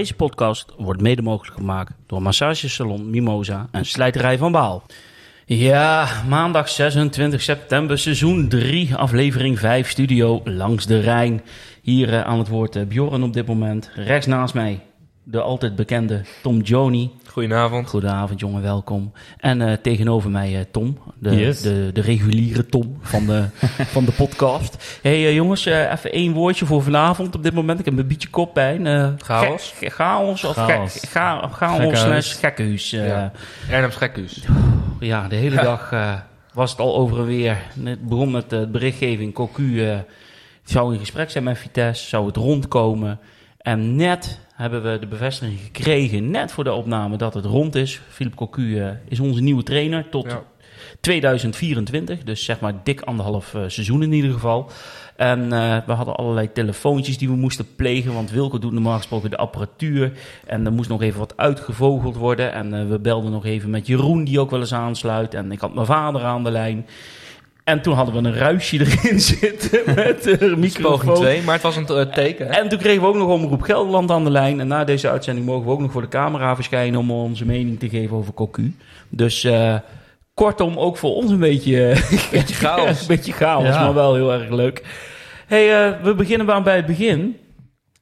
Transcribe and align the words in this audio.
Deze 0.00 0.14
podcast 0.14 0.72
wordt 0.78 1.00
mede 1.00 1.22
mogelijk 1.22 1.56
gemaakt 1.56 1.92
door 2.06 2.22
massagesalon 2.22 3.10
Mimosa 3.10 3.68
en 3.70 3.86
slijterij 3.86 4.38
van 4.38 4.52
Baal. 4.52 4.82
Ja, 5.44 6.08
maandag 6.28 6.68
26 6.68 7.42
september, 7.42 7.98
seizoen 7.98 8.48
3, 8.48 8.94
aflevering 8.94 9.58
5, 9.58 9.90
studio 9.90 10.40
langs 10.44 10.86
de 10.86 11.00
Rijn. 11.00 11.42
Hier 11.82 12.12
eh, 12.12 12.20
aan 12.20 12.38
het 12.38 12.48
woord 12.48 12.76
uh, 12.76 12.82
Bjorn 12.86 13.22
op 13.22 13.32
dit 13.32 13.46
moment. 13.46 13.90
Rechts 13.94 14.26
naast 14.26 14.54
mij 14.54 14.80
de 15.24 15.40
altijd 15.40 15.76
bekende 15.76 16.22
Tom 16.42 16.60
Joni. 16.60 17.10
Goedenavond. 17.26 17.88
Goedenavond, 17.88 18.40
jongen, 18.40 18.62
welkom. 18.62 19.12
En 19.38 19.60
uh, 19.60 19.72
tegenover 19.72 20.30
mij 20.30 20.52
uh, 20.52 20.60
Tom, 20.70 20.98
de, 21.18 21.36
Yes. 21.36 21.60
de, 21.60 21.90
de 21.92 22.00
reguliere 22.00 22.66
Tom 22.66 22.98
van 23.00 23.26
de, 23.26 23.44
van 23.94 24.04
de 24.04 24.12
podcast. 24.12 24.98
hey, 25.02 25.20
uh, 25.20 25.34
jongens, 25.34 25.64
even 25.64 26.12
één 26.12 26.32
woordje 26.32 26.66
voor 26.66 26.82
vanavond 26.82 27.34
op 27.34 27.42
dit 27.42 27.54
moment. 27.54 27.78
Ik 27.78 27.84
heb 27.84 27.98
een 27.98 28.06
beetje 28.06 28.28
koppijn. 28.30 29.14
chaos? 29.22 29.74
Ge 29.76 29.90
chaos 29.90 30.44
of 30.44 30.54
Chaos. 30.54 30.92
Ge 31.00 31.06
ga 31.06 31.48
chaos 31.48 32.00
slash 32.00 32.38
gekkenhuis. 32.40 32.90
Ja. 32.90 33.32
Ernems 33.70 33.96
gekhuis. 33.96 34.44
ja, 35.00 35.28
de 35.28 35.36
hele 35.36 35.56
dag 35.56 35.94
was 36.54 36.70
het 36.70 36.80
al 36.80 36.96
over 36.96 37.18
en 37.18 37.26
weer. 37.26 37.58
Het 37.84 38.08
begon 38.08 38.30
met 38.30 38.50
de 38.50 38.68
berichtgeving. 38.72 39.34
Cocu 39.34 39.88
zou 40.64 40.92
in 40.92 40.98
gesprek 40.98 41.30
zijn 41.30 41.44
met 41.44 41.58
Vitesse, 41.58 42.08
zou 42.08 42.26
het 42.26 42.36
rondkomen. 42.36 43.18
En 43.58 43.96
net 43.96 44.38
hebben 44.60 44.82
we 44.82 44.98
de 44.98 45.06
bevestiging 45.06 45.58
gekregen, 45.60 46.30
net 46.30 46.52
voor 46.52 46.64
de 46.64 46.72
opname, 46.72 47.16
dat 47.16 47.34
het 47.34 47.44
rond 47.44 47.74
is. 47.74 48.00
Philippe 48.08 48.36
Cocu 48.36 48.62
uh, 48.62 48.90
is 49.08 49.20
onze 49.20 49.40
nieuwe 49.40 49.62
trainer 49.62 50.08
tot 50.08 50.24
ja. 50.24 50.42
2024. 51.00 52.22
Dus 52.22 52.44
zeg 52.44 52.60
maar 52.60 52.74
dik 52.84 53.00
anderhalf 53.00 53.54
uh, 53.54 53.62
seizoen 53.66 54.02
in 54.02 54.12
ieder 54.12 54.32
geval. 54.32 54.70
En 55.16 55.40
uh, 55.42 55.76
we 55.86 55.92
hadden 55.92 56.16
allerlei 56.16 56.52
telefoontjes 56.52 57.18
die 57.18 57.28
we 57.28 57.36
moesten 57.36 57.74
plegen. 57.76 58.14
Want 58.14 58.30
Wilco 58.30 58.58
doet 58.58 58.72
normaal 58.72 58.96
gesproken 58.96 59.30
de 59.30 59.36
apparatuur. 59.36 60.12
En 60.46 60.66
er 60.66 60.72
moest 60.72 60.88
nog 60.88 61.02
even 61.02 61.18
wat 61.18 61.36
uitgevogeld 61.36 62.16
worden. 62.16 62.52
En 62.52 62.88
we 62.88 62.98
belden 62.98 63.30
nog 63.30 63.44
even 63.44 63.70
met 63.70 63.86
Jeroen, 63.86 64.24
die 64.24 64.40
ook 64.40 64.50
wel 64.50 64.60
eens 64.60 64.74
aansluit. 64.74 65.34
En 65.34 65.52
ik 65.52 65.60
had 65.60 65.74
mijn 65.74 65.86
vader 65.86 66.22
aan 66.22 66.44
de 66.44 66.50
lijn. 66.50 66.86
En 67.70 67.80
toen 67.80 67.94
hadden 67.94 68.22
we 68.22 68.28
een 68.28 68.34
ruisje 68.34 68.78
erin 68.86 69.20
zitten 69.20 69.94
met 69.94 70.22
de 70.22 70.54
microfoon. 70.56 70.98
Poging 70.98 71.14
2, 71.14 71.42
maar 71.42 71.54
het 71.54 71.62
was 71.62 71.76
een 71.76 71.86
uh, 71.90 72.00
teken. 72.00 72.46
Hè? 72.46 72.52
En 72.52 72.68
toen 72.68 72.78
kregen 72.78 73.02
we 73.02 73.08
ook 73.08 73.14
nog 73.14 73.28
Omroep 73.28 73.62
Gelderland 73.62 74.10
aan 74.10 74.24
de 74.24 74.30
lijn. 74.30 74.60
En 74.60 74.66
na 74.66 74.84
deze 74.84 75.10
uitzending 75.10 75.46
mogen 75.46 75.64
we 75.64 75.70
ook 75.70 75.80
nog 75.80 75.92
voor 75.92 76.00
de 76.00 76.08
camera 76.08 76.54
verschijnen 76.54 77.00
om 77.00 77.10
onze 77.10 77.46
mening 77.46 77.78
te 77.78 77.88
geven 77.88 78.16
over 78.16 78.34
Cocu. 78.34 78.76
Dus 79.08 79.44
uh, 79.44 79.74
kortom, 80.34 80.78
ook 80.78 80.96
voor 80.96 81.14
ons 81.14 81.30
een 81.30 81.38
beetje, 81.38 81.96
beetje 82.30 82.54
chaos. 82.66 83.00
een 83.00 83.06
beetje 83.06 83.32
chaos, 83.32 83.66
ja. 83.66 83.80
maar 83.80 83.94
wel 83.94 84.14
heel 84.14 84.32
erg 84.32 84.50
leuk. 84.50 84.84
hey, 85.46 85.88
uh, 85.88 86.02
we 86.02 86.14
beginnen 86.14 86.46
maar 86.46 86.62
bij 86.62 86.76
het 86.76 86.86
begin. 86.86 87.36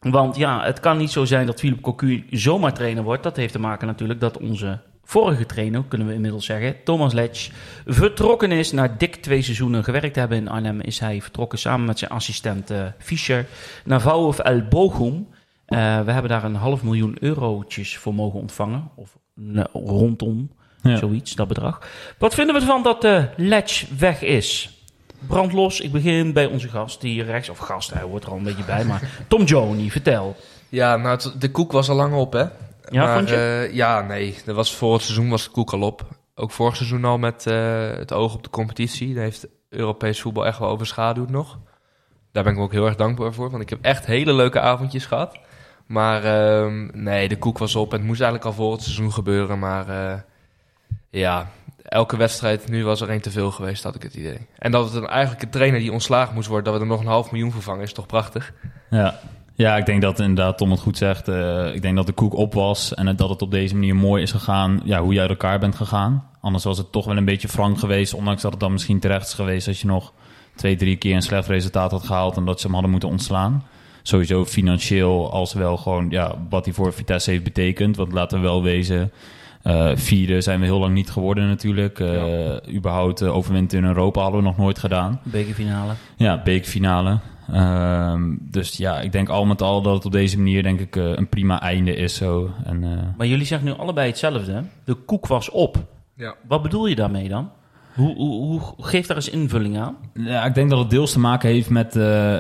Want 0.01 0.37
ja, 0.37 0.65
het 0.65 0.81
kan 0.81 0.97
niet 0.97 1.11
zo 1.11 1.25
zijn 1.25 1.47
dat 1.47 1.59
Philippe 1.61 1.83
Cocu 1.83 2.25
zomaar 2.31 2.73
trainer 2.73 3.03
wordt. 3.03 3.23
Dat 3.23 3.37
heeft 3.37 3.53
te 3.53 3.59
maken 3.59 3.87
natuurlijk 3.87 4.21
dat 4.21 4.39
onze 4.39 4.79
vorige 5.09 5.47
trainer, 5.47 5.85
kunnen 5.89 6.07
we 6.07 6.15
inmiddels 6.15 6.45
zeggen, 6.45 6.77
Thomas 6.85 7.13
Letch, 7.13 7.51
vertrokken 7.87 8.53
is. 8.53 8.73
Na 8.73 8.95
dik 8.99 9.17
twee 9.17 9.43
seizoenen 9.43 9.85
gewerkt 9.85 10.13
te 10.13 10.19
hebben 10.19 10.39
in 10.39 10.49
Arnhem, 10.49 10.81
is 10.81 10.99
hij 10.99 11.23
vertrokken 11.23 11.59
samen 11.59 11.87
met 11.87 11.99
zijn 11.99 12.11
assistent 12.11 12.71
uh, 12.71 12.85
Fischer 12.99 13.47
naar 13.85 14.01
VfL 14.01 14.43
El 14.43 14.63
Bochum. 14.69 15.15
Uh, 15.15 15.79
we 16.01 16.13
hebben 16.13 16.29
daar 16.29 16.45
een 16.45 16.55
half 16.55 16.83
miljoen 16.83 17.17
eurotjes 17.21 17.97
voor 17.97 18.15
mogen 18.15 18.41
ontvangen, 18.41 18.91
of 18.95 19.19
uh, 19.37 19.65
rondom 19.73 20.51
ja. 20.83 20.97
zoiets, 20.97 21.35
dat 21.35 21.49
bedrag. 21.49 21.89
Wat 22.19 22.35
vinden 22.35 22.55
we 22.55 22.61
ervan 22.61 22.83
dat 22.83 23.05
uh, 23.05 23.25
Letch 23.37 23.89
weg 23.99 24.23
is? 24.23 24.71
Brandlos, 25.27 25.81
ik 25.81 25.93
begin 25.93 26.33
bij 26.33 26.47
onze 26.47 26.69
gast 26.69 27.03
hier 27.03 27.25
rechts, 27.25 27.49
of 27.49 27.59
gast, 27.59 27.93
hij 27.93 28.03
hoort 28.03 28.25
er 28.25 28.31
al 28.31 28.37
een 28.37 28.43
beetje 28.43 28.65
bij, 28.65 28.85
maar 28.85 29.03
Tom 29.29 29.45
Joni, 29.45 29.91
vertel. 29.91 30.37
Ja, 30.69 30.97
nou, 30.97 31.21
de 31.39 31.51
koek 31.51 31.73
was 31.73 31.89
al 31.89 31.97
lang 31.97 32.15
op, 32.15 32.33
hè? 32.33 32.45
Ja, 32.91 33.05
maar, 33.05 33.17
vond 33.17 33.29
je? 33.29 33.67
Uh, 33.69 33.75
ja, 33.75 34.01
nee. 34.01 34.37
Dat 34.45 34.55
was 34.55 34.75
voor 34.75 34.93
het 34.93 35.03
seizoen 35.03 35.29
was 35.29 35.45
de 35.45 35.51
koek 35.51 35.73
al 35.73 35.81
op. 35.81 36.07
Ook 36.35 36.51
vorig 36.51 36.77
seizoen 36.77 37.05
al 37.05 37.19
met 37.19 37.47
uh, 37.49 37.91
het 37.91 38.13
oog 38.13 38.35
op 38.35 38.43
de 38.43 38.51
competitie. 38.51 39.15
Daar 39.15 39.25
heeft 39.25 39.47
Europees 39.69 40.21
voetbal 40.21 40.47
echt 40.47 40.59
wel 40.59 40.69
overschaduwd 40.69 41.31
nog. 41.31 41.59
Daar 42.33 42.45
ben 42.45 42.53
ik 42.53 42.59
ook 42.59 42.73
heel 42.73 42.87
erg 42.87 42.97
dankbaar 42.97 43.33
voor. 43.33 43.51
Want 43.51 43.63
ik 43.63 43.71
heb 43.71 43.79
echt 43.83 44.07
hele 44.07 44.33
leuke 44.33 44.61
avondjes 44.61 45.07
gehad. 45.07 45.39
Maar 45.87 46.25
uh, 46.25 46.89
nee, 46.93 47.29
de 47.29 47.39
koek 47.39 47.59
was 47.59 47.75
op. 47.75 47.93
En 47.93 47.99
het 47.99 48.07
moest 48.07 48.21
eigenlijk 48.21 48.51
al 48.51 48.63
voor 48.65 48.73
het 48.73 48.83
seizoen 48.83 49.13
gebeuren. 49.13 49.59
Maar 49.59 49.89
uh, 49.89 50.21
ja, 51.11 51.51
elke 51.83 52.17
wedstrijd 52.17 52.69
nu 52.69 52.85
was 52.85 53.01
er 53.01 53.09
één 53.09 53.21
te 53.21 53.31
veel 53.31 53.51
geweest, 53.51 53.83
had 53.83 53.95
ik 53.95 54.03
het 54.03 54.15
idee. 54.15 54.47
En 54.59 54.71
dat 54.71 54.85
het 54.85 54.93
dan 54.93 55.09
eigenlijk 55.09 55.43
een 55.43 55.51
trainer 55.51 55.81
die 55.81 55.93
ontslagen 55.93 56.35
moest 56.35 56.49
worden... 56.49 56.73
dat 56.73 56.75
we 56.75 56.87
er 56.87 56.93
nog 56.93 57.01
een 57.01 57.13
half 57.13 57.31
miljoen 57.31 57.53
vervangen, 57.53 57.83
is 57.83 57.93
toch 57.93 58.07
prachtig? 58.07 58.53
Ja, 58.91 59.21
ja, 59.59 59.77
ik 59.77 59.87
denk 59.87 60.03
dat 60.03 60.21
inderdaad 60.21 60.59
Tom 60.59 60.71
het 60.71 60.81
goed 60.81 60.97
zegt. 60.97 61.29
Uh, 61.29 61.75
ik 61.75 61.83
denk 61.83 61.97
dat 61.97 62.07
de 62.07 62.13
koek 62.13 62.35
op 62.35 62.55
was 62.55 62.95
en 62.95 63.17
dat 63.17 63.29
het 63.29 63.43
op 63.43 63.51
deze 63.51 63.75
manier 63.75 63.97
mooi 63.97 64.23
is 64.23 64.31
gegaan. 64.31 64.81
Ja, 64.85 65.01
hoe 65.01 65.13
je 65.13 65.21
uit 65.21 65.31
elkaar 65.31 65.59
bent 65.59 65.75
gegaan. 65.75 66.29
Anders 66.41 66.65
was 66.65 66.79
het 66.79 66.93
toch 66.93 67.05
wel 67.05 67.17
een 67.17 67.25
beetje 67.25 67.49
frank 67.49 67.79
geweest. 67.79 68.15
Ondanks 68.15 68.43
dat 68.43 68.51
het 68.51 68.61
dan 68.61 68.73
misschien 68.73 69.01
terecht 69.01 69.27
is 69.27 69.35
geweest 69.35 69.69
als 69.69 69.81
je 69.81 69.87
nog 69.87 70.13
twee, 70.55 70.77
drie 70.77 70.97
keer 70.97 71.15
een 71.15 71.23
slecht 71.23 71.49
resultaat 71.49 71.91
had 71.91 72.05
gehaald. 72.05 72.37
En 72.37 72.45
dat 72.45 72.57
ze 72.59 72.65
hem 72.65 72.73
hadden 72.73 72.91
moeten 72.91 73.09
ontslaan. 73.09 73.65
Sowieso 74.03 74.45
financieel 74.45 75.33
als 75.33 75.53
wel 75.53 75.77
gewoon 75.77 76.11
ja, 76.11 76.35
wat 76.49 76.65
hij 76.65 76.75
voor 76.75 76.93
Vitesse 76.93 77.31
heeft 77.31 77.45
betekend. 77.45 77.97
Want 77.97 78.13
laten 78.13 78.39
we 78.39 78.45
wel 78.45 78.63
wezen. 78.63 79.13
Uh, 79.65 79.91
vierde 79.95 80.41
zijn 80.41 80.61
we 80.61 80.67
heel 80.67 80.79
lang 80.79 80.95
niet 80.95 81.11
geworden 81.11 81.49
natuurlijk. 81.49 81.99
Uh, 81.99 82.47
ja. 82.47 82.61
Überhaupt 82.69 83.23
uh, 83.23 83.37
overwinter 83.37 83.79
in 83.79 83.85
Europa 83.85 84.21
hadden 84.21 84.41
we 84.41 84.47
nog 84.47 84.57
nooit 84.57 84.79
gedaan. 84.79 85.21
Bekerfinale. 85.23 85.93
Ja, 86.17 86.43
bekerfinale. 86.43 87.19
Uh, 87.53 88.15
dus 88.41 88.77
ja, 88.77 89.01
ik 89.01 89.13
denk 89.13 89.29
al 89.29 89.45
met 89.45 89.63
al 89.63 89.83
dat 89.83 89.95
het 89.95 90.05
op 90.05 90.13
deze 90.13 90.37
manier 90.37 90.63
denk 90.63 90.81
ik 90.81 90.97
uh, 90.97 91.13
een 91.15 91.29
prima 91.29 91.61
einde 91.61 91.97
is 91.97 92.15
zo. 92.15 92.51
En, 92.65 92.83
uh... 92.83 92.99
Maar 93.17 93.27
jullie 93.27 93.47
zeggen 93.47 93.69
nu 93.69 93.75
allebei 93.75 94.09
hetzelfde. 94.09 94.53
Hè? 94.53 94.61
De 94.85 94.95
koek 94.95 95.27
was 95.27 95.51
op. 95.51 95.77
Ja. 96.15 96.35
Wat 96.49 96.63
bedoel 96.63 96.87
je 96.87 96.95
daarmee 96.95 97.29
dan? 97.29 97.51
Hoe, 97.99 98.17
hoe, 98.17 98.41
hoe 98.41 98.61
geef 98.79 99.07
daar 99.07 99.17
eens 99.17 99.31
invulling 99.31 99.79
aan? 99.79 99.97
Ja, 100.15 100.45
ik 100.45 100.55
denk 100.55 100.71
dat 100.71 100.79
het 100.79 100.91
deels 100.91 101.13
te 101.13 101.19
maken 101.19 101.49
heeft 101.49 101.71
met, 101.71 101.97
uh, 101.97 102.39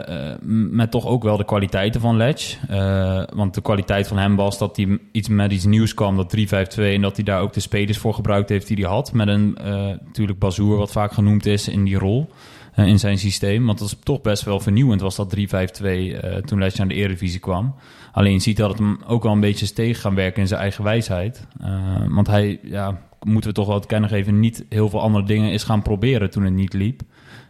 met 0.71 0.91
toch 0.91 1.07
ook 1.07 1.23
wel 1.23 1.37
de 1.37 1.45
kwaliteiten 1.45 2.01
van 2.01 2.17
Ledge. 2.17 2.57
Uh, 2.71 3.23
want 3.35 3.55
de 3.55 3.61
kwaliteit 3.61 4.09
van 4.09 4.19
hem 4.19 4.37
was 4.37 4.59
dat 4.59 4.77
hij 4.77 4.99
iets 5.13 5.29
met 5.29 5.53
iets 5.53 5.65
nieuws 5.65 5.95
kwam, 5.95 6.17
dat 6.17 6.37
3-5-2, 6.37 6.41
en 6.77 7.01
dat 7.01 7.17
hij 7.17 7.25
daar 7.25 7.41
ook 7.41 7.53
de 7.53 7.61
spelers 7.61 7.99
voor 7.99 8.15
gebruikt 8.15 8.49
heeft 8.49 8.67
die 8.67 8.77
hij 8.77 8.95
had. 8.95 9.13
Met 9.13 9.29
een 9.29 9.59
uh, 9.61 9.67
natuurlijk 10.05 10.39
Bazoer, 10.39 10.77
wat 10.77 10.93
vaak 10.93 11.13
genoemd 11.13 11.47
is 11.47 11.69
in 11.69 11.85
die 11.85 11.99
rol. 11.99 12.31
Uh, 12.79 12.87
in 12.87 12.99
zijn 12.99 13.19
systeem. 13.19 13.67
Want 13.67 13.79
dat 13.79 13.89
is 13.89 13.97
toch 14.03 14.21
best 14.21 14.43
wel 14.43 14.61
vernieuwend, 14.61 15.01
was 15.01 15.17
dat 15.17 15.37
3-5-2 15.37 15.41
uh, 15.41 16.37
toen 16.37 16.59
Ledge 16.59 16.79
naar 16.79 16.89
de 16.89 16.95
Eredivisie 16.95 17.41
kwam. 17.41 17.75
Alleen 18.13 18.41
ziet 18.41 18.57
dat 18.57 18.71
het 18.71 18.79
hem 18.79 18.99
ook 19.07 19.23
wel 19.23 19.33
een 19.33 19.41
beetje 19.41 19.65
is 19.65 19.73
tegen 19.73 20.01
gaan 20.01 20.15
werken 20.15 20.41
in 20.41 20.49
zijn 20.49 20.61
eigen 20.61 20.85
wijsheid. 20.85 21.47
want 22.09 22.27
hij, 22.27 22.61
ja, 22.63 23.01
moeten 23.23 23.51
we 23.51 23.57
toch 23.57 23.67
wel 23.67 23.81
te 23.81 23.87
kennen 23.87 24.11
geven, 24.11 24.41
niet 24.41 24.65
heel 24.69 24.89
veel 24.89 25.01
andere 25.01 25.25
dingen 25.25 25.53
is 25.53 25.63
gaan 25.63 25.83
proberen 25.83 26.31
toen 26.31 26.45
het 26.45 26.53
niet 26.53 26.73
liep. 26.73 27.01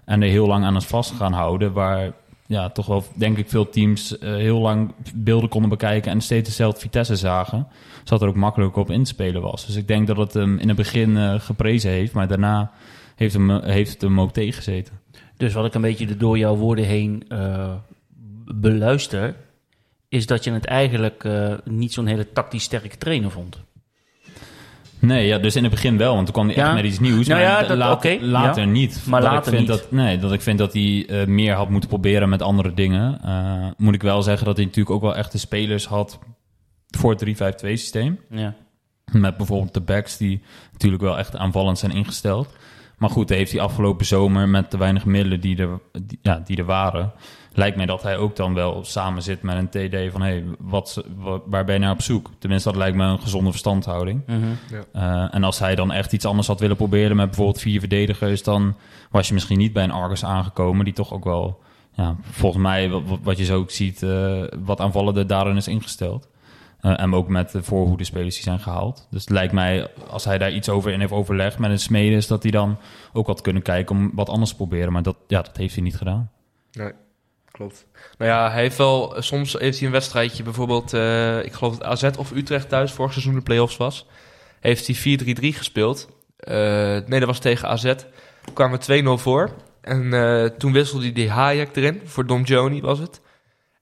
En 0.05 0.23
er 0.23 0.29
heel 0.29 0.47
lang 0.47 0.65
aan 0.65 0.75
het 0.75 0.87
vast 0.87 1.11
gaan 1.11 1.33
houden, 1.33 1.73
waar 1.73 2.13
ja, 2.47 2.71
toch 2.71 2.87
wel, 2.87 3.05
denk 3.15 3.39
ik, 3.39 3.49
veel 3.49 3.69
teams 3.69 4.17
heel 4.21 4.59
lang 4.59 4.93
beelden 5.15 5.49
konden 5.49 5.71
bekijken 5.71 6.13
en 6.13 6.21
steeds 6.21 6.49
dezelfde 6.49 6.81
Vitesse 6.81 7.17
zagen. 7.17 7.67
Zodat 8.05 8.23
er 8.23 8.29
ook 8.29 8.35
makkelijk 8.35 8.77
op 8.77 8.91
inspelen 8.91 9.43
was. 9.43 9.67
Dus 9.67 9.77
ik 9.77 9.89
denk 9.89 10.07
dat 10.07 10.17
het 10.17 10.35
hem 10.35 10.59
in 10.59 10.69
het 10.69 10.77
begin 10.77 11.41
geprezen 11.41 11.91
heeft, 11.91 12.13
maar 12.13 12.29
daarna 12.29 12.71
heeft, 13.19 13.35
hem, 13.35 13.51
heeft 13.51 13.93
het 13.93 14.01
hem 14.01 14.21
ook 14.21 14.33
tegengezeten. 14.33 14.95
Dus 15.39 15.53
wat 15.53 15.65
ik 15.65 15.75
een 15.75 15.81
beetje 15.81 16.17
door 16.17 16.39
jouw 16.39 16.57
woorden 16.57 16.85
heen 16.85 17.25
uh, 17.29 17.75
beluister, 18.55 19.35
is 20.09 20.27
dat 20.27 20.45
je 20.45 20.53
het 20.53 20.65
eigenlijk 20.65 21.25
uh, 21.25 21.55
niet 21.65 21.93
zo'n 21.93 22.07
hele 22.07 22.33
tactisch 22.33 22.63
sterke 22.63 22.99
trainer 22.99 23.31
vond. 23.31 23.61
Nee, 24.99 25.27
ja, 25.27 25.39
dus 25.39 25.57
in 25.57 25.63
het 25.63 25.73
begin 25.73 25.97
wel, 25.97 26.15
want 26.15 26.25
toen 26.25 26.35
kwam 26.35 26.47
hij 26.47 26.57
ja. 26.57 26.65
echt 26.67 26.75
met 26.75 26.85
iets 26.85 26.99
nieuws. 26.99 27.27
Nou 27.27 27.41
maar 27.41 27.51
ja, 27.51 27.63
dat, 27.63 27.77
later, 27.77 28.13
okay, 28.13 28.29
later 28.29 28.63
ja. 28.63 28.69
niet. 28.69 29.03
Maar 29.07 29.21
dat 29.21 29.31
later 29.31 29.53
ik 29.53 29.59
vind 29.59 29.69
niet. 29.69 29.79
Dat, 29.79 29.91
nee, 29.91 30.19
dat 30.19 30.33
ik 30.33 30.41
vind 30.41 30.59
dat 30.59 30.73
hij 30.73 31.07
uh, 31.09 31.27
meer 31.27 31.55
had 31.55 31.69
moeten 31.69 31.89
proberen 31.89 32.29
met 32.29 32.43
andere 32.43 32.75
dingen. 32.75 33.21
Uh, 33.25 33.67
moet 33.77 33.95
ik 33.95 34.03
wel 34.03 34.23
zeggen 34.23 34.47
dat 34.47 34.57
hij 34.57 34.65
natuurlijk 34.65 34.95
ook 34.95 35.03
wel 35.03 35.17
echte 35.17 35.39
spelers 35.39 35.87
had 35.87 36.19
voor 36.87 37.11
het 37.11 37.65
3-5-2 37.65 37.69
systeem. 37.69 38.21
Ja. 38.31 38.55
Met 39.13 39.37
bijvoorbeeld 39.37 39.75
de 39.75 39.81
backs 39.81 40.17
die 40.17 40.43
natuurlijk 40.73 41.03
wel 41.03 41.19
echt 41.19 41.37
aanvallend 41.37 41.79
zijn 41.79 41.93
ingesteld. 41.93 42.49
Maar 42.99 43.11
goed, 43.11 43.29
heeft 43.29 43.53
hij 43.53 43.61
afgelopen 43.61 44.07
zomer 44.07 44.49
met 44.49 44.71
de 44.71 44.77
weinig 44.77 45.05
middelen 45.05 45.41
die 45.41 45.57
er, 45.57 45.81
die, 46.03 46.19
ja, 46.23 46.43
die 46.45 46.57
er 46.57 46.65
waren... 46.65 47.13
lijkt 47.53 47.77
mij 47.77 47.87
dat 47.87 48.03
hij 48.03 48.17
ook 48.17 48.37
dan 48.37 48.55
wel 48.55 48.85
samen 48.85 49.23
zit 49.23 49.43
met 49.43 49.57
een 49.57 49.69
TD 49.69 50.13
van... 50.13 50.23
hé, 50.23 50.29
hey, 50.29 50.45
wat, 50.59 51.05
wat, 51.17 51.43
waar 51.47 51.65
ben 51.65 51.75
je 51.75 51.81
naar 51.81 51.93
op 51.93 52.03
zoek? 52.03 52.31
Tenminste, 52.39 52.69
dat 52.69 52.79
lijkt 52.79 52.97
me 52.97 53.05
een 53.05 53.21
gezonde 53.21 53.51
verstandhouding. 53.51 54.23
-hmm. 54.27 54.59
ja. 54.71 55.25
uh, 55.25 55.35
en 55.35 55.45
als 55.45 55.59
hij 55.59 55.75
dan 55.75 55.93
echt 55.93 56.13
iets 56.13 56.25
anders 56.25 56.47
had 56.47 56.61
willen 56.61 56.77
proberen... 56.77 57.17
met 57.17 57.27
bijvoorbeeld 57.27 57.61
vier 57.61 57.81
verdedigers... 57.81 58.43
dan 58.43 58.77
was 59.11 59.29
je 59.29 59.35
misschien 59.35 59.59
niet 59.59 59.73
bij 59.73 59.85
een 59.85 59.91
Argus 59.91 60.25
aangekomen... 60.25 60.85
die 60.85 60.95
toch 60.95 61.13
ook 61.13 61.25
wel, 61.25 61.61
ja, 61.93 62.17
volgens 62.21 62.63
mij, 62.63 62.89
wat, 62.89 63.03
wat 63.23 63.39
je 63.39 63.45
zo 63.45 63.59
ook 63.59 63.71
ziet... 63.71 64.03
Uh, 64.03 64.43
wat 64.65 64.81
aanvallender 64.81 65.27
daarin 65.27 65.57
is 65.57 65.69
ingesteld. 65.69 66.29
Uh, 66.83 67.01
en 67.01 67.15
ook 67.15 67.29
met 67.29 67.51
de 67.53 67.63
voorhoede-spelers 67.63 68.35
die 68.35 68.45
zijn 68.45 68.61
gehaald. 68.61 69.07
Dus 69.11 69.21
het 69.21 69.31
lijkt 69.31 69.53
mij, 69.53 69.91
als 70.09 70.25
hij 70.25 70.39
daar 70.39 70.53
iets 70.53 70.69
over 70.69 70.93
in 70.93 71.01
heeft 71.01 71.13
overlegd 71.13 71.59
met 71.59 71.71
een 71.71 71.79
Smedes... 71.79 72.27
dat 72.27 72.43
hij 72.43 72.53
dan 72.53 72.79
ook 73.13 73.27
had 73.27 73.41
kunnen 73.41 73.63
kijken 73.63 73.97
om 73.97 74.11
wat 74.15 74.29
anders 74.29 74.51
te 74.51 74.57
proberen. 74.57 74.93
Maar 74.93 75.03
dat, 75.03 75.17
ja, 75.27 75.43
dat 75.43 75.57
heeft 75.57 75.75
hij 75.75 75.83
niet 75.83 75.97
gedaan. 75.97 76.31
Nee. 76.73 76.93
Klopt. 77.51 77.87
Nou 78.19 78.31
ja, 78.31 78.51
hij 78.51 78.61
heeft 78.61 78.77
wel... 78.77 79.15
Soms 79.19 79.53
heeft 79.53 79.79
hij 79.79 79.87
een 79.87 79.93
wedstrijdje, 79.93 80.43
bijvoorbeeld... 80.43 80.93
eh, 80.93 81.45
ik 81.45 81.53
geloof 81.53 81.79
dat 81.79 81.89
AZ 81.89 82.17
of 82.19 82.33
Utrecht 82.33 82.69
thuis 82.69 82.93
vorig 82.93 83.13
seizoen 83.13 83.35
de 83.35 83.41
play-offs 83.41 83.77
was. 83.77 84.07
Heeft 84.61 84.87
hij 84.87 85.19
4-3-3 85.19 85.31
gespeeld. 85.41 86.09
Eh, 86.37 86.55
nee, 87.07 87.19
dat 87.19 87.25
was 87.25 87.39
tegen 87.39 87.69
AZ. 87.69 87.95
Kwamen 88.55 88.81
we 88.87 89.19
2-0 89.19 89.23
voor. 89.23 89.51
En 89.81 90.13
eh, 90.13 90.45
toen 90.45 90.73
wisselde 90.73 91.05
hij 91.05 91.13
die 91.13 91.31
Hayek 91.31 91.77
erin. 91.77 92.01
Voor 92.05 92.27
Dom 92.27 92.43
Joni 92.43 92.81
was 92.81 92.99
het. 92.99 93.21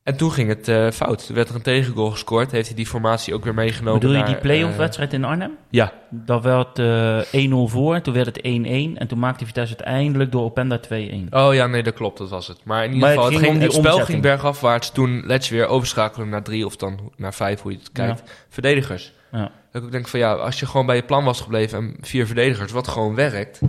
En 0.07 0.17
toen 0.17 0.33
ging 0.33 0.49
het 0.49 0.69
eh, 0.69 0.91
fout. 0.91 1.27
Toen 1.27 1.37
werd 1.37 1.49
er 1.49 1.55
een 1.55 1.63
tegengoal 1.63 2.11
gescoord. 2.11 2.51
Heeft 2.51 2.67
hij 2.67 2.77
die 2.77 2.87
formatie 2.87 3.35
ook 3.35 3.45
weer 3.45 3.55
meegenomen 3.55 4.01
Bedoel 4.01 4.15
je 4.15 4.23
naar, 4.23 4.27
die 4.27 4.37
play-off 4.37 4.73
eh, 4.73 4.79
wedstrijd 4.79 5.13
in 5.13 5.25
Arnhem? 5.25 5.57
ja, 5.71 5.93
Dat 6.11 6.43
werd 6.43 6.79
eh 6.79 7.49
1-0 7.49 7.71
voor, 7.71 8.01
toen 8.01 8.15
werd 8.15 8.27
het 8.27 8.39
1-1 8.39 8.43
en 8.43 9.07
toen 9.07 9.19
maakte 9.19 9.47
Vitesse 9.47 9.77
uiteindelijk 9.77 10.33
door 10.33 10.43
Openda 10.43 10.81
2-1. 10.89 10.91
Oh 11.31 11.55
ja, 11.55 11.67
nee, 11.67 11.83
dat 11.83 11.95
klopt, 11.95 12.19
dat 12.19 12.29
was 12.29 12.49
het. 12.49 12.65
Maar 12.65 12.85
in 12.85 12.93
ieder 12.93 13.01
Maar 13.01 13.11
geval, 13.11 13.25
het 13.25 13.35
het, 13.35 13.45
ging 13.45 13.61
het 13.61 13.73
spel 13.73 13.83
omzetting. 13.83 14.09
ging 14.09 14.23
bergafwaarts 14.23 14.91
toen 14.91 15.23
Letch 15.27 15.49
weer 15.49 15.67
overschakelde 15.67 16.31
naar 16.31 16.43
drie 16.43 16.67
of 16.67 16.77
dan 16.77 17.13
naar 17.17 17.35
vijf, 17.35 17.61
hoe 17.61 17.73
je 17.73 17.79
het 17.79 17.93
kijkt, 17.93 18.23
verdedigers. 18.49 19.13
Ja. 19.33 19.51
Dat 19.73 19.83
ik 19.83 19.93
denk 19.93 20.09
van 20.09 20.21
ja, 20.21 20.33
als 20.33 20.61
je 20.61 20.67
gewoon 20.67 20.87
bij 20.87 20.97
je 20.97 21.03
plan 21.03 21.25
was 21.25 21.41
gebleven 21.41 21.79
en 21.79 21.97
vier 22.01 22.27
verdedigers, 22.27 22.73
wat 22.73 22.89
gewoon 22.89 23.15
werkt, 23.15 23.61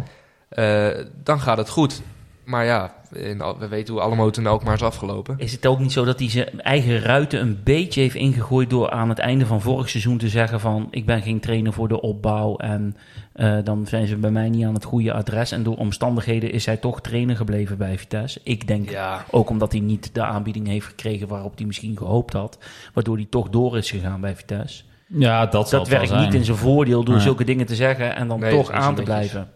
dan 1.24 1.40
gaat 1.40 1.58
het 1.58 1.70
goed. 1.70 2.02
Maar 2.48 2.66
ja, 2.66 2.94
in, 3.12 3.42
al- 3.42 3.58
we 3.58 3.68
weten 3.68 3.94
hoe 3.94 4.04
allemaal 4.04 4.30
toen 4.30 4.48
ook 4.48 4.64
maar 4.64 4.74
is 4.74 4.82
afgelopen. 4.82 5.36
Is 5.38 5.52
het 5.52 5.66
ook 5.66 5.80
niet 5.80 5.92
zo 5.92 6.06
dat 6.06 6.20
hij 6.20 6.30
zijn 6.30 6.62
eigen 6.62 7.00
ruiten 7.00 7.40
een 7.42 7.60
beetje 7.64 8.02
heeft 8.02 8.16
ingegooid 8.16 8.70
door 8.70 8.90
aan 8.90 9.10
het 9.10 9.20
einde 9.20 9.46
van 9.46 9.62
vorig 9.62 9.90
seizoen 9.90 10.18
te 10.18 10.30
zeggen 10.30 10.60
van 10.60 10.88
ik 10.92 11.06
ben 11.06 11.22
geen 11.22 11.40
trainer 11.40 11.74
voor 11.74 11.88
de 11.88 12.02
opbouw 12.02 12.56
en 12.58 12.96
eh, 13.34 13.58
dan 13.64 13.86
zijn 13.88 14.08
ze 14.08 14.16
bij 14.16 14.32
mij 14.32 14.50
niet 14.50 14.66
aan 14.66 14.74
het 14.74 14.84
goede 14.84 15.14
adres 15.14 15.52
en 15.52 15.64
door 15.64 15.76
omstandigheden 15.78 16.52
is 16.52 16.66
hij 16.66 16.78
toch 16.78 17.02
trainer 17.02 17.36
gebleven 17.36 17.78
bij 17.78 17.98
Vitesse. 17.98 18.40
Ik 18.44 18.68
denk 18.68 18.90
Ja, 18.90 19.26
ook 19.32 19.50
omdat 19.50 19.72
hij 19.72 19.82
niet 19.82 20.14
de 20.14 20.24
aanbieding 20.24 20.68
heeft 20.68 20.86
gekregen 20.86 21.28
waarop 21.28 21.58
hij 21.58 21.66
misschien 21.66 21.98
gehoopt 21.98 22.34
had, 22.34 22.58
waardoor 22.94 23.16
hij 23.16 23.28
toch 23.30 23.50
door 23.50 23.78
is 23.78 23.92
gegaan 23.92 24.22
bij 24.22 24.36
Vitesse. 24.36 24.84
Ja, 25.08 25.46
dat 25.46 25.70
zal 25.70 25.80
Dat 25.80 25.88
werkt 25.88 26.08
zijn. 26.08 26.24
niet 26.24 26.34
in 26.34 26.46
zijn 26.46 26.58
voordeel 26.58 27.04
door 27.04 27.14
Nee. 27.16 27.24
zulke 27.24 27.44
dingen 27.44 27.66
te 27.66 27.76
zeggen 27.76 28.16
en 28.16 28.28
dan 28.28 28.40
Nee, 28.40 28.52
toch 28.52 28.72
aan 28.72 28.96
te 28.96 29.02
blijven. 29.04 29.50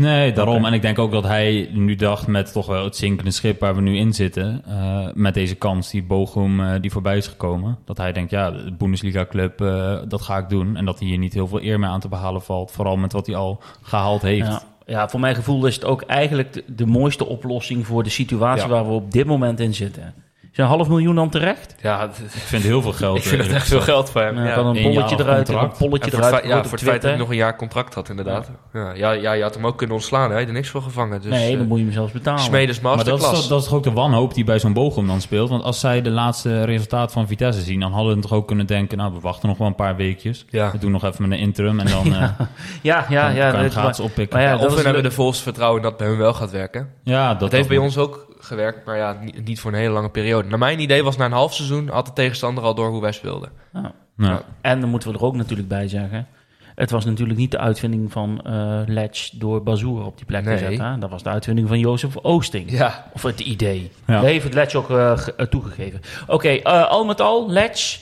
Nee, 0.00 0.32
daarom. 0.32 0.64
En 0.64 0.72
ik 0.72 0.82
denk 0.82 0.98
ook 0.98 1.12
dat 1.12 1.24
hij 1.24 1.68
nu 1.72 1.94
dacht 1.94 2.26
met 2.26 2.52
toch 2.52 2.66
wel 2.66 2.84
het 2.84 2.96
zinkende 2.96 3.30
schip 3.30 3.60
waar 3.60 3.74
we 3.74 3.80
nu 3.80 3.96
in 3.96 4.12
zitten. 4.12 4.62
eh, 4.66 5.06
met 5.14 5.34
deze 5.34 5.54
kans 5.54 5.90
die 5.90 6.02
Bochum 6.02 6.60
eh, 6.60 6.80
die 6.80 6.90
voorbij 6.90 7.16
is 7.16 7.26
gekomen. 7.26 7.78
Dat 7.84 7.96
hij 7.96 8.12
denkt, 8.12 8.30
ja, 8.30 8.50
de 8.50 8.72
Bundesliga 8.78 9.26
club, 9.26 9.60
eh, 9.60 9.98
dat 10.08 10.22
ga 10.22 10.38
ik 10.38 10.48
doen. 10.48 10.76
En 10.76 10.84
dat 10.84 10.98
hij 10.98 11.08
hier 11.08 11.18
niet 11.18 11.34
heel 11.34 11.46
veel 11.48 11.62
eer 11.62 11.78
meer 11.78 11.88
aan 11.88 12.00
te 12.00 12.08
behalen 12.08 12.42
valt. 12.42 12.70
Vooral 12.70 12.96
met 12.96 13.12
wat 13.12 13.26
hij 13.26 13.36
al 13.36 13.62
gehaald 13.82 14.22
heeft. 14.22 14.46
Ja. 14.46 14.62
ja, 14.86 15.08
voor 15.08 15.20
mijn 15.20 15.34
gevoel 15.34 15.66
is 15.66 15.74
het 15.74 15.84
ook 15.84 16.02
eigenlijk 16.02 16.52
de, 16.52 16.64
de 16.66 16.86
mooiste 16.86 17.26
oplossing 17.26 17.86
voor 17.86 18.02
de 18.02 18.10
situatie 18.10 18.68
Ja. 18.68 18.72
waar 18.74 18.86
we 18.86 18.92
op 18.92 19.12
dit 19.12 19.26
moment 19.26 19.60
in 19.60 19.74
zitten. 19.74 20.14
Is 20.52 20.58
een 20.58 20.64
half 20.64 20.88
miljoen 20.88 21.14
dan 21.14 21.28
terecht? 21.30 21.74
ja 21.82 22.04
Ik 22.04 22.30
vind 22.30 22.62
heel 22.62 22.82
veel 22.82 22.92
geld. 22.92 23.16
ik 23.20 23.22
vind 23.22 23.42
het 23.42 23.52
echt 23.52 23.68
veel 23.68 23.80
geld 23.80 24.10
voor 24.10 24.20
hem. 24.20 24.44
Ja. 24.44 24.54
kan 24.54 24.66
een 24.66 24.82
bolletje 24.82 25.16
eruit, 25.18 25.48
een 25.48 25.72
polletje 25.78 26.10
het, 26.10 26.14
eruit. 26.14 26.34
feit- 26.34 26.46
ja, 26.46 26.62
voor 26.62 26.70
het 26.78 26.82
feit 26.82 27.00
dat 27.02 27.10
hij 27.10 27.18
nog 27.20 27.28
een 27.30 27.36
jaar 27.36 27.56
contract 27.56 27.94
had, 27.94 28.08
inderdaad. 28.08 28.50
Ja, 28.72 28.92
ja, 28.94 29.10
ja, 29.10 29.32
je 29.32 29.42
had 29.42 29.54
hem 29.54 29.66
ook 29.66 29.76
kunnen 29.78 29.96
ontslaan, 29.96 30.28
hè? 30.30 30.34
Hij 30.36 30.46
er 30.46 30.52
niks 30.52 30.68
voor 30.68 30.82
gevangen. 30.82 31.20
Dus, 31.22 31.30
nee, 31.30 31.50
dan 31.52 31.60
eh, 31.60 31.66
moet 31.66 31.78
je 31.78 31.84
hem 31.84 31.92
zelfs 31.92 32.12
betalen. 32.12 32.40
Smedes 32.40 32.80
Maar 32.80 33.04
dat 33.04 33.18
is, 33.32 33.48
dat 33.48 33.60
is 33.60 33.66
toch 33.68 33.74
ook 33.74 33.82
de 33.82 33.92
wanhoop 33.92 34.34
die 34.34 34.44
bij 34.44 34.58
zo'n 34.58 34.72
Bochum 34.72 35.06
dan 35.06 35.20
speelt. 35.20 35.48
Want 35.48 35.62
als 35.62 35.80
zij 35.80 36.02
de 36.02 36.10
laatste 36.10 36.64
resultaat 36.64 37.12
van 37.12 37.26
Vitesse 37.26 37.60
zien... 37.60 37.80
dan 37.80 37.92
hadden 37.92 38.14
we 38.14 38.20
toch 38.22 38.32
ook 38.32 38.46
kunnen 38.46 38.66
denken... 38.66 38.98
nou, 38.98 39.12
we 39.12 39.20
wachten 39.20 39.48
nog 39.48 39.58
wel 39.58 39.66
een 39.66 39.74
paar 39.74 39.96
weekjes. 39.96 40.44
Ja. 40.48 40.70
We 40.72 40.78
doen 40.78 40.90
nog 40.90 41.04
even 41.04 41.28
met 41.28 41.38
een 41.38 41.44
interim 41.44 41.80
en 41.80 41.86
dan 41.86 42.06
eh 42.14 42.22
ja, 42.22 42.36
ja, 42.82 43.04
kan, 43.06 43.12
ja. 43.12 43.24
kan 43.26 43.34
je 43.34 43.40
hem 43.42 43.62
dat- 43.62 43.72
gratis 43.72 44.00
oppikken. 44.00 44.36
maar 44.38 44.46
ja, 44.46 44.52
Ja, 44.52 44.56
dat 44.56 44.66
of 44.66 44.72
is 44.72 44.78
we 44.78 44.84
hebben 44.84 45.02
de 45.02 45.10
volste 45.10 45.42
vertrouwen 45.42 45.82
dat 45.82 45.96
bij 45.96 46.06
hun 46.06 46.18
wel 46.18 46.32
gaat 46.34 46.50
werken. 46.50 46.88
ja, 47.04 47.28
dat, 47.30 47.40
Dat 47.40 47.52
heeft 47.52 47.68
bij 47.68 47.76
ons 47.78 47.98
ook 47.98 48.28
gewerkt, 48.50 48.84
maar 48.86 48.96
ja, 48.96 49.16
niet, 49.22 49.44
niet 49.46 49.60
voor 49.60 49.72
een 49.72 49.78
hele 49.78 49.92
lange 49.92 50.10
periode. 50.10 50.48
Naar 50.48 50.58
mijn 50.58 50.80
idee 50.80 51.04
was 51.04 51.16
na 51.16 51.24
een 51.24 51.32
half 51.32 51.54
seizoen 51.54 51.88
had 51.88 52.06
de 52.06 52.12
tegenstander 52.12 52.64
al 52.64 52.74
door 52.74 52.88
hoe 52.90 53.00
wij 53.00 53.12
speelden. 53.12 53.50
Ja. 53.72 53.92
Ja. 54.16 54.42
En 54.60 54.80
dan 54.80 54.88
moeten 54.90 55.12
we 55.12 55.18
er 55.18 55.24
ook 55.24 55.36
natuurlijk 55.36 55.68
bij 55.68 55.88
zeggen... 55.88 56.26
Het 56.74 56.90
was 56.90 57.04
natuurlijk 57.04 57.38
niet 57.38 57.50
de 57.50 57.58
uitvinding 57.58 58.12
van 58.12 58.40
eh 58.44 58.80
Letch 58.86 59.30
door 59.30 59.62
Bazoer 59.62 60.04
op 60.04 60.16
die 60.16 60.26
plek 60.26 60.44
Nee. 60.44 60.56
te 60.58 60.64
zetten. 60.64 60.84
hè. 60.92 60.98
Dat 60.98 61.10
was 61.10 61.22
de 61.22 61.28
uitvinding 61.28 61.68
van 61.68 61.78
Jozef 61.78 62.16
Oosting. 62.16 62.70
Ja, 62.70 63.06
Of 63.12 63.22
het 63.22 63.40
idee. 63.40 63.90
Ja. 64.06 64.14
Dat 64.14 64.24
heeft 64.24 64.44
het 64.44 64.54
Letch 64.54 64.74
ook 64.74 64.90
eh, 64.90 65.18
ge- 65.18 65.48
toegegeven. 65.48 66.00
Oké, 66.26 66.48
eh, 66.48 66.88
al 66.88 67.04
met 67.04 67.20
al, 67.20 67.50
Letch. 67.50 67.98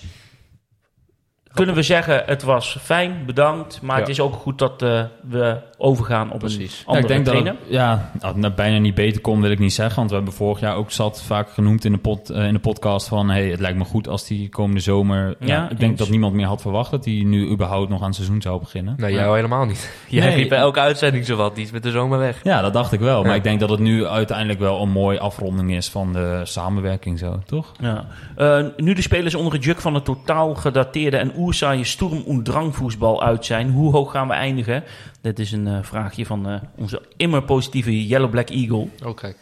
Kunnen 1.58 1.74
we 1.74 1.82
zeggen, 1.82 2.22
het 2.26 2.42
was 2.42 2.76
fijn, 2.80 3.22
bedankt. 3.26 3.82
Maar 3.82 3.94
Ja. 3.96 4.00
het 4.00 4.10
is 4.10 4.20
ook 4.20 4.34
goed 4.34 4.58
dat 4.58 4.82
eh, 4.82 5.02
we 5.28 5.56
overgaan 5.78 6.32
op 6.32 6.38
Precies. 6.38 6.72
een 6.72 6.78
Ja, 6.78 6.84
andere 6.86 7.02
ik 7.02 7.08
denk 7.08 7.24
trainer. 7.24 7.52
dat 7.52 7.62
het, 7.62 7.72
ja, 7.72 8.10
dat 8.20 8.34
het 8.44 8.54
bijna 8.54 8.78
niet 8.78 8.94
beter 8.94 9.20
kon, 9.20 9.40
wil 9.40 9.50
ik 9.50 9.58
niet 9.58 9.72
zeggen. 9.72 9.96
Want 9.96 10.08
we 10.10 10.16
hebben 10.16 10.34
vorig 10.34 10.60
jaar 10.60 10.74
ook 10.76 10.90
zat 10.90 11.22
vaak 11.22 11.50
genoemd 11.50 11.84
in 11.84 11.92
de, 11.92 11.98
pod, 11.98 12.30
eh, 12.30 12.46
in 12.46 12.52
de 12.52 12.58
podcast 12.58 13.08
van... 13.08 13.30
Hey, 13.30 13.46
het 13.48 13.60
lijkt 13.60 13.78
me 13.78 13.84
goed 13.84 14.08
als 14.08 14.26
die 14.26 14.48
komende 14.48 14.80
zomer... 14.80 15.36
Ja, 15.38 15.46
Ja, 15.46 15.62
ik 15.70 15.78
denk 15.78 15.90
eens. 15.90 15.98
dat 16.00 16.08
niemand 16.10 16.34
meer 16.34 16.46
had 16.46 16.60
verwacht 16.60 16.90
dat 16.90 17.04
hij 17.04 17.22
nu 17.26 17.48
überhaupt 17.50 17.88
nog 17.90 18.00
aan 18.00 18.06
het 18.06 18.14
seizoen 18.14 18.42
zou 18.42 18.60
beginnen. 18.60 18.94
nee, 18.96 19.12
jij 19.12 19.32
helemaal 19.34 19.64
niet. 19.64 19.90
Jij 20.08 20.26
Nee. 20.26 20.34
riep 20.36 20.48
bij 20.48 20.58
elke 20.58 20.80
uitzending 20.80 21.24
zo 21.26 21.36
wat, 21.36 21.54
die 21.54 21.64
is 21.64 21.70
met 21.70 21.82
de 21.82 21.90
zomer 21.90 22.18
weg. 22.18 22.40
Ja, 22.42 22.60
dat 22.60 22.72
dacht 22.72 22.92
ik 22.92 23.00
wel. 23.00 23.20
Maar 23.22 23.30
Ja. 23.30 23.36
ik 23.36 23.42
denk 23.42 23.60
dat 23.60 23.70
het 23.70 23.80
nu 23.80 24.06
uiteindelijk 24.06 24.58
wel 24.60 24.82
een 24.82 24.90
mooie 24.90 25.18
afronding 25.20 25.74
is 25.74 25.88
van 25.88 26.12
de 26.12 26.40
samenwerking 26.44 27.18
zo, 27.18 27.38
toch? 27.46 27.72
Ja. 27.80 28.06
Eh, 28.36 28.64
nu 28.76 28.92
de 28.94 29.02
spelers 29.02 29.34
onder 29.34 29.52
het 29.52 29.64
juk 29.64 29.80
van 29.80 29.94
het 29.94 30.04
totaal 30.04 30.54
gedateerde 30.54 31.16
en 31.16 31.32
oerzaaie 31.48 31.84
Sturm- 31.84 32.24
en 32.26 32.42
Drangvoetbal 32.42 33.22
uit 33.22 33.44
zijn, 33.44 33.70
hoe 33.70 33.92
hoog 33.92 34.10
gaan 34.10 34.28
we 34.28 34.34
eindigen? 34.34 34.84
Dit 35.20 35.38
is 35.38 35.52
een 35.52 35.66
eh, 35.66 35.78
vraagje 35.82 36.26
van 36.26 36.48
eh, 36.48 36.60
onze 36.76 37.02
immer 37.16 37.42
positieve 37.42 38.06
Yellow 38.06 38.30
Black 38.30 38.48
Eagle. 38.48 38.88
Oh, 39.04 39.16
kijk. 39.16 39.36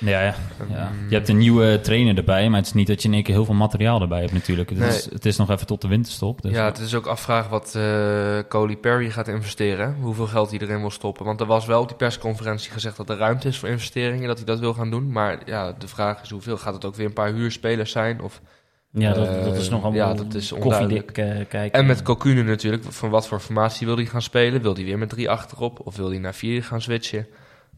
Ja, 0.00 0.20
ja, 0.20 0.34
ja. 0.70 0.90
Je 1.08 1.14
hebt 1.14 1.28
een 1.28 1.38
nieuwe 1.38 1.80
trainer 1.80 2.16
erbij, 2.16 2.48
maar 2.48 2.58
het 2.58 2.66
is 2.66 2.72
niet 2.72 2.86
dat 2.86 3.02
je 3.02 3.08
in 3.08 3.14
één 3.14 3.22
keer 3.22 3.34
heel 3.34 3.44
veel 3.44 3.54
materiaal 3.54 4.00
erbij 4.00 4.20
hebt 4.20 4.32
natuurlijk. 4.32 4.70
Het, 4.70 4.78
is, 4.78 5.10
het 5.10 5.26
is 5.26 5.36
nog 5.36 5.50
even 5.50 5.66
tot 5.66 5.80
de 5.80 5.88
winterstop. 5.88 6.42
Dus 6.42 6.52
Ja, 6.52 6.64
het 6.64 6.78
is 6.78 6.94
ook 6.94 7.06
afvragen 7.06 7.50
wat 7.50 7.74
eh 7.74 8.38
Coley 8.48 8.76
Perry 8.76 9.10
gaat 9.10 9.28
investeren. 9.28 9.96
Hoeveel 10.00 10.26
geld 10.26 10.50
hij 10.50 10.58
erin 10.58 10.80
wil 10.80 10.90
stoppen. 10.90 11.24
Want 11.24 11.40
er 11.40 11.46
was 11.46 11.66
wel 11.66 11.80
op 11.80 11.88
die 11.88 11.96
persconferentie 11.96 12.70
gezegd 12.70 12.96
dat 12.96 13.10
er 13.10 13.16
ruimte 13.16 13.48
is 13.48 13.58
voor 13.58 13.68
investeringen. 13.68 14.28
Dat 14.28 14.36
hij 14.36 14.46
dat 14.46 14.58
wil 14.58 14.74
gaan 14.74 14.90
doen. 14.90 15.12
Maar 15.12 15.38
ja, 15.46 15.72
de 15.78 15.88
vraag 15.88 16.22
is 16.22 16.30
hoeveel. 16.30 16.56
Gaat 16.56 16.74
het 16.74 16.84
ook 16.84 16.94
weer 16.94 17.06
een 17.06 17.12
paar 17.12 17.32
huurspelers 17.32 17.90
zijn? 17.90 18.20
Of, 18.22 18.40
Ja, 18.92 19.12
dat, 19.12 19.44
dat 19.44 19.56
is 19.56 19.66
Eh, 19.66 19.72
nog 19.72 19.82
allemaal 19.82 20.08
ja, 20.08 20.14
dat 20.14 20.34
is 20.34 20.52
koffiedik 20.58 21.10
eh, 21.18 21.24
kijken. 21.48 21.72
en 21.72 21.86
met 21.86 22.02
Cocunen 22.02 22.44
natuurlijk. 22.44 22.84
Van 22.84 23.10
wat 23.10 23.28
voor 23.28 23.40
formatie 23.40 23.86
wil 23.86 23.96
hij 23.96 24.06
gaan 24.06 24.22
spelen? 24.22 24.62
Wil 24.62 24.74
hij 24.74 24.84
weer 24.84 24.98
met 24.98 25.08
drie 25.08 25.30
achterop? 25.30 25.80
Of 25.86 25.96
wil 25.96 26.08
hij 26.10 26.18
naar 26.18 26.34
vier 26.34 26.64
gaan 26.64 26.80
switchen? 26.80 27.26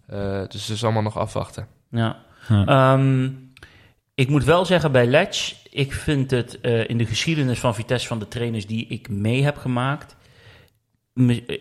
Eh, 0.07 0.41
dus 0.49 0.67
het 0.67 0.77
is 0.77 0.85
allemaal 0.85 1.03
nog 1.03 1.19
afwachten. 1.19 1.67
Ja. 1.91 2.17
Ja. 2.49 2.65
Ehm, 2.67 3.29
ik 4.15 4.29
moet 4.29 4.45
wel 4.45 4.65
zeggen 4.65 4.93
bij 4.93 5.07
Letch, 5.07 5.55
ik 5.71 5.93
vind 5.93 6.31
het 6.31 6.61
eh, 6.61 6.89
in 6.89 6.99
de 6.99 7.07
geschiedenis 7.07 7.59
van 7.59 7.75
Vitesse 7.75 8.07
van 8.07 8.19
de 8.19 8.29
trainers 8.29 8.67
die 8.67 8.87
ik 8.87 9.09
mee 9.09 9.43
heb 9.43 9.57
gemaakt. 9.57 10.17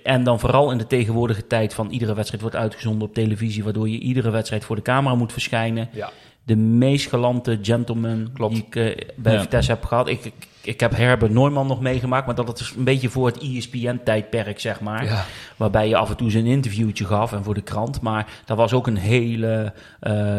En 0.04 0.24
dan 0.24 0.40
vooral 0.40 0.72
in 0.72 0.78
de 0.78 0.88
tegenwoordige 0.88 1.48
tijd 1.48 1.74
van 1.74 1.90
iedere 1.90 2.14
wedstrijd 2.14 2.42
wordt 2.42 2.58
uitgezonden 2.58 3.08
op 3.08 3.14
televisie, 3.14 3.64
waardoor 3.64 3.90
je 3.90 4.00
iedere 4.00 4.30
wedstrijd 4.30 4.66
voor 4.66 4.76
de 4.76 4.82
camera 4.82 5.16
moet 5.16 5.32
verschijnen. 5.32 5.90
Ja. 5.92 6.12
De 6.50 6.56
meest 6.56 7.08
galante 7.08 7.60
gentleman 7.62 8.30
Klopt. 8.34 8.54
die 8.54 8.64
ik 8.68 8.76
eh, 8.76 9.08
bij 9.16 9.34
Ja. 9.34 9.42
Vitesse 9.42 9.72
heb 9.72 9.86
gehad. 9.86 10.08
Ik, 10.10 10.26
ik, 10.26 10.34
ik 10.62 10.80
heb 10.80 10.96
Herbert 10.96 11.32
Neumann 11.32 11.68
nog 11.68 11.82
meegemaakt, 11.82 12.26
maar 12.26 12.36
dat 12.36 12.60
is 12.60 12.74
een 12.78 12.84
beetje 12.84 13.10
voor 13.10 13.26
het 13.26 13.42
E 13.42 13.58
ESPN-tijdperk, 13.58 14.60
zeg 14.60 14.82
maar. 14.82 15.06
Ja. 15.06 15.26
Waarbij 15.58 15.88
je 15.88 15.96
af 15.98 16.10
en 16.10 16.16
toe 16.16 16.32
zijn 16.32 16.46
interviewtje 16.46 17.06
gaf 17.06 17.34
en 17.34 17.44
voor 17.44 17.54
de 17.54 17.62
krant. 17.62 18.02
Maar 18.02 18.28
dat 18.46 18.58
was 18.58 18.74
ook 18.74 18.88
een 18.88 18.98
hele 18.98 19.74
eh, 20.00 20.38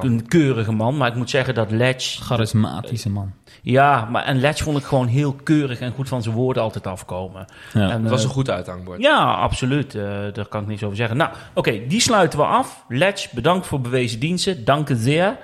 een 0.00 0.24
keurige 0.28 0.72
man. 0.72 0.96
Maar 0.96 1.08
ik 1.08 1.14
moet 1.14 1.30
zeggen 1.30 1.54
dat 1.54 1.70
Letch... 1.70 2.20
Charismatische 2.22 3.10
man. 3.10 3.32
Ja, 3.62 4.08
maar 4.10 4.24
en 4.24 4.40
Letch 4.40 4.62
vond 4.62 4.78
ik 4.78 4.84
gewoon 4.84 5.06
heel 5.06 5.32
keurig 5.32 5.80
en 5.80 5.92
goed 5.92 6.08
van 6.08 6.22
zijn 6.22 6.34
woorden 6.34 6.62
altijd 6.62 6.86
afkomen. 6.86 7.44
Ja. 7.72 7.90
En, 7.90 8.00
Het 8.02 8.10
was 8.10 8.20
eh, 8.20 8.26
een 8.26 8.32
goed 8.32 8.50
uithangbord. 8.50 9.00
ja, 9.00 9.34
absoluut. 9.34 9.94
Eh, 9.94 10.02
daar 10.32 10.46
kan 10.48 10.62
ik 10.62 10.68
niks 10.68 10.82
over 10.82 10.96
zeggen. 10.96 11.16
Nou, 11.16 11.30
oké, 11.54 11.86
die 11.88 12.00
sluiten 12.00 12.38
we 12.38 12.44
af. 12.44 12.84
Letch, 12.88 13.32
bedankt 13.32 13.66
voor 13.66 13.80
bewezen 13.80 14.20
diensten. 14.20 14.64
Dank 14.64 14.88
je 14.88 14.96
zeer. 14.96 15.38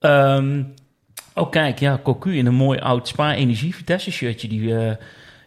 Ehm, 0.00 0.62
oh, 1.40 1.50
kijk, 1.50 1.78
ja, 1.78 2.00
Cocu 2.02 2.36
in 2.36 2.46
een 2.46 2.54
mooi 2.54 2.78
oud 2.78 3.08
Spa-Energie 3.08 3.74
Vitesse 3.74 4.12
shirtje. 4.12 4.48
Die, 4.48 4.76
eh, 4.76 4.90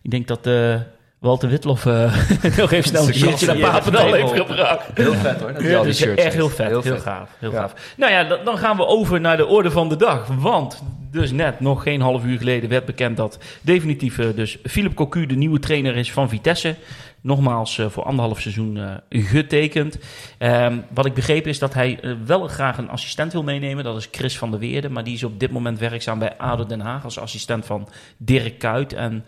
ik 0.02 0.12
denk 0.12 0.28
dat 0.28 0.48
eh, 0.48 0.80
Walter 1.22 1.50
Witlof 1.50 1.86
eh, 1.86 1.94
nog 2.58 2.72
even 2.72 2.90
snel 2.90 3.08
een 3.08 3.14
shirtje 3.14 3.46
naar 3.46 3.72
Papendal 3.72 4.06
even 4.16 4.20
heeft 4.20 4.48
gebracht. 4.48 4.88
Heel 4.94 5.14
vet 5.14 5.40
hoor. 5.40 5.54
Dat 5.54 5.98
Ja, 5.98 6.08
echt 6.16 6.34
heel 6.34 6.50
vet. 6.50 6.68
Heel, 6.68 6.82
vet. 6.82 7.02
gaaf. 7.02 7.30
Heel 7.40 7.52
Ja. 7.52 7.60
gaaf. 7.60 7.94
Nou 7.98 8.12
ja, 8.12 8.24
dan, 8.24 8.58
gaan 8.58 8.78
we 8.78 8.86
over 8.86 9.22
naar 9.22 9.38
de 9.38 9.46
orde 9.46 9.72
van 9.72 9.90
de 9.90 9.96
dag. 9.96 10.28
Want 10.28 10.84
dus 11.12 11.32
net, 11.32 11.60
nog 11.60 11.84
geen 11.84 12.02
half 12.02 12.26
uur 12.26 12.38
geleden, 12.38 12.70
werd 12.70 12.86
bekend 12.86 13.18
dat 13.18 13.40
definitief 13.62 14.18
eh, 14.18 14.28
dus 14.36 14.58
Philip 14.64 14.94
Cocu 14.94 15.26
de 15.26 15.36
nieuwe 15.36 15.60
trainer 15.60 15.96
is 15.96 16.12
van 16.12 16.30
Vitesse. 16.30 16.76
Nogmaals 17.22 17.78
eh, 17.78 17.90
voor 17.90 18.04
anderhalf 18.04 18.42
seizoen 18.42 18.78
eh, 18.78 19.24
getekend. 19.24 19.98
Ehm, 20.38 20.78
wat 20.94 21.06
ik 21.06 21.14
begrepen 21.14 21.50
is 21.50 21.60
dat 21.60 21.74
hij 21.74 22.00
wel 22.26 22.48
graag 22.48 22.78
een 22.78 22.90
assistent 22.90 23.34
wil 23.34 23.44
meenemen. 23.44 23.84
Dat 23.84 23.98
is 23.98 24.08
Chris 24.12 24.38
van 24.38 24.52
der 24.52 24.60
Weerde. 24.60 24.90
Maar 24.90 25.04
die 25.04 25.14
is 25.14 25.24
op 25.24 25.40
dit 25.40 25.52
moment 25.52 25.80
werkzaam 25.80 26.20
bij 26.20 26.38
ADO 26.38 26.66
Den 26.66 26.82
Haag 26.82 27.04
als 27.04 27.20
assistent 27.20 27.66
van 27.66 27.88
Dirk 28.18 28.60
Kuyt. 28.60 28.94
En 28.94 29.26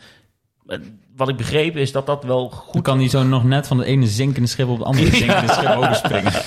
wat 1.15 1.29
ik 1.29 1.37
begreep 1.37 1.75
is 1.75 1.91
dat 1.91 2.05
dat 2.05 2.23
wel 2.23 2.49
goed 2.49 2.73
Hoe 2.73 2.81
kan 2.81 2.99
hij 2.99 3.09
zo 3.09 3.23
nog 3.23 3.43
net 3.43 3.67
van 3.67 3.77
de 3.77 3.85
ene 3.85 4.07
zinkende 4.07 4.47
schip 4.47 4.67
op 4.67 4.77
het 4.77 4.87
andere 4.87 5.15
zinkende 5.25 5.53
schip 5.53 5.75
overspringen? 5.75 6.31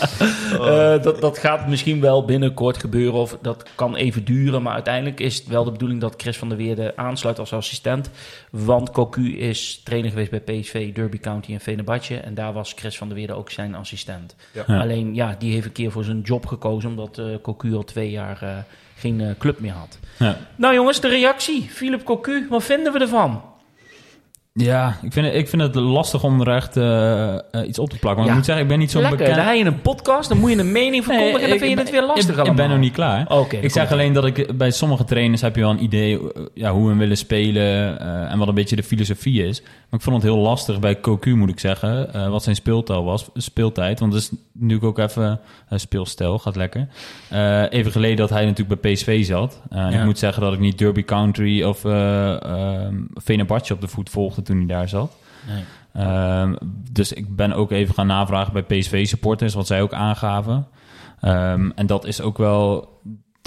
Eh, 0.56 1.02
dat, 1.02 1.20
dat 1.20 1.38
gaat 1.38 1.68
misschien 1.68 2.00
wel 2.00 2.24
binnenkort 2.24 2.76
gebeuren 2.76 3.20
of 3.20 3.38
dat 3.42 3.68
kan 3.74 3.94
even 3.94 4.24
duren. 4.24 4.62
Maar 4.62 4.72
uiteindelijk 4.72 5.20
is 5.20 5.36
het 5.36 5.46
wel 5.46 5.64
de 5.64 5.70
bedoeling 5.70 6.00
dat 6.00 6.14
Chris 6.16 6.36
van 6.36 6.48
der 6.48 6.58
Weerde 6.58 6.96
aansluit 6.96 7.38
als 7.38 7.52
assistent. 7.52 8.10
Want 8.50 8.90
Cocu 8.90 9.38
is 9.38 9.80
trainer 9.84 10.10
geweest 10.10 10.30
bij 10.30 10.40
PSV, 10.40 10.94
Derby 10.94 11.18
County 11.18 11.52
en 11.52 11.60
Venebatje. 11.60 12.16
En 12.16 12.34
daar 12.34 12.52
was 12.52 12.72
Chris 12.76 12.98
van 12.98 13.08
der 13.08 13.16
Weerde 13.16 13.32
ook 13.32 13.50
zijn 13.50 13.74
assistent. 13.74 14.34
Ja. 14.52 14.64
Ja. 14.66 14.80
Alleen 14.80 15.14
ja, 15.14 15.36
die 15.38 15.52
heeft 15.52 15.66
een 15.66 15.72
keer 15.72 15.90
voor 15.90 16.04
zijn 16.04 16.20
job 16.20 16.46
gekozen 16.46 16.90
omdat 16.90 17.18
eh 17.18 17.24
Cocu 17.42 17.74
al 17.74 17.84
twee 17.84 18.10
jaar 18.10 18.42
eh, 18.42 18.48
geen 18.96 19.20
eh, 19.20 19.30
club 19.38 19.60
meer 19.60 19.72
had. 19.72 19.98
Ja. 20.18 20.38
Nou 20.56 20.74
jongens, 20.74 21.00
de 21.00 21.08
reactie. 21.08 21.62
Philip 21.62 22.04
Cocu, 22.04 22.46
wat 22.48 22.64
vinden 22.64 22.92
we 22.92 22.98
ervan? 22.98 23.42
Ja, 24.58 24.96
ik 25.02 25.12
vind, 25.12 25.26
het, 25.26 25.34
ik 25.34 25.48
vind 25.48 25.62
het 25.62 25.74
lastig 25.74 26.24
om 26.24 26.40
er 26.40 26.54
echt 26.54 26.76
eh, 26.76 27.34
eh, 27.34 27.40
iets 27.66 27.78
op 27.78 27.90
te 27.90 27.98
plakken. 27.98 28.14
Want 28.14 28.24
Ja. 28.24 28.30
ik 28.30 28.34
moet 28.34 28.44
zeggen, 28.44 28.62
ik 28.64 28.68
ben 28.70 28.78
niet 28.78 28.90
zo'n 28.90 29.00
Lekker, 29.00 29.18
bekend... 29.18 29.36
dan 29.36 29.46
heb 29.46 29.56
je 29.56 29.64
een 29.64 29.80
podcast, 29.80 30.28
dan 30.28 30.38
moet 30.38 30.50
je 30.50 30.58
een 30.58 30.72
mening 30.72 31.04
verkondigen 31.04 31.42
en 31.42 31.48
dan 31.48 31.58
vind 31.58 31.70
je 31.70 31.78
het 31.78 31.90
weer 31.90 32.06
lastig 32.06 32.38
ik, 32.38 32.46
ik 32.46 32.54
ben 32.54 32.68
nog 32.68 32.78
niet 32.78 32.92
klaar. 32.92 33.26
Oké, 33.28 33.56
ik 33.56 33.70
zeg 33.70 33.92
alleen 33.92 34.12
dat 34.12 34.24
ik 34.24 34.56
bij 34.58 34.70
sommige 34.70 35.04
trainers 35.04 35.40
heb 35.40 35.54
je 35.54 35.60
wel 35.60 35.70
een 35.70 35.82
idee 35.82 36.32
eh, 36.32 36.42
ja, 36.54 36.72
hoe 36.72 36.88
we 36.88 36.94
willen 36.96 37.16
spelen 37.16 37.98
eh, 38.00 38.32
en 38.32 38.38
wat 38.38 38.48
een 38.48 38.54
beetje 38.54 38.76
de 38.76 38.82
filosofie 38.82 39.42
is. 39.46 39.60
Maar 39.62 39.98
ik 40.00 40.00
vond 40.00 40.16
het 40.16 40.24
heel 40.24 40.38
lastig 40.42 40.78
bij 40.80 41.00
Cocu, 41.00 41.34
moet 41.34 41.48
ik 41.50 41.60
zeggen, 41.60 42.14
eh, 42.14 42.28
wat 42.28 42.42
zijn 42.42 42.56
speeltaal 42.56 43.04
was, 43.04 43.28
speeltijd. 43.34 44.00
Want 44.00 44.14
is 44.14 44.30
natuurlijk 44.52 44.84
ook 44.86 44.98
even 44.98 45.40
speelstijl, 45.70 46.38
gaat 46.38 46.56
lekker. 46.56 46.88
Eh, 47.30 47.62
even 47.70 47.92
geleden 47.92 48.16
dat 48.16 48.30
hij 48.30 48.44
natuurlijk 48.44 48.80
bij 48.80 48.92
PSV 48.92 49.24
zat. 49.24 49.60
Eh, 49.70 49.78
Ja. 49.78 49.88
Ik 49.88 50.04
moet 50.04 50.18
zeggen 50.18 50.42
dat 50.42 50.52
ik 50.52 50.58
niet 50.58 50.78
Derby 50.78 51.04
Country 51.04 51.62
of 51.62 51.84
uh, 51.84 52.34
Venabatje 53.14 53.74
op 53.74 53.80
de 53.80 53.88
voet 53.88 54.10
volgde 54.10 54.42
toen 54.46 54.56
hij 54.56 54.66
daar 54.66 54.88
zat. 54.88 55.16
Nee. 55.46 55.64
Um, 56.40 56.56
dus 56.92 57.12
ik 57.12 57.36
ben 57.36 57.52
ook 57.52 57.70
even 57.70 57.94
gaan 57.94 58.06
navragen 58.06 58.52
bij 58.52 58.62
PSV-supporters, 58.62 59.54
wat 59.54 59.66
zij 59.66 59.82
ook 59.82 59.92
aangaven. 59.92 60.66
Um, 61.22 61.72
en 61.74 61.86
dat 61.86 62.04
is 62.04 62.20
ook 62.20 62.38
wel 62.38 62.88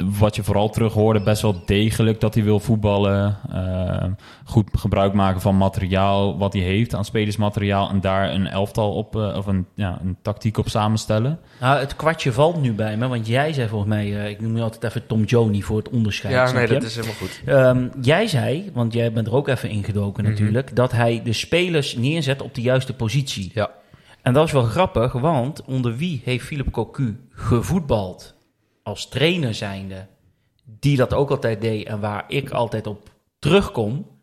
wat 0.06 0.36
je 0.36 0.44
vooral 0.44 0.70
terug 0.70 0.94
hoorde, 0.94 1.22
best 1.22 1.42
wel 1.42 1.62
degelijk 1.66 2.20
dat 2.20 2.34
hij 2.34 2.44
wil 2.44 2.60
voetballen. 2.60 3.38
Uh, 3.54 4.04
goed 4.46 4.70
gebruik 4.74 5.14
maken 5.14 5.42
van 5.42 5.58
materiaal 5.58 6.38
wat 6.38 6.54
hij 6.54 6.62
heeft 6.62 6.96
aan 6.96 7.06
spelersmateriaal. 7.06 7.90
En 7.90 8.02
daar 8.02 8.34
een 8.34 8.48
elftal 8.48 8.94
op, 8.94 9.16
uh, 9.16 9.36
of 9.38 9.46
een, 9.46 9.66
ja, 9.74 10.00
een 10.04 10.18
tactiek 10.22 10.58
op 10.58 10.70
samenstellen. 10.70 11.40
Nou, 11.60 11.80
het 11.80 11.96
kwartje 11.96 12.32
valt 12.32 12.62
nu 12.62 12.74
bij 12.74 12.98
me, 12.98 13.08
want 13.08 13.28
jij 13.28 13.54
zei 13.54 13.68
volgens 13.68 13.90
mij, 13.90 14.08
uh, 14.08 14.30
ik 14.30 14.42
noem 14.42 14.56
je 14.56 14.62
altijd 14.62 14.84
even 14.84 15.08
Tom 15.08 15.24
Joni 15.24 15.64
voor 15.64 15.78
het 15.78 15.90
onderscheid. 15.90 16.34
Ja, 16.34 16.52
nee, 16.52 16.68
je? 16.68 16.74
dat 16.74 16.84
is 16.84 16.96
helemaal 16.96 17.16
goed. 17.16 17.42
Um, 17.48 17.92
jij 18.02 18.28
zei, 18.28 18.72
want 18.74 18.94
jij 18.94 19.14
bent 19.14 19.28
er 19.28 19.36
ook 19.36 19.48
even 19.48 19.70
ingedoken 19.70 20.24
mm 20.24 20.30
-hmm. 20.30 20.40
natuurlijk, 20.40 20.76
dat 20.76 20.92
hij 20.92 21.22
de 21.24 21.34
spelers 21.34 21.96
neerzet 21.96 22.42
op 22.42 22.56
de 22.56 22.62
juiste 22.62 22.94
positie. 22.94 23.52
Ja. 23.54 23.70
En 24.22 24.34
dat 24.34 24.46
is 24.46 24.52
wel 24.52 24.64
grappig, 24.64 25.12
want 25.12 25.64
onder 25.64 25.96
wie 25.96 26.22
heeft 26.24 26.46
Philip 26.46 26.72
Cocu 26.72 27.20
gevoetbald? 27.32 28.38
Als 28.90 29.08
trainer 29.08 29.54
zijnde, 29.54 30.08
die 30.64 30.98
dat 30.98 31.14
ook 31.14 31.30
altijd 31.30 31.62
deed 31.62 31.88
en 31.88 32.00
waar 32.00 32.26
ik 32.28 32.50
altijd 32.50 32.88
op 32.88 33.10
terugkom, 33.40 34.22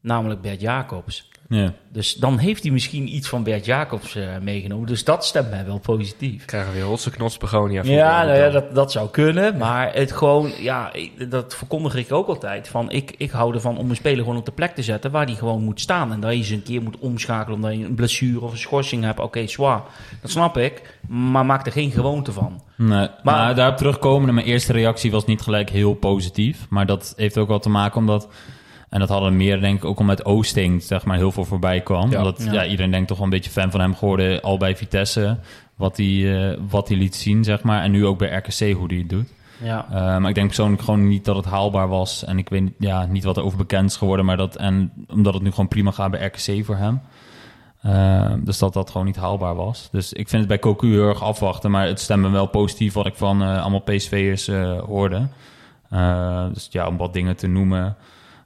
namelijk 0.00 0.40
Bert 0.40 0.60
Jacobs. 0.60 1.29
Ja. 1.50 1.72
Dus 1.92 2.14
dan 2.14 2.38
heeft 2.38 2.62
hij 2.62 2.72
misschien 2.72 3.14
iets 3.14 3.28
van 3.28 3.42
Bert 3.42 3.64
Jacobs 3.64 4.16
uh, 4.16 4.24
meegenomen. 4.40 4.86
Dus 4.86 5.04
dat 5.04 5.24
stemt 5.24 5.50
mij 5.50 5.66
wel 5.66 5.78
positief. 5.78 6.44
Krijgen 6.44 6.72
we 6.72 6.78
weer 6.78 6.86
Hotse 6.86 7.10
Knots 7.10 7.38
Begonia. 7.38 7.82
Ja, 7.84 8.24
nou 8.24 8.38
ja 8.38 8.50
dat, 8.50 8.74
dat 8.74 8.92
zou 8.92 9.08
kunnen. 9.08 9.56
Maar 9.56 9.94
het 9.94 10.12
gewoon, 10.12 10.52
ja, 10.58 10.92
dat 11.28 11.54
verkondig 11.56 11.94
ik 11.94 12.12
ook 12.12 12.26
altijd. 12.26 12.68
Van 12.68 12.90
ik, 12.90 13.14
ik 13.16 13.30
hou 13.30 13.54
ervan 13.54 13.78
om 13.78 13.90
een 13.90 13.96
speler 13.96 14.18
gewoon 14.18 14.38
op 14.38 14.44
de 14.44 14.52
plek 14.52 14.74
te 14.74 14.82
zetten 14.82 15.10
waar 15.10 15.26
die 15.26 15.36
gewoon 15.36 15.62
moet 15.62 15.80
staan. 15.80 16.12
En 16.12 16.20
dat 16.20 16.36
je 16.36 16.42
ze 16.42 16.54
een 16.54 16.62
keer 16.62 16.82
moet 16.82 16.98
omschakelen 16.98 17.56
omdat 17.56 17.78
je 17.78 17.84
een 17.84 17.94
blessure 17.94 18.40
of 18.40 18.52
een 18.52 18.58
schorsing 18.58 19.04
hebt. 19.04 19.18
Oké, 19.18 19.26
okay, 19.26 19.46
zwaar. 19.46 19.82
Dat 20.22 20.30
snap 20.30 20.56
ik. 20.56 20.98
Maar 21.08 21.46
maak 21.46 21.66
er 21.66 21.72
geen 21.72 21.90
gewoonte 21.90 22.32
van. 22.32 22.62
Nee, 22.76 22.88
maar, 22.88 23.20
maar 23.22 23.54
daarop 23.54 23.76
terugkomen, 23.76 24.34
mijn 24.34 24.46
eerste 24.46 24.72
reactie 24.72 25.10
was 25.10 25.24
niet 25.24 25.40
gelijk 25.40 25.70
heel 25.70 25.94
positief. 25.94 26.66
Maar 26.68 26.86
dat 26.86 27.12
heeft 27.16 27.38
ook 27.38 27.48
wel 27.48 27.60
te 27.60 27.70
maken 27.70 28.00
omdat... 28.00 28.28
En 28.90 29.00
dat 29.00 29.08
hadden 29.08 29.36
meer, 29.36 29.60
denk 29.60 29.76
ik, 29.76 29.84
ook 29.84 29.98
omdat 29.98 30.24
Oosting, 30.24 30.82
zeg 30.82 31.04
maar, 31.04 31.16
heel 31.16 31.32
veel 31.32 31.44
voorbij 31.44 31.80
kwam. 31.80 32.10
Ja. 32.10 32.18
Omdat 32.18 32.42
Ja. 32.42 32.52
ja. 32.52 32.66
iedereen 32.66 32.90
denkt 32.90 33.08
toch 33.08 33.16
wel 33.16 33.26
een 33.26 33.32
beetje 33.32 33.50
fan 33.50 33.70
van 33.70 33.80
hem 33.80 33.94
geworden, 33.94 34.42
al 34.42 34.58
bij 34.58 34.76
Vitesse. 34.76 35.38
Wat 35.76 35.96
hij, 35.96 36.06
uh, 36.06 36.56
wat 36.68 36.88
hij 36.88 36.96
liet 36.96 37.14
zien, 37.14 37.44
zeg 37.44 37.62
maar. 37.62 37.82
En 37.82 37.90
nu 37.90 38.06
ook 38.06 38.18
bij 38.18 38.36
RKC, 38.36 38.76
hoe 38.76 38.86
hij 38.86 38.96
het 38.96 39.08
doet. 39.08 39.32
Ja. 39.62 39.86
Uh, 39.88 39.94
maar 39.94 40.28
ik 40.28 40.34
denk 40.34 40.46
persoonlijk 40.46 40.82
gewoon 40.82 41.08
niet 41.08 41.24
dat 41.24 41.36
het 41.36 41.44
haalbaar 41.44 41.88
was. 41.88 42.24
En 42.24 42.38
ik 42.38 42.48
weet 42.48 42.70
ja, 42.78 43.06
niet 43.06 43.24
wat 43.24 43.36
er 43.36 43.42
over 43.42 43.58
bekend 43.58 43.90
is 43.90 43.96
geworden. 43.96 44.24
Maar 44.24 44.36
dat, 44.36 44.56
en 44.56 44.92
omdat 45.08 45.34
het 45.34 45.42
nu 45.42 45.50
gewoon 45.50 45.68
prima 45.68 45.90
gaat 45.90 46.10
bij 46.10 46.24
RKC 46.24 46.64
voor 46.64 46.76
hem. 46.76 47.00
Uh, 47.86 48.32
dus 48.40 48.58
dat 48.58 48.72
dat 48.72 48.90
gewoon 48.90 49.06
niet 49.06 49.16
haalbaar 49.16 49.54
was. 49.54 49.88
Dus 49.92 50.12
ik 50.12 50.28
vind 50.28 50.40
het 50.40 50.48
bij 50.48 50.58
Cocu 50.58 50.92
heel 50.92 51.08
erg 51.08 51.22
afwachten. 51.22 51.70
Maar 51.70 51.86
het 51.86 52.00
stemt 52.00 52.22
me 52.22 52.30
wel 52.30 52.46
positief 52.46 52.92
wat 52.92 53.06
ik 53.06 53.14
van 53.14 53.42
uh, 53.42 53.60
allemaal 53.60 53.80
PSV'ers 53.80 54.48
uh, 54.48 54.78
hoorde. 54.80 55.28
Uh, 55.92 56.46
dus 56.52 56.68
ja, 56.70 56.86
om 56.86 56.96
wat 56.96 57.12
dingen 57.12 57.36
te 57.36 57.46
noemen. 57.46 57.96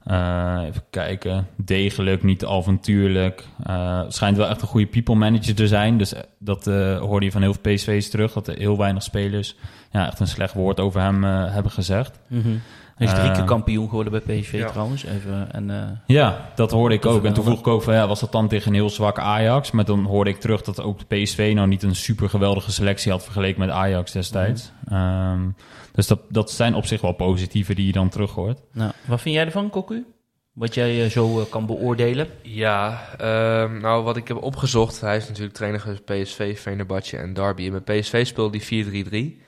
Uh, 0.06 0.62
even 0.64 0.82
kijken. 0.90 1.46
Degelijk, 1.56 2.23
niet 2.23 2.44
avontuurlijk. 2.44 3.44
Uh, 3.66 4.00
schijnt 4.08 4.37
wel 4.37 4.49
echt 4.49 4.62
een 4.62 4.68
goede 4.68 4.87
people 4.87 5.14
manager 5.14 5.54
te 5.54 5.68
zijn. 5.68 5.99
Dus 5.99 6.14
dat 6.38 6.66
uh, 6.66 6.99
hoorde 6.99 7.26
je 7.26 7.32
van 7.32 7.42
heel 7.42 7.54
veel 7.54 7.75
PSV's 7.75 8.11
terug. 8.11 8.32
Dat 8.32 8.49
er 8.49 8.58
heel 8.58 8.78
weinig 8.78 9.02
spelers 9.02 9.56
ja, 9.90 10.06
echt 10.06 10.20
een 10.20 10.26
slecht 10.26 10.54
woord 10.54 10.80
over 10.80 11.00
hem 11.00 11.25
hebben 11.25 11.73
gezegd. 11.73 12.20
-hmm. 12.28 12.61
Hij 12.94 13.06
is 13.06 13.12
drie 13.12 13.30
keer 13.30 13.44
kampioen 13.44 13.88
geworden 13.88 14.12
bij 14.12 14.40
PSV 14.40 14.52
ja. 14.52 14.70
trouwens. 14.70 15.04
Even, 15.04 15.52
en, 15.52 15.68
uh, 15.68 15.82
ja, 16.06 16.50
dat 16.54 16.70
hoorde 16.70 16.94
ik 16.94 17.06
ook. 17.06 17.24
En 17.24 17.34
toen 17.34 17.44
vroeg 17.44 17.58
ik 17.58 17.66
ook 17.66 17.82
van, 17.82 17.94
ja, 17.94 18.06
was 18.06 18.20
dat 18.20 18.32
dan 18.32 18.48
tegen 18.48 18.68
een 18.68 18.74
heel 18.74 18.90
zwak 18.90 19.18
Ajax? 19.18 19.70
Maar 19.70 19.84
dan 19.84 20.04
hoorde 20.04 20.30
ik 20.30 20.40
terug 20.40 20.62
dat 20.62 20.82
ook 20.82 20.98
de 20.98 21.16
PSV 21.16 21.52
nou 21.54 21.68
niet 21.68 21.82
een 21.82 21.96
super 21.96 22.28
geweldige 22.28 22.72
selectie 22.72 23.12
had 23.12 23.22
vergeleken 23.24 23.60
met 23.60 23.70
Ajax 23.70 24.12
destijds. 24.12 24.72
Mm 24.88 24.96
-hmm. 24.96 25.32
um, 25.32 25.56
dus 25.92 26.06
dat, 26.06 26.20
dat 26.28 26.50
zijn 26.50 26.74
op 26.74 26.86
zich 26.86 27.00
wel 27.00 27.12
positieve 27.12 27.74
die 27.74 27.86
je 27.86 27.92
dan 27.92 28.08
terug 28.08 28.30
hoort. 28.30 28.60
Nou, 28.72 28.92
wat 29.06 29.20
vind 29.20 29.34
jij 29.34 29.44
ervan, 29.44 29.70
Cocu? 29.70 30.04
Wat 30.52 30.74
jij 30.74 31.04
uh, 31.04 31.10
zo 31.10 31.40
uh, 31.40 31.44
kan 31.50 31.66
beoordelen? 31.66 32.28
Ja, 32.42 33.06
uh, 33.20 33.80
nou 33.80 34.04
wat 34.04 34.16
ik 34.16 34.28
heb 34.28 34.42
opgezocht, 34.42 35.00
hij 35.00 35.16
is 35.16 35.28
natuurlijk 35.28 35.54
trainer 35.54 35.80
geweest 35.80 36.04
PSV, 36.04 36.60
Venerbatje 36.60 37.16
en 37.16 37.34
Derby. 37.34 37.70
En 37.70 37.82
bij 37.84 38.00
PSV 38.00 38.26
speelde 38.26 38.60
hij 38.68 39.34
4-3-3. 39.38 39.42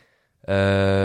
Uh, 0.49 1.05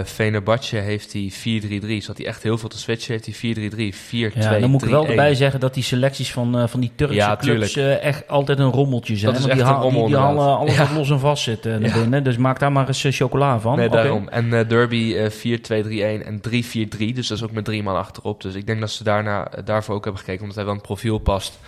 heeft 0.69 1.13
hij 1.13 1.31
4-3-3. 1.31 1.97
Zat 1.97 2.17
hij 2.17 2.25
echt 2.25 2.43
heel 2.43 2.57
veel 2.57 2.69
te 2.69 2.77
switchen. 2.77 3.11
Heeft 3.11 3.41
hij 3.41 3.93
4-3-3, 4.31 4.33
4-2-3. 4.35 4.39
Ja, 4.39 4.59
dan 4.59 4.69
moet 4.69 4.83
ik 4.83 4.89
wel 4.89 5.07
erbij 5.07 5.35
zeggen 5.35 5.59
dat 5.59 5.73
die 5.73 5.83
selecties 5.83 6.31
van, 6.31 6.57
uh, 6.57 6.67
van 6.67 6.79
die 6.79 6.91
Turkse 6.95 7.15
ja, 7.15 7.35
clubs 7.35 7.75
uh, 7.75 8.03
echt 8.03 8.27
altijd 8.27 8.59
een 8.59 8.71
rommeltje 8.71 9.17
zijn. 9.17 9.33
Dat 9.33 9.41
is 9.41 9.47
echt 9.47 9.59
die, 9.59 9.67
een 9.67 9.81
rommel, 9.81 10.01
die, 10.01 10.09
die 10.09 10.17
halen 10.17 10.57
alles 10.57 10.75
ja. 10.75 10.87
wat 10.87 10.97
los 10.97 11.09
en 11.09 11.19
vast 11.19 11.43
zitten 11.43 11.81
naar 11.81 11.89
ja. 11.89 11.99
binnen. 11.99 12.23
Dus 12.23 12.37
maak 12.37 12.59
daar 12.59 12.71
maar 12.71 12.87
eens 12.87 13.05
chocola 13.09 13.59
van. 13.59 13.77
Nee, 13.77 13.87
okay. 13.87 14.03
daarom. 14.03 14.27
En 14.27 14.67
Derby 14.67 15.29
uh, 15.43 16.19
4-2-3-1 16.21 16.25
en 16.25 16.41
3-4-3. 16.49 17.13
Dus 17.13 17.27
dat 17.27 17.37
is 17.37 17.43
ook 17.43 17.51
met 17.51 17.65
drie 17.65 17.83
man 17.83 17.95
achterop. 17.95 18.41
Dus 18.41 18.55
ik 18.55 18.67
denk 18.67 18.79
dat 18.79 18.91
ze 18.91 19.03
daarna, 19.03 19.47
daarvoor 19.65 19.95
ook 19.95 20.03
hebben 20.03 20.21
gekeken. 20.21 20.41
Omdat 20.41 20.57
hij 20.57 20.65
wel 20.65 20.75
een 20.75 20.81
profiel 20.81 21.17
past 21.17 21.59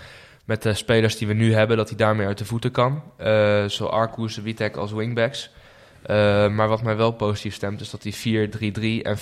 met 0.45 0.61
de 0.61 0.73
spelers 0.73 1.17
die 1.17 1.27
we 1.27 1.33
nu 1.33 1.53
hebben. 1.53 1.77
Dat 1.77 1.89
hij 1.89 1.97
daarmee 1.97 2.27
uit 2.27 2.37
de 2.37 2.45
voeten 2.45 2.71
kan. 2.71 3.01
Zo 3.67 3.85
Arkoes, 3.85 4.37
Witek 4.37 4.75
als 4.75 4.91
wingbacks. 4.91 5.49
Uh, 6.09 6.49
maar 6.49 6.67
wat 6.67 6.83
mij 6.83 6.95
wel 6.95 7.11
positief 7.11 7.53
stemt, 7.53 7.81
is 7.81 7.89
dat 7.89 8.03
hij 8.03 8.47
4-3-3 8.47 9.01
en 9.01 9.17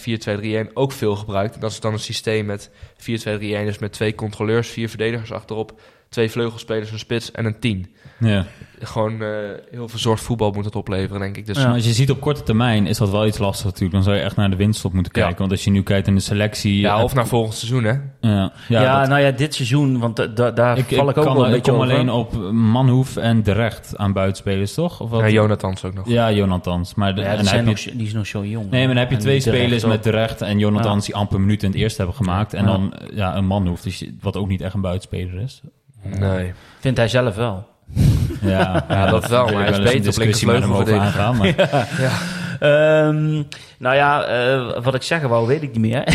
4-2-3-1 0.70 0.74
ook 0.74 0.92
veel 0.92 1.16
gebruikt. 1.16 1.54
En 1.54 1.60
dat 1.60 1.72
is 1.72 1.80
dan 1.80 1.94
een 1.94 2.00
systeem 2.00 2.46
met 2.46 2.70
4-2-3-1, 2.98 3.04
dus 3.04 3.80
met 3.80 3.94
twee 3.94 4.16
controleurs, 4.16 4.70
vier 4.70 4.90
verdedigers 4.90 5.32
achterop, 5.32 5.80
twee 6.12 6.32
vleugelspelers, 6.32 6.92
een 6.92 7.00
spits 7.00 7.32
en 7.32 7.46
een 7.46 7.60
10. 7.60 7.88
Ja. 8.20 8.46
Gewoon 8.80 9.22
uh, 9.22 9.28
heel 9.72 9.88
verzorgd 9.88 10.24
voetbal 10.24 10.52
moet 10.52 10.66
het 10.66 10.76
opleveren, 10.76 11.20
denk 11.22 11.38
ik. 11.38 11.46
Dus 11.46 11.58
ja, 11.58 11.74
als 11.74 11.86
je 11.86 11.92
ziet 11.94 12.12
op 12.12 12.20
korte 12.22 12.44
termijn 12.44 12.88
is 12.88 12.98
dat 12.98 13.10
wel 13.10 13.26
iets 13.28 13.38
lastig 13.38 13.66
natuurlijk. 13.66 13.92
Dan 13.94 14.04
zou 14.04 14.16
je 14.16 14.22
echt 14.22 14.36
naar 14.36 14.50
de 14.50 14.56
winststop 14.56 14.94
moeten 14.94 15.12
kijken. 15.12 15.32
Ja. 15.32 15.38
Want 15.38 15.52
als 15.52 15.64
je 15.64 15.72
nu 15.72 15.84
kijkt 15.84 16.08
in 16.08 16.16
de 16.16 16.22
selectie... 16.22 16.80
Ja, 16.80 17.04
of 17.04 17.14
naar 17.14 17.28
volgend 17.28 17.54
seizoen, 17.56 17.84
hè? 17.84 17.92
Ja, 17.92 18.54
ja, 18.68 18.82
ja 18.82 19.00
dat... 19.00 19.10
nou 19.10 19.22
ja, 19.22 19.32
dit 19.32 19.56
seizoen, 19.56 20.00
want 20.00 20.36
da 20.36 20.52
daar 20.52 20.78
ik, 20.78 20.86
val 20.86 21.10
ik, 21.10 21.18
ook 21.18 21.24
kan, 21.26 21.34
wel 21.36 21.44
een 21.44 21.50
ik 21.50 21.56
beetje 21.56 21.72
kom 21.72 21.82
over. 21.82 21.94
alleen 21.94 22.10
op 22.10 22.52
Manhoef 22.52 23.18
en 23.18 23.44
De 23.44 23.52
Recht 23.52 23.98
aan 23.98 24.14
buitenspelers, 24.14 24.74
toch? 24.74 25.00
Of 25.02 25.10
wat? 25.10 25.22
Ja, 25.22 25.30
Jonathans 25.30 25.84
ook 25.84 25.94
nog. 25.94 26.08
Ja, 26.10 26.32
Jonathans. 26.32 26.96
Maar 26.96 27.16
de, 27.16 27.22
ja, 27.22 27.28
en 27.28 27.46
zijn 27.46 27.56
heb 27.56 27.66
nog, 27.66 27.94
die 27.94 28.08
is 28.08 28.14
nog 28.14 28.28
zo 28.28 28.46
jong. 28.46 28.70
Nee, 28.70 28.86
maar 28.86 28.96
dan 28.96 29.04
heb 29.04 29.12
je 29.12 29.18
twee 29.18 29.40
spelers 29.40 29.86
met 29.86 30.04
De 30.04 30.10
Recht 30.10 30.42
en 30.42 30.60
Jonathans 30.60 31.06
Ja. 31.06 31.12
die 31.12 31.22
amper 31.22 31.40
minuten 31.40 31.68
in 31.68 31.74
het 31.74 31.82
eerste 31.82 31.98
hebben 31.98 32.16
gemaakt. 32.16 32.54
En 32.54 32.66
Ja. 32.66 32.72
dan 32.72 32.94
ja, 33.14 33.36
een 33.36 33.46
Manhoef, 33.46 33.82
dus, 33.82 34.06
wat 34.22 34.38
ook 34.38 34.48
niet 34.48 34.62
echt 34.62 34.74
een 34.74 34.82
buitenspeler 34.82 35.42
is. 35.42 35.62
Nee. 36.04 36.54
Vindt 36.80 36.98
hij 36.98 37.08
zelf 37.08 37.36
wel. 37.36 37.68
Ja, 38.42 38.86
Ja, 38.90 39.06
dat 39.06 39.28
wel, 39.28 39.44
maar 39.48 39.68
ik 39.68 39.76
hij 39.76 39.94
is 39.94 39.94
beter 39.94 40.00
op 40.02 40.08
over 40.08 40.24
linkervleugelverdediger. 40.24 41.22
aangaan, 41.22 41.38
maar- 41.38 41.88
Ehm, 42.62 43.44
nou 43.78 43.96
ja, 43.96 44.24
eh, 44.24 44.84
wat 44.84 44.96
ik 44.96 45.02
zeggen 45.02 45.30
wou, 45.30 45.48
weet 45.48 45.62
ik 45.62 45.72
niet 45.72 45.82
meer. 45.92 46.08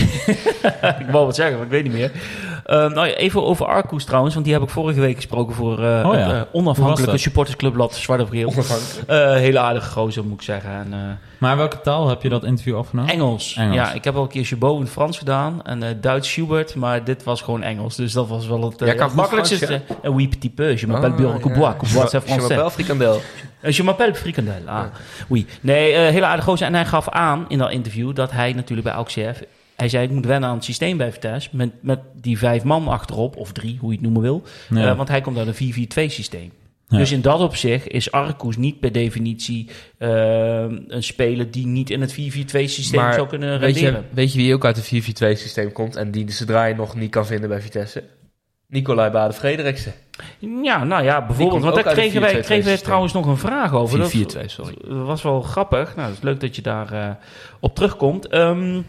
ik 1.03 1.07
wou 1.11 1.25
wat 1.27 1.35
zeggen, 1.35 1.57
maar 1.57 1.65
ik 1.65 1.71
weet 1.71 1.83
niet 1.83 1.93
meer. 1.93 2.11
Eh, 2.67 2.77
nou, 2.77 3.07
ja, 3.07 3.15
even 3.15 3.45
over 3.45 3.67
Arcus 3.67 4.05
trouwens, 4.05 4.35
want 4.35 4.47
die 4.47 4.55
heb 4.55 4.63
ik 4.65 4.69
vorige 4.71 5.01
week 5.01 5.17
gesproken 5.17 5.55
voor 5.55 5.73
eh, 5.85 6.07
Oh 6.09 6.15
ja. 6.15 6.19
het, 6.21 6.33
eh, 6.33 6.41
onafhankelijke 6.53 7.19
supportersclubblad 7.19 7.95
Zwart 7.95 8.21
op 8.21 8.31
Geel. 8.31 8.53
Eh 9.07 9.33
hele 9.35 9.59
aardige 9.59 9.91
gozer, 9.91 10.25
moet 10.25 10.33
ik 10.35 10.43
zeggen. 10.43 10.71
En, 10.71 10.87
eh, 10.93 10.99
Maar 11.39 11.57
welke 11.57 11.81
taal 11.81 12.09
heb 12.09 12.23
je 12.23 12.29
dat 12.29 12.45
interview 12.45 12.77
afgenomen? 12.77 13.13
Engels. 13.13 13.55
Engels. 13.57 13.75
Ja, 13.75 13.93
ik 13.93 14.05
heb 14.05 14.17
al 14.17 14.23
een 14.23 14.29
keer 14.29 14.45
Chabot 14.45 14.81
in 14.81 14.87
Frans 14.87 15.19
gedaan 15.19 15.61
en 15.65 15.83
eh, 15.83 15.89
Duits 16.01 16.29
Schubert, 16.33 16.75
maar 16.75 17.05
dit 17.05 17.25
was 17.25 17.41
gewoon 17.43 17.63
Engels. 17.63 17.97
Dus 17.97 18.13
dat 18.13 18.29
was 18.29 18.47
wel 18.47 18.63
het, 18.65 18.83
uh, 18.83 18.95
kan 18.95 19.07
het 19.07 19.17
makkelijkste. 19.17 19.81
Eh, 20.03 20.15
oui, 20.15 20.29
petit 20.29 20.55
peu, 20.55 20.77
je 20.81 20.87
m'appelle 20.87 21.13
Ah, 21.13 21.19
Björn 21.19 21.41
Coubois. 21.41 21.67
ja. 21.73 21.77
Coubois, 21.79 22.11
c'est 22.11 22.23
Je 22.23 22.33
français. 22.33 22.49
m'appelle 22.49 22.71
frikandel. 22.71 23.21
Je 23.61 23.83
m'appelle 23.83 24.15
frikandel. 24.15 24.63
Ah, 24.67 24.83
oui. 25.29 25.47
Nee, 25.61 25.93
eh 25.93 26.11
hele 26.13 26.27
aardige 26.27 26.49
gozer. 26.49 26.67
En 26.67 26.75
hij 26.75 26.85
gaf 26.85 27.09
aan 27.09 27.45
in 27.49 27.59
dat 27.59 27.71
interview 27.71 28.15
dat 28.15 28.31
hij 28.31 28.53
natuurlijk 28.53 28.87
bij 28.89 28.97
AUXF... 28.97 29.43
Hij 29.77 29.89
zei, 29.89 30.05
ik 30.05 30.11
moet 30.11 30.27
wennen 30.27 30.49
aan 30.49 30.55
het 30.55 30.65
systeem 30.65 30.97
bij 30.97 31.13
Vitesse. 31.13 31.49
Met, 31.53 31.71
met 31.81 32.01
die 32.21 32.39
vijf 32.39 32.65
man 32.65 32.89
achterop, 32.89 33.37
of 33.37 33.53
drie, 33.53 33.77
hoe 33.81 33.89
je 33.91 33.95
het 33.97 34.05
noemen 34.05 34.23
wil. 34.23 34.43
Ja. 34.71 34.91
Eh, 34.91 34.97
want 34.97 35.09
hij 35.09 35.21
komt 35.21 35.39
uit 35.39 35.61
een 35.61 35.89
4-4-2 36.09 36.13
systeem. 36.13 36.53
Ja. 36.89 36.99
Dus 36.99 37.13
in 37.13 37.21
dat 37.21 37.41
opzicht 37.41 37.89
is 37.89 38.13
Arcus 38.13 38.57
niet 38.57 38.81
per 38.81 38.93
definitie 38.93 39.69
eh, 39.99 40.09
een 40.89 41.03
speler 41.03 41.51
die 41.51 41.67
niet 41.67 41.91
in 41.91 42.01
het 42.01 42.13
4-4-2 42.13 42.17
systeem 42.65 43.01
Maar 43.01 43.15
zou 43.15 43.29
kunnen 43.29 43.61
Weet 43.61 43.75
je, 43.79 43.81
renderen. 43.85 44.09
weet 44.13 44.33
je 44.33 44.39
wie 44.39 44.55
ook 44.55 44.65
uit 44.65 44.77
het 44.77 44.87
4-4-2 44.87 44.89
systeem 45.39 45.73
komt 45.73 45.97
en 45.97 46.11
die 46.11 46.31
zodra 46.33 46.65
je 46.65 46.75
nog 46.75 46.95
niet 46.95 47.11
kan 47.11 47.27
vinden 47.27 47.49
bij 47.49 47.61
Vitesse? 47.61 48.03
Nicolai 48.69 49.11
Bade-Frederiksen. 49.11 49.93
Ja, 50.63 50.85
nou 50.85 51.05
ja, 51.05 51.27
bijvoorbeeld. 51.27 51.63
Want 51.63 51.75
daar 51.75 51.93
kregen 51.95 52.21
wij, 52.21 52.35
4-2-2 52.35 52.41
kregen 52.45 52.65
wij 52.65 52.77
trouwens 52.77 53.13
nog 53.13 53.27
een 53.27 53.37
vraag 53.37 53.73
over. 53.75 53.99
Dat- 53.99 54.11
4-4-2, 54.11 54.47
sorry. 54.47 54.75
Dat 54.89 55.07
was 55.07 55.23
wel 55.23 55.41
grappig. 55.43 55.97
Nou, 55.97 56.09
het 56.09 56.17
is 56.17 56.23
leuk 56.23 56.41
dat 56.41 56.57
je 56.57 56.63
daar 56.63 56.93
eh, 56.93 57.11
op 57.61 57.75
terugkomt. 57.75 58.27
Ehm 58.27 58.81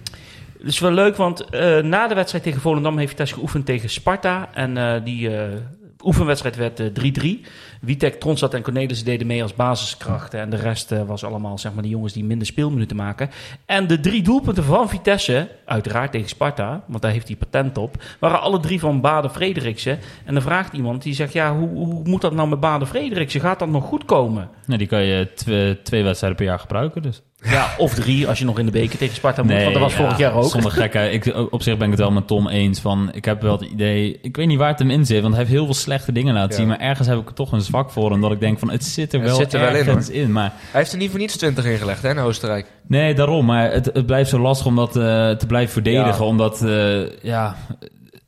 het 0.58 0.68
is 0.68 0.80
wel 0.80 0.92
leuk, 0.92 1.16
want 1.16 1.50
eh, 1.50 1.80
na 1.80 2.08
de 2.08 2.16
wedstrijd 2.16 2.44
tegen 2.44 2.62
Volendam 2.62 2.98
heeft 2.98 3.10
Vitesse 3.10 3.34
geoefend 3.34 3.66
tegen 3.66 3.90
Sparta. 3.90 4.50
En 4.54 4.78
eh, 4.78 5.04
die 5.04 5.38
eh, 5.38 5.58
oefenwedstrijd 6.04 6.56
werd 6.56 6.80
eh, 6.80 7.42
3-3. 7.42 7.46
Witek, 7.82 8.20
Tronstad 8.20 8.54
en 8.54 8.62
Cornelissen 8.62 9.06
deden 9.06 9.28
mee 9.28 9.42
als 9.42 9.54
basiskrachten. 9.54 10.40
En 10.40 10.50
de 10.50 10.56
rest 10.56 10.90
was 11.06 11.24
allemaal 11.24 11.58
zeg 11.58 11.74
maar, 11.74 11.84
de 11.84 11.90
jongens 11.90 12.14
die 12.14 12.24
minder 12.24 12.48
speelminuten 12.48 12.96
maken. 12.96 13.30
En 13.66 13.88
de 13.88 14.00
drie 14.00 14.22
doelpunten 14.22 14.64
van 14.64 14.90
Vitesse, 14.90 15.50
uiteraard 15.66 16.12
tegen 16.12 16.30
Sparta, 16.30 16.84
want 16.88 17.02
daar 17.02 17.12
heeft 17.12 17.28
hij 17.28 17.38
patent 17.38 17.78
op, 17.78 18.04
waren 18.20 18.42
alle 18.42 18.60
drie 18.60 18.80
van 18.80 19.02
Baden 19.02 19.32
Frederiksen. 19.32 20.00
En 20.26 20.34
dan 20.34 20.44
vraagt 20.44 20.74
iemand 20.74 21.04
die 21.04 21.14
zegt, 21.14 21.34
ja, 21.34 21.56
hoe, 21.56 21.70
hoe 21.70 22.02
moet 22.04 22.22
dat 22.22 22.34
nou 22.34 22.50
met 22.50 22.60
Baden 22.60 22.88
Frederiksen? 22.88 23.42
Gaat 23.42 23.60
dat 23.60 23.70
nog 23.70 23.84
goed 23.84 24.06
komen? 24.06 24.50
Nou, 24.66 24.80
die 24.80 24.88
kan 24.88 25.04
je 25.04 25.28
tw- 25.36 25.84
twee 25.84 26.04
wedstrijden 26.04 26.38
per 26.38 26.48
jaar 26.48 26.60
gebruiken. 26.60 27.02
Dus. 27.02 27.22
Ja, 27.50 27.74
of 27.78 27.94
drie 27.94 28.28
als 28.28 28.40
je 28.40 28.46
nog 28.46 28.60
in 28.60 28.66
de 28.66 28.72
beker 28.72 28.98
tegen 28.98 29.16
Sparta 29.16 29.44
moet, 29.44 29.52
want 29.62 29.74
dat 29.74 29.82
was 29.82 29.92
ja, 29.92 29.98
vorig 29.98 30.18
jaar 30.18 30.34
ook. 30.34 30.50
Zonder 30.50 30.72
gekheid. 30.72 31.14
Ik, 31.28 31.36
op 31.52 31.62
zich 31.62 31.78
ben 31.78 31.86
ik 31.86 31.92
het 31.92 32.00
wel 32.02 32.12
met 32.12 32.28
Tom 32.28 32.48
eens. 32.48 32.80
Van, 32.80 33.10
ik 33.14 33.26
heb 33.26 33.42
wel 33.42 33.52
het 33.60 33.70
idee... 33.70 34.20
Ik 34.22 34.36
weet 34.36 34.48
niet 34.48 34.58
waar 34.58 34.70
het 34.70 34.80
hem 34.80 34.90
in 34.90 35.06
zit. 35.06 35.22
Want 35.22 35.34
hij 35.34 35.44
heeft 35.44 35.56
heel 35.56 35.66
veel 35.66 35.74
slechte 35.74 36.12
dingen 36.12 36.34
laten 36.34 36.50
Ja. 36.50 36.56
zien. 36.56 36.68
Maar 36.68 36.80
ergens 36.80 37.08
heb 37.08 37.18
ik 37.20 37.30
toch 37.30 37.52
een 37.52 37.62
zwak 37.62 37.92
voor. 37.92 38.12
Omdat 38.12 38.32
ik 38.32 38.40
denk 38.40 38.60
van, 38.60 38.72
het 38.72 38.84
zit 38.86 39.14
er 39.14 39.20
Het 39.20 39.30
wel 39.30 39.38
zit 39.38 39.54
er 39.54 39.60
wel 39.60 39.70
in, 39.70 39.76
ergens 39.76 40.10
in. 40.10 40.32
Maar 40.32 40.54
Hij 40.72 40.80
heeft 40.80 40.92
er 40.92 40.98
niet 40.98 41.10
voor 41.10 41.20
niets 41.20 41.38
20 41.38 41.66
ingelegd 41.66 42.02
hè, 42.02 42.10
in 42.10 42.20
Oostenrijk. 42.20 42.72
nee, 42.88 43.14
daarom. 43.14 43.46
Maar 43.46 43.72
het, 43.72 43.86
het 43.94 44.06
blijft 44.06 44.30
zo 44.30 44.40
lastig 44.40 44.68
om 44.68 44.76
dat 44.76 44.96
eh, 44.96 45.30
te 45.32 45.46
blijven 45.48 45.74
verdedigen. 45.74 46.24
Ja. 46.24 46.30
Omdat, 46.30 46.62
eh, 46.64 47.24
ja... 47.24 47.56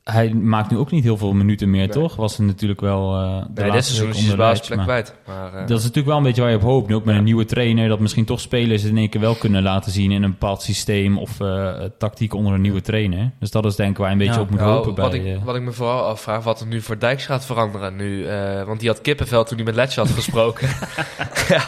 Hij 0.04 0.34
maakt 0.34 0.70
nu 0.70 0.76
ook 0.76 0.90
niet 0.90 1.04
heel 1.04 1.16
veel 1.16 1.32
minuten 1.32 1.70
meer, 1.70 1.78
Nee. 1.80 1.88
toch? 1.88 2.16
Was 2.16 2.38
er 2.38 2.44
natuurlijk 2.44 2.80
wel 2.80 3.14
eh 3.14 3.44
de 3.54 3.60
Nee, 3.62 3.70
laatste 3.70 3.94
seizoen 3.94 4.22
is 4.30 4.36
basisplek 4.36 4.78
kwijt. 4.82 5.14
Maar, 5.26 5.46
eh, 5.54 5.60
Dat 5.66 5.70
is 5.78 5.82
natuurlijk 5.82 6.06
wel 6.06 6.16
een 6.16 6.22
beetje 6.22 6.40
waar 6.40 6.50
je 6.50 6.56
op 6.56 6.62
hoopt. 6.62 6.88
Nu 6.88 6.94
ook 6.94 7.04
met 7.04 7.16
een 7.16 7.24
nieuwe 7.24 7.44
trainer. 7.44 7.88
Dat 7.88 8.00
misschien 8.00 8.24
toch 8.24 8.40
spelers 8.40 8.84
in 8.84 8.96
één 8.96 9.08
keer 9.08 9.20
wel 9.20 9.34
kunnen 9.34 9.62
laten 9.62 9.92
zien 9.92 10.10
in 10.10 10.22
een 10.22 10.30
bepaald 10.30 10.62
systeem 10.62 11.18
of 11.18 11.40
eh, 11.40 11.72
tactiek 11.98 12.34
onder 12.34 12.52
een 12.52 12.60
nieuwe 12.60 12.80
trainer. 12.80 13.30
Dus 13.38 13.50
dat 13.50 13.64
is 13.64 13.76
denk 13.76 13.90
ik 13.90 13.96
waar 13.96 14.06
je 14.06 14.12
een 14.12 14.18
beetje 14.18 14.34
Ja. 14.34 14.40
op 14.40 14.50
moet 14.50 14.58
nou, 14.60 14.72
hopen 14.72 14.94
wat, 14.94 15.10
bij... 15.10 15.20
ik, 15.20 15.44
wat 15.44 15.54
ik 15.56 15.62
me 15.62 15.72
vooral 15.72 16.04
afvraag, 16.04 16.44
wat 16.44 16.60
er 16.60 16.66
nu 16.66 16.80
voor 16.80 16.98
Dijks 16.98 17.26
gaat 17.26 17.46
veranderen 17.46 17.96
nu. 17.96 18.26
eh, 18.26 18.62
want 18.64 18.80
die 18.80 18.88
had 18.88 19.00
kippenvel 19.00 19.44
toen 19.44 19.56
hij 19.56 19.66
met 19.66 19.74
Letje 19.74 20.00
had 20.00 20.10
gesproken. 20.10 20.68
ja, 21.48 21.62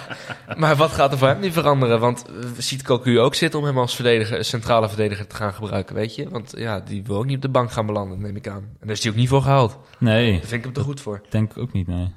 maar 0.57 0.77
wat 0.77 0.90
gaat 0.90 1.12
er 1.12 1.18
voor 1.18 1.29
hem 1.29 1.40
nu 1.40 1.53
veranderen? 1.53 2.01
Want 2.01 2.25
ziet 2.57 2.83
Cocu 2.83 3.21
ook 3.21 3.35
zitten 3.35 3.59
om 3.61 3.64
hem 3.66 3.79
als 3.79 3.95
verdediger, 3.95 4.45
centrale 4.45 4.88
verdediger 4.88 5.27
te 5.27 5.35
gaan 5.37 5.53
gebruiken, 5.53 5.95
weet 5.95 6.14
je? 6.14 6.29
Want 6.29 6.53
ja, 6.57 6.81
die 6.81 7.03
wil 7.07 7.16
ook 7.16 7.27
niet 7.27 7.37
op 7.37 7.42
de 7.42 7.49
bank 7.49 7.73
gaan 7.73 7.87
belanden, 7.87 8.21
neem 8.23 8.37
ik 8.37 8.49
aan. 8.49 8.63
En 8.63 8.87
daar 8.87 8.91
is 8.91 9.03
hij 9.03 9.11
ook 9.13 9.19
niet 9.19 9.29
voor 9.29 9.43
gehaald. 9.43 9.79
Nee, 9.99 10.31
Daar 10.33 10.41
vind 10.41 10.53
ik 10.53 10.63
hem 10.65 10.73
te 10.73 10.81
goed 10.81 11.01
voor. 11.01 11.21
denk 11.31 11.51
ik 11.51 11.59
ook 11.59 11.73
niet, 11.73 11.87
nee. 11.87 12.15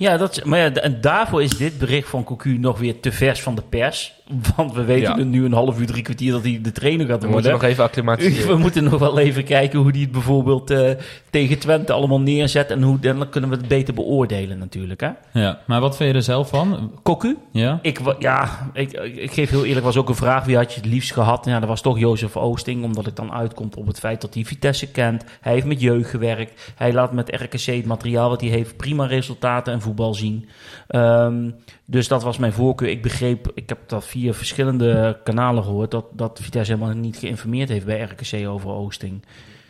Ja, 0.00 0.16
dat, 0.16 0.30
is- 0.36 0.42
maar 0.44 0.58
ja, 0.58 0.72
en 0.72 1.00
daarvoor 1.00 1.42
is 1.42 1.56
dit 1.56 1.78
bericht 1.78 2.08
van 2.08 2.24
Cocu 2.24 2.58
nog 2.58 2.78
weer 2.78 3.00
te 3.00 3.12
vers 3.12 3.42
van 3.42 3.54
de 3.54 3.62
pers. 3.68 4.12
Want 4.56 4.72
we 4.74 4.84
weten 4.84 5.18
Ja. 5.18 5.24
nu 5.24 5.44
een 5.44 5.52
half 5.52 5.80
uur, 5.80 5.86
drie 5.86 6.02
kwartier 6.02 6.32
dat 6.32 6.42
hij 6.42 6.58
de 6.62 6.72
trainer 6.72 7.06
gaat 7.06 7.22
We 7.22 7.28
moeten 7.28 7.50
worden. 7.50 7.52
nog 7.60 7.62
even 7.70 7.84
acclimatiseren. 7.84 8.48
We 8.56 8.56
moeten 8.62 8.84
nog 8.84 8.98
wel 8.98 9.18
even 9.18 9.44
kijken 9.44 9.78
hoe 9.78 9.90
hij 9.90 10.00
het 10.00 10.10
bijvoorbeeld 10.12 10.70
eh, 10.70 10.90
tegen 11.30 11.58
Twente 11.58 11.92
allemaal 11.92 12.20
neerzet. 12.20 12.70
En 12.70 12.82
hoe, 12.82 12.98
dan 12.98 13.28
kunnen 13.28 13.50
we 13.50 13.56
het 13.56 13.68
beter 13.68 13.94
beoordelen 13.94 14.58
natuurlijk. 14.58 15.00
Hè? 15.00 15.08
Ja, 15.32 15.58
maar 15.66 15.80
wat 15.80 15.96
vind 15.96 16.10
je 16.10 16.16
er 16.16 16.22
zelf 16.22 16.48
van? 16.48 16.92
Cocu? 17.02 17.36
Ja? 17.52 17.78
Ik, 17.82 18.00
ja, 18.18 18.70
ik, 18.72 18.92
ik 18.92 19.32
geef 19.32 19.50
heel 19.50 19.64
eerlijk, 19.64 19.84
was 19.86 19.96
ook 19.96 20.08
een 20.08 20.14
vraag 20.14 20.44
wie 20.44 20.56
had 20.56 20.72
je 20.74 20.80
het 20.80 20.90
liefst 20.90 21.12
gehad? 21.12 21.44
Ja, 21.44 21.58
dat 21.60 21.68
was 21.68 21.80
toch 21.82 21.98
Jozef 21.98 22.36
Oosting, 22.36 22.84
omdat 22.84 23.04
het 23.04 23.16
dan 23.16 23.32
uitkomt 23.32 23.76
op 23.76 23.86
het 23.86 23.98
feit 23.98 24.20
dat 24.20 24.34
hij 24.34 24.44
Vitesse 24.44 24.90
kent. 24.90 25.24
Hij 25.40 25.52
heeft 25.52 25.66
met 25.66 25.80
jeugd 25.80 26.10
gewerkt. 26.10 26.72
Hij 26.76 26.92
laat 26.92 27.12
met 27.12 27.28
RKC 27.40 27.60
het 27.76 27.86
materiaal 27.86 28.28
wat 28.28 28.40
hij 28.40 28.50
heeft 28.50 28.76
prima 28.76 29.06
resultaten 29.06 29.72
en 29.72 29.80
voetbal 29.90 30.14
zien. 30.14 30.48
Ehm, 30.86 31.50
dus 31.84 32.08
dat 32.08 32.22
was 32.22 32.38
mijn 32.38 32.52
voorkeur. 32.52 32.88
Ik 32.88 33.02
begreep, 33.02 33.50
ik 33.54 33.68
heb 33.68 33.78
dat 33.86 34.04
via 34.06 34.32
verschillende 34.32 35.18
kanalen 35.24 35.64
gehoord, 35.64 35.90
dat, 35.90 36.04
dat 36.12 36.38
Vitesse 36.42 36.72
helemaal 36.72 36.94
niet 36.94 37.16
geïnformeerd 37.16 37.68
heeft 37.68 37.86
bij 37.86 38.00
RKC 38.00 38.48
over 38.48 38.70
Oosting. 38.70 39.22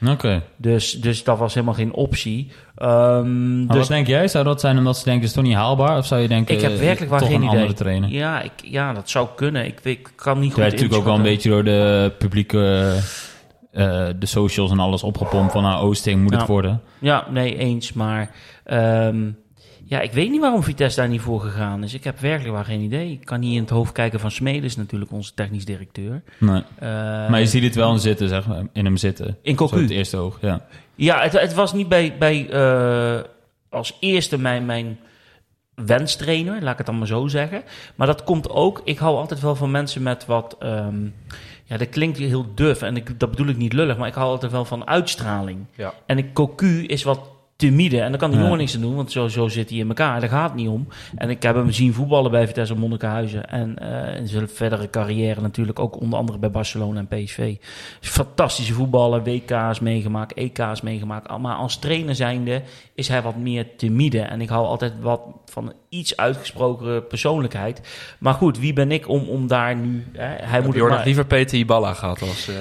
Oké. 0.08 0.42
Dus, 0.56 0.92
dus 1.00 1.24
dat 1.24 1.38
was 1.38 1.54
helemaal 1.54 1.74
geen 1.74 1.92
optie. 1.92 2.50
Ehm, 2.76 3.66
dus 3.66 3.76
wat 3.76 3.86
denk 3.88 4.06
jij? 4.06 4.28
Zou 4.28 4.44
dat 4.44 4.60
zijn 4.60 4.78
omdat 4.78 4.96
ze 4.98 5.04
denken, 5.04 5.20
het 5.22 5.30
is 5.30 5.36
toch 5.36 5.44
niet 5.46 5.54
haalbaar? 5.54 5.98
Of 5.98 6.06
zou 6.06 6.20
je 6.20 6.28
denken, 6.28 6.54
ik 6.54 6.60
heb 6.60 6.72
eh, 6.72 6.78
werkelijk 6.78 7.10
waar 7.10 7.20
geen 7.20 7.30
een 7.34 7.42
idee. 7.42 7.48
andere 7.50 7.72
trainer? 7.72 8.08
Ja, 8.10 8.42
ik, 8.42 8.52
ja, 8.62 8.92
dat 8.92 9.10
zou 9.10 9.28
kunnen. 9.36 9.64
Ik, 9.66 9.80
weet, 9.82 9.98
ik 9.98 10.08
kan 10.16 10.34
niet 10.38 10.42
Het 10.44 10.52
goed 10.52 10.62
werd 10.62 10.72
natuurlijk 10.72 11.00
ook 11.00 11.06
wel 11.06 11.16
een 11.16 11.22
beetje 11.22 11.50
door 11.50 11.64
de 11.64 12.12
publieke... 12.18 12.92
eh, 13.72 14.06
de 14.18 14.26
socials 14.26 14.70
en 14.70 14.78
alles 14.78 15.02
opgepompt 15.02 15.52
van 15.52 15.62
nou, 15.62 15.82
Oosting 15.84 16.22
moet 16.22 16.32
Ja. 16.32 16.38
het 16.38 16.48
worden. 16.48 16.80
Ja, 16.98 17.26
nee, 17.30 17.56
eens. 17.56 17.92
Maar 17.92 18.30
ehm, 18.64 19.30
ja, 19.90 20.00
ik 20.00 20.12
weet 20.12 20.30
niet 20.30 20.40
waarom 20.40 20.62
Vitesse 20.62 21.00
daar 21.00 21.08
niet 21.08 21.20
voor 21.20 21.40
gegaan 21.40 21.82
is. 21.84 21.94
Ik 21.94 22.04
heb 22.04 22.18
werkelijk 22.18 22.54
waar 22.54 22.64
geen 22.64 22.80
idee. 22.80 23.12
Ik 23.12 23.24
kan 23.24 23.40
niet 23.40 23.54
in 23.54 23.60
het 23.60 23.70
hoofd 23.70 23.92
kijken 23.92 24.20
van 24.20 24.30
Smedes, 24.30 24.76
natuurlijk 24.76 25.12
onze 25.12 25.34
technisch 25.34 25.64
directeur. 25.64 26.22
Nee. 26.38 26.62
Eh, 26.78 26.88
Maar 27.28 27.40
je 27.40 27.46
ziet 27.46 27.62
het 27.62 27.74
wel 27.74 27.92
in 27.92 27.98
zitten, 27.98 28.28
zeg 28.28 28.46
maar. 28.46 28.62
In 28.72 28.84
hem 28.84 28.96
zitten. 28.96 29.38
in 29.42 29.56
Cocu. 29.56 29.80
het 29.80 29.90
eerste 29.90 30.16
oog, 30.16 30.38
ja. 30.40 30.66
Ja, 30.94 31.20
het, 31.22 31.32
het 31.32 31.54
was 31.54 31.72
niet 31.72 31.88
bij, 31.88 32.14
bij 32.18 32.50
eh, 32.50 33.20
als 33.68 33.96
eerste 34.00 34.38
mijn, 34.38 34.66
mijn 34.66 34.98
wenstrainer, 35.74 36.62
laat 36.62 36.72
ik 36.72 36.78
het 36.78 36.86
dan 36.86 36.98
maar 36.98 37.06
zo 37.06 37.26
zeggen. 37.26 37.62
Maar 37.94 38.06
dat 38.06 38.24
komt 38.24 38.50
ook, 38.50 38.80
ik 38.84 38.98
hou 38.98 39.16
altijd 39.16 39.40
wel 39.40 39.54
van 39.56 39.70
mensen 39.70 40.02
met 40.02 40.26
wat, 40.26 40.56
ehm, 40.58 41.04
ja, 41.64 41.76
dat 41.76 41.88
klinkt 41.88 42.18
heel 42.18 42.54
duf 42.54 42.82
en 42.82 42.96
ik, 42.96 43.20
dat 43.20 43.30
bedoel 43.30 43.48
ik 43.48 43.56
niet 43.56 43.72
lullig, 43.72 43.96
maar 43.96 44.08
ik 44.08 44.14
hou 44.14 44.28
altijd 44.28 44.52
wel 44.52 44.64
van 44.64 44.86
uitstraling. 44.86 45.66
Ja. 45.76 45.94
En 46.06 46.18
ik, 46.18 46.32
Cocu 46.32 46.84
is 46.86 47.02
wat 47.02 47.20
timide 47.60 48.00
en 48.00 48.10
daar 48.10 48.20
kan 48.20 48.28
die 48.30 48.38
Ja. 48.38 48.44
jongen 48.44 48.58
niks 48.58 48.74
aan 48.74 48.80
doen, 48.80 48.94
want 48.94 49.12
zo, 49.12 49.28
zo 49.28 49.48
zit 49.48 49.70
hij 49.70 49.78
in 49.78 49.88
elkaar. 49.88 50.20
Daar 50.20 50.28
gaat 50.28 50.48
het 50.50 50.58
niet 50.58 50.68
om. 50.68 50.88
En 51.16 51.30
ik 51.30 51.42
heb 51.42 51.54
hem 51.54 51.70
zien 51.70 51.94
voetballen 51.94 52.30
bij 52.30 52.46
Vitesse 52.46 52.74
Monnikenhuizen 52.74 53.48
en 53.48 53.78
eh, 53.78 54.16
in 54.16 54.28
zijn 54.28 54.48
verdere 54.48 54.90
carrière 54.90 55.40
natuurlijk 55.40 55.78
ook 55.78 56.00
onder 56.00 56.18
andere 56.18 56.38
bij 56.38 56.50
Barcelona 56.50 57.04
en 57.08 57.24
PSV. 57.24 57.56
Fantastische 58.00 58.72
voetballer, 58.72 59.22
WK's 59.22 59.80
meegemaakt, 59.80 60.34
EK's 60.34 60.80
meegemaakt. 60.80 61.38
Maar 61.38 61.54
als 61.54 61.78
trainer 61.78 62.14
zijnde 62.14 62.62
is 62.94 63.08
hij 63.08 63.22
wat 63.22 63.36
meer 63.36 63.66
timide. 63.76 64.20
En 64.20 64.40
ik 64.40 64.48
hou 64.48 64.66
altijd 64.66 64.92
wat 65.00 65.20
van 65.44 65.72
iets 65.88 66.16
uitgesproken 66.16 67.06
persoonlijkheid. 67.06 67.80
Maar 68.18 68.34
goed, 68.34 68.58
wie 68.58 68.72
ben 68.72 68.92
ik 68.92 69.08
om, 69.08 69.28
om 69.28 69.46
daar 69.46 69.76
nu... 69.76 70.06
Hè, 70.12 70.46
hij 70.46 70.60
moet 70.62 70.74
je 70.74 70.82
maar- 70.82 71.04
liever 71.04 71.26
Peter 71.26 71.58
Iballa 71.58 71.94
gehad 71.94 72.20
als... 72.22 72.48
eh, 72.48 72.54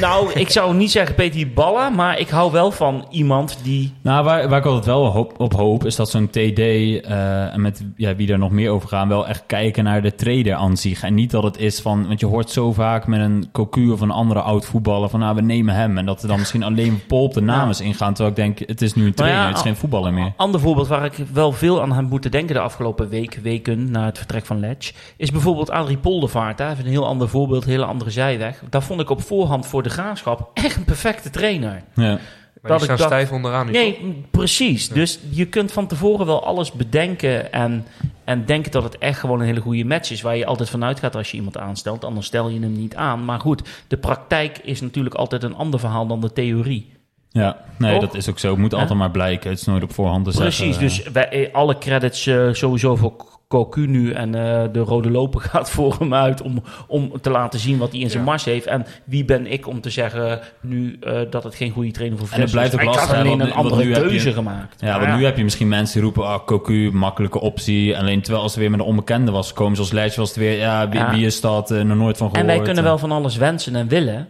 Nou, 0.00 0.32
ik 0.32 0.50
zou 0.50 0.74
niet 0.74 0.90
zeggen 0.90 1.14
Peter 1.14 1.52
Balla, 1.52 1.90
maar 1.90 2.18
ik 2.18 2.28
hou 2.28 2.52
wel 2.52 2.70
van 2.70 3.06
iemand 3.10 3.58
die... 3.62 3.92
Nou, 4.02 4.24
waar, 4.24 4.48
waar 4.48 4.58
ik 4.58 4.64
altijd 4.64 4.84
wel 4.84 5.06
hoop, 5.06 5.40
op 5.40 5.52
hoop, 5.52 5.84
is 5.84 5.96
dat 5.96 6.10
zo'n 6.10 6.30
TD, 6.30 6.58
eh, 6.58 7.54
en 7.54 7.60
met 7.60 7.84
ja, 7.96 8.16
wie 8.16 8.26
daar 8.26 8.38
nog 8.38 8.50
meer 8.50 8.70
over 8.70 8.88
gaan, 8.88 9.08
wel 9.08 9.28
echt 9.28 9.42
kijken 9.46 9.84
naar 9.84 10.02
de 10.02 10.14
trader 10.14 10.54
aan 10.54 10.76
zich. 10.76 11.02
En 11.02 11.14
niet 11.14 11.30
dat 11.30 11.42
het 11.42 11.58
is 11.58 11.80
van, 11.80 12.06
want 12.06 12.20
je 12.20 12.26
hoort 12.26 12.50
zo 12.50 12.72
vaak 12.72 13.06
met 13.06 13.20
een 13.20 13.48
Cocu 13.52 13.90
of 13.90 14.00
een 14.00 14.10
andere 14.10 14.40
oud 14.40 14.66
voetballer 14.66 15.08
van, 15.08 15.20
nou, 15.20 15.34
we 15.34 15.42
nemen 15.42 15.74
hem. 15.74 15.98
En 15.98 16.06
dat 16.06 16.22
er 16.22 16.28
dan 16.28 16.38
misschien 16.38 16.62
alleen 16.62 17.02
Pol 17.06 17.24
op 17.24 17.34
de 17.34 17.40
naam 17.40 17.70
is 17.70 17.80
ingaan, 17.80 18.14
terwijl 18.14 18.36
ik 18.36 18.42
denk, 18.42 18.68
het 18.68 18.82
is 18.82 18.94
nu 18.94 19.06
een 19.06 19.14
trainer, 19.14 19.40
ja, 19.40 19.48
het 19.48 19.56
is 19.56 19.62
geen 19.62 19.76
voetballer 19.76 20.12
meer. 20.12 20.32
Ander 20.36 20.60
voorbeeld 20.60 20.88
waar 20.88 21.04
ik 21.04 21.14
wel 21.32 21.52
veel 21.52 21.82
aan 21.82 21.92
heb 21.92 22.10
moeten 22.10 22.30
denken 22.30 22.54
de 22.54 22.60
afgelopen 22.60 23.08
week, 23.08 23.38
weken 23.42 23.90
na 23.90 24.04
het 24.04 24.18
vertrek 24.18 24.46
van 24.46 24.60
Letch, 24.60 24.92
is 25.16 25.30
bijvoorbeeld 25.30 25.70
Adrie 25.70 25.96
Poldervaart. 25.96 26.58
Hè? 26.58 26.70
Even 26.70 26.84
een 26.84 26.90
heel 26.90 27.06
ander 27.06 27.28
voorbeeld, 27.28 27.64
een 27.64 27.70
hele 27.70 27.84
andere 27.84 28.10
zijweg. 28.10 28.62
Daar 28.70 28.82
vond 28.82 29.00
ik 29.00 29.10
op 29.10 29.22
voorhand 29.22 29.66
voor 29.72 29.82
de 29.82 29.90
graafschap 29.90 30.50
echt 30.54 30.76
een 30.76 30.84
perfecte 30.84 31.30
trainer. 31.30 31.82
Ja. 31.94 32.02
maar 32.02 32.18
Dat 32.62 32.70
die 32.70 32.74
ik 32.74 32.82
staan 32.82 32.96
dacht- 32.96 33.02
stijf 33.02 33.32
onderaan 33.32 33.66
nu. 33.66 33.72
Nee, 33.72 34.24
precies. 34.30 34.88
Dus 34.88 35.18
je 35.30 35.46
kunt 35.46 35.72
van 35.72 35.86
tevoren 35.86 36.26
wel 36.26 36.44
alles 36.44 36.72
bedenken 36.72 37.52
en, 37.52 37.84
en 38.24 38.44
denken 38.44 38.70
dat 38.70 38.82
het 38.82 38.98
echt 38.98 39.18
gewoon 39.20 39.40
een 39.40 39.46
hele 39.46 39.60
goede 39.60 39.84
match 39.84 40.10
is. 40.10 40.20
Waar 40.22 40.36
je 40.36 40.46
altijd 40.46 40.70
vanuit 40.70 40.98
gaat 40.98 41.16
als 41.16 41.30
je 41.30 41.36
iemand 41.36 41.58
aanstelt. 41.58 42.04
Anders 42.04 42.26
stel 42.26 42.48
je 42.48 42.60
hem 42.60 42.72
niet 42.72 42.94
aan. 42.96 43.24
Maar 43.24 43.40
goed, 43.40 43.62
de 43.88 43.96
praktijk 43.96 44.58
is 44.58 44.80
natuurlijk 44.80 45.14
altijd 45.14 45.42
een 45.42 45.54
ander 45.54 45.80
verhaal 45.80 46.06
dan 46.06 46.20
de 46.20 46.32
theorie. 46.32 46.90
Ja, 47.30 47.56
nee, 47.78 47.92
Toch? 47.92 48.00
dat 48.00 48.14
is 48.14 48.28
ook 48.30 48.38
zo. 48.38 48.50
Het 48.50 48.58
moet 48.58 48.72
Ja. 48.72 48.78
altijd 48.78 48.98
maar 48.98 49.10
blijken. 49.10 49.50
Het 49.50 49.58
is 49.60 49.66
nooit 49.66 49.82
op 49.82 49.92
voorhand 49.92 50.24
te 50.24 50.30
Precies, 50.38 50.76
zeggen. 50.76 50.82
dus 50.82 51.02
wij, 51.12 51.28
eh, 51.28 51.54
alle 51.54 51.78
credits 51.78 52.26
eh, 52.26 52.48
sowieso 52.52 52.96
voor 52.96 53.12
Cocu 53.52 53.86
nu 53.86 54.12
en 54.12 54.34
eh, 54.34 54.62
de 54.72 54.78
rode 54.78 55.10
loper 55.10 55.40
gaat 55.50 55.70
voor 55.70 55.96
hem 55.98 56.14
uit 56.14 56.42
om, 56.42 56.62
om 56.86 57.12
te 57.20 57.30
laten 57.30 57.58
zien 57.60 57.78
wat 57.78 57.90
hij 57.92 58.00
in 58.00 58.10
zijn 58.10 58.22
Ja. 58.24 58.28
mars 58.30 58.44
heeft. 58.44 58.66
En 58.66 58.86
wie 59.04 59.24
ben 59.24 59.46
ik 59.52 59.66
om 59.66 59.80
te 59.80 59.90
zeggen 59.90 60.40
nu 60.60 60.96
eh, 61.00 61.20
dat 61.30 61.44
het 61.44 61.54
geen 61.54 61.70
goede 61.70 61.90
trainer 61.90 62.18
voor 62.18 62.28
En 62.30 62.40
het 62.40 62.50
Vitesse 62.50 62.76
blijft 62.76 62.88
is. 62.88 62.98
ook 62.98 63.06
lastig, 63.06 63.18
alleen 63.26 63.40
een 63.40 63.52
andere 63.52 63.88
je- 63.88 63.94
keuze 63.94 64.32
gemaakt. 64.32 64.80
Ja, 64.80 65.00
want 65.00 65.16
nu 65.16 65.24
heb 65.24 65.36
je 65.36 65.42
misschien 65.44 65.68
mensen 65.68 65.94
die 65.94 66.02
roepen, 66.04 66.26
ah, 66.26 66.44
Cocu, 66.46 66.90
makkelijke 66.92 67.40
optie. 67.40 67.98
Alleen 67.98 68.20
terwijl 68.22 68.42
als 68.42 68.54
er 68.54 68.60
weer 68.60 68.70
met 68.70 68.80
een 68.80 68.86
onbekende 68.86 69.30
was 69.32 69.48
gekomen, 69.48 69.74
zoals 69.76 69.92
Ledge 69.92 70.20
was 70.20 70.28
het 70.28 70.38
weer, 70.38 70.58
ja, 70.58 70.88
wie, 70.88 70.98
Ja. 71.00 71.10
wie 71.10 71.26
is 71.26 71.40
dat? 71.40 71.70
Eh, 71.70 71.80
nog 71.82 71.96
nooit 71.96 72.16
van 72.16 72.28
gehoord. 72.30 72.48
En 72.50 72.56
wij 72.56 72.64
kunnen 72.64 72.82
wel 72.84 72.98
van 72.98 73.12
alles 73.12 73.36
wensen 73.36 73.76
en 73.76 73.88
willen, 73.88 74.28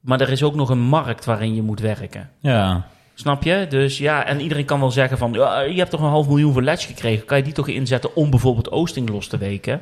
maar 0.00 0.20
er 0.20 0.30
is 0.30 0.42
ook 0.42 0.54
nog 0.54 0.68
een 0.70 0.80
markt 0.80 1.24
waarin 1.24 1.54
je 1.54 1.62
moet 1.62 1.80
werken. 1.80 2.30
Ja, 2.40 2.86
Snap 3.20 3.42
je? 3.42 3.66
Dus 3.68 3.98
ja, 3.98 4.24
en 4.26 4.40
iedereen 4.40 4.64
kan 4.64 4.80
wel 4.80 4.90
zeggen 4.90 5.18
van... 5.18 5.32
Ja, 5.32 5.60
je 5.60 5.78
hebt 5.78 5.90
toch 5.90 6.00
een 6.00 6.08
half 6.08 6.28
miljoen 6.28 6.52
voor 6.52 6.62
Letch 6.62 6.86
gekregen. 6.86 7.24
Kan 7.26 7.36
je 7.36 7.42
die 7.44 7.52
toch 7.52 7.68
inzetten 7.68 8.14
om 8.16 8.30
bijvoorbeeld 8.30 8.70
Oosting 8.70 9.08
los 9.08 9.26
te 9.26 9.38
weken? 9.38 9.80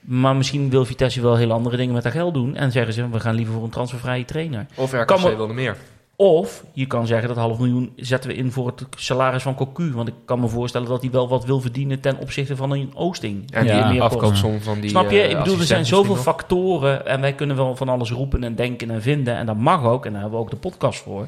Maar 0.00 0.36
misschien 0.36 0.70
wil 0.70 0.84
Vitesse 0.84 1.20
wel 1.20 1.36
heel 1.36 1.52
andere 1.52 1.76
dingen 1.76 1.94
met 1.94 2.02
dat 2.02 2.12
geld 2.12 2.34
doen. 2.34 2.56
En 2.56 2.72
zeggen 2.72 2.92
ze, 2.92 3.08
we 3.10 3.20
gaan 3.20 3.34
liever 3.34 3.54
voor 3.54 3.64
een 3.64 3.70
transfervrije 3.70 4.24
trainer. 4.24 4.66
Of 4.74 4.92
RKC 4.92 5.06
Kan 5.06 5.20
me- 5.22 5.36
wilde 5.36 5.52
meer. 5.52 5.76
Of 6.18 6.64
je 6.72 6.86
kan 6.86 7.06
zeggen 7.06 7.28
dat 7.28 7.36
half 7.36 7.58
miljoen 7.58 7.92
zetten 7.96 8.30
we 8.30 8.36
in 8.36 8.52
voor 8.52 8.66
het 8.66 8.84
salaris 8.96 9.42
van 9.42 9.54
Cocu. 9.54 9.92
Want 9.92 10.08
ik 10.08 10.14
kan 10.24 10.40
me 10.40 10.48
voorstellen 10.48 10.88
dat 10.88 11.00
hij 11.02 11.10
wel 11.10 11.28
wat 11.28 11.44
wil 11.44 11.60
verdienen 11.60 12.00
ten 12.00 12.18
opzichte 12.18 12.56
van 12.56 12.70
een 12.70 12.90
Oosting. 12.94 13.50
En 13.52 13.64
Ja, 13.64 13.82
die 13.82 13.92
meer 13.92 14.00
kost. 14.02 14.14
afkoopsom 14.14 14.60
van 14.60 14.80
die 14.80 14.90
Snap 14.90 15.10
je? 15.10 15.20
eh, 15.20 15.30
Ik 15.30 15.38
bedoel, 15.38 15.58
er 15.58 15.64
zijn 15.64 15.86
zoveel 15.86 16.16
factoren 16.16 17.06
en 17.06 17.20
wij 17.20 17.32
kunnen 17.32 17.56
wel 17.56 17.76
van 17.76 17.88
alles 17.88 18.10
roepen 18.10 18.44
en 18.44 18.54
denken 18.54 18.90
en 18.90 19.02
vinden. 19.02 19.36
En 19.36 19.46
dat 19.46 19.56
mag 19.56 19.84
ook 19.84 20.06
en 20.06 20.12
daar 20.12 20.20
hebben 20.20 20.38
we 20.38 20.44
ook 20.44 20.50
de 20.50 20.56
podcast 20.56 21.02
voor. 21.02 21.26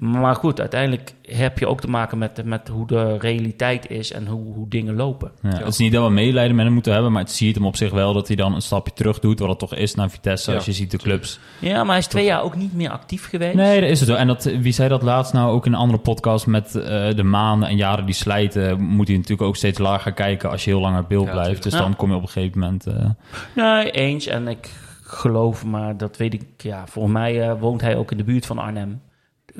Maar 0.00 0.34
goed, 0.34 0.60
uiteindelijk 0.60 1.14
heb 1.22 1.58
je 1.58 1.66
ook 1.66 1.80
te 1.80 1.88
maken 1.88 2.18
met, 2.18 2.44
met 2.44 2.68
hoe 2.68 2.86
de 2.86 3.18
realiteit 3.18 3.90
is 3.90 4.12
en 4.12 4.26
hoe, 4.26 4.54
hoe 4.54 4.68
dingen 4.68 4.94
lopen. 4.96 5.30
ja. 5.42 5.48
Het 5.48 5.66
is 5.66 5.76
niet 5.78 5.92
dat 5.92 6.04
we 6.06 6.10
medelijden 6.12 6.54
met 6.56 6.64
hem 6.64 6.74
moeten 6.74 6.92
hebben, 6.92 7.12
maar 7.12 7.22
het 7.22 7.30
ziet 7.32 7.54
hem 7.54 7.66
op 7.66 7.76
zich 7.76 7.90
wel 7.92 8.12
dat 8.12 8.26
hij 8.26 8.36
dan 8.36 8.54
een 8.54 8.62
stapje 8.62 8.92
terug 8.92 9.18
doet, 9.18 9.38
wat 9.38 9.48
het 9.48 9.58
toch 9.58 9.74
is 9.74 9.94
naar 9.94 10.10
Vitesse, 10.10 10.50
Ja. 10.50 10.56
als 10.56 10.66
je 10.66 10.72
ziet 10.72 10.90
de 10.90 10.96
clubs. 10.98 11.38
Ja, 11.58 11.76
maar 11.76 11.86
hij 11.90 11.98
is 11.98 12.06
twee 12.06 12.24
jaar 12.24 12.42
ook 12.42 12.56
niet 12.56 12.74
meer 12.74 12.90
actief 12.90 13.28
geweest. 13.28 13.54
Nee, 13.54 13.80
dat 13.80 13.90
is 13.90 14.00
het 14.00 14.08
zo. 14.08 14.14
En 14.14 14.26
dat, 14.26 14.44
wie 14.44 14.72
zei 14.72 14.88
dat 14.88 15.02
laatst 15.02 15.32
nou 15.32 15.50
ook 15.52 15.66
in 15.66 15.72
een 15.72 15.78
andere 15.78 15.98
podcast 16.00 16.46
met 16.46 16.74
eh, 16.74 17.14
de 17.14 17.22
maanden 17.22 17.68
en 17.68 17.76
jaren 17.76 18.06
die 18.06 18.14
slijten, 18.14 18.82
moet 18.82 19.08
hij 19.08 19.16
natuurlijk 19.16 19.48
ook 19.48 19.56
steeds 19.56 19.78
lager 19.78 20.12
kijken 20.12 20.50
als 20.50 20.64
je 20.64 20.70
heel 20.70 20.80
langer 20.80 21.04
beeld 21.06 21.26
Ja, 21.26 21.30
blijft. 21.32 21.46
tuurlijk. 21.46 21.70
Dus 21.70 21.78
Ja. 21.78 21.80
dan 21.80 21.96
kom 21.96 22.10
je 22.10 22.16
op 22.16 22.22
een 22.22 22.28
gegeven 22.28 22.58
moment... 22.60 22.86
eh, 22.86 23.10
Nee, 23.54 23.90
eens. 23.90 24.26
En 24.26 24.48
ik 24.48 24.70
geloof, 25.02 25.64
maar 25.64 25.96
dat 25.96 26.16
weet 26.16 26.34
ik, 26.34 26.42
ja, 26.56 26.84
voor 26.86 27.10
mij 27.10 27.48
eh, 27.48 27.60
woont 27.60 27.80
hij 27.80 27.96
ook 27.96 28.10
in 28.10 28.16
de 28.16 28.24
buurt 28.24 28.46
van 28.46 28.58
Arnhem. 28.58 29.00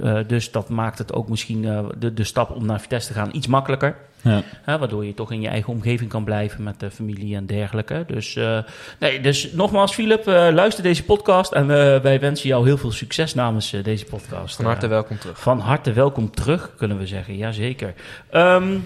Eh, 0.03 0.18
dus 0.26 0.50
dat 0.50 0.68
maakt 0.68 0.98
het 0.98 1.12
ook 1.12 1.29
misschien 1.29 1.64
eh, 1.64 1.85
de, 1.98 2.14
de 2.14 2.24
stap 2.24 2.50
om 2.50 2.66
naar 2.66 2.81
Vitesse 2.81 3.12
te 3.12 3.18
gaan 3.18 3.29
iets 3.33 3.46
makkelijker. 3.46 3.96
ja. 4.22 4.42
Hè, 4.62 4.79
waardoor 4.79 5.05
je 5.05 5.14
toch 5.14 5.33
in 5.33 5.40
je 5.40 5.48
eigen 5.48 5.72
omgeving 5.72 6.11
kan 6.11 6.24
blijven 6.24 6.62
met 6.62 6.81
de 6.81 6.90
familie 6.90 7.37
en 7.37 7.46
dergelijke. 7.46 8.05
Dus, 8.07 8.37
eh, 8.37 8.59
nee, 8.98 9.20
dus 9.20 9.53
nogmaals, 9.53 9.94
Philip, 9.94 10.26
eh, 10.26 10.48
luister 10.53 10.83
deze 10.83 11.05
podcast. 11.05 11.53
En 11.53 11.62
eh, 11.62 12.00
wij 12.00 12.20
wensen 12.20 12.48
jou 12.48 12.66
heel 12.66 12.79
veel 12.79 12.92
succes 12.92 13.35
namens 13.35 13.70
deze 13.83 14.05
podcast. 14.05 14.57
Van 14.57 14.64
harte 14.64 14.87
welkom 14.87 15.18
terug. 15.18 15.40
van 15.40 15.59
harte 15.59 15.92
welkom 15.92 16.31
terug, 16.31 16.70
kunnen 16.76 16.98
we 16.98 17.07
zeggen. 17.07 17.37
Jazeker. 17.37 17.94
Ehm 18.31 18.79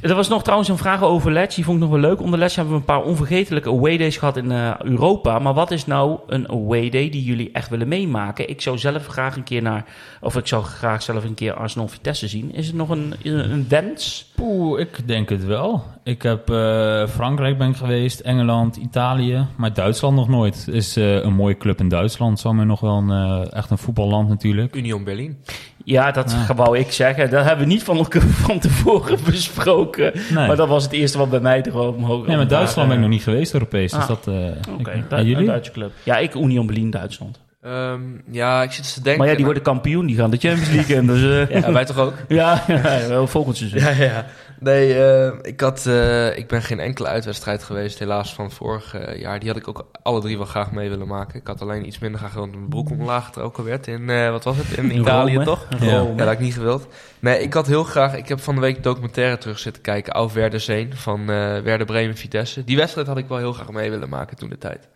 er 0.00 0.14
was 0.14 0.28
nog 0.28 0.42
trouwens 0.42 0.68
een 0.68 0.78
vraag 0.78 1.02
over 1.02 1.32
Letch. 1.32 1.54
Die 1.54 1.64
vond 1.64 1.76
ik 1.76 1.82
nog 1.82 2.00
wel 2.00 2.10
leuk. 2.10 2.20
Onder 2.20 2.38
Letch 2.38 2.54
hebben 2.54 2.74
we 2.74 2.80
een 2.80 2.84
paar 2.86 3.02
onvergetelijke 3.02 3.68
away 3.68 3.96
days 3.96 4.16
gehad 4.16 4.36
in 4.36 4.52
eh, 4.52 4.74
Europa. 4.80 5.38
Maar 5.38 5.54
wat 5.54 5.70
is 5.70 5.86
nou 5.86 6.18
een 6.26 6.50
away 6.50 6.88
day 6.90 7.10
die 7.10 7.24
jullie 7.24 7.50
echt 7.52 7.68
willen 7.68 7.88
meemaken? 7.88 8.48
Ik 8.48 8.60
zou 8.60 8.78
zelf 8.78 9.06
graag 9.06 9.36
een 9.36 9.44
keer 9.44 9.62
naar... 9.62 9.84
Of 10.20 10.36
ik 10.36 10.46
zou 10.46 10.64
graag 10.64 11.02
zelf 11.02 11.24
een 11.24 11.34
keer 11.34 11.52
Arsenal 11.52 11.88
Vitesse 11.88 12.28
zien. 12.28 12.54
Is 12.54 12.66
het 12.66 12.76
nog 12.76 12.88
een, 12.88 13.14
een, 13.22 13.50
een 13.50 13.66
wens? 13.68 14.30
Poeh, 14.34 14.80
ik 14.80 15.08
denk 15.08 15.28
het 15.28 15.44
wel. 15.44 15.84
Ik 16.08 16.22
heb 16.22 16.50
eh, 16.50 17.06
Frankrijk 17.06 17.58
ben 17.58 17.68
ik 17.68 17.76
geweest, 17.76 18.20
Engeland, 18.20 18.76
Italië, 18.76 19.46
maar 19.56 19.72
Duitsland 19.74 20.16
nog 20.16 20.28
nooit. 20.28 20.68
Is 20.70 20.96
eh, 20.96 21.22
een 21.22 21.34
mooie 21.34 21.56
club 21.56 21.80
in 21.80 21.88
Duitsland. 21.88 22.40
Zou 22.40 22.54
mij 22.54 22.64
nog 22.64 22.80
wel 22.80 22.96
een, 22.96 23.10
eh, 23.10 23.52
echt 23.56 23.70
een 23.70 23.78
voetballand 23.78 24.28
natuurlijk. 24.28 24.74
Union 24.76 25.04
Berlin. 25.04 25.38
Ja, 25.84 26.10
dat 26.10 26.36
Ja. 26.48 26.54
wou 26.54 26.78
ik 26.78 26.92
zeggen. 26.92 27.30
Dat 27.30 27.44
hebben 27.44 27.66
we 27.66 27.72
niet 27.72 27.82
van 27.82 27.96
elkaar 27.96 28.22
van 28.46 28.58
tevoren 28.58 29.18
besproken. 29.24 30.12
Nee, 30.34 30.46
Maar 30.46 30.56
dat 30.56 30.68
was 30.68 30.82
het 30.82 30.92
eerste 30.92 31.18
wat 31.18 31.30
bij 31.30 31.40
mij 31.40 31.62
er 31.62 31.78
omhoog 31.78 32.26
nee 32.26 32.36
maar 32.36 32.48
Duitsland 32.48 32.88
ben 32.88 32.96
ik 32.96 33.02
nog 33.02 33.12
niet 33.12 33.22
geweest 33.22 33.52
Europees. 33.52 33.92
Dus 33.92 34.00
Ah. 34.02 34.08
dat, 34.08 34.26
eh, 34.26 34.34
Oké, 34.78 35.04
Du- 35.08 35.16
een 35.16 35.26
jullie? 35.26 35.46
Duitse 35.46 35.70
club. 35.72 35.92
Ja, 36.04 36.16
ik 36.18 36.34
Union 36.34 36.66
Berlin, 36.66 36.90
Duitsland. 36.90 37.40
Ehm, 37.62 38.00
ja, 38.30 38.62
ik 38.62 38.72
zit 38.72 38.94
te 38.94 39.00
denken. 39.00 39.18
Maar 39.18 39.28
ja, 39.28 39.34
die 39.34 39.44
worden 39.44 39.62
kampioen. 39.62 40.06
Die 40.06 40.16
gaan 40.16 40.30
de 40.30 40.36
Champions 40.36 40.70
League 40.70 40.96
in. 40.96 41.06
Dus, 41.06 41.48
eh, 41.48 41.60
Ja, 41.60 41.72
wij 41.72 41.84
toch 41.84 41.98
ook? 41.98 42.12
ja, 42.28 42.64
ja, 42.66 43.08
wel 43.08 43.26
volgend 43.26 43.56
seizoen. 43.56 43.80
Ja, 43.80 43.90
ja. 43.90 44.26
Nee, 44.60 44.94
eh, 45.04 45.32
ik, 45.42 45.60
had, 45.60 45.86
eh, 45.86 46.38
ik 46.38 46.46
ben 46.46 46.62
geen 46.62 46.80
enkele 46.80 47.08
uitwedstrijd 47.08 47.62
geweest, 47.62 47.98
helaas 47.98 48.34
van 48.34 48.50
vorig 48.50 48.96
jaar. 49.16 49.38
Die 49.38 49.48
had 49.48 49.58
ik 49.58 49.68
ook 49.68 49.86
alle 50.02 50.20
drie 50.20 50.36
wel 50.36 50.46
graag 50.46 50.72
mee 50.72 50.88
willen 50.88 51.06
maken. 51.06 51.40
Ik 51.40 51.46
had 51.46 51.62
alleen 51.62 51.86
iets 51.86 51.98
minder 51.98 52.18
graag 52.20 52.32
gewild 52.32 52.50
mijn 52.50 52.68
broek 52.68 52.90
omlaag 52.90 53.24
getrokken 53.24 53.64
werd 53.64 53.86
in, 53.86 54.30
wat 54.30 54.44
was 54.44 54.56
het, 54.56 54.78
in 54.78 54.98
Italië 54.98 55.34
Rome. 55.34 55.44
toch? 55.44 55.66
Rome. 55.70 55.84
Ja, 55.84 56.14
dat 56.16 56.26
had 56.26 56.32
ik 56.32 56.40
niet 56.40 56.54
gewild. 56.54 56.86
Nee, 57.18 57.42
ik 57.42 57.54
had 57.54 57.66
heel 57.66 57.84
graag... 57.84 58.16
Ik 58.16 58.28
heb 58.28 58.40
van 58.40 58.54
de 58.54 58.60
week 58.60 58.82
documentaire 58.82 59.38
terug 59.38 59.58
zitten 59.58 59.82
kijken. 59.82 60.12
Auf 60.12 60.32
Werder 60.32 60.60
Zeen 60.60 60.92
van 60.94 61.26
Werder 61.26 61.86
Bremen 61.86 62.16
Vitesse. 62.16 62.64
Die 62.64 62.76
wedstrijd 62.76 63.06
had 63.06 63.18
ik 63.18 63.28
wel 63.28 63.38
heel 63.38 63.52
graag 63.52 63.70
mee 63.70 63.90
willen 63.90 64.08
maken 64.08 64.36
toen 64.36 64.48
de 64.48 64.58
tijd. 64.58 64.88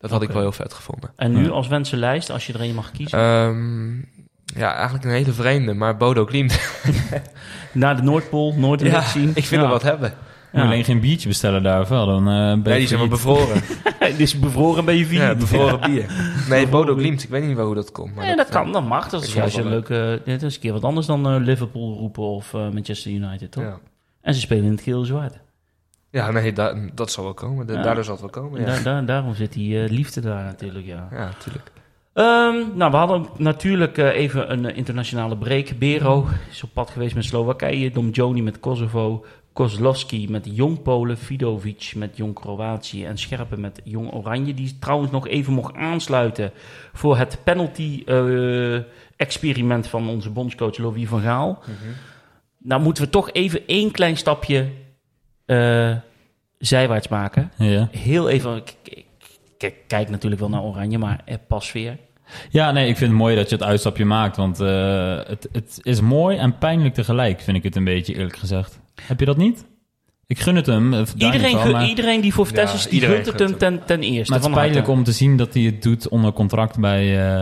Dat 0.00 0.10
had 0.10 0.22
ik 0.22 0.30
wel 0.30 0.40
heel 0.40 0.52
vet 0.52 0.72
gevonden. 0.74 1.10
En 1.16 1.32
nu 1.32 1.44
Ja. 1.44 1.50
als 1.50 1.68
wensenlijst, 1.68 2.30
als 2.30 2.46
je 2.46 2.52
er 2.52 2.60
een 2.60 2.74
mag 2.74 2.90
kiezen. 2.90 3.18
Ehm, 3.18 3.94
ja, 4.60 4.74
eigenlijk 4.74 5.04
een 5.04 5.10
hele 5.10 5.32
vreemde, 5.32 5.74
maar 5.74 5.96
Bodo 5.96 6.24
Klimt. 6.24 6.60
Naar 7.72 7.96
de 7.96 8.02
Noordpool, 8.02 8.54
Noordelijk 8.56 8.94
Ja, 8.96 9.02
zien. 9.02 9.28
ik 9.28 9.44
vind 9.44 9.60
ja. 9.60 9.62
er 9.62 9.68
wat 9.68 9.82
hebben. 9.82 10.14
Moet 10.52 10.62
je 10.62 10.66
alleen 10.68 10.84
geen 10.84 11.00
biertje 11.00 11.28
bestellen 11.28 11.62
daar 11.62 11.88
wel? 11.88 12.06
Dan, 12.06 12.18
eh, 12.28 12.34
ben 12.34 12.56
je 12.56 12.60
Nee, 12.68 12.78
die 12.78 12.86
zijn 12.88 13.00
wel 13.00 13.08
bevroren. 13.08 13.62
Is 14.16 14.38
bevroren 14.38 14.84
bij 14.84 14.96
je 14.96 15.06
vier. 15.06 15.20
Ja, 15.22 15.34
bevroren 15.34 15.80
bier. 15.80 16.12
Nee, 16.48 16.68
Bodo 16.68 16.94
Klimt. 16.94 17.22
Ik 17.22 17.28
weet 17.28 17.44
niet 17.44 17.56
wel 17.56 17.66
hoe 17.66 17.74
dat 17.74 17.92
komt. 17.92 18.14
Maar 18.14 18.24
Nee, 18.26 18.36
dat 18.36 18.48
kan, 18.48 18.72
dat 18.72 18.84
mag. 18.86 19.08
Dat 19.08 19.22
is 19.22 19.32
juist 19.32 19.56
een 19.56 19.68
leuke... 19.68 20.22
Dit 20.24 20.42
is 20.42 20.54
een 20.54 20.60
keer 20.60 20.72
wat 20.72 20.84
anders 20.84 21.06
dan 21.06 21.26
eh, 21.28 21.36
Liverpool 21.40 21.96
roepen 21.98 22.22
of 22.22 22.54
eh, 22.54 22.60
Manchester 22.68 23.10
United, 23.10 23.50
toch? 23.52 23.62
Ja. 23.64 23.78
En 24.22 24.34
ze 24.34 24.40
spelen 24.40 24.64
in 24.64 24.70
het 24.70 24.80
geel-zwart. 24.80 25.38
Ja, 26.10 26.30
nee, 26.30 26.52
da- 26.52 26.74
dat 26.94 27.10
zal 27.12 27.24
wel 27.24 27.34
komen. 27.34 27.66
Ja. 27.66 27.82
Daardoor 27.82 28.04
zal 28.04 28.12
het 28.12 28.22
wel 28.22 28.30
komen, 28.42 28.60
ja. 28.60 28.66
Daar, 28.66 28.82
daar, 28.82 29.04
daarom 29.04 29.34
zit 29.34 29.52
die 29.52 29.82
eh, 29.82 29.90
liefde 29.90 30.20
daar 30.20 30.44
natuurlijk, 30.44 30.86
ja. 30.86 31.08
Ja, 31.10 31.24
natuurlijk. 31.24 31.70
Ehm, 32.12 32.76
nou, 32.76 32.90
we 32.90 32.96
hadden 32.96 33.26
natuurlijk 33.36 33.98
eh, 33.98 34.06
even 34.16 34.52
een 34.52 34.66
eh, 34.66 34.76
internationale 34.76 35.36
break. 35.36 35.78
Bero 35.78 36.26
is 36.50 36.62
op 36.62 36.70
pad 36.72 36.90
geweest 36.90 37.14
met 37.14 37.24
Slowakije. 37.24 37.90
Dom 37.90 38.08
Joni 38.10 38.42
met 38.42 38.60
Kosovo. 38.60 39.24
Kozlowski 39.52 40.26
met 40.30 40.48
Jong 40.52 40.82
Polen. 40.82 41.18
Vidovic 41.18 41.92
met 41.96 42.16
Jong 42.16 42.34
Kroatië. 42.34 43.04
En 43.04 43.18
Scherpen 43.18 43.60
met 43.60 43.80
Jong 43.84 44.12
Oranje. 44.12 44.54
Die 44.54 44.76
trouwens 44.80 45.10
nog 45.10 45.28
even 45.28 45.52
mocht 45.52 45.74
aansluiten 45.74 46.52
voor 46.92 47.16
het 47.16 47.38
penalty-experiment 47.44 49.86
van 49.86 50.08
onze 50.08 50.30
bondscoach 50.30 50.78
Louis 50.78 51.08
van 51.08 51.20
Gaal. 51.20 51.62
Nou 52.58 52.82
moeten 52.82 53.04
we 53.04 53.10
toch 53.10 53.32
even 53.32 53.66
één 53.66 53.90
klein 53.90 54.16
stapje 54.16 54.68
eh, 55.50 55.90
zijwaarts 56.58 57.08
maken. 57.08 57.52
Ja. 57.56 57.88
Heel 57.92 58.28
even... 58.28 58.56
ik- 58.56 58.74
ik- 58.84 59.04
ik 59.58 59.74
kijk 59.86 60.08
natuurlijk 60.10 60.40
wel 60.40 60.50
naar 60.50 60.62
Oranje, 60.62 60.98
maar 60.98 61.20
eh, 61.24 61.34
pas 61.48 61.72
weer. 61.72 61.96
ja, 62.50 62.72
nee, 62.72 62.88
ik 62.88 62.96
vind 62.96 63.10
het 63.10 63.18
mooi 63.20 63.36
dat 63.36 63.48
je 63.48 63.54
het 63.56 63.64
uitstapje 63.64 64.04
maakt. 64.04 64.36
Want 64.36 64.60
eh, 64.60 65.16
het, 65.16 65.48
het 65.52 65.78
is 65.82 66.00
mooi 66.00 66.36
en 66.36 66.58
pijnlijk 66.58 66.94
tegelijk, 66.94 67.40
vind 67.40 67.56
ik 67.56 67.62
het 67.62 67.76
een 67.76 67.84
beetje 67.84 68.14
eerlijk 68.14 68.36
gezegd. 68.36 68.80
Heb 69.02 69.20
je 69.20 69.26
dat 69.26 69.36
niet? 69.36 69.64
Ik 70.26 70.40
gun 70.40 70.56
het 70.56 70.66
hem. 70.66 70.94
Iedereen, 71.16 71.56
gu- 71.58 71.70
maar, 71.70 71.86
iedereen 71.88 72.20
die 72.20 72.34
voor 72.34 72.46
Vitesse 72.46 72.76
Ja, 72.76 72.82
is, 72.82 72.88
die 72.90 73.00
gunt 73.00 73.26
het 73.26 73.38
hem 73.38 73.58
ten, 73.58 73.84
ten 73.86 74.02
eerste. 74.02 74.30
maar 74.32 74.40
het 74.40 74.48
is 74.48 74.54
pijnlijk 74.54 74.86
harte. 74.86 74.98
om 75.00 75.04
te 75.04 75.12
zien 75.12 75.36
dat 75.36 75.54
hij 75.54 75.62
het 75.62 75.82
doet 75.82 76.08
onder 76.08 76.32
contract 76.32 76.78
bij, 76.78 77.32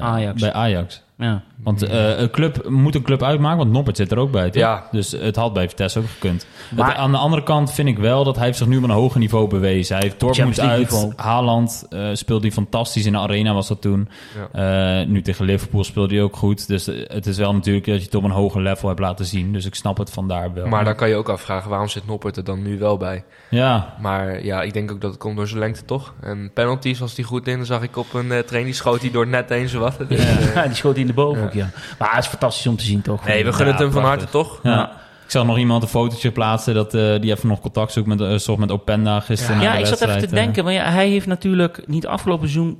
Ajax. 0.00 0.40
bij 0.40 0.52
Ajax. 0.52 1.02
Ja. 1.18 1.42
Want 1.62 1.82
eh, 1.82 2.18
een 2.18 2.30
club 2.30 2.68
moet 2.68 2.94
een 2.94 3.02
club 3.02 3.22
uitmaken, 3.22 3.58
want 3.58 3.70
Noppert 3.72 3.96
zit 3.96 4.10
er 4.12 4.18
ook 4.18 4.30
bij. 4.30 4.50
Toch? 4.50 4.62
Ja. 4.62 4.84
Dus 4.90 5.12
het 5.12 5.36
had 5.36 5.52
bij 5.52 5.68
Vitesse 5.68 5.98
ook 5.98 6.08
gekund. 6.08 6.46
Maar- 6.76 6.88
Het- 6.88 6.96
aan 6.96 7.10
de 7.10 7.16
andere 7.16 7.42
kant 7.42 7.72
vind 7.72 7.88
ik 7.88 7.98
wel 7.98 8.24
dat 8.24 8.36
hij 8.36 8.44
heeft 8.44 8.58
zich 8.58 8.66
nu 8.66 8.76
op 8.76 8.82
een 8.82 8.90
hoger 8.90 9.20
niveau 9.20 9.48
bewezen. 9.48 9.94
Hij 9.96 10.04
heeft 10.04 10.20
Dortmund 10.20 10.60
uit. 10.60 10.78
Niveau. 10.78 11.12
Haaland 11.16 11.86
eh, 11.90 12.08
speelde 12.12 12.42
hij 12.46 12.52
fantastisch 12.54 13.06
in 13.06 13.12
de 13.12 13.18
arena 13.18 13.54
was 13.54 13.68
dat 13.68 13.80
toen. 13.80 14.08
Eh, 14.52 15.02
nu 15.06 15.22
tegen 15.22 15.44
Liverpool 15.44 15.84
speelde 15.84 16.14
hij 16.14 16.22
ook 16.22 16.36
goed. 16.36 16.66
Dus 16.68 16.86
het 16.86 17.26
is 17.26 17.36
wel 17.36 17.54
natuurlijk 17.54 17.86
dat 17.86 17.98
je 17.98 18.04
het 18.04 18.14
op 18.14 18.24
een 18.24 18.30
hoger 18.30 18.60
level 18.62 18.88
hebt 18.88 19.00
laten 19.00 19.24
zien. 19.26 19.52
Dus 19.52 19.64
ik 19.66 19.74
snap 19.74 19.98
het 19.98 20.10
vandaar 20.10 20.52
wel. 20.54 20.66
Maar 20.66 20.84
dan 20.84 20.94
kan 20.94 21.08
je 21.08 21.14
ook 21.14 21.28
afvragen, 21.28 21.70
waarom 21.70 21.88
zit 21.88 22.06
Noppert 22.06 22.36
er 22.36 22.44
dan 22.44 22.62
nu 22.62 22.78
wel 22.78 22.96
bij? 22.96 23.24
Ja, 23.50 23.94
Maar 24.00 24.44
ja, 24.44 24.62
ik 24.62 24.72
denk 24.72 24.90
ook 24.90 25.00
dat 25.00 25.10
het 25.10 25.20
komt 25.20 25.36
door 25.36 25.46
zijn 25.48 25.58
lengte, 25.60 25.84
toch? 25.84 26.14
En 26.20 26.50
penalties 26.54 26.98
was 26.98 27.16
hij 27.16 27.24
goed 27.24 27.46
in. 27.48 27.56
Dan 27.56 27.66
zag 27.66 27.82
ik 27.82 27.96
op 27.96 28.14
een 28.14 28.32
eh 28.32 28.38
training, 28.38 28.74
schoot 28.74 29.00
hij 29.00 29.10
door 29.10 29.22
het 29.22 29.30
net 29.30 29.48
heen, 29.48 29.68
zowat. 29.68 29.98
Dus, 30.08 30.18
eh, 30.18 30.54
Ja, 30.54 30.62
die 30.66 30.74
schoot 30.74 30.96
hij 30.96 31.06
de 31.08 31.14
bovenhoek, 31.14 31.52
Ja. 31.52 31.64
ja. 31.64 31.70
Maar 31.98 32.14
het 32.14 32.24
is 32.24 32.30
fantastisch 32.30 32.66
om 32.66 32.76
te 32.76 32.84
zien, 32.84 33.02
toch? 33.02 33.24
nee, 33.26 33.44
we 33.44 33.52
gunnen 33.52 33.66
Ja, 33.66 33.72
het 33.72 33.80
hem 33.82 33.90
van 33.92 34.04
harte, 34.04 34.24
toch? 34.26 34.60
ja. 34.62 34.90
Ik 35.24 35.34
zag 35.34 35.44
nog 35.46 35.58
iemand 35.58 35.82
een 35.82 35.88
fotootje 35.88 36.30
plaatsen 36.30 36.74
dat 36.74 36.94
eh, 36.94 37.20
die 37.20 37.32
even 37.32 37.48
nog 37.48 37.60
contact 37.60 37.92
zoekt 37.92 38.06
met, 38.06 38.42
zocht 38.42 38.58
met 38.58 38.70
Openda 38.70 39.20
gisteren. 39.20 39.60
Ja, 39.60 39.72
Ja, 39.72 39.78
ik 39.78 39.86
zat 39.86 40.00
even 40.00 40.18
te 40.18 40.26
eh. 40.26 40.32
denken. 40.32 40.64
Maar 40.64 40.72
ja, 40.72 40.90
hij 40.90 41.08
heeft 41.08 41.26
natuurlijk 41.26 41.82
niet 41.86 42.06
afgelopen 42.06 42.48
seizoen... 42.48 42.78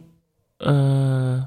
eh, 0.56 1.42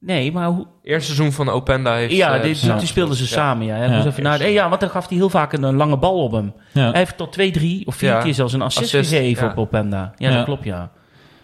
Nee, 0.00 0.32
maar 0.32 0.46
hoe... 0.48 0.66
Eerste 0.82 1.14
seizoen 1.14 1.32
van 1.32 1.48
Openda 1.48 1.94
heeft... 1.94 2.12
Ja, 2.12 2.38
dit, 2.38 2.60
ja. 2.60 2.76
die 2.78 2.86
speelden 2.86 3.16
ze 3.16 3.22
Ja. 3.22 3.28
samen, 3.28 3.66
ja. 3.66 3.76
ja. 3.76 3.84
Ja. 3.84 3.96
Dus 3.96 4.04
even 4.04 4.22
naar, 4.22 4.50
ja, 4.50 4.68
want 4.68 4.80
dan 4.80 4.90
gaf 4.90 5.08
hij 5.08 5.16
heel 5.16 5.30
vaak 5.30 5.52
een, 5.52 5.62
een 5.62 5.76
lange 5.76 5.96
bal 5.98 6.22
op 6.22 6.32
hem. 6.32 6.52
Ja. 6.72 6.88
Hij 6.90 6.98
heeft 6.98 7.16
tot 7.16 7.32
twee, 7.32 7.50
drie 7.50 7.86
of 7.86 7.94
vier 7.94 8.08
Ja. 8.10 8.20
keer 8.20 8.34
zelfs 8.34 8.52
een 8.52 8.62
assist, 8.62 8.84
Assist, 8.94 9.10
gegeven 9.10 9.44
ja. 9.44 9.50
op 9.50 9.58
Openda. 9.58 10.12
Ja, 10.16 10.28
Ja. 10.28 10.36
dat 10.36 10.44
klopt, 10.44 10.64
ja. 10.64 10.90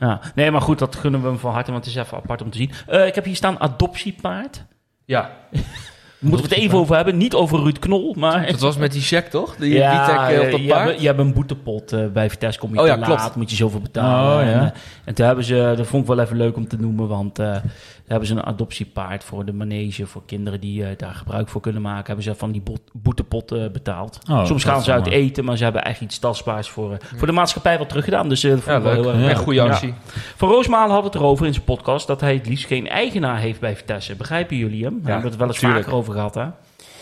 ja. 0.01 0.21
Nee, 0.35 0.51
maar 0.51 0.61
goed, 0.61 0.79
dat 0.79 0.97
gunnen 0.97 1.23
we 1.23 1.29
hem 1.29 1.39
van 1.39 1.53
harte, 1.53 1.71
want 1.73 1.85
het 1.85 1.95
is 1.95 2.01
even 2.03 2.17
apart 2.17 2.43
om 2.43 2.51
te 2.51 2.57
zien. 2.59 2.71
Eh, 2.87 3.07
ik 3.07 3.15
heb 3.15 3.25
hier 3.25 3.37
staan 3.37 3.61
adoptiepaard. 3.61 4.65
Ja, 5.13 5.31
Moeten 6.23 6.49
we 6.49 6.55
het 6.55 6.65
even 6.65 6.79
over 6.79 6.97
hebben. 6.97 7.17
Niet 7.17 7.35
over 7.35 7.59
Ruud 7.63 7.79
Knol, 7.79 8.15
maar... 8.19 8.47
dat 8.47 8.61
was 8.61 8.77
met 8.77 8.93
die 8.93 9.01
check, 9.03 9.27
toch? 9.27 9.57
Die 9.57 9.73
ja, 9.75 10.07
dat 10.07 10.31
je, 10.61 10.73
hebt, 10.75 11.01
je 11.01 11.07
hebt 11.07 11.19
een 11.19 11.33
boetepot 11.33 11.93
eh, 11.93 12.07
bij 12.13 12.31
Vitesse. 12.31 12.59
Kom 12.61 12.73
je 12.73 12.79
Oh 12.79 12.85
te 12.85 12.91
ja, 12.91 12.99
laat, 12.99 13.19
klopt. 13.21 13.37
moet 13.37 13.51
je 13.51 13.57
zoveel 13.57 13.81
betalen. 13.81 14.39
Oh, 14.41 14.47
ja. 14.51 14.53
en, 14.53 14.61
eh, 14.61 14.71
en 15.05 15.15
toen 15.15 15.27
hebben 15.27 15.45
ze, 15.45 15.75
dat 15.77 15.87
vond 15.87 16.03
ik 16.03 16.09
wel 16.15 16.25
even 16.25 16.37
leuk 16.37 16.57
om 16.57 16.69
te 16.69 16.77
noemen, 16.77 17.09
want 17.09 17.39
eh, 17.39 17.47
daar 17.47 17.63
hebben 18.07 18.29
ze 18.29 18.35
een 18.35 18.45
adoptiepaard 18.45 19.25
voor 19.25 19.45
de 19.45 19.53
manege, 19.53 20.07
voor 20.07 20.23
kinderen 20.27 20.61
die 20.61 20.85
daar 20.97 21.15
gebruik 21.15 21.49
voor 21.49 21.61
kunnen 21.61 21.83
maken. 21.83 22.07
Hebben 22.07 22.25
ze 22.25 22.35
van 22.35 22.53
die 22.53 22.61
bot- 22.61 22.91
boetepot 22.93 23.53
eh, 23.53 23.69
betaald. 23.73 24.19
Oh, 24.31 24.45
Soms 24.45 24.65
gaan 24.65 24.83
ze 24.83 24.93
uit 24.93 25.07
eten, 25.07 25.45
maar 25.45 25.57
ze 25.57 25.63
hebben 25.65 25.83
eigenlijk 25.83 26.13
iets 26.15 26.23
tastbaars 26.23 26.69
voor, 26.69 26.93
eh, 26.93 26.99
voor 27.17 27.27
de 27.27 27.33
maatschappij 27.33 27.79
wat 27.79 27.89
teruggedaan. 27.89 28.29
Dus 28.29 28.45
eh, 28.45 28.51
dat 28.51 28.61
vond 28.61 28.71
Ja, 28.71 28.77
ik 28.77 28.83
wel 29.03 29.13
heel 29.13 29.21
erg. 29.23 29.31
Echt 29.31 29.41
goede 29.41 29.61
Ja. 29.63 29.67
actie. 29.67 29.95
Van 30.37 30.49
Roosmalen 30.49 30.95
had 30.95 31.05
het 31.05 31.15
erover 31.15 31.47
in 31.47 31.53
zijn 31.53 31.65
podcast 31.65 32.07
dat 32.07 32.21
hij 32.21 32.35
het 32.35 32.47
liefst 32.47 32.67
geen 32.67 32.89
eigenaar 32.89 33.39
heeft 33.39 33.61
bij 33.61 33.77
Vitesse. 33.77 34.15
Begrijpen 34.15 34.57
jullie 34.57 34.85
hem? 34.85 35.01
We 35.03 35.11
hebben 35.11 35.31
het 35.31 35.39
wel 35.39 35.49
eens 35.49 35.59
vaker 35.59 35.95
over 35.95 36.12
gehad, 36.13 36.35
hè? 36.35 36.45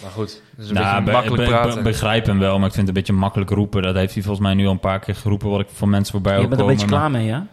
Maar 0.03 0.11
goed, 0.11 0.42
het 0.57 0.64
is 0.64 0.68
een 0.68 0.75
Nou, 0.75 0.87
beetje 0.88 1.05
be- 1.05 1.11
makkelijk 1.12 1.42
be- 1.42 1.49
praten. 1.49 1.75
be- 1.75 1.83
begrijp 1.90 2.27
hem 2.27 2.38
wel, 2.38 2.59
maar 2.59 2.66
ik 2.68 2.75
vind 2.75 2.87
het 2.87 2.96
een 2.96 3.03
beetje 3.03 3.20
makkelijk 3.20 3.51
roepen. 3.51 3.83
Dat 3.83 3.94
heeft 3.94 4.14
hij 4.14 4.23
volgens 4.23 4.46
mij 4.46 4.55
nu 4.55 4.66
al 4.66 4.73
een 4.73 4.81
paar 4.81 4.99
keer 4.99 5.14
geroepen, 5.14 5.51
wat 5.51 5.61
ik 5.61 5.68
van 5.73 5.88
mensen 5.90 6.12
voorbij 6.12 6.37
Je 6.37 6.42
ook 6.42 6.49
bent 6.49 6.61
er 6.61 6.66
een 6.66 6.73
beetje 6.73 6.87
klaar 6.88 7.11
mee, 7.11 7.27
ja? 7.27 7.46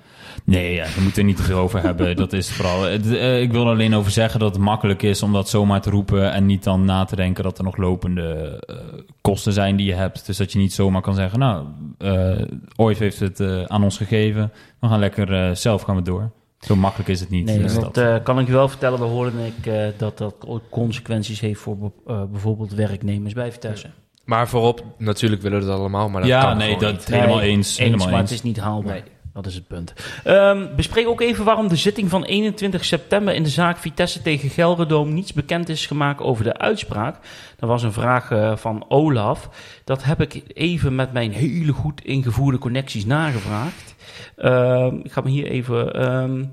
Nee, 0.44 0.74
ja, 0.74 0.86
we 0.96 1.02
moeten 1.02 1.22
er 1.22 1.28
niet 1.28 1.38
te 1.38 1.44
veel 1.44 1.58
over 1.60 1.82
hebben. 1.82 2.16
Dat 2.16 2.34
is 2.34 2.52
vooral. 2.52 2.84
het- 2.84 3.12
eh, 3.16 3.42
ik 3.42 3.52
wil 3.52 3.62
er 3.62 3.68
alleen 3.72 3.96
over 3.96 4.12
zeggen 4.12 4.40
dat 4.40 4.54
het 4.56 4.64
makkelijk 4.64 5.02
is 5.04 5.24
om 5.24 5.34
dat 5.34 5.50
zomaar 5.50 5.82
te 5.82 5.90
roepen 5.90 6.32
en 6.32 6.46
niet 6.46 6.64
dan 6.64 6.86
na 6.86 7.04
te 7.06 7.16
denken 7.16 7.44
dat 7.44 7.58
er 7.58 7.64
nog 7.64 7.78
lopende 7.78 8.60
eh, 8.68 8.76
kosten 9.22 9.54
zijn 9.54 9.76
die 9.76 9.86
je 9.86 9.94
hebt. 9.94 10.26
Dus 10.26 10.38
dat 10.38 10.52
je 10.52 10.60
niet 10.60 10.74
zomaar 10.74 11.02
kan 11.02 11.16
zeggen, 11.16 11.40
nou, 11.40 11.66
eh 11.98 12.46
Ooit 12.76 13.00
heeft 13.00 13.20
het 13.20 13.40
eh, 13.40 13.64
aan 13.64 13.84
ons 13.84 13.98
gegeven. 13.98 14.52
We 14.80 14.88
gaan 14.88 15.00
lekker 15.00 15.34
eh, 15.48 15.56
zelf 15.56 15.82
gaan 15.82 15.96
we 15.96 16.02
door. 16.02 16.32
Zo 16.60 16.76
makkelijk 16.76 17.10
is 17.10 17.20
het 17.20 17.30
niet. 17.30 17.46
Nee, 17.46 17.60
Dus 17.60 17.74
dat 17.74 17.94
dat- 17.96 17.98
eh, 17.98 18.24
kan 18.24 18.40
ik 18.40 18.48
je 18.48 18.54
wel 18.54 18.68
vertellen. 18.70 19.00
We 19.00 19.06
hoorden 19.06 19.40
ik, 19.58 19.66
eh, 19.66 19.88
dat 19.98 20.18
dat 20.18 20.36
ook 20.48 20.62
consequenties 20.70 21.40
heeft 21.40 21.60
voor 21.62 21.78
be- 21.78 21.92
eh, 22.08 22.24
bijvoorbeeld 22.32 22.74
werknemers 22.74 23.34
bij 23.34 23.52
Vitesse. 23.52 23.90
Maar 24.26 24.48
voorop, 24.48 24.84
natuurlijk 24.98 25.42
willen 25.42 25.60
we 25.60 25.66
het 25.66 25.74
allemaal, 25.80 26.10
maar 26.10 26.22
dat 26.22 26.30
ja, 26.30 26.42
kan 26.42 26.58
nee, 26.58 26.78
dat 26.78 26.92
niet. 26.92 27.06
helemaal 27.08 27.38
Nee, 27.38 27.50
eens. 27.50 27.78
Helemaal 27.78 28.10
maar 28.10 28.20
eens. 28.20 28.30
het 28.30 28.40
is 28.40 28.44
niet 28.46 28.58
haalbaar. 28.60 28.94
Nee. 28.94 29.04
Dat 29.34 29.46
is 29.46 29.56
het 29.56 29.68
punt. 29.68 29.94
Ehm, 30.24 30.76
bespreek 30.76 31.08
ook 31.08 31.22
even 31.22 31.46
waarom 31.46 31.68
de 31.68 31.76
zitting 31.76 32.10
van 32.10 32.24
21 32.24 32.86
september 32.86 33.34
in 33.34 33.44
de 33.44 33.50
zaak 33.50 33.78
Vitesse 33.78 34.22
tegen 34.22 34.50
Gelredoom 34.50 35.14
niets 35.14 35.34
bekend 35.34 35.70
is 35.70 35.86
gemaakt 35.86 36.22
over 36.22 36.44
de 36.44 36.58
uitspraak. 36.58 37.16
Dat 37.58 37.70
was 37.70 37.84
een 37.84 37.94
vraag 37.94 38.32
eh, 38.32 38.56
van 38.56 38.86
Olaf. 38.88 39.50
Dat 39.84 40.04
heb 40.04 40.22
ik 40.22 40.44
even 40.54 40.96
met 40.96 41.14
mijn 41.14 41.32
hele 41.32 41.72
goed 41.72 42.04
ingevoerde 42.04 42.58
connecties 42.58 43.06
nagevraagd. 43.06 43.96
Ehm, 44.36 44.96
ik 45.04 45.12
ga 45.12 45.22
me 45.22 45.30
hier 45.30 45.48
even. 45.48 45.94
ehm, 45.94 46.46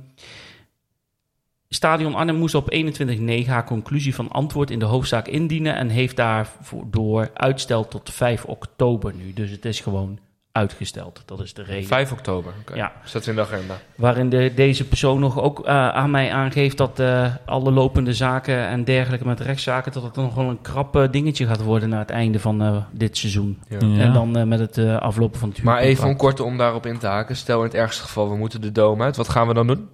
Stadion 1.69 2.15
Arnhem 2.15 2.37
moest 2.37 2.55
op 2.55 2.73
21-9 2.73 3.47
haar 3.47 3.65
conclusie 3.65 4.15
van 4.15 4.29
antwoord 4.29 4.71
in 4.71 4.79
de 4.79 4.85
hoofdzaak 4.85 5.29
indienen 5.29 5.75
en 5.75 5.89
heeft 5.89 6.17
daardoor 6.17 7.31
uitstel 7.35 7.89
tot 7.89 8.11
5 8.11 8.45
oktober 8.45 9.15
nu. 9.15 9.33
Dus 9.33 9.51
het 9.51 9.65
is 9.65 9.81
gewoon 9.81 10.19
uitgesteld. 10.59 11.23
Dat 11.25 11.41
is 11.41 11.55
de 11.55 11.63
reden. 11.63 11.87
5 11.87 12.13
oktober, 12.13 12.53
oké. 12.61 12.75
Ja. 12.75 12.93
Staat 13.05 13.27
in 13.27 13.35
de 13.35 13.41
agenda. 13.41 13.75
Waarin 13.95 14.29
de, 14.29 14.53
deze 14.55 14.89
persoon 14.89 15.21
nog 15.21 15.41
ook 15.41 15.65
eh, 15.67 15.89
aan 15.89 16.11
mij 16.11 16.33
aangeeft 16.33 16.77
dat 16.77 16.99
eh, 17.01 17.35
alle 17.45 17.71
lopende 17.71 18.13
zaken 18.13 18.67
en 18.67 18.85
dergelijke 18.85 19.27
met 19.27 19.41
rechtszaken, 19.41 19.93
dat 19.93 20.03
het 20.03 20.17
nog 20.17 20.35
wel 20.35 20.49
een 20.49 20.61
krap 20.61 20.97
eh, 20.97 21.11
dingetje 21.11 21.47
gaat 21.47 21.63
worden 21.63 21.89
na 21.89 21.99
het 21.99 22.11
einde 22.11 22.41
van 22.41 22.63
eh, 22.63 22.77
dit 22.93 23.17
seizoen. 23.17 23.59
Ja. 23.69 23.79
Ja. 23.81 24.01
En 24.03 24.13
dan 24.13 24.37
eh, 24.37 24.45
met 24.45 24.59
het 24.59 24.79
eh, 24.79 24.97
aflopen 24.97 25.41
van 25.41 25.49
het 25.49 25.63
Maar 25.63 25.79
even 25.79 25.89
om 26.03 26.09
huurcontract. 26.09 26.37
kort 26.37 26.49
om 26.51 26.59
daarop 26.59 26.87
in 26.87 26.99
te 26.99 27.07
haken. 27.07 27.37
Stel 27.37 27.59
in 27.59 27.65
het 27.65 27.75
ergste 27.75 28.03
geval, 28.03 28.31
we 28.31 28.37
moeten 28.37 28.61
de 28.61 28.73
dome 28.73 29.03
uit. 29.05 29.17
Wat 29.17 29.29
gaan 29.29 29.47
we 29.49 29.55
dan 29.55 29.67
doen? 29.67 29.89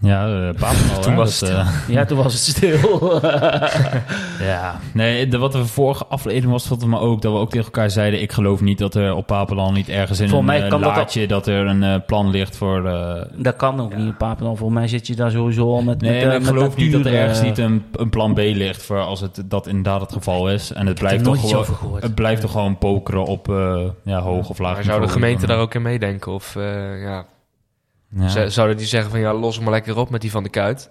Ja, 0.00 0.28
uh, 0.28 0.48
Papenal, 0.58 1.00
Toen 1.00 1.12
hè, 1.12 1.18
was 1.18 1.38
dat, 1.38 1.48
het 1.48 1.58
eh, 1.58 1.88
Ja, 1.94 2.04
toen 2.04 2.18
was 2.18 2.32
het 2.32 2.42
stil. 2.42 3.20
Ja, 4.40 4.80
nee, 4.94 5.28
de, 5.28 5.38
wat 5.38 5.54
we 5.54 5.66
vorige 5.66 6.06
aflevering 6.06 6.52
was, 6.52 6.66
volgens 6.66 6.90
mij 6.90 6.98
ook, 6.98 7.22
dat 7.22 7.32
we 7.32 7.38
ook 7.38 7.50
tegen 7.50 7.64
elkaar 7.66 7.90
zeiden, 7.90 8.22
ik 8.22 8.32
geloof 8.32 8.60
niet 8.60 8.78
dat 8.78 8.94
er 8.94 9.14
op 9.14 9.26
Papenal 9.26 9.72
niet 9.72 9.88
ergens 9.88 10.20
in 10.20 10.28
Voor 10.28 10.38
een 10.38 10.44
mij 10.44 10.62
eh, 10.62 10.68
kan 10.68 10.80
dat 10.80 11.16
dat, 11.28 11.46
er 11.46 11.66
een 11.66 11.82
eh, 11.82 11.94
plan 12.06 12.30
ligt 12.30 12.56
voor... 12.56 12.86
eh, 12.86 13.22
dat 13.36 13.56
kan 13.56 13.80
ook 13.80 13.94
niet 13.96 14.06
in 14.06 14.16
Papendal. 14.16 14.56
Voor 14.56 14.72
mij 14.72 14.88
zit 14.88 15.06
je 15.06 15.14
daar 15.14 15.30
sowieso 15.30 15.74
al 15.74 15.82
met 15.82 16.00
nee, 16.00 16.12
met, 16.12 16.22
eh, 16.22 16.34
ik 16.34 16.38
met 16.40 16.48
geloof 16.48 16.76
niet 16.76 16.92
dat 16.92 17.06
er 17.06 17.14
ergens 17.14 17.38
eh, 17.38 17.44
niet 17.44 17.58
een, 17.58 17.84
een 17.92 18.10
plan 18.10 18.34
B 18.34 18.38
ligt 18.38 18.82
voor 18.82 19.00
als 19.00 19.20
het 19.20 19.42
dat 19.44 19.66
inderdaad 19.66 20.00
het 20.00 20.12
geval 20.12 20.50
is. 20.50 20.72
En 20.72 20.86
het 20.86 20.98
blijft 20.98 21.24
toch 21.24 21.40
gewoon... 21.48 22.00
Het 22.00 22.14
blijft 22.14 22.40
toch 22.40 22.50
gewoon 22.50 22.78
pokeren 22.78 23.24
op 23.24 23.48
eh, 23.48 23.80
ja, 24.04 24.20
hoog 24.20 24.48
of 24.48 24.58
laag 24.58 24.74
Maar 24.74 24.84
zou 24.84 25.00
de 25.00 25.08
gemeente 25.08 25.46
daar 25.46 25.58
ook 25.58 25.74
in 25.74 25.82
meedenken? 25.82 26.32
Of 26.32 26.56
eh, 26.56 27.02
ja, 27.02 27.24
ja. 28.14 28.48
Zouden 28.48 28.76
die 28.76 28.86
zeggen 28.86 29.10
van 29.10 29.20
ja, 29.20 29.34
los 29.34 29.54
hem 29.54 29.64
maar 29.64 29.72
lekker 29.72 29.96
op 29.96 30.10
met 30.10 30.20
die 30.20 30.30
van 30.30 30.42
de 30.42 30.48
kuit? 30.48 30.90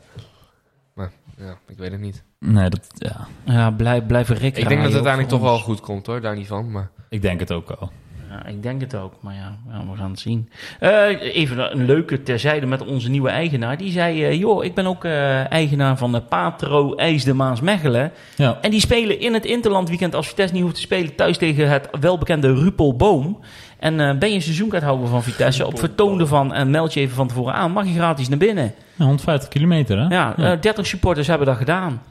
Maar 0.94 1.12
ja, 1.38 1.58
ik 1.68 1.78
weet 1.78 1.92
het 1.92 2.02
niet. 2.02 2.24
Nee, 2.40 2.70
dat, 2.70 2.88
ja, 2.94 3.28
Ja, 3.44 3.72
blijf, 3.72 4.06
blijven 4.06 4.36
rikken. 4.36 4.62
Ik 4.62 4.68
denk 4.68 4.82
dat 4.82 4.94
het 4.94 5.06
uiteindelijk 5.06 5.34
toch 5.34 5.42
wel 5.42 5.60
goed 5.60 5.80
komt 5.80 6.06
hoor, 6.06 6.22
daar 6.22 6.36
niet 6.36 6.48
van. 6.48 6.72
Maar 6.72 6.90
ik 7.10 7.22
denk 7.22 7.40
het 7.40 7.52
ook 7.52 7.68
wel. 7.80 7.92
Ja, 8.30 8.46
ik 8.46 8.64
denk 8.64 8.82
het 8.82 8.96
ook, 8.96 9.14
maar 9.20 9.34
ja, 9.34 9.58
ja, 9.70 9.92
we 9.92 9.98
gaan 9.98 10.10
het 10.10 10.20
zien. 10.20 10.50
Eh, 10.80 11.36
even 11.36 11.72
een 11.72 11.86
leuke 11.86 12.24
terzijde 12.24 12.66
met 12.66 12.86
onze 12.86 13.10
nieuwe 13.10 13.30
eigenaar. 13.30 13.78
Die 13.78 13.92
zei, 13.92 14.24
eh, 14.24 14.40
joh, 14.40 14.64
ik 14.64 14.74
ben 14.74 14.86
ook 14.86 15.06
eh, 15.06 15.52
eigenaar 15.52 15.98
van 15.98 16.12
de 16.12 16.22
Patro 16.22 16.96
IJs 16.96 17.24
de 17.24 17.34
Maas 17.34 17.62
Mechelen. 17.62 18.12
Ja, 18.36 18.58
En 18.62 18.72
die 18.72 18.80
spelen 18.80 19.20
in 19.20 19.34
het 19.34 19.46
Interland 19.46 19.90
weekend 19.90 20.16
als 20.16 20.28
Vitesse 20.28 20.54
niet 20.54 20.64
hoeft 20.64 20.76
te 20.76 20.82
spelen 20.82 21.16
thuis 21.16 21.38
tegen 21.38 21.70
het 21.70 21.90
welbekende 22.00 22.54
Rupelboom. 22.54 23.40
En 23.80 24.00
eh, 24.00 24.18
ben 24.18 24.30
je 24.30 24.36
een 24.36 24.42
seizoenkaarthouder 24.42 25.08
van 25.08 25.24
Vitesse, 25.24 25.66
op 25.66 25.80
vertoon 25.80 26.20
ervan 26.20 26.54
en 26.54 26.70
meld 26.70 26.94
je 26.94 27.00
even 27.00 27.16
van 27.16 27.28
tevoren 27.28 27.54
aan, 27.54 27.72
mag 27.72 27.86
je 27.86 27.94
gratis 27.94 28.30
naar 28.30 28.38
binnen. 28.38 28.74
Ja, 28.96 29.06
150 29.06 29.50
kilometer 29.50 29.98
hè? 29.98 30.16
Ja, 30.16 30.34
ja. 30.38 30.52
eh, 30.54 30.62
30 30.62 30.88
supporters 30.88 31.28
hebben 31.28 31.48
dat 31.48 31.58
gedaan. 31.58 32.02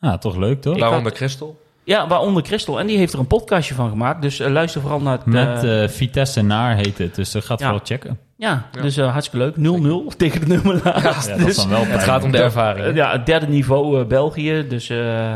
Ja, 0.00 0.18
toch 0.18 0.36
leuk 0.36 0.60
toch? 0.62 0.78
Waaronder 0.78 1.12
Christel. 1.12 1.60
Ja, 1.84 2.06
waaronder 2.08 2.42
Christel. 2.44 2.80
En 2.80 2.86
die 2.86 2.96
heeft 2.98 3.12
er 3.12 3.18
een 3.18 3.26
podcastje 3.26 3.74
van 3.74 3.88
gemaakt. 3.88 4.22
Dus 4.22 4.40
eh, 4.40 4.50
luister 4.50 4.80
vooral 4.80 5.00
naar 5.00 5.12
het... 5.16 5.26
Met 5.26 5.64
eh, 5.64 5.82
eh, 5.82 5.90
Vitesse 5.90 6.42
naar 6.42 6.76
heet 6.76 6.98
het, 6.98 7.14
dus 7.14 7.30
dat 7.30 7.44
gaat 7.44 7.58
Ja. 7.58 7.64
vooral 7.66 7.84
checken. 7.86 8.18
ja, 8.36 8.66
Ja. 8.72 8.82
dus 8.82 8.96
eh, 8.96 9.12
hartstikke 9.12 9.52
leuk. 9.56 9.80
0-0 10.12 10.16
tegen 10.16 10.40
de 10.40 10.46
nummer 10.46 10.80
naast. 10.84 11.28
Ja, 11.28 11.36
dat 11.36 11.48
is 11.48 11.56
dan 11.56 11.68
wel 11.68 11.84
Het 11.86 12.02
gaat 12.02 12.24
om 12.24 12.30
de 12.32 12.38
ervaring. 12.38 12.86
Eh, 12.86 12.94
ja, 12.94 13.12
het 13.12 13.26
derde 13.26 13.46
niveau 13.48 14.00
eh, 14.00 14.06
België. 14.06 14.66
Dus, 14.68 14.88
eh, 14.88 15.34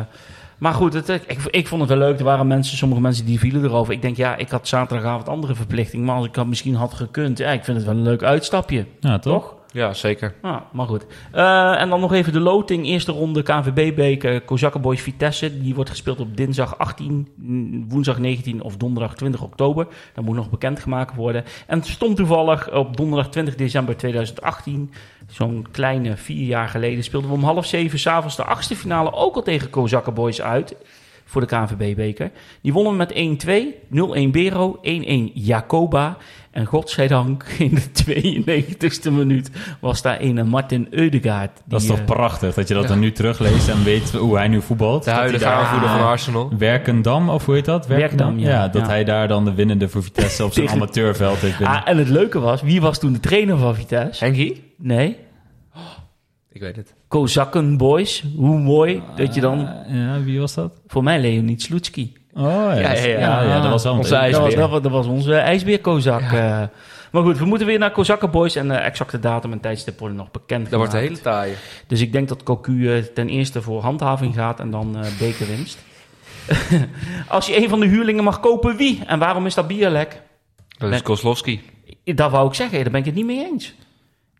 maar 0.58 0.74
goed, 0.74 0.92
het, 0.92 1.08
ik, 1.08 1.38
ik 1.50 1.66
vond 1.66 1.80
het 1.80 1.90
wel 1.90 1.98
leuk. 1.98 2.18
Er 2.18 2.24
waren 2.24 2.46
mensen, 2.46 2.76
sommige 2.76 3.00
mensen 3.00 3.24
die 3.24 3.38
vielen 3.38 3.64
erover. 3.64 3.92
Ik 3.92 4.02
denk, 4.02 4.16
ja, 4.16 4.36
ik 4.36 4.48
had 4.48 4.68
zaterdagavond 4.68 5.28
andere 5.28 5.54
verplichting. 5.54 6.04
Maar 6.04 6.16
als 6.16 6.26
ik 6.26 6.34
dat 6.34 6.46
misschien 6.46 6.74
had 6.74 6.94
gekund, 6.94 7.38
ja, 7.38 7.50
ik 7.50 7.64
vind 7.64 7.76
het 7.76 7.86
wel 7.86 7.96
een 7.96 8.02
leuk 8.02 8.22
uitstapje. 8.22 8.86
Ja, 9.00 9.18
toch? 9.18 9.42
Toch? 9.42 9.55
Ja, 9.76 9.92
zeker. 9.92 10.34
Ah, 10.40 10.60
maar 10.72 10.86
goed. 10.86 11.06
Eh, 11.32 11.80
en 11.80 11.88
dan 11.88 12.00
nog 12.00 12.12
even 12.12 12.32
de 12.32 12.40
loting. 12.40 12.86
Eerste 12.86 13.12
ronde 13.12 13.42
KNVB-beker. 13.42 14.40
Kozakkenboys 14.40 15.00
Vitesse. 15.00 15.60
Die 15.62 15.74
wordt 15.74 15.90
gespeeld 15.90 16.20
op 16.20 16.36
dinsdag 16.36 16.78
18, 16.78 17.28
mm, 17.34 17.88
woensdag 17.88 18.18
19 18.18 18.62
of 18.62 18.76
donderdag 18.76 19.14
20 19.14 19.42
oktober. 19.42 19.86
Dat 20.14 20.24
moet 20.24 20.36
nog 20.36 20.50
bekendgemaakt 20.50 21.14
worden. 21.14 21.44
En 21.66 21.82
stond 21.82 22.16
toevallig 22.16 22.72
op 22.74 22.96
donderdag 22.96 23.28
20 23.30 23.54
december 23.54 23.96
2018. 23.96 24.92
Zo'n 25.28 25.66
kleine 25.70 26.16
vier 26.16 26.46
jaar 26.46 26.68
geleden 26.68 27.04
speelden 27.04 27.30
we 27.30 27.36
om 27.36 27.44
half 27.44 27.66
zeven 27.66 27.98
s'avonds 27.98 28.36
de 28.36 28.44
achtste 28.44 28.76
finale 28.76 29.12
ook 29.12 29.34
al 29.34 29.42
tegen 29.42 29.70
Kozakkenboys 29.70 30.42
uit. 30.42 30.76
Voor 31.28 31.40
de 31.40 31.46
KNVB-beker. 31.46 32.30
Die 32.60 32.72
wonnen 32.72 32.96
met 32.96 33.12
1-2, 33.12 33.74
0-1 33.88 34.30
Bero, 34.30 34.78
1-1 34.82 35.30
Jacoba. 35.34 36.16
En 36.56 36.64
godzijdank 36.66 37.44
in 37.58 37.74
de 37.74 37.82
92e 39.04 39.12
minuut 39.12 39.50
was 39.80 40.02
daar 40.02 40.20
een 40.20 40.48
Martin 40.48 40.86
Eudegaard. 40.90 41.50
die, 41.54 41.62
Dat 41.66 41.80
is 41.80 41.86
toch 41.86 41.98
eh, 41.98 42.04
prachtig 42.04 42.54
dat 42.54 42.68
je 42.68 42.74
dat 42.74 42.88
dan 42.88 42.98
nu 42.98 43.12
terugleest 43.12 43.68
en 43.68 43.84
weet 43.84 44.10
hoe 44.10 44.36
hij 44.36 44.48
nu 44.48 44.62
voetbalt. 44.62 45.04
De 45.04 45.10
huidige 45.10 45.46
aanvoerder 45.46 45.88
van 45.88 46.00
Arsenal. 46.06 46.52
Werkendam, 46.58 47.28
of 47.28 47.44
hoe 47.44 47.54
heet 47.54 47.64
dat? 47.64 47.86
Werkendam, 47.86 48.38
ja. 48.38 48.68
dat 48.68 48.82
Ja. 48.82 48.88
hij 48.88 49.04
daar 49.04 49.28
dan 49.28 49.44
de 49.44 49.54
winnende 49.54 49.88
voor 49.88 50.02
Vitesse 50.02 50.44
op 50.44 50.52
zijn 50.52 50.68
amateurveld 50.68 51.38
heeft 51.38 51.58
binnen. 51.58 51.76
Ah, 51.76 51.88
en 51.88 51.98
het 51.98 52.08
leuke 52.08 52.38
was, 52.38 52.62
wie 52.62 52.80
was 52.80 52.98
toen 52.98 53.12
de 53.12 53.20
trainer 53.20 53.58
van 53.58 53.74
Vitesse? 53.74 54.24
Henkie? 54.24 54.62
Nee, 54.78 55.16
Ik 56.52 56.60
weet 56.60 56.76
het. 56.76 56.94
Kozakkenboys. 57.08 58.24
Hoe 58.36 58.58
mooi 58.58 59.02
dat 59.16 59.34
je 59.34 59.40
dan... 59.40 59.58
Ah, 59.66 59.94
ja, 59.94 60.22
wie 60.22 60.40
was 60.40 60.54
dat? 60.54 60.80
Voor 60.86 61.02
mij 61.02 61.20
Leonid 61.20 61.62
Slutski. 61.62 62.12
Oh 62.36 62.42
ja, 62.44 62.74
Ja, 62.74 62.88
dat- 62.88 62.98
ja, 62.98 63.08
ja. 63.08 63.18
ja, 63.18 63.42
ja, 63.42 63.60
dat 63.60 63.70
was 63.70 63.86
Onze 63.86 64.10
Dat 64.10 64.18
ijsbeer. 64.20 64.42
was, 64.44 64.54
dat, 64.54 64.70
was, 64.70 64.82
dat 64.82 64.92
was 64.92 65.06
onze 65.06 65.34
ijsbeer-Kozak. 65.34 66.20
eh. 66.20 66.62
maar 67.12 67.22
goed, 67.22 67.38
we 67.38 67.44
moeten 67.44 67.66
weer 67.66 67.78
naar 67.78 67.90
Kozakkenboys. 67.90 68.56
En 68.56 68.68
de 68.68 68.74
exacte 68.74 69.18
datum 69.20 69.52
en 69.52 69.60
tijdstip 69.60 69.98
worden 69.98 70.16
nog 70.16 70.30
bekend 70.30 70.70
Dat 70.70 70.78
wordt 70.78 70.94
een 70.94 71.00
hele 71.00 71.20
taaie. 71.20 71.54
Dus 71.86 72.00
ik 72.00 72.12
denk 72.12 72.28
dat 72.28 72.42
Cocu 72.42 72.96
eh, 72.96 73.02
ten 73.02 73.28
eerste 73.28 73.62
voor 73.62 73.82
handhaving 73.82 74.34
gaat 74.34 74.60
en 74.60 74.70
dan 74.70 74.96
eh 74.96 75.18
bekerwinst. 75.18 75.78
Als 77.28 77.46
je 77.46 77.56
een 77.62 77.68
van 77.68 77.80
de 77.80 77.86
huurlingen 77.86 78.24
mag 78.24 78.40
kopen, 78.40 78.76
wie? 78.76 79.00
En 79.06 79.18
waarom 79.18 79.46
is 79.46 79.54
dat 79.54 79.66
Bierlek? 79.66 80.22
Dat 80.78 80.92
is 80.92 81.02
Kozlowski. 81.02 81.62
Dat 82.04 82.30
wou 82.30 82.48
ik 82.48 82.54
zeggen, 82.54 82.82
daar 82.82 82.90
ben 82.90 83.00
ik 83.00 83.06
het 83.06 83.14
niet 83.14 83.26
mee 83.26 83.46
eens. 83.52 83.74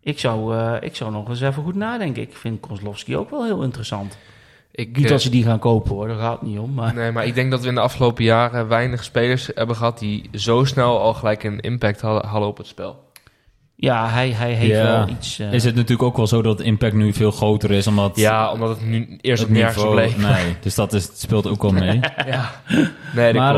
Ik 0.01 0.19
zou, 0.19 0.57
eh, 0.57 0.73
ik 0.79 0.95
zou 0.95 1.11
nog 1.11 1.29
eens 1.29 1.41
even 1.41 1.63
goed 1.63 1.75
nadenken. 1.75 2.21
Ik 2.21 2.35
vind 2.35 2.59
Kozlowski 2.59 3.17
ook 3.17 3.29
wel 3.29 3.45
heel 3.45 3.63
interessant. 3.63 4.17
Ik, 4.77 4.95
Niet 4.95 5.05
eh, 5.05 5.11
dat 5.11 5.21
ze 5.21 5.29
die 5.29 5.43
gaan 5.43 5.59
kopen 5.59 5.91
hoor, 5.95 6.07
daar 6.07 6.17
gaat 6.17 6.39
het 6.39 6.49
niet 6.49 6.59
om. 6.59 6.73
Maar 6.73 6.93
Nee, 6.93 7.11
maar 7.11 7.25
ik 7.25 7.35
denk 7.35 7.51
dat 7.51 7.61
we 7.61 7.67
in 7.67 7.75
de 7.75 7.81
afgelopen 7.81 8.23
jaren 8.23 8.67
weinig 8.67 9.03
spelers 9.03 9.49
hebben 9.55 9.75
gehad 9.75 9.99
die 9.99 10.29
zo 10.33 10.63
snel 10.63 10.99
al 10.99 11.13
gelijk 11.13 11.43
een 11.43 11.59
impact 11.59 12.01
hadden, 12.01 12.47
op 12.47 12.57
het 12.57 12.67
spel. 12.67 13.05
ja, 13.75 14.09
hij, 14.09 14.29
hij 14.31 14.51
heeft 14.53 14.71
Ja. 14.75 14.83
wel 14.83 15.07
iets... 15.09 15.39
eh, 15.39 15.53
Is 15.53 15.63
het 15.63 15.75
natuurlijk 15.75 16.03
ook 16.03 16.17
wel 16.17 16.27
zo 16.27 16.41
dat 16.41 16.57
de 16.57 16.63
impact 16.63 16.93
nu 16.93 17.13
veel 17.13 17.31
groter 17.31 17.71
is, 17.71 17.87
omdat 17.87 18.15
Ja, 18.17 18.51
omdat 18.51 18.69
het 18.69 18.85
nu 18.85 19.17
eerst 19.21 19.41
het 19.41 19.49
op 19.51 19.55
nergens 19.57 19.75
niveau... 19.83 19.95
bleef. 19.95 20.17
Nee, 20.17 20.55
dus 20.61 20.75
dat 20.75 20.93
is, 20.93 21.03
het 21.07 21.19
speelt 21.19 21.47
ook 21.47 21.61
wel 21.61 21.71
mee. 21.71 21.99
Ja. 22.27 22.51
Nee, 23.15 23.33
dat 23.33 23.41
maar 23.41 23.53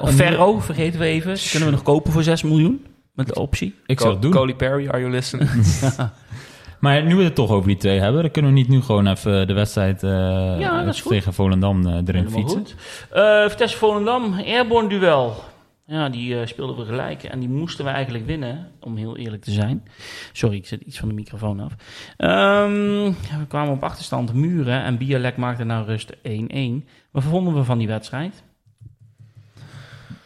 klopt. 0.00 0.10
eh, 0.10 0.14
Ferro, 0.26 0.58
vergeten 0.60 1.00
we 1.00 1.06
even. 1.06 1.36
Kunnen 1.50 1.68
we 1.68 1.74
nog 1.74 1.82
kopen 1.84 2.12
voor 2.12 2.22
6 2.22 2.42
miljoen? 2.42 2.86
Met 3.14 3.26
de 3.26 3.34
optie. 3.34 3.74
ik 3.86 4.00
zou 4.00 4.12
het 4.12 4.22
doen. 4.22 4.30
Coley 4.32 4.54
Perry, 4.54 4.88
are 4.88 4.98
you 5.00 5.10
listening? 5.10 5.50
Maar 6.82 7.02
nu 7.04 7.16
we 7.16 7.22
het 7.22 7.34
toch 7.34 7.50
over 7.50 7.68
die 7.68 7.76
twee 7.76 7.98
hebben, 8.00 8.22
dan 8.22 8.30
kunnen 8.30 8.50
we 8.52 8.56
niet 8.58 8.68
nu 8.68 8.80
gewoon 8.82 9.06
even 9.06 9.46
de 9.46 9.52
wedstrijd 9.52 10.02
eh, 10.02 10.10
Ja, 10.58 10.84
dat 10.84 10.94
is 10.94 11.00
goed. 11.00 11.10
tegen 11.12 11.32
Volendam 11.34 11.86
eh, 11.86 11.92
erin 11.94 12.06
Helemaal 12.14 12.38
fietsen. 12.40 12.58
goed. 12.58 12.74
Eh 13.10 13.48
Vitesse 13.48 13.76
Volendam, 13.76 14.32
Airborne 14.46 14.88
duel. 14.88 15.34
Ja, 15.86 16.08
die 16.08 16.46
speelden 16.46 16.76
we 16.76 16.84
gelijk. 16.84 17.22
En 17.22 17.40
die 17.40 17.48
moesten 17.48 17.84
we 17.84 17.90
eigenlijk 17.90 18.26
winnen, 18.26 18.68
om 18.80 18.96
heel 18.96 19.16
eerlijk 19.16 19.42
te 19.42 19.50
zijn. 19.50 19.82
Sorry, 20.32 20.56
ik 20.56 20.66
zet 20.66 20.80
iets 20.80 20.98
van 20.98 21.08
de 21.08 21.14
microfoon 21.14 21.60
af. 21.60 21.72
Ehm, 22.16 23.04
we 23.38 23.46
kwamen 23.48 23.72
op 23.74 23.82
achterstand 23.82 24.34
muren 24.34 24.82
en 24.82 24.98
Bialek 24.98 25.36
maakte 25.36 25.64
naar 25.64 25.84
rust 25.84 26.12
1-1. 26.22 26.88
Wat 27.10 27.22
vonden 27.22 27.54
we 27.54 27.64
van 27.64 27.78
die 27.78 27.88
wedstrijd? 27.88 28.42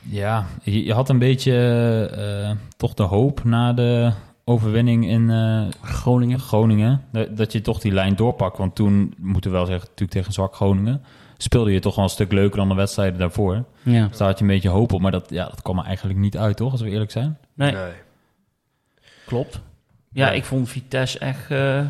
Ja, 0.01 0.47
je, 0.63 0.85
je 0.85 0.93
had 0.93 1.09
een 1.09 1.19
beetje 1.19 2.57
toch 2.77 2.95
de 2.95 3.03
hoop 3.03 3.45
na 3.45 3.73
de 3.73 4.13
overwinning 4.49 5.07
in 5.07 5.31
eh, 5.31 5.67
Groningen. 5.83 6.39
Groningen, 6.41 7.05
dat, 7.13 7.37
dat 7.37 7.53
je 7.53 7.61
toch 7.61 7.81
die 7.81 7.93
lijn 7.93 8.17
doorpakt. 8.17 8.59
Want 8.59 8.75
toen, 8.75 9.15
moeten 9.19 9.51
we 9.51 9.57
wel 9.57 9.67
zeggen, 9.67 9.85
natuurlijk 9.85 10.11
tegen 10.19 10.33
zwak 10.33 10.55
Groningen, 10.55 11.03
speelde 11.37 11.73
je 11.73 11.81
toch 11.81 11.95
wel 11.95 12.05
een 12.05 12.11
stuk 12.11 12.33
leuker 12.33 12.57
dan 12.57 12.69
de 12.69 12.75
wedstrijden 12.75 13.19
daarvoor. 13.19 13.65
Ja. 13.83 14.07
Dus 14.07 14.17
daar 14.19 14.29
had 14.29 14.39
je 14.39 14.45
een 14.45 14.51
beetje 14.51 14.69
hoop 14.69 14.93
op, 14.93 15.01
maar 15.01 15.11
dat, 15.11 15.31
ja, 15.31 15.45
dat 15.49 15.63
kwam 15.63 15.79
er 15.79 15.85
eigenlijk 15.85 16.19
niet 16.19 16.37
uit, 16.37 16.57
toch? 16.57 16.73
Als 16.73 16.81
we 16.81 16.91
eerlijk 16.91 17.11
zijn. 17.11 17.39
Nee, 17.55 17.75
klopt. 19.27 19.61
Ja, 20.13 20.27
Ja. 20.27 20.33
ik 20.33 20.45
vond 20.45 20.69
Vitesse 20.69 21.19
echt 21.19 21.51
eh, 21.51 21.87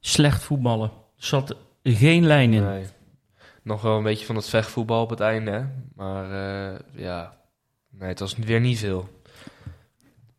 slecht 0.00 0.42
voetballen. 0.42 0.90
Er 1.16 1.24
zat 1.24 1.56
geen 1.82 2.26
lijn 2.26 2.52
in. 2.52 2.64
Nee. 2.64 2.84
Nog 3.62 3.82
wel 3.82 3.96
een 3.96 4.02
beetje 4.02 4.26
van 4.26 4.36
het 4.36 4.48
vechtvoetbal 4.48 5.02
op 5.02 5.10
het 5.10 5.20
einde, 5.20 5.50
hè. 5.50 5.62
Maar 5.94 6.24
eh, 6.24 6.78
ja, 6.92 7.36
nee, 7.90 8.08
het 8.08 8.18
was 8.20 8.36
weer 8.36 8.60
niet 8.60 8.78
veel. 8.78 9.08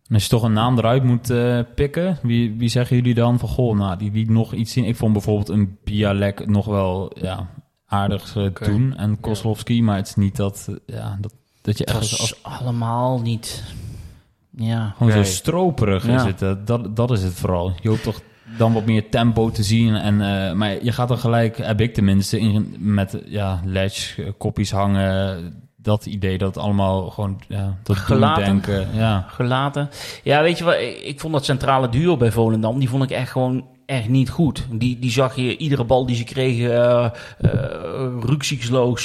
En 0.08 0.14
als 0.14 0.24
je 0.24 0.30
toch 0.30 0.44
een 0.44 0.54
naam 0.54 0.78
eruit 0.78 1.04
moet 1.04 1.30
eh, 1.30 1.60
pikken, 1.76 2.18
wie, 2.22 2.54
wie 2.58 2.70
zeggen 2.70 2.96
jullie 2.96 3.14
dan 3.14 3.40
van, 3.40 3.50
goh, 3.50 3.78
nou, 3.78 3.98
die 3.98 4.12
liet 4.12 4.30
nog 4.30 4.54
iets 4.54 4.72
zien. 4.74 4.86
Ik 4.86 4.96
vond 4.96 5.14
bijvoorbeeld 5.14 5.50
een 5.50 5.78
Bialek 5.84 6.48
nog 6.48 6.66
wel 6.66 7.12
ja, 7.22 7.48
aardig 7.88 8.38
Oké. 8.38 8.66
doen 8.66 8.96
en 8.98 9.20
Kozlowski, 9.20 9.82
maar 9.84 9.96
het 9.96 10.08
is 10.08 10.16
niet 10.16 10.36
dat, 10.36 10.70
ja, 10.86 11.18
dat, 11.22 11.34
dat 11.62 11.78
je 11.78 11.84
Het 11.84 11.94
echt 11.94 12.20
als, 12.20 12.44
allemaal 12.44 13.22
niet... 13.22 13.64
Ja, 14.58 14.94
gewoon 14.98 15.14
Nee. 15.14 15.26
zo 15.26 15.32
stroperig 15.32 16.08
Ja. 16.08 16.16
is 16.16 16.34
het. 16.40 16.68
dat, 16.68 16.96
dat 16.96 17.12
is 17.12 17.24
het 17.24 17.34
vooral. 17.34 17.74
Je 17.82 17.90
hoopt 17.90 18.04
toch 18.04 18.22
dan 18.58 18.74
wat 18.74 18.86
meer 18.86 19.10
tempo 19.10 19.50
te 19.50 19.64
zien. 19.64 19.96
En, 19.96 20.22
eh, 20.22 20.54
maar 20.54 20.84
je 20.84 20.92
gaat 20.92 21.08
dan 21.08 21.18
gelijk, 21.18 21.58
heb 21.58 21.82
ik 21.82 21.94
tenminste, 21.94 22.40
in, 22.40 22.76
met 22.80 23.22
ja, 23.26 23.62
ledge, 23.66 24.34
kopjes 24.38 24.72
hangen, 24.72 25.54
dat 25.86 26.06
idee 26.06 26.38
dat 26.38 26.58
allemaal 26.58 27.10
gewoon, 27.10 27.42
ja, 27.48 27.78
dat 27.84 27.96
Gelaten. 27.98 28.44
denken. 28.44 28.88
Ja. 28.94 29.26
gelaten. 29.28 29.90
Ja, 30.24 30.42
weet 30.42 30.58
je 30.58 30.64
wat? 30.64 30.74
Ik 30.74 31.02
ik 31.02 31.20
vond 31.20 31.34
dat 31.34 31.46
centrale 31.46 31.90
duo 31.90 32.18
bij 32.18 32.32
Volendam, 32.32 32.80
die 32.80 32.90
vond 32.90 33.04
ik 33.04 33.12
echt 33.12 33.32
gewoon 33.32 33.66
echt 33.86 34.10
niet 34.10 34.30
goed. 34.30 34.66
Die, 34.72 35.00
die 35.00 35.12
zag 35.12 35.36
je 35.36 35.58
iedere 35.58 35.84
bal 35.84 36.06
die 36.06 36.16
ze 36.16 36.24
kregen 36.24 36.72
uh, 36.72 37.10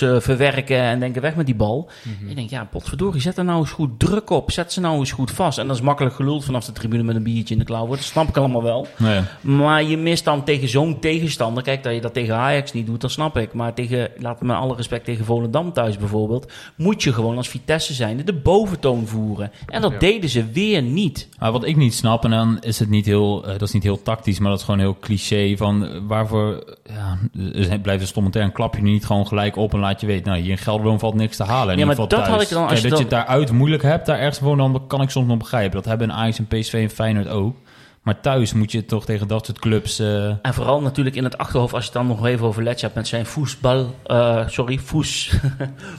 uh, 0.03 0.21
verwerken 0.21 0.77
en 0.77 1.01
denken 1.01 1.23
weg 1.23 1.37
met 1.37 1.47
die 1.47 1.55
bal. 1.55 1.91
Ik 2.29 2.37
denk, 2.37 2.51
ja, 2.51 2.65
potverdorie, 2.65 3.21
zet 3.21 3.39
er 3.39 3.45
nou 3.45 3.59
eens 3.61 3.71
goed 3.71 3.99
druk 3.99 4.31
op. 4.31 4.51
Zet 4.51 4.73
ze 4.73 4.81
nou 4.81 4.99
eens 4.99 5.13
goed 5.13 5.31
vast. 5.31 5.59
En 5.59 5.67
dat 5.67 5.77
is 5.77 5.83
makkelijk 5.83 6.15
geluld 6.15 6.45
vanaf 6.45 6.65
de 6.65 6.73
tribune 6.73 7.03
met 7.03 7.17
een 7.17 7.23
biertje 7.23 7.55
in 7.55 7.61
de 7.61 7.67
klauw. 7.67 7.89
Dat 7.89 8.03
snap 8.03 8.29
ik 8.29 8.37
allemaal 8.37 8.63
wel. 8.63 8.87
Nee. 8.97 9.21
Maar 9.41 9.83
je 9.83 9.97
mist 9.97 10.25
dan 10.25 10.45
tegen 10.45 10.69
zo'n 10.69 10.99
tegenstander. 10.99 11.63
Kijk, 11.63 11.83
dat 11.83 11.95
je 11.95 12.01
dat 12.01 12.15
tegen 12.15 12.35
Ajax 12.35 12.73
niet 12.73 12.87
doet, 12.87 13.01
dat 13.01 13.11
snap 13.11 13.37
ik. 13.37 13.53
Maar 13.53 13.75
tegen, 13.75 14.11
laten 14.19 14.41
we 14.41 14.47
met 14.47 14.57
alle 14.57 14.77
respect 14.77 15.05
tegen 15.05 15.25
Volendam 15.25 15.73
thuis 15.73 15.97
bijvoorbeeld, 15.97 16.53
moet 16.77 17.03
je 17.03 17.13
gewoon 17.13 17.37
als 17.37 17.49
Vitesse 17.49 17.95
zijnde 17.95 18.25
de 18.25 18.33
boventoon 18.35 19.07
voeren. 19.07 19.51
En 19.67 19.81
dat 19.81 19.93
Ja. 19.93 19.99
deden 19.99 20.31
ze 20.31 20.45
weer 20.51 20.83
niet. 20.83 21.29
Maar 21.39 21.53
wat 21.53 21.67
ik 21.67 21.77
niet 21.77 21.95
snap, 21.95 22.25
en 22.25 22.31
dan 22.31 22.59
is 22.61 22.79
het 22.79 22.89
niet 22.89 23.07
heel, 23.07 23.43
uh, 23.45 23.51
dat 23.51 23.63
is 23.63 23.73
niet 23.73 23.83
heel 23.83 24.03
tactisch, 24.03 24.39
maar 24.39 24.51
dat 24.51 24.59
is 24.61 24.65
gewoon 24.71 24.85
heel 24.85 24.99
cliché 25.01 25.57
van 25.57 26.07
waarvoor 26.07 26.77
ja, 26.85 27.79
blijft 27.83 28.03
een 28.03 28.09
stomme 28.09 28.31
een 28.33 28.53
klap 28.53 28.75
je 28.75 28.83
niet 28.83 29.07
gewoon 29.07 29.27
gelijk 29.27 29.57
op 29.57 29.73
en 29.73 29.79
laat 29.79 30.01
je 30.01 30.07
weten, 30.07 30.27
nou 30.27 30.41
hier 30.41 30.51
in 30.51 30.59
Gelderloom 30.59 30.99
valt 30.99 31.15
niks 31.15 31.37
te 31.37 31.45
halen. 31.45 31.73
In 31.73 31.79
ja, 31.79 31.87
maar 31.87 31.95
ieder 31.95 32.05
geval 32.05 32.09
dat 32.09 32.19
thuis. 32.19 32.31
had 32.31 32.43
ik 32.43 32.49
dan 32.49 32.69
als 32.69 32.81
je 32.81 32.89
dat 32.89 32.99
dan... 32.99 32.99
je 32.99 33.17
het 33.17 33.27
daaruit 33.27 33.53
moeilijk 33.53 33.83
hebt, 33.83 34.07
daar 34.07 34.19
ergens 34.19 34.39
gewoon 34.39 34.59
dan 34.59 34.87
kan 34.87 35.03
ik 35.03 35.11
soms 35.11 35.27
nog 35.27 35.39
begrijpen. 35.39 35.77
Dat 35.77 35.85
hebben 35.85 36.11
een 36.11 36.17
Ajax 36.17 36.39
en 36.39 36.47
PSV 36.47 36.73
en 36.73 36.91
Feyenoord 36.91 37.29
ook. 37.29 37.57
Maar 38.03 38.21
thuis 38.21 38.53
moet 38.53 38.73
je 38.73 38.85
toch 38.85 39.05
tegen 39.05 39.29
dat 39.29 39.47
soort 39.47 39.59
clubs... 39.59 40.01
Uh... 40.01 40.25
En 40.43 40.55
vooral 40.55 40.81
natuurlijk 40.81 41.17
in 41.17 41.25
het 41.25 41.39
achterhoofd, 41.39 41.75
als 41.75 41.85
je 41.85 41.91
het 41.91 41.99
dan 41.99 42.07
nog 42.07 42.27
even 42.27 42.47
over 42.47 42.63
Letje 42.63 42.85
hebt 42.85 42.99
met 42.99 43.09
zijn 43.09 43.27
voetbal... 43.27 43.95
Uh, 44.07 44.49
sorry, 44.49 44.79
voes... 44.79 45.33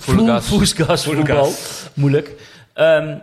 Voetbal. 1.03 1.49
Moeilijk. 1.93 2.31
Um, 2.75 3.21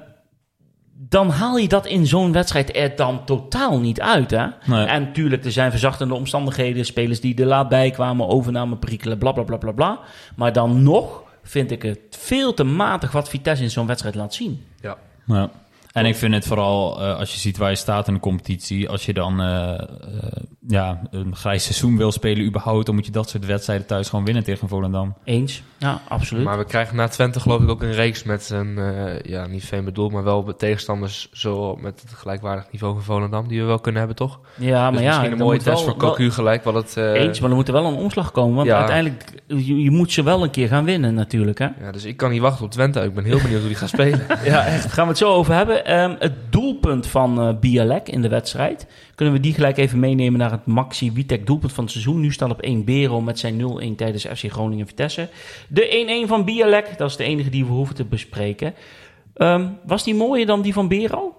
dan 1.08 1.30
haal 1.30 1.56
je 1.56 1.68
dat 1.68 1.86
in 1.86 2.06
zo'n 2.06 2.32
wedstrijd 2.32 2.76
er 2.76 2.96
dan 2.96 3.24
totaal 3.24 3.80
niet 3.80 4.00
uit. 4.00 4.30
Hè? 4.30 4.46
Nee. 4.64 4.86
En 4.86 5.02
natuurlijk, 5.02 5.44
er 5.44 5.52
zijn 5.52 5.70
verzachtende 5.70 6.14
omstandigheden. 6.14 6.84
Spelers 6.84 7.20
die 7.20 7.34
er 7.34 7.46
laat 7.46 7.68
bij 7.68 7.90
kwamen, 7.90 8.28
overname 8.28 8.76
perikelen, 8.76 9.18
bla 9.18 9.32
bla 9.32 9.42
bla 9.42 9.56
bla 9.56 9.72
bla. 9.72 10.00
Maar 10.36 10.52
dan 10.52 10.82
nog 10.82 11.22
vind 11.42 11.70
ik 11.70 11.82
het 11.82 11.98
veel 12.10 12.54
te 12.54 12.64
matig 12.64 13.12
wat 13.12 13.28
Vitesse 13.28 13.62
in 13.62 13.70
zo'n 13.70 13.86
wedstrijd 13.86 14.14
laat 14.14 14.34
zien. 14.34 14.64
Ja. 14.80 14.96
ja. 15.26 15.50
En 15.98 16.06
ik 16.06 16.16
vind 16.16 16.34
het 16.34 16.46
vooral, 16.46 17.02
uh, 17.02 17.18
als 17.18 17.32
je 17.32 17.38
ziet 17.38 17.56
waar 17.56 17.70
je 17.70 17.76
staat 17.76 18.08
in 18.08 18.14
de 18.14 18.20
competitie, 18.20 18.88
als 18.88 19.06
je 19.06 19.12
dan 19.12 19.40
uh, 19.40 19.46
uh, 19.46 19.78
ja, 20.68 21.00
een 21.10 21.36
grijs 21.36 21.64
seizoen 21.64 21.96
wil 21.96 22.12
spelen 22.12 22.44
überhaupt, 22.44 22.86
dan 22.86 22.94
moet 22.94 23.06
je 23.06 23.12
dat 23.12 23.28
soort 23.28 23.46
wedstrijden 23.46 23.86
thuis 23.86 24.08
gewoon 24.08 24.24
winnen 24.24 24.44
tegen 24.44 24.68
Volendam. 24.68 25.16
Eens, 25.24 25.62
ja, 25.78 26.00
absoluut. 26.08 26.44
Maar 26.44 26.58
we 26.58 26.64
krijgen 26.64 26.96
na 26.96 27.08
Twente 27.08 27.40
geloof 27.40 27.62
ik 27.62 27.68
ook 27.68 27.82
een 27.82 27.92
reeks 27.92 28.22
met 28.22 28.50
een, 28.50 28.78
eh, 28.78 29.20
ja, 29.20 29.46
niet 29.46 29.64
veel 29.64 29.82
bedoel, 29.82 30.08
maar 30.08 30.24
wel 30.24 30.54
tegenstanders 30.56 31.28
zo 31.32 31.76
met 31.76 32.00
het 32.00 32.12
gelijkwaardig 32.12 32.66
niveau 32.70 32.94
van 32.94 33.02
Volendam, 33.02 33.48
die 33.48 33.60
we 33.60 33.66
wel 33.66 33.78
kunnen 33.78 33.98
hebben, 33.98 34.16
toch? 34.16 34.40
Ja, 34.54 34.82
maar 34.82 34.92
dus 34.92 35.00
ja, 35.00 35.08
misschien 35.08 35.32
een 35.32 35.38
mooie 35.38 35.58
test 35.58 35.84
voor 35.84 35.96
Cocu 35.96 36.30
gelijk, 36.30 36.64
wat 36.64 36.74
het... 36.74 36.94
Uh, 36.98 37.12
Eens, 37.12 37.40
maar 37.40 37.50
er 37.50 37.56
moet 37.56 37.68
er 37.68 37.74
wel 37.74 37.86
een 37.86 37.94
omslag 37.94 38.32
komen, 38.32 38.54
want 38.54 38.68
ja. 38.68 38.76
uiteindelijk, 38.76 39.24
je, 39.46 39.82
je, 39.82 39.90
moet 39.90 40.12
ze 40.12 40.22
wel 40.22 40.42
een 40.42 40.50
keer 40.50 40.68
gaan 40.68 40.84
winnen 40.84 41.14
natuurlijk, 41.14 41.58
hè? 41.58 41.68
Ja, 41.80 41.92
dus 41.92 42.04
ik 42.04 42.16
kan 42.16 42.30
niet 42.30 42.40
wachten 42.40 42.64
op 42.64 42.70
Twente, 42.70 43.00
ik 43.00 43.14
ben 43.14 43.24
heel 43.24 43.40
benieuwd 43.40 43.60
hoe 43.60 43.68
die 43.68 43.78
gaat 43.78 43.88
spelen. 43.88 44.26
ja, 44.44 44.66
echt. 44.66 44.82
Daar 44.82 44.92
gaan 44.92 45.04
we 45.04 45.10
het 45.10 45.18
zo 45.18 45.32
over 45.32 45.54
hebben. 45.54 45.86
Um, 45.90 46.16
het 46.18 46.52
doelpunt 46.52 47.06
van 47.06 47.48
uh, 47.48 47.58
Bialek 47.58 48.08
in 48.08 48.22
de 48.22 48.28
wedstrijd. 48.28 48.86
Kunnen 49.14 49.34
we 49.34 49.40
die 49.40 49.54
gelijk 49.54 49.76
even 49.76 49.98
meenemen 49.98 50.38
naar 50.38 50.50
het 50.50 50.66
Maxi 50.66 51.12
Witek 51.12 51.46
doelpunt 51.46 51.72
van 51.72 51.84
het 51.84 51.92
seizoen. 51.92 52.20
Nu 52.20 52.32
staat 52.32 52.50
op 52.50 52.60
1 52.60 52.84
Bero 52.84 53.20
met 53.20 53.38
zijn 53.38 53.60
0-1 53.92 53.96
tijdens 53.96 54.26
FC 54.26 54.50
Groningen 54.50 54.86
Vitesse. 54.86 55.28
De 55.68 56.22
1-1 56.24 56.28
van 56.28 56.44
Bialek, 56.44 56.98
dat 56.98 57.10
is 57.10 57.16
de 57.16 57.24
enige 57.24 57.50
die 57.50 57.64
we 57.64 57.72
hoeven 57.72 57.94
te 57.94 58.04
bespreken. 58.04 58.74
Um, 59.36 59.78
was 59.84 60.04
die 60.04 60.14
mooier 60.14 60.46
dan 60.46 60.62
die 60.62 60.72
van 60.72 60.88
Bero? 60.88 61.36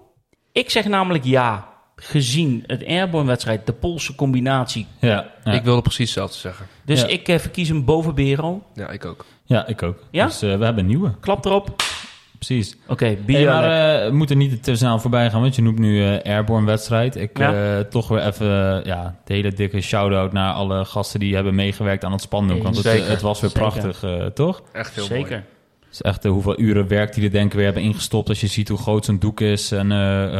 Ik 0.51 0.69
zeg 0.69 0.87
namelijk 0.87 1.23
ja. 1.23 1.67
Gezien 1.95 2.63
het 2.67 2.85
Airborne-wedstrijd, 2.85 3.65
de 3.65 3.73
Poolse 3.73 4.15
combinatie. 4.15 4.87
Ja, 4.99 5.31
ja. 5.43 5.51
Ik 5.51 5.63
wilde 5.63 5.81
precies 5.81 6.05
hetzelfde 6.05 6.37
zeggen. 6.37 6.67
Dus 6.85 7.01
ja. 7.01 7.07
ik 7.07 7.27
uh, 7.27 7.37
verkies 7.37 7.67
hem 7.67 7.85
boven 7.85 8.15
Bero. 8.15 8.63
Ja, 8.73 8.89
ik 8.89 9.05
ook. 9.05 9.25
Ja, 9.43 9.67
ik 9.67 9.83
ook. 9.83 10.03
Ja? 10.11 10.25
Dus 10.25 10.43
uh, 10.43 10.57
we 10.57 10.63
hebben 10.63 10.83
een 10.83 10.89
nieuwe. 10.89 11.13
Klap 11.19 11.45
erop. 11.45 11.75
Precies. 12.39 12.75
Oké, 12.83 12.91
okay, 12.91 13.17
hey, 13.25 13.45
maar 13.45 14.03
uh, 14.03 14.09
we 14.09 14.15
moeten 14.15 14.37
niet 14.37 14.63
te 14.63 14.75
snel 14.75 14.99
voorbij 14.99 15.29
gaan, 15.29 15.41
want 15.41 15.55
je 15.55 15.61
noemt 15.61 15.79
nu 15.79 15.99
uh, 15.99 16.19
Airborne 16.23 16.65
wedstrijd. 16.65 17.15
Ik 17.15 17.37
ja. 17.37 17.77
uh, 17.77 17.79
toch 17.79 18.07
weer 18.07 18.25
even 18.25 18.81
ja, 18.85 19.15
de 19.25 19.33
hele 19.33 19.53
dikke 19.53 19.81
shout-out 19.81 20.33
naar 20.33 20.53
alle 20.53 20.85
gasten 20.85 21.19
die 21.19 21.35
hebben 21.35 21.55
meegewerkt 21.55 22.03
aan 22.03 22.11
het 22.11 22.21
spandoek. 22.21 22.63
Want 22.63 22.83
het, 22.83 23.07
het, 23.07 23.21
was 23.21 23.41
weer 23.41 23.49
Zeker. 23.49 23.67
prachtig, 23.67 24.03
uh, 24.03 24.25
toch? 24.25 24.61
Echt 24.71 24.95
heel 24.95 25.03
Zeker. 25.03 25.29
mooi. 25.29 25.43
Het 25.79 25.97
is 25.97 26.01
echt 26.01 26.23
hoeveel 26.23 26.59
uren 26.59 26.87
werk 26.87 27.13
die 27.13 27.23
er 27.23 27.31
denk 27.31 27.45
ik 27.45 27.53
weer 27.53 27.65
hebben 27.65 27.83
ingestopt. 27.83 28.29
Als 28.29 28.41
je 28.41 28.47
ziet 28.47 28.69
hoe 28.69 28.77
groot 28.77 29.05
zo'n 29.05 29.19
doek 29.19 29.41
is 29.41 29.71
en 29.71 29.91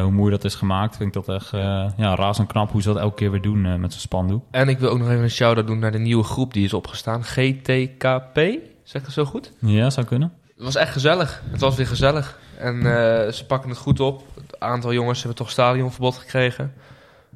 hoe 0.02 0.12
mooi 0.12 0.32
dat 0.32 0.43
is 0.43 0.56
gemaakt. 0.56 0.97
Vind 0.97 1.16
ik 1.16 1.26
dat 1.26 1.36
echt 1.36 1.52
ja, 1.97 2.16
razend 2.16 2.47
knap 2.47 2.72
hoe 2.72 2.82
ze 2.82 2.88
dat 2.88 2.97
elke 2.97 3.16
keer 3.16 3.32
weer 3.32 3.41
doen 3.41 3.80
met 3.80 3.91
zo'n 3.91 4.02
spandoek. 4.02 4.43
En 4.52 4.70
ik 4.70 4.80
wil 4.80 4.89
ook 4.89 4.97
nog 4.97 5.10
even 5.10 5.24
een 5.24 5.30
shout-out 5.30 5.68
doen 5.68 5.80
naar 5.80 5.91
de 5.91 6.00
nieuwe 6.00 6.24
groep 6.24 6.54
die 6.54 6.66
is 6.66 6.74
opgestaan. 6.74 7.24
GTKP, 7.24 8.39
zeg 8.84 9.04
dat 9.04 9.12
zo 9.12 9.26
goed? 9.26 9.52
Ja, 9.60 9.89
zou 9.89 10.06
kunnen. 10.06 10.32
Het 10.60 10.68
was 10.68 10.76
echt 10.76 10.91
gezellig. 10.91 11.41
Het 11.51 11.60
was 11.60 11.76
weer 11.76 11.88
gezellig. 11.88 12.39
En 12.57 12.76
uh, 12.76 12.84
ze 13.28 13.45
pakken 13.47 13.70
het 13.70 13.80
goed 13.80 13.99
op. 13.99 14.24
Het 14.36 14.60
aantal 14.60 14.93
jongens 14.93 15.20
hebben 15.20 15.38
toch 15.38 15.49
stadionverbod 15.49 16.16
gekregen. 16.16 16.74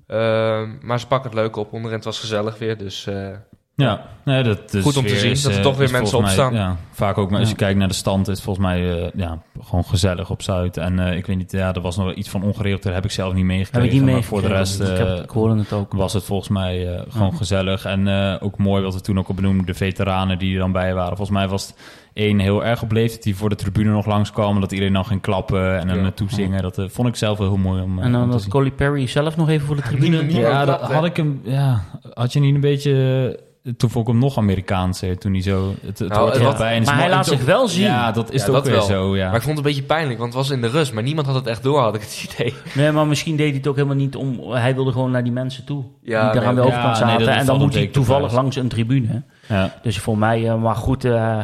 Uh, 0.07 0.69
maar 0.81 0.99
ze 0.99 1.07
pakken 1.07 1.29
het 1.29 1.39
leuk 1.39 1.55
op. 1.55 1.73
Onderin 1.73 1.95
het 1.95 2.05
was 2.05 2.19
gezellig 2.19 2.57
weer. 2.57 2.77
Dus 2.77 3.05
uh, 3.05 3.29
Ja, 3.75 4.01
nee, 4.25 4.43
dat, 4.43 4.69
de 4.71 4.81
Goed 4.81 4.97
om 4.97 5.05
te 5.05 5.15
zien 5.17 5.31
is, 5.31 5.41
dat 5.41 5.51
er 5.51 5.57
eh, 5.57 5.63
toch 5.63 5.75
weer 5.75 5.85
is 5.85 5.91
mensen 5.91 6.17
mij- 6.21 6.25
opstaan. 6.29 6.53
Ja, 6.53 6.77
vaak 6.91 7.17
ook, 7.17 7.29
maar 7.29 7.39
als 7.39 7.47
je 7.49 7.55
Ja. 7.57 7.59
kijkt 7.63 7.79
naar 7.79 7.87
de 7.87 7.93
stand, 7.93 8.27
is 8.27 8.33
het 8.33 8.43
volgens 8.43 8.65
mij 8.65 9.01
eh, 9.03 9.09
ja, 9.15 9.41
gewoon 9.61 9.83
gezellig 9.85 10.29
op 10.29 10.41
Zuid. 10.41 10.77
En 10.77 10.99
eh, 10.99 11.17
ik 11.17 11.25
weet 11.25 11.37
niet, 11.37 11.51
ja, 11.51 11.73
er 11.73 11.81
was 11.81 11.95
nog 11.97 12.05
wel 12.05 12.17
iets 12.17 12.29
van 12.29 12.43
ongeregeld, 12.43 12.83
daar 12.83 12.93
heb 12.93 13.03
ik 13.05 13.11
zelf 13.11 13.29
niet 13.33 13.37
Heb 13.37 13.47
meegekregen. 13.47 13.87
ik 13.87 13.93
niet 13.93 14.03
mee 14.03 14.13
maar 14.13 14.23
voor 14.23 14.41
de 14.41 14.47
rest 14.47 14.81
ik, 14.81 14.87
heb, 14.97 15.07
eh, 15.07 15.23
ik 15.23 15.29
hoorde 15.29 15.55
het 15.59 15.73
ook. 15.73 15.93
was 15.93 16.13
het 16.13 16.23
volgens 16.23 16.49
mij 16.49 16.93
eh, 16.95 17.01
gewoon 17.09 17.29
Ja. 17.31 17.37
gezellig. 17.37 17.85
En 17.85 18.07
eh, 18.07 18.35
ook 18.39 18.57
mooi 18.57 18.83
wat 18.83 18.93
we 18.93 19.01
toen 19.01 19.19
ook 19.19 19.27
al 19.27 19.33
benoemden, 19.33 19.65
de 19.65 19.73
veteranen 19.73 20.39
die 20.39 20.53
er 20.53 20.59
dan 20.59 20.71
bij 20.71 20.93
waren. 20.93 21.17
Volgens 21.17 21.37
mij 21.37 21.47
was 21.47 21.67
het 21.67 21.75
één 22.13 22.39
heel 22.39 22.65
erg 22.65 22.81
op 22.81 22.91
leeftijd 22.91 23.23
die 23.23 23.35
voor 23.35 23.49
de 23.49 23.55
tribune 23.55 23.89
nog 23.91 24.05
langskwam. 24.05 24.59
Dat 24.61 24.71
iedereen 24.71 24.93
dan 24.93 25.05
ging 25.05 25.21
klappen 25.21 25.79
en 25.79 25.87
hem 25.87 25.97
Ja. 25.97 26.03
naartoe 26.03 26.29
zingen. 26.29 26.61
Dat 26.61 26.81
vond 26.87 27.07
ik 27.07 27.15
zelf 27.15 27.37
wel 27.37 27.47
heel 27.47 27.57
mooi 27.57 27.81
om, 27.81 27.99
En 27.99 28.11
dan 28.11 28.31
dat 28.31 28.41
zien. 28.41 28.49
Coley 28.51 28.71
Perry 28.71 29.07
zelf 29.07 29.37
nog 29.37 29.49
even 29.49 29.67
voor 29.67 29.75
de 29.75 29.81
tribune. 29.89 30.15
Ja, 30.17 30.21
Niemand 30.23 30.65
dat 30.67 30.81
had 30.81 31.05
ik 31.05 31.15
hem. 31.17 31.41
Ja, 31.43 31.83
had 32.13 32.33
je 32.33 32.39
niet 32.39 32.55
een 32.55 32.61
beetje. 32.61 33.51
Toen 33.77 33.89
vond 33.89 34.07
ik 34.07 34.11
hem 34.13 34.21
nog 34.21 34.37
Amerikaanser. 34.37 35.17
Toen 35.17 35.31
hij 35.33 35.41
zo. 35.41 35.73
Het, 35.85 35.99
het 35.99 36.09
Nou, 36.09 36.31
er 36.33 36.39
wel 36.39 36.55
bij. 36.55 36.81
maar 36.81 36.97
hij 36.97 37.09
laat 37.09 37.25
zich 37.25 37.39
ook- 37.39 37.45
wel 37.45 37.67
zien. 37.67 37.83
Ja, 37.83 38.11
dat 38.11 38.31
is 38.31 38.45
Ja, 38.45 38.51
dat 38.51 38.63
weer 38.65 38.73
wel. 38.75 38.81
zo. 38.83 39.15
Ja. 39.15 39.25
Maar 39.27 39.35
ik 39.35 39.41
vond 39.41 39.57
het 39.57 39.65
een 39.65 39.71
beetje 39.71 39.87
pijnlijk, 39.87 40.19
want 40.19 40.33
het 40.33 40.41
was 40.41 40.51
in 40.51 40.61
de 40.61 40.67
rust. 40.67 40.93
Maar 40.93 41.03
niemand 41.03 41.27
had 41.27 41.35
het 41.35 41.47
echt 41.47 41.63
door, 41.63 41.79
had 41.79 41.95
ik 41.95 42.01
het 42.01 42.27
idee. 42.33 42.53
Nee, 42.75 42.91
maar 42.91 43.07
misschien 43.07 43.35
deed 43.35 43.47
hij 43.47 43.57
het 43.57 43.67
ook 43.67 43.75
helemaal 43.75 43.95
niet 43.97 44.15
om... 44.15 44.51
Hij 44.51 44.75
wilde 44.75 44.91
gewoon 44.91 45.11
naar 45.11 45.23
die 45.23 45.31
mensen 45.31 45.65
toe. 45.65 45.83
Ja, 46.01 46.31
die 46.31 46.39
daar 46.39 46.49
aan 46.49 46.55
de 46.55 46.61
overkant 46.61 46.97
ja, 46.97 47.05
nee, 47.05 47.19
zaten. 47.19 47.35
en 47.35 47.45
dan 47.45 47.57
moet 47.57 47.73
hij 47.73 47.87
toevallig 47.87 48.33
langs 48.33 48.55
een 48.55 48.67
tribune. 48.69 49.21
ja. 49.47 49.73
Dus 49.81 49.99
voor 49.99 50.17
mij, 50.17 50.49
eh, 50.49 50.61
maar 50.61 50.75
goed... 50.75 51.05
eh, 51.05 51.39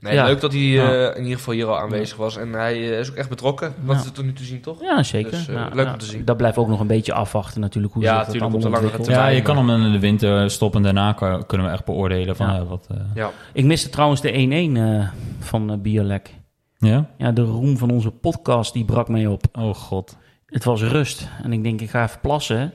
Nee, 0.00 0.14
Ja. 0.14 0.24
Leuk 0.24 0.40
dat 0.40 0.52
hij 0.52 0.60
Ja. 0.60 0.92
eh, 0.92 1.16
in 1.16 1.22
ieder 1.22 1.38
geval 1.38 1.54
hier 1.54 1.66
al 1.66 1.78
aanwezig 1.78 2.16
was. 2.16 2.36
En 2.36 2.52
hij 2.52 2.74
eh, 2.74 2.98
is 2.98 3.10
ook 3.10 3.16
echt 3.16 3.28
betrokken. 3.28 3.74
Wat 3.84 3.94
Ja. 3.94 4.00
is 4.00 4.06
er 4.06 4.12
tot 4.12 4.24
nu 4.24 4.32
te 4.32 4.44
zien, 4.44 4.60
toch? 4.60 4.82
ja, 4.82 5.02
zeker. 5.02 5.30
Dus, 5.30 5.48
eh, 5.48 5.54
Ja, 5.54 5.68
leuk 5.72 5.86
ja. 5.86 5.92
om 5.92 5.98
te 5.98 6.04
zien. 6.04 6.24
Dat 6.24 6.36
blijft 6.36 6.56
ook 6.58 6.68
nog 6.68 6.80
een 6.80 6.86
beetje 6.86 7.12
afwachten 7.12 7.60
natuurlijk. 7.60 7.94
Hoe 7.94 8.02
Ja, 8.02 8.08
zich 8.08 8.18
dat 8.18 8.30
tuurlijk, 8.32 8.52
allemaal 8.52 8.68
op 8.68 8.74
de 8.74 8.80
langere 8.82 9.02
termijn. 9.02 9.28
ja, 9.30 9.36
je 9.36 9.42
kan 9.42 9.56
hem 9.68 9.84
in 9.84 9.92
de 9.92 9.98
winter 9.98 10.50
stoppen. 10.50 10.84
En 10.86 10.94
daarna 10.94 11.12
kunnen 11.46 11.66
we 11.66 11.72
echt 11.72 11.84
beoordelen 11.84 12.36
van 12.36 12.66
wat. 12.68 12.86
eh, 12.90 12.96
Ja. 13.14 13.30
Ik 13.52 13.64
miste 13.64 13.88
trouwens 13.88 14.20
de 14.20 14.32
1-1 14.32 14.76
eh, 14.76 15.08
van 15.38 15.70
uh, 15.72 15.78
Biolek. 15.78 16.34
ja? 16.78 17.06
Ja, 17.18 17.32
de 17.32 17.42
roem 17.42 17.78
van 17.78 17.90
onze 17.90 18.10
podcast 18.10 18.72
die 18.72 18.84
brak 18.84 19.08
mij 19.08 19.26
op. 19.26 19.44
Oh 19.52 19.74
god. 19.74 20.16
Het 20.46 20.64
was 20.64 20.82
rust. 20.82 21.28
En 21.42 21.52
ik 21.52 21.62
denk, 21.62 21.80
ik 21.80 21.90
ga 21.90 22.02
even 22.02 22.20
plassen. 22.20 22.72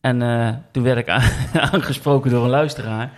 En 0.00 0.22
eh, 0.22 0.48
toen 0.72 0.82
werd 0.82 0.98
ik 0.98 1.08
aangesproken 1.72 2.30
door 2.30 2.44
een 2.44 2.50
luisteraar. 2.50 3.12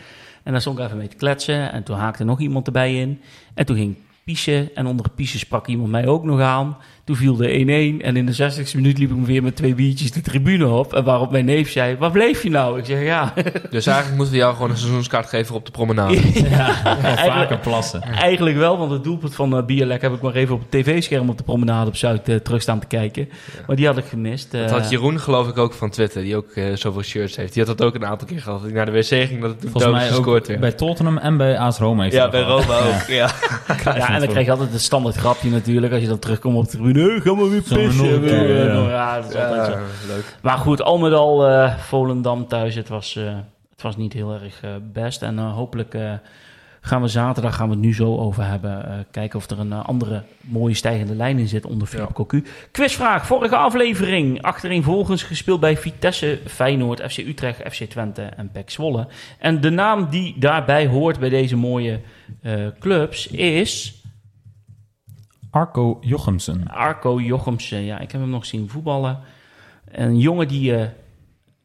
En 0.44 0.52
daar 0.52 0.60
stond 0.60 0.78
ik 0.78 0.84
even 0.84 0.96
mee 0.96 1.08
te 1.08 1.16
kletsen. 1.16 1.72
En 1.72 1.82
toen 1.82 1.96
haakte 1.96 2.24
nog 2.24 2.40
iemand 2.40 2.66
erbij 2.66 3.00
in. 3.00 3.20
En 3.54 3.66
toen 3.66 3.76
ging 3.76 3.96
piezen. 4.24 4.74
En 4.74 4.86
onder 4.86 5.10
piezen 5.10 5.38
sprak 5.38 5.66
iemand 5.66 5.90
mij 5.90 6.06
ook 6.06 6.24
nog 6.24 6.40
aan. 6.40 6.76
Toen 7.04 7.16
viel 7.16 7.36
de 7.36 7.98
1-1. 8.00 8.04
En 8.04 8.16
in 8.16 8.26
de 8.26 8.32
60ste 8.34 8.74
minuut 8.74 8.98
liep 8.98 9.10
ik 9.10 9.16
weer 9.26 9.42
met 9.42 9.56
twee 9.56 9.74
biertjes 9.74 10.12
de 10.12 10.20
tribune 10.20 10.66
op. 10.66 10.94
En 10.94 11.04
waarop 11.04 11.30
mijn 11.30 11.44
neef 11.44 11.70
zei, 11.70 11.96
waar 11.96 12.10
bleef 12.10 12.42
je 12.42 12.50
nou? 12.50 12.78
Ik 12.78 12.84
zeg, 12.84 13.02
ja, 13.02 13.32
Dus 13.70 13.86
eigenlijk 13.86 14.16
moeten 14.16 14.34
we 14.34 14.40
jou 14.40 14.54
gewoon 14.54 14.70
een 14.70 14.76
seizoenskaart 14.76 15.28
geven 15.28 15.54
op 15.54 15.64
de 15.66 15.70
promenade. 15.70 16.18
Ja, 16.48 16.74
vaker 17.16 17.58
plassen. 17.58 18.02
eigenlijk 18.02 18.56
wel. 18.56 18.78
Want 18.78 18.90
het 18.90 19.04
doelpunt 19.04 19.34
van 19.34 19.56
uh, 19.56 19.64
Bierlek 19.64 20.02
heb 20.02 20.12
ik 20.12 20.20
maar 20.20 20.34
even 20.34 20.54
op 20.54 20.60
het 20.60 20.70
tv-scherm 20.70 21.28
op 21.28 21.36
de 21.38 21.44
promenade 21.44 21.88
op 21.88 21.96
Zuid 21.96 22.28
uh, 22.28 22.36
terug 22.36 22.62
staan 22.62 22.78
te 22.80 22.86
kijken. 22.86 23.28
Maar 23.66 23.76
die 23.76 23.86
had 23.86 23.96
ik 23.98 24.04
gemist. 24.04 24.52
Dat 24.52 24.70
had 24.70 24.90
Jeroen 24.90 25.20
geloof 25.20 25.48
ik 25.48 25.58
ook 25.58 25.72
van 25.72 25.90
Twitter, 25.90 26.22
die 26.22 26.36
ook 26.36 26.54
uh, 26.54 26.76
zoveel 26.76 27.02
shirts 27.02 27.36
heeft. 27.36 27.52
Die 27.54 27.64
had 27.64 27.76
dat 27.78 27.86
ook 27.86 27.94
een 27.94 28.06
aantal 28.06 28.26
keer 28.28 28.40
gehad. 28.40 28.58
Dat 28.60 28.68
hij 28.68 28.76
naar 28.76 28.86
de 28.86 28.92
wc 28.92 29.04
ging, 29.28 29.40
dat 29.40 29.50
het 29.50 29.70
Volgens 29.70 29.92
mij 29.92 30.02
ook 30.02 30.08
gescoord 30.08 30.46
werd. 30.46 30.60
bij 30.60 30.72
Tottenham 30.72 31.18
en 31.18 31.36
bij 31.36 31.58
AS 31.58 31.78
Roma 31.78 32.02
heeft 32.02 32.14
Ja, 32.14 32.20
hij 32.20 32.30
bij 32.30 32.44
dat 32.44 32.62
gehad. 32.64 32.82
Roma 32.82 32.94
ook. 32.94 33.06
Ja. 33.08 33.30
Ja, 33.84 34.08
en 34.14 34.18
dan 34.20 34.28
kreeg 34.28 34.44
je 34.44 34.50
altijd 34.50 34.72
het 34.72 34.80
standaard 34.80 35.16
grapje 35.16 35.50
natuurlijk. 35.50 35.92
Als 35.92 36.02
je 36.02 36.08
dan 36.08 36.18
terugkomt 36.18 36.56
op 36.56 36.64
de 36.64 36.70
tribune. 36.70 36.92
Hey, 36.94 37.20
ga 37.20 37.34
maar 37.34 37.50
weer 37.50 37.62
we 37.62 37.74
pissen. 37.74 38.20
weer, 38.20 38.64
ja. 38.64 38.82
eh, 38.82 38.88
ja, 38.88 39.20
dat 39.20 39.30
is 39.30 39.36
altijd 39.36 39.66
zo. 39.66 39.72
Ja, 39.72 40.14
leuk. 40.14 40.36
Maar 40.42 40.58
goed, 40.58 40.82
al 40.82 40.98
met 40.98 41.12
al 41.12 41.50
uh, 41.50 41.78
Volendam 41.78 42.46
thuis. 42.46 42.74
Het 42.74 42.88
was, 42.88 43.14
uh, 43.16 43.36
het 43.70 43.82
was 43.82 43.96
niet 43.96 44.12
heel 44.12 44.32
erg 44.32 44.62
uh, 44.64 44.70
best. 44.92 45.22
En 45.22 45.34
uh, 45.38 45.54
hopelijk 45.54 45.94
gaan 46.86 47.02
we 47.02 47.08
zaterdag, 47.08 47.54
gaan 47.54 47.68
we 47.68 47.74
het 47.74 47.82
nu 47.82 47.94
zo 47.94 48.16
over 48.16 48.46
hebben. 48.46 48.84
Uh, 48.88 48.94
kijken 49.10 49.38
of 49.38 49.50
er 49.50 49.58
een 49.58 49.70
uh, 49.70 49.84
andere 49.84 50.22
mooie 50.40 50.74
stijgende 50.74 51.14
lijn 51.14 51.38
in 51.38 51.48
zit 51.48 51.66
onder 51.66 51.88
Philippe 51.88 52.12
ja. 52.16 52.24
Cocu. 52.24 52.44
Quizvraag, 52.70 53.26
vorige 53.26 53.56
aflevering. 53.56 54.42
Achtereenvolgens 54.42 55.22
gespeeld 55.22 55.60
bij 55.60 55.76
Vitesse, 55.76 56.38
Feyenoord, 56.46 57.00
FC 57.00 57.18
Utrecht, 57.18 57.74
FC 57.74 57.84
Twente 57.84 58.22
en 58.22 58.50
PEC 58.52 58.70
Zwolle. 58.70 59.06
En 59.38 59.60
de 59.60 59.70
naam 59.70 60.10
die 60.10 60.34
daarbij 60.38 60.86
hoort 60.86 61.18
bij 61.18 61.28
deze 61.28 61.56
mooie 61.56 62.00
uh, 62.42 62.66
clubs 62.80 63.26
is... 63.26 64.02
Arco 65.54 65.98
Jochemsen. 66.00 66.68
Arco 66.68 67.20
Jochemsen, 67.20 67.84
ja. 67.84 67.98
Ik 67.98 68.12
heb 68.12 68.20
hem 68.20 68.30
nog 68.30 68.46
zien 68.46 68.68
voetballen. 68.68 69.18
Een 69.90 70.18
jongen 70.18 70.48
die 70.48 70.72
uh, 70.72 70.82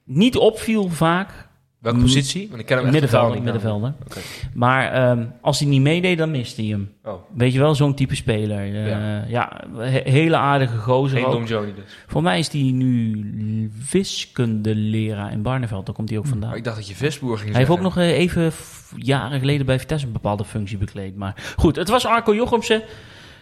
niet 0.04 0.38
opviel 0.38 0.90
vaak. 0.90 1.48
Welke 1.80 2.00
positie? 2.00 2.48
Want 2.48 2.60
ik 2.60 2.66
ken 2.66 2.76
hem 2.76 2.86
echt 2.86 2.94
middenvelder, 2.94 3.34
niet 3.34 3.44
middenvelder. 3.44 3.94
Okay. 4.06 4.24
Maar 4.54 5.10
um, 5.10 5.32
als 5.42 5.60
hij 5.60 5.68
niet 5.68 5.82
meedeed, 5.82 6.18
dan 6.18 6.32
miste 6.32 6.62
hij 6.62 6.70
hem. 6.70 6.94
Oh. 7.04 7.14
Weet 7.36 7.54
je 7.54 7.60
wel, 7.60 7.76
zo'n 7.76 7.94
type 7.94 8.16
speler. 8.16 8.68
Uh, 8.68 8.88
ja. 8.88 9.26
ja, 9.28 9.64
he 9.78 10.02
hele 10.04 10.36
aardige 10.38 10.78
gozer. 10.78 11.20
Geen 11.20 11.32
Dom 11.32 11.46
Johnny 11.46 11.74
dus. 11.74 11.98
Voor 12.08 12.24
mij 12.24 12.40
is 12.40 12.52
hij 12.52 12.62
nu 12.62 13.72
wiskundeleraar 13.92 15.32
in 15.32 15.42
Barneveld. 15.42 15.86
Daar 15.86 15.96
komt 15.96 16.10
hij 16.10 16.18
ook 16.18 16.28
vandaan. 16.28 16.52
Oh, 16.52 16.58
ik 16.58 16.64
dacht 16.64 16.78
dat 16.78 16.88
je 16.88 16.96
visboer 16.96 17.38
ging 17.38 17.54
Hij 17.56 17.66
zeggen. 17.66 17.84
heeft 17.84 17.88
ook 17.88 17.96
nog 17.96 18.06
uh, 18.06 18.18
even 18.18 18.52
jaren 18.96 19.40
geleden 19.40 19.66
bij 19.66 19.80
Vitesse 19.80 20.08
een 20.08 20.14
bepaalde 20.14 20.46
functie 20.46 20.78
bekleed. 20.78 21.16
Maar 21.16 21.54
goed, 21.56 21.76
het 21.76 21.90
was 21.90 22.06
Arco 22.06 22.36
Jochemsen. 22.36 22.82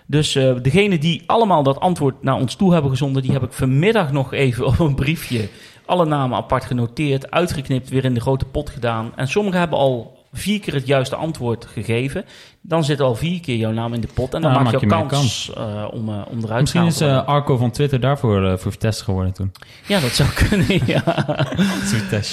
Dus 0.09 0.35
uh, 0.35 0.55
degene 0.61 0.97
die 0.97 1.23
allemaal 1.25 1.63
dat 1.63 1.79
antwoord 1.79 2.23
naar 2.23 2.35
ons 2.35 2.55
toe 2.55 2.73
hebben 2.73 2.91
gezonden, 2.91 3.21
die 3.21 3.31
heb 3.31 3.43
ik 3.43 3.51
vanmiddag 3.51 4.11
nog 4.11 4.33
even 4.33 4.65
op 4.65 4.79
een 4.79 4.95
briefje 4.95 5.49
alle 5.85 6.05
namen 6.05 6.37
apart 6.37 6.65
genoteerd, 6.65 7.31
uitgeknipt, 7.31 7.89
weer 7.89 8.05
in 8.05 8.13
de 8.13 8.19
grote 8.19 8.45
pot 8.45 8.69
gedaan. 8.69 9.11
En 9.15 9.27
sommigen 9.27 9.59
hebben 9.59 9.77
al 9.77 10.16
vier 10.33 10.59
keer 10.59 10.73
het 10.73 10.87
juiste 10.87 11.15
antwoord 11.15 11.65
gegeven. 11.65 12.25
Dan 12.61 12.83
zit 12.83 13.01
al 13.01 13.15
vier 13.15 13.39
keer 13.39 13.55
jouw 13.55 13.71
naam 13.71 13.93
in 13.93 14.01
de 14.01 14.07
pot 14.13 14.33
en 14.33 14.41
dan 14.41 14.51
Ja, 14.51 14.59
maak 14.59 14.79
je 14.79 14.87
maak 14.87 15.03
ook 15.03 15.09
kans, 15.09 15.51
uh, 15.57 15.87
om, 15.91 16.09
uh, 16.09 16.21
om 16.29 16.43
eruit 16.43 16.61
Misschien 16.61 16.81
te 16.81 16.87
is 16.87 17.01
uh, 17.01 17.27
Arco 17.27 17.57
van 17.57 17.71
Twitter 17.71 17.99
daarvoor 17.99 18.59
voor 18.59 18.71
Vitesse 18.71 19.03
geworden 19.03 19.33
toen. 19.33 19.51
Ja, 19.87 19.99
dat 19.99 20.11
zou 20.11 20.29
kunnen, 20.29 20.67
ja. 20.85 21.03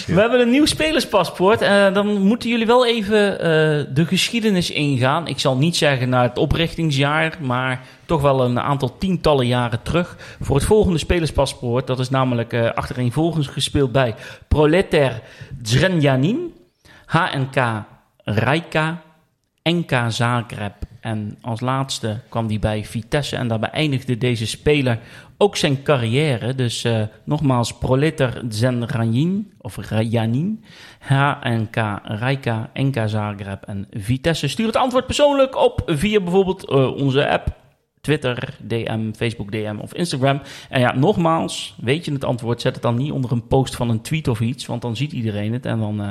We 0.07 0.21
hebben 0.21 0.41
een 0.41 0.51
nieuw 0.51 0.67
spelerspaspoort. 0.67 1.61
Dan 1.95 2.23
moeten 2.23 2.49
jullie 2.49 2.67
wel 2.67 2.87
even 2.87 3.19
de 3.95 4.07
geschiedenis 4.07 4.71
ingaan. 4.71 5.27
Ik 5.27 5.39
zal 5.39 5.57
niet 5.57 5.77
zeggen 5.77 6.09
naar 6.09 6.23
het 6.23 6.39
oprichtingsjaar, 6.39 7.37
maar 7.41 7.81
toch 8.05 8.21
wel 8.21 8.45
een 8.45 8.61
aantal 8.61 8.99
tientallen 8.99 9.47
jaren 9.47 9.83
terug. 9.83 10.17
Voor 10.41 10.57
het 10.57 10.65
volgende 10.65 10.99
spelerspaspoort, 10.99 11.87
dat 11.87 11.99
is 11.99 12.11
namelijk 12.11 12.55
achtereenvolgens 12.75 13.47
gespeeld 13.47 13.93
bij 13.93 14.15
Proletar 14.49 15.21
Zrenjanin, 15.63 16.53
HNK 17.07 17.85
Rijka, 18.25 19.03
NK 19.63 20.05
Zagreb 20.09 20.75
en 21.01 21.39
als 21.41 21.61
laatste 21.61 22.21
kwam 22.29 22.47
hij 22.47 22.59
bij 22.59 22.85
Vitesse 22.85 23.37
en 23.37 23.49
daarbij 23.49 23.71
eindigde 23.71 24.19
deze 24.19 24.47
speler 24.47 24.99
ook 25.39 25.57
zijn 25.57 25.83
carrière. 25.83 26.55
Dus 26.55 26.85
uh, 26.85 27.03
nogmaals, 27.25 27.79
Proletar 27.79 28.43
Zenranin 28.49 29.53
of 29.61 29.77
Rajanin, 29.77 30.65
HNK 30.99 31.77
Rijka, 32.03 32.71
NK 32.75 33.03
Zagreb 33.07 33.63
en 33.63 33.87
Vitesse. 33.91 34.49
Stuur 34.49 34.67
het 34.67 34.77
antwoord 34.77 35.07
persoonlijk 35.07 35.57
op 35.57 35.83
via 35.87 36.21
bijvoorbeeld 36.21 36.71
uh, 36.71 36.95
onze 36.97 37.29
app. 37.29 37.63
Twitter, 38.01 38.57
DM, 38.63 39.13
Facebook 39.13 39.53
DM 39.53 39.77
of 39.81 39.95
Instagram. 39.95 40.41
En 40.69 40.81
ja, 40.81 40.95
nogmaals, 40.95 41.75
weet 41.81 42.05
je 42.05 42.13
het 42.13 42.25
antwoord, 42.25 42.61
zet 42.61 42.75
het 42.75 42.83
dan 42.83 42.97
niet 42.97 43.13
onder 43.13 43.33
een 43.33 43.47
post 43.47 43.77
van 43.77 43.91
een 43.91 44.01
tweet 44.01 44.29
of 44.29 44.41
iets, 44.41 44.67
want 44.67 44.83
dan 44.83 44.97
ziet 44.97 45.13
iedereen 45.13 45.53
het 45.53 45.67
en 45.67 45.79
dan... 45.79 46.01
Uh, 46.01 46.11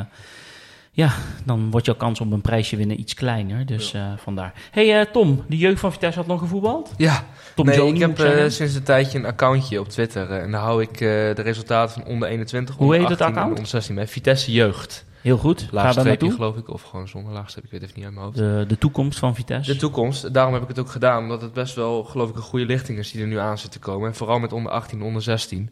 ja, 0.96 1.14
dan 1.46 1.72
wordt 1.72 1.86
jouw 1.86 1.96
kans 1.96 2.22
op 2.22 2.32
een 2.32 2.42
prijsje 2.42 2.76
winnen 2.76 3.00
iets 3.00 3.14
kleiner. 3.14 3.66
Dus 3.66 3.92
ja. 3.92 4.12
uh, 4.12 4.18
vandaar. 4.18 4.54
hey, 4.72 5.00
uh, 5.00 5.06
Tom, 5.12 5.44
de 5.48 5.58
jeugd 5.58 5.80
van 5.80 5.92
Vitesse 5.92 6.20
had 6.20 6.28
nog 6.28 6.40
gevoetbald? 6.40 6.92
Ja, 6.98 7.26
Tom 7.56 7.66
nee, 7.66 7.76
Johnny, 7.76 8.02
ik 8.02 8.18
heb 8.18 8.20
uh, 8.20 8.50
sinds 8.50 8.76
een 8.76 8.84
tijdje 8.84 9.18
een 9.18 9.26
accountje 9.26 9.80
op 9.80 9.90
Twitter. 9.90 10.32
en 10.32 10.52
daar 10.52 10.62
hou 10.62 10.82
ik 10.82 10.98
de 10.98 11.32
resultaten 11.32 12.02
van 12.02 12.12
onder 12.12 12.28
21, 12.30 12.76
Hoe 12.76 12.84
onder 12.84 13.00
heet 13.00 13.10
18 13.10 13.26
het 13.26 13.36
account? 13.36 13.58
onder 13.58 13.70
16 13.70 13.96
bij 13.96 14.08
Vitesse 14.08 14.52
Jeugd. 14.52 15.06
Heel 15.24 15.38
goed. 15.38 15.68
Laagstreepje 15.72 16.32
geloof 16.32 16.58
ik, 16.58 16.70
of 16.70 16.82
gewoon 16.82 17.08
zonder 17.08 17.34
laagstreepje, 17.34 17.76
ik 17.76 17.82
weet 17.82 17.90
even 17.90 17.96
niet 17.96 18.06
uit 18.06 18.14
mijn 18.14 18.26
hoofd. 18.26 18.38
De, 18.38 18.66
de 18.68 18.78
toekomst 18.78 19.20
van 19.20 19.36
Vitesse? 19.36 19.72
De 19.74 19.80
toekomst, 19.80 20.34
daarom 20.34 20.54
heb 20.54 20.62
ik 20.62 20.68
het 20.68 20.80
ook 20.80 20.90
gedaan. 20.90 21.24
Omdat 21.24 21.42
het 21.42 21.54
best 21.54 21.76
wel, 21.76 22.04
geloof 22.04 22.30
ik, 22.30 22.36
een 22.36 22.42
goede 22.42 22.66
lichting 22.66 22.98
is 22.98 23.12
die 23.12 23.22
er 23.22 23.28
nu 23.28 23.38
aan 23.38 23.58
zit 23.58 23.72
te 23.72 23.80
komen. 23.80 24.08
En 24.08 24.16
vooral 24.16 24.40
met 24.40 24.54
onder 24.54 24.72
18 24.72 25.02
onder 25.02 25.22
16. 25.22 25.70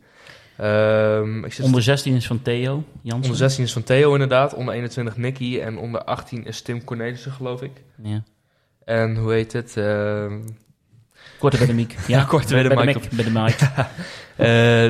Um, 0.61 1.45
ik 1.45 1.53
zit 1.53 1.65
onder 1.65 1.81
16 1.81 2.15
is 2.15 2.27
van 2.27 2.41
Theo 2.41 2.83
Jansen. 3.01 3.23
Onder 3.23 3.35
16 3.37 3.63
is 3.63 3.73
van 3.73 3.83
Theo 3.83 4.13
inderdaad. 4.13 4.53
Onder 4.53 4.73
21 4.73 5.17
Nicky. 5.17 5.59
En 5.59 5.77
onder 5.77 6.03
18 6.03 6.45
is 6.45 6.61
Tim 6.61 6.83
Cornelissen, 6.83 7.31
geloof 7.31 7.61
ik. 7.61 7.71
Ja. 8.03 8.23
En 8.85 9.15
hoe 9.15 9.33
heet 9.33 9.53
het? 9.53 9.75
Uh... 9.77 10.25
Korte 11.39 11.57
bij 11.57 11.67
de 11.67 11.73
mic. 11.73 11.95
Ja, 12.07 12.23
korte 12.23 12.53
bij 12.53 12.63
de, 12.63 12.69
bij 12.69 12.85
mic. 12.85 12.93
de 12.93 12.99
mic. 12.99 13.09
Bij 13.15 13.23
de 13.23 13.31
mic. 13.31 13.59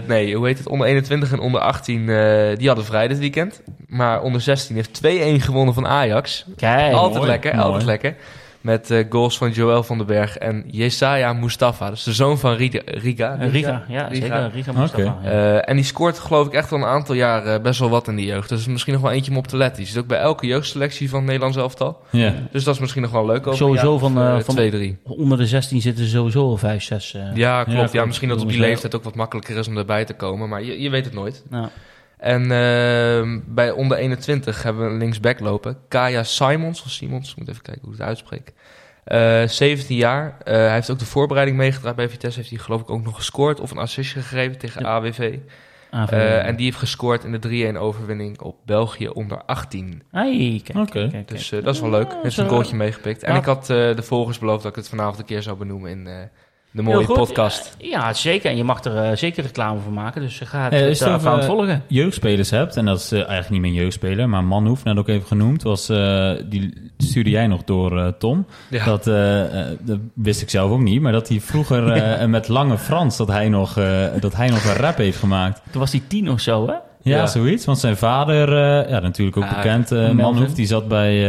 uh, 0.01 0.07
nee, 0.15 0.35
hoe 0.35 0.47
heet 0.47 0.57
het? 0.57 0.67
Onder 0.67 0.87
21 0.87 1.31
en 1.31 1.39
onder 1.39 1.61
18, 1.61 2.01
uh, 2.01 2.57
die 2.57 2.67
hadden 2.67 2.85
vrij 2.85 3.07
dit 3.07 3.19
weekend. 3.19 3.61
Maar 3.87 4.21
onder 4.21 4.41
16 4.41 4.75
heeft 4.75 5.01
2-1 5.41 5.43
gewonnen 5.43 5.73
van 5.73 5.87
Ajax. 5.87 6.45
Kijk, 6.55 6.93
altijd 6.93 7.17
mooi, 7.17 7.29
lekker, 7.29 7.55
mooi. 7.55 7.65
altijd 7.65 7.85
lekker. 7.85 8.15
Met 8.61 8.91
eh, 8.91 9.05
goals 9.09 9.37
van 9.37 9.51
Joël 9.51 9.83
van 9.83 9.97
den 9.97 10.07
Berg 10.07 10.37
en 10.37 10.63
Jesaja 10.67 11.33
Mustafa. 11.33 11.91
Is 11.91 12.03
de 12.03 12.13
zoon 12.13 12.37
van 12.39 12.53
Riga. 12.53 12.81
Riga, 12.85 13.35
Riga, 13.39 13.83
ja, 13.87 14.07
Riga. 14.07 14.25
zeker. 14.25 14.51
Riga. 14.53 14.71
Mustafa. 14.71 15.17
ja. 15.23 15.29
Eh, 15.29 15.69
en 15.69 15.75
die 15.75 15.85
scoort 15.85 16.19
geloof 16.19 16.47
ik 16.47 16.53
echt 16.53 16.71
al 16.71 16.77
een 16.77 16.85
aantal 16.85 17.15
jaar 17.15 17.45
eh, 17.45 17.61
best 17.61 17.79
wel 17.79 17.89
wat 17.89 18.07
in 18.07 18.15
de 18.15 18.25
jeugd. 18.25 18.49
Dus 18.49 18.67
misschien 18.67 18.93
nog 18.93 19.01
wel 19.01 19.11
eentje 19.11 19.31
om 19.31 19.37
op 19.37 19.47
te 19.47 19.57
letten. 19.57 19.77
Die 19.77 19.87
zit 19.91 19.97
ook 20.01 20.07
bij 20.07 20.19
elke 20.19 20.45
jeugdselectie 20.47 21.09
van 21.09 21.17
het 21.17 21.27
Nederlands 21.27 21.57
elftal. 21.57 21.97
Ja. 22.09 22.33
Dus 22.51 22.63
dat 22.63 22.73
is 22.73 22.79
misschien 22.79 23.01
nog 23.01 23.11
wel 23.11 23.25
leuk 23.25 23.47
over 23.47 23.57
Sowieso 23.57 23.85
jaar 23.85 23.93
of, 23.93 24.01
van, 24.01 24.43
van- 24.43 24.53
twee, 24.55 24.71
drie. 24.71 24.97
Onder 25.03 25.37
de 25.37 25.47
16 25.47 25.81
zitten 25.81 26.07
sowieso 26.07 26.49
al 26.49 26.57
5, 26.57 26.83
6. 26.83 27.13
eh 27.13 27.21
Ja, 27.33 27.63
klopt. 27.63 27.91
Ja, 27.91 28.05
misschien 28.05 28.29
dat 28.29 28.41
op 28.41 28.49
die 28.49 28.59
leeftijd 28.59 28.95
ook 28.95 29.03
wat 29.03 29.15
makkelijker 29.15 29.57
is 29.57 29.67
om 29.67 29.77
erbij 29.77 30.05
te 30.05 30.13
komen. 30.13 30.49
Maar 30.49 30.63
je, 30.63 30.81
je 30.81 30.89
weet 30.89 31.05
het 31.05 31.13
nooit. 31.13 31.43
nou, 31.49 31.67
En 32.21 32.51
ehm, 32.51 33.39
bij 33.45 33.71
onder 33.71 33.97
21 33.97 34.63
hebben 34.63 34.85
we 34.85 34.91
een 34.91 34.97
linksback 34.97 35.39
lopen. 35.39 35.77
Kaya 35.87 36.23
Simons, 36.23 36.83
of 36.83 36.89
Simons, 36.89 37.31
ik 37.31 37.37
moet 37.37 37.49
even 37.49 37.61
kijken 37.61 37.81
hoe 37.83 37.93
ik 37.93 37.97
het 37.99 38.07
uitspreek. 38.07 38.53
Eh 39.03 39.47
17 39.47 39.95
jaar. 39.97 40.37
Eh, 40.43 40.53
hij 40.53 40.73
heeft 40.73 40.91
ook 40.91 40.99
de 40.99 41.05
voorbereiding 41.05 41.57
meegedraaid 41.57 41.95
bij 41.95 42.09
Vitesse. 42.09 42.39
Heeft 42.39 42.51
hij 42.51 42.59
geloof 42.59 42.81
ik 42.81 42.89
ook 42.89 43.03
nog 43.03 43.15
gescoord 43.15 43.59
of 43.59 43.71
een 43.71 43.77
assist 43.77 44.11
gegeven 44.11 44.57
tegen 44.57 44.81
Ja. 44.81 44.87
AWV. 44.87 45.37
Eh, 45.91 46.45
en 46.45 46.55
die 46.55 46.65
heeft 46.65 46.77
gescoord 46.77 47.23
in 47.23 47.31
de 47.31 47.39
3-1 47.39 47.77
overwinning 47.77 48.39
op 48.41 48.55
België 48.65 49.07
onder 49.07 49.43
18. 49.45 50.03
Hey, 50.11 50.61
kijk, 50.63 50.77
Oké. 50.77 50.91
kijk, 50.91 51.11
kijk, 51.11 51.27
Dus 51.27 51.51
eh, 51.51 51.63
dat 51.63 51.75
is 51.75 51.81
wel 51.81 51.89
leuk. 51.89 52.11
Ja, 52.11 52.19
Heeft 52.21 52.37
een 52.37 52.49
goaltje 52.49 52.75
meegepikt. 52.75 53.23
En 53.23 53.35
ik 53.35 53.45
had 53.45 53.69
eh, 53.69 53.95
de 53.95 54.03
volgers 54.03 54.39
beloofd 54.39 54.61
dat 54.63 54.71
ik 54.71 54.77
het 54.77 54.89
vanavond 54.89 55.19
een 55.19 55.25
keer 55.25 55.41
zou 55.41 55.57
benoemen 55.57 55.91
in 55.91 56.07
eh, 56.07 56.13
de 56.71 56.81
mooie 56.81 57.05
goed. 57.05 57.15
podcast. 57.15 57.75
Ja, 57.79 58.13
zeker. 58.13 58.49
En 58.51 58.57
je 58.57 58.63
mag 58.63 58.83
er 58.83 58.97
eh, 58.97 59.15
zeker 59.17 59.43
reclame 59.43 59.79
voor 59.79 59.93
maken. 59.93 60.21
Dus 60.21 60.41
ga 60.45 60.63
het, 60.63 60.73
Eh, 60.73 60.79
het 60.79 60.99
er 60.99 61.37
uh, 61.37 61.43
volgen. 61.43 61.83
jeugdspelers 61.87 62.49
hebt, 62.49 62.77
en 62.77 62.85
dat 62.85 62.99
is 62.99 63.11
eh, 63.11 63.17
eigenlijk 63.19 63.49
niet 63.49 63.61
mijn 63.61 63.73
jeugdspeler, 63.73 64.29
maar 64.29 64.43
Manhoef, 64.43 64.83
net 64.83 64.97
ook 64.97 65.07
even 65.07 65.27
genoemd, 65.27 65.63
was, 65.63 65.89
eh, 65.89 66.31
die 66.45 66.91
stuurde 66.97 67.29
jij 67.29 67.47
nog 67.47 67.63
door, 67.63 67.99
eh, 67.99 68.07
Tom. 68.19 68.45
Ja. 68.69 68.85
Dat, 68.85 69.07
eh, 69.07 69.59
eh, 69.71 69.77
dat 69.81 69.99
wist 70.13 70.41
ik 70.41 70.49
zelf 70.49 70.71
ook 70.71 70.79
niet, 70.81 71.01
maar 71.01 71.11
dat 71.11 71.27
hij 71.29 71.39
vroeger 71.39 71.91
eh, 71.91 72.27
met 72.27 72.47
Lange 72.47 72.77
Frans, 72.77 73.17
dat 73.17 73.27
hij, 73.27 73.49
nog, 73.49 73.77
eh, 73.77 74.05
dat 74.19 74.35
hij 74.35 74.49
nog 74.49 74.65
een 74.65 74.75
rap 74.75 74.97
heeft 74.97 75.17
gemaakt. 75.17 75.61
Toen 75.71 75.81
was 75.81 75.91
hij 75.91 76.01
tien 76.07 76.29
of 76.29 76.39
zo, 76.39 76.67
hè? 76.67 76.73
Ja, 77.03 77.17
Ja. 77.17 77.27
zoiets. 77.27 77.65
Want 77.65 77.77
zijn 77.79 77.97
vader, 77.97 78.47
eh, 78.83 78.89
ja, 78.89 78.99
natuurlijk 78.99 79.37
ook 79.37 79.43
Ah, 79.43 79.55
bekend, 79.55 79.89
Melvin. 79.89 80.15
Manhoef, 80.15 80.53
die 80.53 80.65
zat 80.65 80.87
bij 80.87 81.21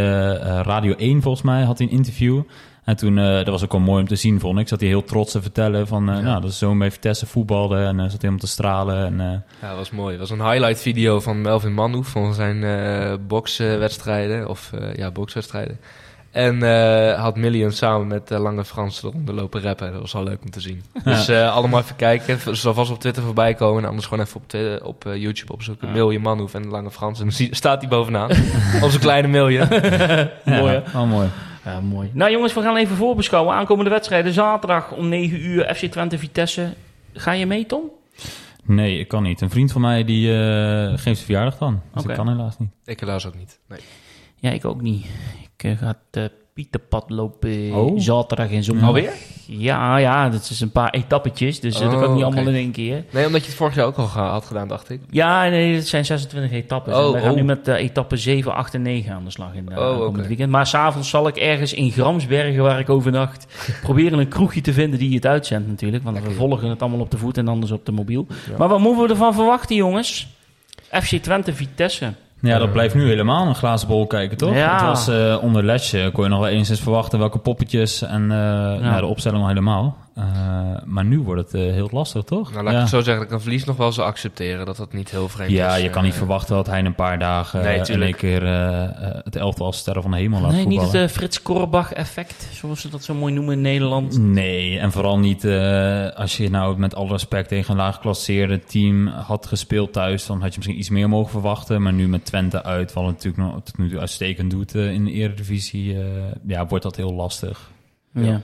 Radio 0.63 0.95
1 0.97 1.23
volgens 1.23 1.43
mij, 1.45 1.63
had 1.63 1.79
hij 1.79 1.87
een 1.87 1.93
interview. 1.93 2.41
En 2.85 2.97
toen, 2.97 3.19
eh, 3.19 3.25
dat 3.35 3.47
was 3.47 3.65
ook 3.65 3.73
wel 3.73 3.81
mooi 3.81 4.01
om 4.03 4.09
te 4.09 4.17
zien, 4.17 4.41
vond 4.41 4.59
ik. 4.59 4.69
Zat 4.69 4.81
hij 4.81 4.89
heel 4.89 5.05
trots 5.05 5.33
te 5.33 5.43
vertellen 5.43 5.87
van, 5.87 6.09
eh, 6.11 6.17
Ja. 6.17 6.21
nou, 6.23 6.41
dat 6.41 6.51
is 6.51 6.59
zo 6.59 6.77
bij 6.77 6.91
Vitesse 6.91 7.27
voetbalde. 7.27 7.77
En 7.77 7.97
eh, 8.01 8.05
zat 8.11 8.21
helemaal 8.21 8.39
te 8.39 8.47
stralen. 8.47 9.05
En, 9.07 9.45
Ja, 9.61 9.69
dat 9.69 9.77
was 9.77 9.91
mooi. 9.91 10.11
Het 10.11 10.29
was 10.29 10.31
een 10.39 10.51
highlight 10.51 10.81
video 10.81 11.21
van 11.21 11.41
Melvin 11.41 11.73
Manhoef 11.75 12.07
van 12.09 12.35
zijn 12.35 12.61
bokswedstrijden. 13.27 14.49
Of 14.49 14.71
ja, 14.97 15.11
bokswedstrijden. 15.11 15.79
En 16.31 16.63
had 17.17 17.37
Million 17.37 17.71
samen 17.71 18.07
met 18.07 18.31
Lange 18.31 18.65
Frans 18.65 19.03
eronder 19.03 19.35
lopen 19.35 19.63
rappen. 19.63 19.93
Dat 19.93 20.01
was 20.01 20.13
wel 20.13 20.23
leuk 20.25 20.43
om 20.43 20.51
te 20.51 20.61
zien. 20.61 20.83
Dus 21.05 21.31
allemaal 21.31 21.81
even 21.81 21.97
kijken. 21.97 22.39
Het 22.45 22.59
zal 22.59 22.75
vast 22.75 22.91
op 22.91 23.01
Twitter 23.01 23.23
voorbij 23.23 23.55
komen. 23.55 23.83
En 23.83 23.89
anders 23.89 24.07
gewoon 24.07 24.25
even 24.25 24.37
op, 24.41 24.49
Twitter- 24.49 24.85
op 24.85 25.05
YouTube 25.15 25.53
opzoeken. 25.53 25.89
Ja. 25.89 25.95
Million 25.95 26.23
Manhoef 26.23 26.55
en 26.55 26.67
Lange 26.69 26.91
Frans. 26.91 27.21
En 27.21 27.29
dan 27.37 27.49
staat 27.51 27.81
hij 27.81 27.91
bovenaan. 27.91 28.31
Onze 28.83 28.99
kleine 28.99 29.29
Million. 29.29 29.69
Mooi, 30.45 30.83
wel 30.93 31.07
mooi. 31.07 31.29
Ja, 31.65 31.81
mooi. 31.81 32.11
Nou 32.13 32.31
jongens, 32.31 32.55
we 32.55 32.63
gaan 32.63 32.77
even 32.77 32.97
voorbeschouwen. 32.97 33.55
Aankomende 33.55 33.91
wedstrijden. 33.91 34.33
Zaterdag 34.33 34.93
om 34.93 35.09
9 35.09 35.45
uur 35.45 35.75
FC 35.75 35.85
Twente 35.85 36.19
Vitesse. 36.19 36.75
Ga 37.13 37.33
je 37.33 37.47
mee, 37.47 37.67
Tom? 37.67 37.91
Nee, 38.65 38.99
ik 38.99 39.09
kan 39.09 39.23
niet. 39.23 39.41
Een 39.41 39.51
vriend 39.51 39.73
van 39.73 39.81
mij 39.81 40.05
die 40.05 40.29
eh, 40.29 40.89
geeft 40.89 41.03
zijn 41.03 41.17
verjaardag 41.17 41.59
dan. 41.59 41.83
Dus 41.93 42.03
Oké. 42.03 42.13
ik 42.13 42.19
kan 42.19 42.29
helaas 42.29 42.59
niet. 42.59 42.71
Ik 42.85 43.01
helaas 43.01 43.27
ook 43.27 43.35
niet. 43.35 43.59
Nee. 43.69 43.81
Ja, 44.37 44.51
ik 44.51 44.65
ook 44.65 44.81
niet. 44.81 45.07
Ik 45.57 45.65
eh, 45.65 45.79
ga 45.79 45.87
het 45.87 46.33
eh, 46.33 46.39
Pieterpad 46.55 47.11
lopen 47.11 47.73
Oh. 47.75 48.01
zaterdag 48.01 48.49
in 48.51 48.65
zo'n... 48.65 48.79
Ja. 48.79 48.85
Alweer? 48.87 49.13
Ja, 49.47 49.97
ja, 49.97 50.29
dat 50.29 50.49
is 50.51 50.61
een 50.61 50.71
paar 50.71 50.91
etappetjes. 50.91 51.61
Dus 51.61 51.75
eh, 51.75 51.81
dat 51.81 51.91
kan 51.91 51.99
Oh, 52.03 52.09
ik 52.09 52.15
niet 52.15 52.25
allemaal 52.25 52.47
in 52.47 52.55
één 52.55 52.71
keer. 52.71 53.05
Nee, 53.11 53.27
omdat 53.27 53.41
je 53.41 53.47
het 53.47 53.57
vorig 53.57 53.75
jaar 53.75 53.87
ook 53.87 53.97
al 53.97 54.07
had 54.07 54.45
gedaan, 54.45 54.69
dacht 54.69 54.91
ik. 54.91 55.01
Ja, 55.11 55.49
nee, 55.49 55.75
het 55.75 55.89
zijn 55.89 56.05
26 56.05 56.53
etappes. 56.53 56.95
Oh, 56.95 57.07
en 57.07 57.13
we 57.13 57.19
gaan 57.21 57.31
oh. 57.31 57.37
nu 57.37 57.43
met 57.45 57.69
eh, 57.69 57.75
etappe 57.85 58.17
7, 58.17 58.55
8 58.55 58.75
en 58.75 58.83
9 58.83 59.13
aan 59.13 59.25
de 59.25 59.31
slag 59.31 59.55
in 59.55 59.67
uh, 59.71 59.79
Oh, 59.79 59.97
komend 59.99 60.17
oké. 60.19 60.27
weekend. 60.27 60.51
Maar 60.51 60.67
s'avonds 60.67 61.09
zal 61.11 61.29
ik 61.29 61.37
ergens 61.37 61.73
in 61.73 61.91
Gramsbergen, 61.91 62.63
waar 62.63 62.79
ik 62.81 62.91
overnacht, 62.91 63.47
proberen 63.83 64.19
een 64.19 64.29
kroegje 64.29 64.61
te 64.61 64.73
vinden 64.73 64.99
die 64.99 65.15
het 65.15 65.27
uitzendt 65.27 65.69
natuurlijk. 65.69 66.05
Want 66.05 66.23
we 66.23 66.31
volgen 66.31 66.69
het 66.69 66.81
allemaal 66.83 67.01
op 67.01 67.11
de 67.11 67.19
voet 67.19 67.39
en 67.39 67.49
anders 67.49 67.73
op 67.73 67.87
de 67.87 67.93
mobiel. 67.93 68.27
Ja. 68.51 68.57
Maar 68.59 68.69
wat 68.69 68.81
moeten 68.81 69.03
we 69.05 69.09
ervan 69.11 69.35
verwachten, 69.35 69.77
jongens? 69.77 70.27
FC 70.91 71.17
Twente 71.17 71.55
Vitesse. 71.55 72.13
Ja, 72.51 72.59
dat 72.59 72.73
blijft 72.73 72.95
nu 72.95 73.07
helemaal 73.09 73.47
een 73.47 73.55
glazen 73.55 73.89
bol 73.89 74.07
kijken, 74.07 74.37
toch? 74.37 74.55
Ja. 74.55 74.73
Het 74.73 74.83
was 74.83 75.09
eh, 75.09 75.43
onder 75.43 75.65
Letje, 75.65 76.11
kon 76.11 76.25
je 76.25 76.31
nog 76.31 76.41
wel 76.41 76.49
eens 76.49 76.81
verwachten 76.81 77.19
welke 77.19 77.39
poppetjes 77.39 78.03
en 78.03 78.23
eh, 78.23 78.39
nou, 78.81 79.01
de 79.01 79.07
opstelling 79.07 79.41
nog 79.41 79.49
helemaal. 79.49 79.97
Eh, 80.15 80.25
maar 80.85 81.05
nu 81.05 81.21
wordt 81.21 81.43
het 81.53 81.55
eh, 81.63 81.73
heel 81.73 81.89
lastig, 81.93 82.23
toch? 82.25 82.53
Nou, 82.53 82.65
laat 82.65 82.73
ja. 82.73 82.79
ik 82.79 82.85
het 82.85 82.95
zo 82.95 83.01
zeggen. 83.01 83.17
Dat 83.17 83.25
ik 83.25 83.33
een 83.33 83.41
verlies 83.41 83.65
nog 83.65 83.77
wel 83.77 83.93
zou 83.93 84.09
accepteren. 84.09 84.67
Dat 84.67 84.77
dat 84.77 84.93
niet 84.93 85.11
heel 85.11 85.29
vreemd 85.29 85.51
is. 85.51 85.57
Ja, 85.57 85.75
je 85.75 85.91
kan 85.91 86.03
niet 86.03 86.13
Eh, 86.13 86.19
verwachten 86.19 86.55
dat 86.57 86.67
hij 86.67 86.79
in 86.79 86.85
een 86.87 86.95
paar 86.95 87.19
dagen 87.19 87.63
Nee, 87.63 87.81
in 87.87 88.03
één 88.03 88.15
keer 88.15 88.43
het 89.25 89.37
elftal 89.37 89.67
als 89.67 89.77
sterren 89.79 90.03
van 90.03 90.11
de 90.11 90.17
hemel 90.17 90.41
laat 90.41 90.51
Nee, 90.53 90.67
niet 90.67 90.79
voetballen. 90.81 91.01
het 91.01 91.11
eh, 91.11 91.17
Frits 91.17 91.43
Korbach 91.43 91.93
effect, 91.93 92.49
zoals 92.53 92.81
ze 92.81 92.89
dat 92.89 93.05
zo 93.05 93.15
mooi 93.15 93.33
noemen 93.35 93.55
in 93.55 93.61
Nederland. 93.61 94.19
Nee, 94.19 94.79
en 94.79 94.93
vooral 94.93 95.19
niet 95.19 95.45
eh, 95.45 96.09
als 96.09 96.37
je 96.37 96.51
nou 96.51 96.79
met 96.79 96.95
alle 96.95 97.11
respect 97.11 97.49
tegen 97.49 97.71
een 97.71 97.77
laag 97.77 97.95
geclasseerde 97.95 98.59
team 98.59 99.07
had 99.07 99.47
gespeeld 99.47 99.93
thuis, 99.93 100.27
dan 100.27 100.41
had 100.41 100.51
je 100.51 100.57
misschien 100.57 100.79
iets 100.79 100.91
meer 100.91 101.09
mogen 101.09 101.31
verwachten. 101.31 101.83
Maar 101.83 101.93
nu 101.93 102.09
met 102.09 102.25
Twente 102.25 102.63
uit, 102.63 102.93
wat 102.93 103.05
het 103.05 103.13
natuurlijk 103.15 103.43
nog 103.43 103.63
tot 103.63 103.79
nu 103.79 103.89
toe 103.91 103.99
uitstekend 104.01 104.51
doet 104.51 104.75
in 104.75 105.05
de 105.05 105.13
eredivisie, 105.13 105.95
eh, 105.95 106.05
ja, 106.47 106.67
wordt 106.67 106.85
dat 106.85 106.97
heel 106.97 107.13
lastig. 107.13 107.71
Ja. 108.15 108.41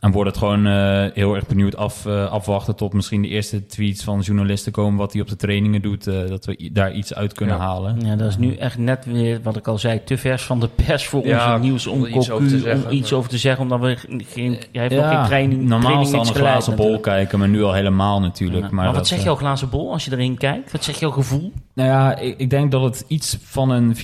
En 0.00 0.10
wordt 0.10 0.30
het 0.30 0.38
gewoon 0.38 0.66
eh, 0.66 1.04
heel 1.14 1.34
erg 1.34 1.46
benieuwd 1.46 1.76
af, 1.76 2.06
eh, 2.06 2.30
afwachten 2.30 2.76
tot 2.76 2.92
misschien 2.92 3.22
de 3.22 3.28
eerste 3.28 3.66
tweets 3.66 4.04
van 4.04 4.20
journalisten 4.20 4.72
komen 4.72 4.98
wat 4.98 5.12
hij 5.12 5.22
op 5.22 5.28
de 5.28 5.36
trainingen 5.36 5.82
doet, 5.82 6.06
eh, 6.06 6.28
dat 6.28 6.44
we 6.44 6.70
daar 6.72 6.92
iets 6.92 7.14
uit 7.14 7.32
kunnen 7.32 7.56
Ja. 7.56 7.62
halen. 7.62 8.00
Ja, 8.06 8.16
dat 8.16 8.28
is 8.28 8.38
nu 8.38 8.54
echt 8.54 8.78
net 8.78 9.04
weer, 9.04 9.40
wat 9.42 9.56
ik 9.56 9.68
al 9.68 9.78
zei, 9.78 10.04
te 10.04 10.18
vers 10.18 10.42
van 10.42 10.60
de 10.60 10.68
pers 10.68 11.06
voor 11.06 11.26
Ja, 11.26 11.52
onze 11.52 11.64
nieuws 11.64 11.86
om 11.86 11.98
om 12.00 12.06
iets 12.06 12.30
over 12.30 12.48
te 12.48 12.58
zeggen, 12.58 12.84
om 12.86 12.92
iets 12.96 13.12
over 13.12 13.30
te 13.30 13.38
zeggen, 13.38 13.62
omdat 13.62 13.80
we 13.80 13.96
geen, 14.26 14.58
jij 14.72 14.82
heeft 14.82 14.94
nog 14.94 15.08
geen 15.08 15.24
training, 15.24 15.62
normaal 15.62 16.00
is 16.00 16.10
dan 16.10 16.20
een 16.20 16.26
geleid 16.26 16.50
glazen 16.50 16.76
bol 16.76 16.84
natuurlijk. 16.84 17.02
kijken, 17.02 17.38
maar 17.38 17.48
nu 17.48 17.62
al 17.62 17.72
helemaal 17.72 18.20
natuurlijk. 18.20 18.60
Ja. 18.62 18.66
Maar, 18.66 18.74
Maar, 18.74 18.86
wat 18.86 18.94
dat, 18.94 19.06
zegt 19.06 19.20
eh, 19.20 19.26
jouw 19.26 19.36
glazen 19.36 19.68
bol 19.70 19.92
als 19.92 20.04
je 20.04 20.12
erin 20.12 20.36
kijkt? 20.36 20.72
Wat 20.72 20.84
zegt 20.84 20.98
jouw 20.98 21.10
gevoel? 21.10 21.52
Nou 21.74 21.88
ja, 21.88 22.16
ik, 22.16 22.38
ik 22.38 22.50
denk 22.50 22.70
dat 22.70 22.82
het 22.82 23.04
iets 23.08 23.38
van 23.42 23.70
een 23.70 23.96
4-4-2 23.96 24.00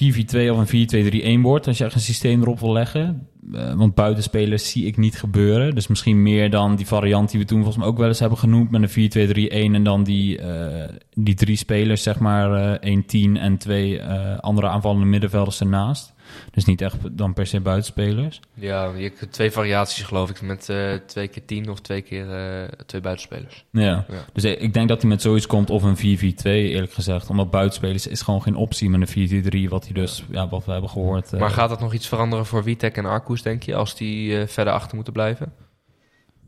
of 0.51 0.71
een 0.73 1.39
4-2-3-1 1.39 1.43
wordt 1.43 1.67
als 1.67 1.79
je 1.79 1.85
echt 1.85 1.95
een 1.95 2.01
systeem 2.01 2.43
erop 2.43 2.61
wil 2.61 2.73
leggen. 2.73 3.27
Eh, 3.53 3.75
want 3.75 3.95
buitenspelers 3.95 4.71
zie 4.71 4.87
ik 4.87 4.97
niet 4.97 5.19
gebeuren. 5.19 5.75
Dus 5.75 5.87
misschien 5.87 6.23
meer 6.23 6.51
dan 6.51 6.77
die 6.77 6.87
variant 6.87 7.31
die 7.31 7.41
we 7.41 7.47
toen 7.47 7.59
volgens 7.59 7.77
mij 7.77 7.87
ook 7.87 7.99
wel 7.99 8.09
eens 8.09 8.19
hebben 8.19 8.39
genoemd 8.39 8.71
met 8.71 8.83
een 8.83 8.89
4-2-3-1 8.89 9.75
en 9.75 9.83
dan 9.83 10.05
die, 10.05 10.39
eh, 10.39 10.89
die 11.15 11.35
drie 11.35 11.57
spelers, 11.57 12.03
zeg 12.03 12.19
maar, 12.19 12.79
eh 12.81 12.93
1-10 12.93 13.37
en 13.37 13.59
twee 13.59 13.99
eh, 13.99 14.39
andere 14.39 14.69
aanvallende 14.69 15.07
middenvelders 15.07 15.61
ernaast. 15.61 16.15
Dus 16.51 16.65
niet 16.65 16.81
echt 16.81 16.97
dan 17.19 17.33
per 17.33 17.47
se 17.47 17.61
buitenspelers. 17.61 18.41
Ja, 18.55 18.93
je 18.97 19.03
hebt 19.03 19.33
twee 19.33 19.51
variaties 19.51 20.03
geloof 20.05 20.31
ik. 20.31 20.43
Met 20.43 20.69
eh, 20.69 20.93
twee 21.07 21.29
keer 21.29 21.45
tien 21.45 21.69
of 21.71 21.81
twee 21.81 22.01
keer 22.03 22.33
eh, 22.35 22.69
twee 22.87 23.01
buitenspelers. 23.01 23.65
Ja. 23.71 24.05
Ja. 24.09 24.25
Dus 24.33 24.45
ik 24.45 24.61
ik 24.61 24.75
denk 24.75 24.89
dat 24.89 25.01
hij 25.01 25.11
met 25.11 25.23
zoiets 25.23 25.47
komt 25.47 25.71
of 25.71 25.83
een 25.83 25.97
4-4-2 25.97 26.43
eerlijk 26.43 26.93
gezegd. 26.93 27.31
Omdat 27.31 27.51
buitenspelers 27.51 28.07
is 28.07 28.23
gewoon 28.23 28.43
geen 28.43 28.57
optie 28.57 28.91
met 28.91 29.15
een 29.17 29.65
4-4-3 29.67 29.69
wat 29.69 29.85
hij 29.85 29.93
dus, 29.93 30.25
ja, 30.31 30.49
wat 30.49 30.65
we 30.65 30.73
hebben 30.73 30.91
gehoord. 30.91 31.33
eh, 31.33 31.41
Maar 31.41 31.51
gaat 31.51 31.69
dat 31.69 31.81
nog 31.81 31.93
iets 31.95 32.09
veranderen 32.09 32.47
voor 32.47 32.65
Witek 32.65 32.97
en 32.97 33.05
Arkoes, 33.05 33.43
denk 33.43 33.63
je? 33.63 33.75
Als 33.75 33.97
die 33.97 34.39
eh, 34.41 34.47
verder 34.47 34.73
achter 34.73 34.95
moeten 34.95 35.13
blijven? 35.13 35.53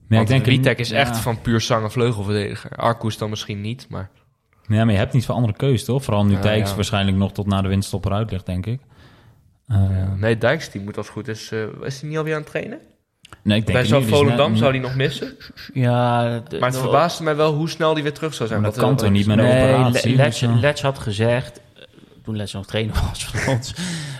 Ja, 0.09 0.16
Want 0.16 0.31
ik 0.31 0.35
denk 0.45 0.45
Witek 0.47 0.79
is 0.79 0.89
ja. 0.89 0.97
echt 0.97 1.18
van 1.18 1.41
puur 1.41 1.61
zang 1.61 1.85
en 1.85 1.91
vleugelverdediger. 1.91 2.70
Arkoes 2.70 3.18
dan 3.18 3.31
misschien 3.31 3.61
niet, 3.61 3.87
maar... 3.89 4.11
Ja, 4.68 4.85
maar 4.85 4.93
je 4.93 4.99
hebt 4.99 5.12
niet 5.12 5.24
veel 5.24 5.35
andere 5.35 5.53
keus, 5.53 5.85
toch? 5.85 6.05
Vooral 6.05 6.24
nu 6.24 6.33
Ja, 6.33 6.41
Dijks 6.41 6.70
ja. 6.70 6.76
waarschijnlijk 6.76 7.16
nog 7.16 7.33
tot 7.33 7.47
na 7.47 7.62
de 7.62 7.68
winststop 7.68 8.05
eruit 8.05 8.31
ligt, 8.31 8.47
denk 8.47 8.66
ik. 8.66 8.81
Eh, 9.68 9.76
Ja. 9.90 10.14
Nee, 10.16 10.38
Dijks 10.38 10.70
die 10.70 10.80
moet 10.80 10.96
als 10.96 11.06
het 11.06 11.14
goed 11.14 11.28
is... 11.28 11.52
eh, 11.52 11.58
is 11.82 12.00
hij 12.00 12.08
niet 12.08 12.18
alweer 12.18 12.34
aan 12.34 12.40
het 12.40 12.50
trainen? 12.50 12.78
nee, 13.42 13.58
ik 13.58 13.66
denk 13.66 13.78
Bij 13.78 13.86
zo'n 13.88 13.98
niet, 13.98 14.06
die 14.08 14.16
Volendam 14.16 14.56
zou 14.56 14.70
hij 14.70 14.80
nog 14.80 14.94
missen. 14.94 15.36
Ja, 15.72 16.22
de- 16.22 16.58
Maar 16.58 16.68
het 16.68 16.72
de- 16.72 16.78
verbaasde 16.82 17.22
mij 17.22 17.36
wel 17.36 17.52
hoe 17.54 17.68
snel 17.68 17.92
hij 17.94 18.02
weer 18.02 18.12
terug 18.12 18.34
zou 18.34 18.48
zijn. 18.48 18.60
Maar 18.60 18.70
dat 18.70 18.80
kan 18.80 18.90
eh, 18.90 18.96
toch 18.96 19.10
niet 19.10 19.26
met 19.26 19.38
een 19.38 19.44
Nee, 19.44 19.74
operatie? 19.74 20.10
Le- 20.16 20.22
Letch, 20.22 20.40
Letch 20.42 20.82
had 20.82 20.98
gezegd, 20.98 21.60
toen 22.29 22.37
Letch 22.37 22.53
nog 22.53 22.66
trainer 22.66 22.95
was 23.11 23.24
van 23.24 23.55
ons, 23.55 23.74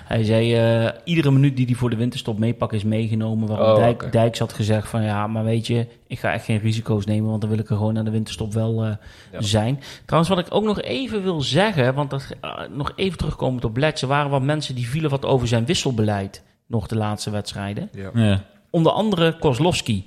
hij 0.05 0.25
zei, 0.25 0.55
eh, 0.55 0.91
iedere 1.05 1.31
minuut 1.31 1.57
die 1.57 1.67
hij 1.67 1.75
voor 1.75 1.91
de 1.91 1.97
winterstop 1.97 2.39
meepakt 2.39 2.73
is 2.73 2.85
meegenomen. 2.85 3.49
Waarop 3.49 3.67
Oh, 3.67 3.77
Dijk. 3.77 4.13
Dijks 4.13 4.39
had 4.39 4.53
gezegd 4.53 4.89
van, 4.89 5.03
ja, 5.03 5.27
maar 5.27 5.45
weet 5.45 5.67
je, 5.67 5.87
ik 6.07 6.19
ga 6.19 6.33
echt 6.33 6.45
geen 6.45 6.59
risico's 6.59 7.05
nemen, 7.07 7.29
want 7.29 7.41
dan 7.41 7.51
wil 7.51 7.59
ik 7.59 7.71
er 7.71 7.77
gewoon 7.77 7.99
aan 7.99 8.05
de 8.05 8.11
winterstop 8.11 8.53
wel 8.53 8.85
eh, 8.85 8.91
Ja. 9.33 9.41
zijn. 9.41 9.81
Trouwens, 10.05 10.35
wat 10.35 10.47
ik 10.47 10.55
ook 10.55 10.65
nog 10.65 10.81
even 10.81 11.23
wil 11.23 11.41
zeggen, 11.41 11.95
want 11.95 12.11
dat, 12.11 12.27
eh, 12.41 12.51
nog 12.71 12.93
even 12.97 13.19
terugkomend 13.19 13.65
op 13.65 13.77
Letch, 13.77 14.03
er 14.03 14.09
waren 14.09 14.31
wat 14.31 14.43
mensen 14.43 14.75
die 14.75 14.89
vielen 14.89 15.11
wat 15.11 15.25
over 15.25 15.49
zijn 15.49 15.65
wisselbeleid, 15.67 16.43
nog 16.67 16.87
de 16.87 16.97
laatste 16.97 17.31
wedstrijden. 17.31 17.89
Ja. 17.93 18.11
Ja, 18.15 18.45
Onder 18.71 18.93
andere 18.93 19.39
Kozlowski. 19.39 20.07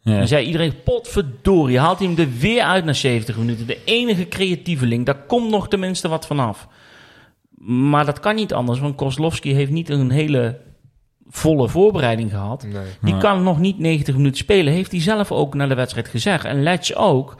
ja. 0.00 0.16
Dan 0.18 0.28
zei 0.28 0.46
iedereen, 0.46 0.82
potverdorie, 0.84 1.78
haalt 1.78 1.98
hij 1.98 2.08
hem 2.08 2.18
er 2.18 2.38
weer 2.38 2.62
uit 2.62 2.84
na 2.84 2.92
70 2.92 3.36
minuten. 3.36 3.66
De 3.66 3.78
enige 3.84 4.28
creatieveling, 4.28 5.06
daar 5.06 5.22
komt 5.26 5.50
nog 5.50 5.68
tenminste 5.68 6.08
wat 6.08 6.26
vanaf. 6.26 6.68
Maar 7.66 8.04
dat 8.04 8.20
kan 8.20 8.34
niet 8.34 8.54
anders, 8.54 8.80
want 8.80 8.94
Kozlowski 8.94 9.54
heeft 9.54 9.70
niet 9.70 9.88
een 9.88 10.10
hele 10.10 10.60
volle 11.26 11.68
voorbereiding 11.68 12.30
gehad. 12.30 12.62
Nee. 12.62 12.82
Die 13.00 13.16
kan 13.16 13.42
nog 13.42 13.58
niet 13.58 13.78
90 13.78 14.16
minuten 14.16 14.38
spelen. 14.38 14.72
Heeft 14.72 14.90
hij 14.90 15.00
zelf 15.00 15.32
ook 15.32 15.54
naar 15.54 15.68
de 15.68 15.74
wedstrijd 15.74 16.08
gezegd. 16.08 16.44
En 16.44 16.62
Letch 16.62 16.94
ook. 16.94 17.36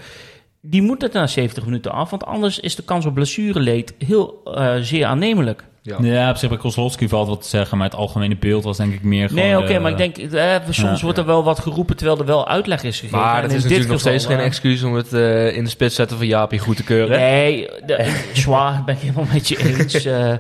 Die 0.61 0.83
moet 0.83 1.03
het 1.03 1.13
na 1.13 1.27
70 1.27 1.65
minuten 1.65 1.93
af. 1.93 2.11
Want 2.11 2.25
anders 2.25 2.59
is 2.59 2.77
de 2.77 2.83
kans 2.83 3.07
op 3.07 3.15
blessureleed 3.15 3.95
heel 3.99 4.41
eh, 4.45 4.77
zeer 4.77 5.07
aannemelijk. 5.07 5.65
Ja. 5.85 5.97
Ja, 6.01 6.31
op 6.31 6.37
zich 6.37 6.49
bij 6.49 6.59
Kozlowski 6.59 7.09
valt 7.09 7.29
wat 7.29 7.43
te 7.43 7.49
zeggen, 7.49 7.79
maar 7.79 7.87
het 7.87 7.97
algemene 7.97 8.37
beeld 8.37 8.65
was 8.65 8.77
denk 8.77 8.93
ik 8.93 9.03
meer 9.03 9.29
gewoon... 9.29 9.45
Nee, 9.45 9.59
oké, 9.59 9.73
eh, 9.73 9.81
maar 9.81 9.91
ik 9.91 9.97
denk, 9.97 10.17
eh, 10.17 10.55
soms 10.71 10.99
ja. 10.99 11.05
wordt 11.05 11.19
er 11.19 11.27
wel 11.27 11.45
wat 11.45 11.59
geroepen 11.59 11.97
terwijl 11.97 12.19
er 12.19 12.25
wel 12.25 12.49
uitleg 12.49 12.83
is 12.83 13.01
gegeven. 13.01 13.19
Maar 13.19 13.35
En 13.37 13.43
dat 13.43 13.51
is 13.51 13.55
dit 13.55 13.63
natuurlijk 13.63 13.91
nog 13.91 14.01
steeds 14.01 14.27
geen 14.27 14.39
eh, 14.39 14.45
excuus 14.45 14.83
om 14.83 14.95
het 14.95 15.13
eh, 15.13 15.57
in 15.57 15.65
de 15.65 15.71
spits 15.71 15.95
zetten 15.95 16.17
van 16.17 16.27
Jaapie 16.27 16.59
goed 16.59 16.77
te 16.77 16.85
keuren. 16.85 17.19
Nee, 17.19 17.69
de, 17.87 18.23
zwaar 18.33 18.83
ben 18.85 18.95
ik 18.95 19.01
helemaal 19.01 19.27
met 19.33 19.49
je 19.49 19.59
eens. 19.79 20.05
eh, 20.07 20.33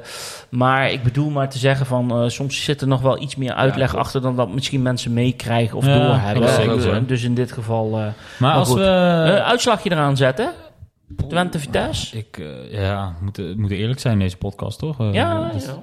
maar 0.48 0.90
ik 0.90 1.02
bedoel 1.02 1.30
maar 1.30 1.48
te 1.48 1.58
zeggen 1.58 1.86
van 1.86 2.10
eh, 2.10 2.28
soms 2.28 2.64
zit 2.64 2.80
er 2.80 2.86
nog 2.86 3.00
wel 3.00 3.22
iets 3.22 3.36
meer 3.36 3.52
uitleg 3.54 3.96
achter 3.96 4.20
dan 4.22 4.36
dat 4.36 4.52
misschien 4.52 4.82
mensen 4.82 5.12
meekrijgen 5.12 5.76
of 5.76 5.86
Ja, 5.86 6.06
doorhebben. 6.06 6.94
Eh, 6.94 7.00
dus, 7.06 7.22
in 7.22 7.34
dit 7.34 7.52
geval. 7.52 7.86
eh 7.86 7.92
Maar 7.92 8.12
Maar 8.38 8.52
als 8.54 8.68
goed. 8.68 8.78
we... 8.78 8.84
eh, 8.84 9.46
uitslagje 9.48 9.90
eraan 9.90 10.16
zetten. 10.16 10.50
Twente 11.28 11.58
Vitesse. 11.58 12.18
ik, 12.18 12.38
eh, 12.38 12.72
ja, 12.72 13.16
we 13.18 13.24
moeten 13.56 13.76
eerlijk 13.76 14.00
zijn 14.00 14.12
in 14.14 14.18
deze 14.18 14.36
podcast, 14.36 14.78
toch? 14.78 15.00
Eh, 15.00 15.12
Ja, 15.12 15.48
dus 15.52 15.64
ja. 15.64 15.82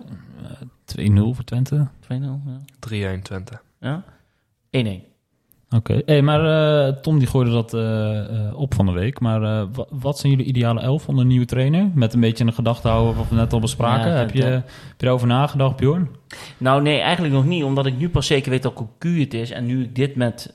2-0 0.85 1.33
voor 1.33 1.43
Twente. 1.43 1.87
2-0. 1.99 2.41
Ja. 2.45 2.59
3-1 2.79 3.21
Twente. 3.21 3.59
Ja. 3.79 4.03
1-1. 4.69 5.03
Oké, 5.75 6.01
hey, 6.05 6.21
maar 6.21 6.45
eh, 6.87 6.93
Tom 6.93 7.19
die 7.19 7.27
gooide 7.27 7.51
dat 7.51 7.73
eh, 7.73 8.19
eh, 8.19 8.59
op 8.59 8.73
van 8.73 8.85
de 8.85 8.91
week. 8.91 9.19
Maar 9.19 9.39
wa- 9.71 9.85
wat 9.89 10.19
zijn 10.19 10.31
jullie 10.31 10.47
ideale 10.47 10.79
elf 10.79 11.03
van 11.03 11.17
een 11.17 11.27
nieuwe 11.27 11.45
trainer? 11.45 11.91
Met 11.93 12.13
een 12.13 12.19
beetje 12.19 12.45
een 12.45 12.53
gedachte 12.53 12.87
houden 12.87 13.15
wat 13.15 13.29
we 13.29 13.35
net 13.35 13.53
al 13.53 13.59
bespraken. 13.59 14.11
Ja, 14.11 14.17
heb, 14.17 14.31
je, 14.31 14.43
heb 14.43 14.63
je 14.97 15.05
erover 15.05 15.27
nagedacht, 15.27 15.75
Bjorn? 15.75 16.09
Nou, 16.57 16.81
nee, 16.81 16.99
eigenlijk 16.99 17.33
nog 17.33 17.45
niet. 17.45 17.63
Omdat 17.63 17.85
ik 17.85 17.97
nu 17.97 18.09
pas 18.09 18.27
zeker 18.27 18.49
weet 18.51 18.63
dat 18.63 18.73
Cocu 18.73 19.19
het 19.19 19.33
is. 19.33 19.51
En 19.51 19.65
nu 19.65 19.83
ik 19.83 19.95
dit 19.95 20.15
met 20.15 20.53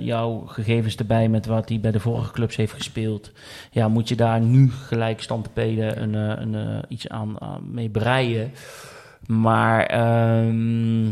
jouw 0.00 0.42
gegevens 0.46 0.96
erbij, 0.96 1.28
met 1.28 1.46
wat 1.46 1.68
hij 1.68 1.80
bij 1.80 1.90
de 1.90 2.00
vorige 2.00 2.32
clubs 2.32 2.56
heeft 2.56 2.72
gespeeld. 2.72 3.32
Ja, 3.70 3.88
moet 3.88 4.08
je 4.08 4.16
daar 4.16 4.40
nu 4.40 4.70
gelijk 4.70 5.22
standpeden 5.22 6.02
een, 6.02 6.14
een, 6.54 6.82
iets 6.88 7.08
aan, 7.08 7.40
aan 7.40 7.60
mee 7.72 7.88
breien. 7.88 8.50
Maar 9.26 9.84
ehm, 9.86 11.04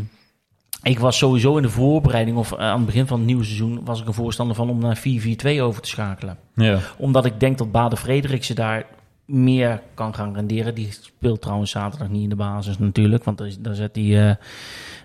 ik 0.89 0.99
was 0.99 1.17
sowieso 1.17 1.55
in 1.55 1.61
de 1.61 1.69
voorbereiding, 1.69 2.37
of 2.37 2.51
eh, 2.51 2.59
aan 2.59 2.77
het 2.77 2.85
begin 2.85 3.07
van 3.07 3.17
het 3.17 3.25
nieuwe 3.27 3.43
seizoen, 3.43 3.81
was 3.83 4.01
ik 4.01 4.07
een 4.07 4.13
voorstander 4.13 4.55
van 4.55 4.69
om 4.69 4.79
naar 4.79 4.97
4-4-2 4.97 5.61
over 5.61 5.81
te 5.81 5.89
schakelen 5.89 6.37
Ja. 6.55 6.79
omdat 6.97 7.25
ik 7.25 7.39
denk 7.39 7.57
dat 7.57 7.71
Baden 7.71 7.97
Frederiksen 7.97 8.55
daar 8.55 8.85
meer 9.25 9.81
kan 9.93 10.15
gaan 10.15 10.33
renderen. 10.35 10.75
Die 10.75 10.91
speelt 10.91 11.41
trouwens 11.41 11.71
zaterdag 11.71 12.09
niet 12.09 12.23
in 12.23 12.29
de 12.29 12.35
basis 12.35 12.77
natuurlijk. 12.77 13.23
Want 13.23 13.37
daar, 13.59 13.75
zet 13.75 13.95
hij 13.95 14.27
eh 14.29 14.35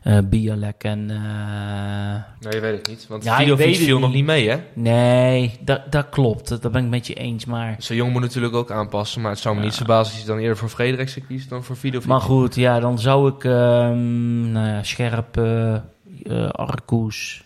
eh, 0.03 0.25
Bialek 0.25 0.85
en... 0.85 1.11
eh, 1.11 2.23
Nee, 2.41 2.53
je 2.55 2.61
weet 2.61 2.79
het 2.79 2.89
niet. 2.89 3.07
Want 3.09 3.25
Ja, 3.25 3.39
het 3.45 3.77
viel 3.77 3.99
nog 3.99 4.13
niet. 4.13 4.25
mee, 4.25 4.49
hè? 4.49 4.59
nee, 4.75 5.59
dat, 5.61 5.93
dat 5.93 6.09
klopt. 6.09 6.49
Dat, 6.49 6.63
dat 6.63 6.73
ben 6.73 6.85
ik 6.85 6.91
met 6.91 7.07
je 7.07 7.15
eens. 7.15 7.45
Maar, 7.45 7.77
Zo 7.79 7.95
jong 7.95 8.13
moet 8.13 8.21
natuurlijk 8.23 8.55
ook 8.55 8.71
aanpassen. 8.71 9.21
Maar 9.21 9.31
het 9.31 9.41
zou 9.41 9.55
me 9.55 9.61
Ja. 9.61 9.67
niet 9.69 9.89
als 9.89 10.21
je 10.21 10.27
dan 10.27 10.39
eerder 10.39 10.57
voor 10.57 10.69
Frederiksen 10.69 11.27
kiest 11.27 11.49
dan 11.49 11.65
voor 11.65 11.77
Vidovic. 11.77 12.09
maar 12.09 12.21
goed, 12.21 12.55
ja, 12.55 12.81
dan 12.81 12.99
zou 12.99 13.29
ik... 13.35 13.45
ehm, 13.45 14.53
nou 14.53 14.67
ja, 14.69 14.83
Scherp, 14.83 15.37
eh 15.37 15.75
eh, 16.23 16.49
Arkoes... 16.49 17.45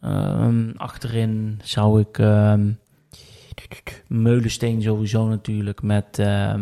ehm, 0.00 0.70
achterin 0.76 1.60
zou 1.64 2.00
ik... 2.00 2.18
ehm, 2.18 2.70
Meulensteen 4.08 4.82
sowieso 4.82 5.26
natuurlijk 5.28 5.82
met... 5.82 6.18
ehm 6.18 6.60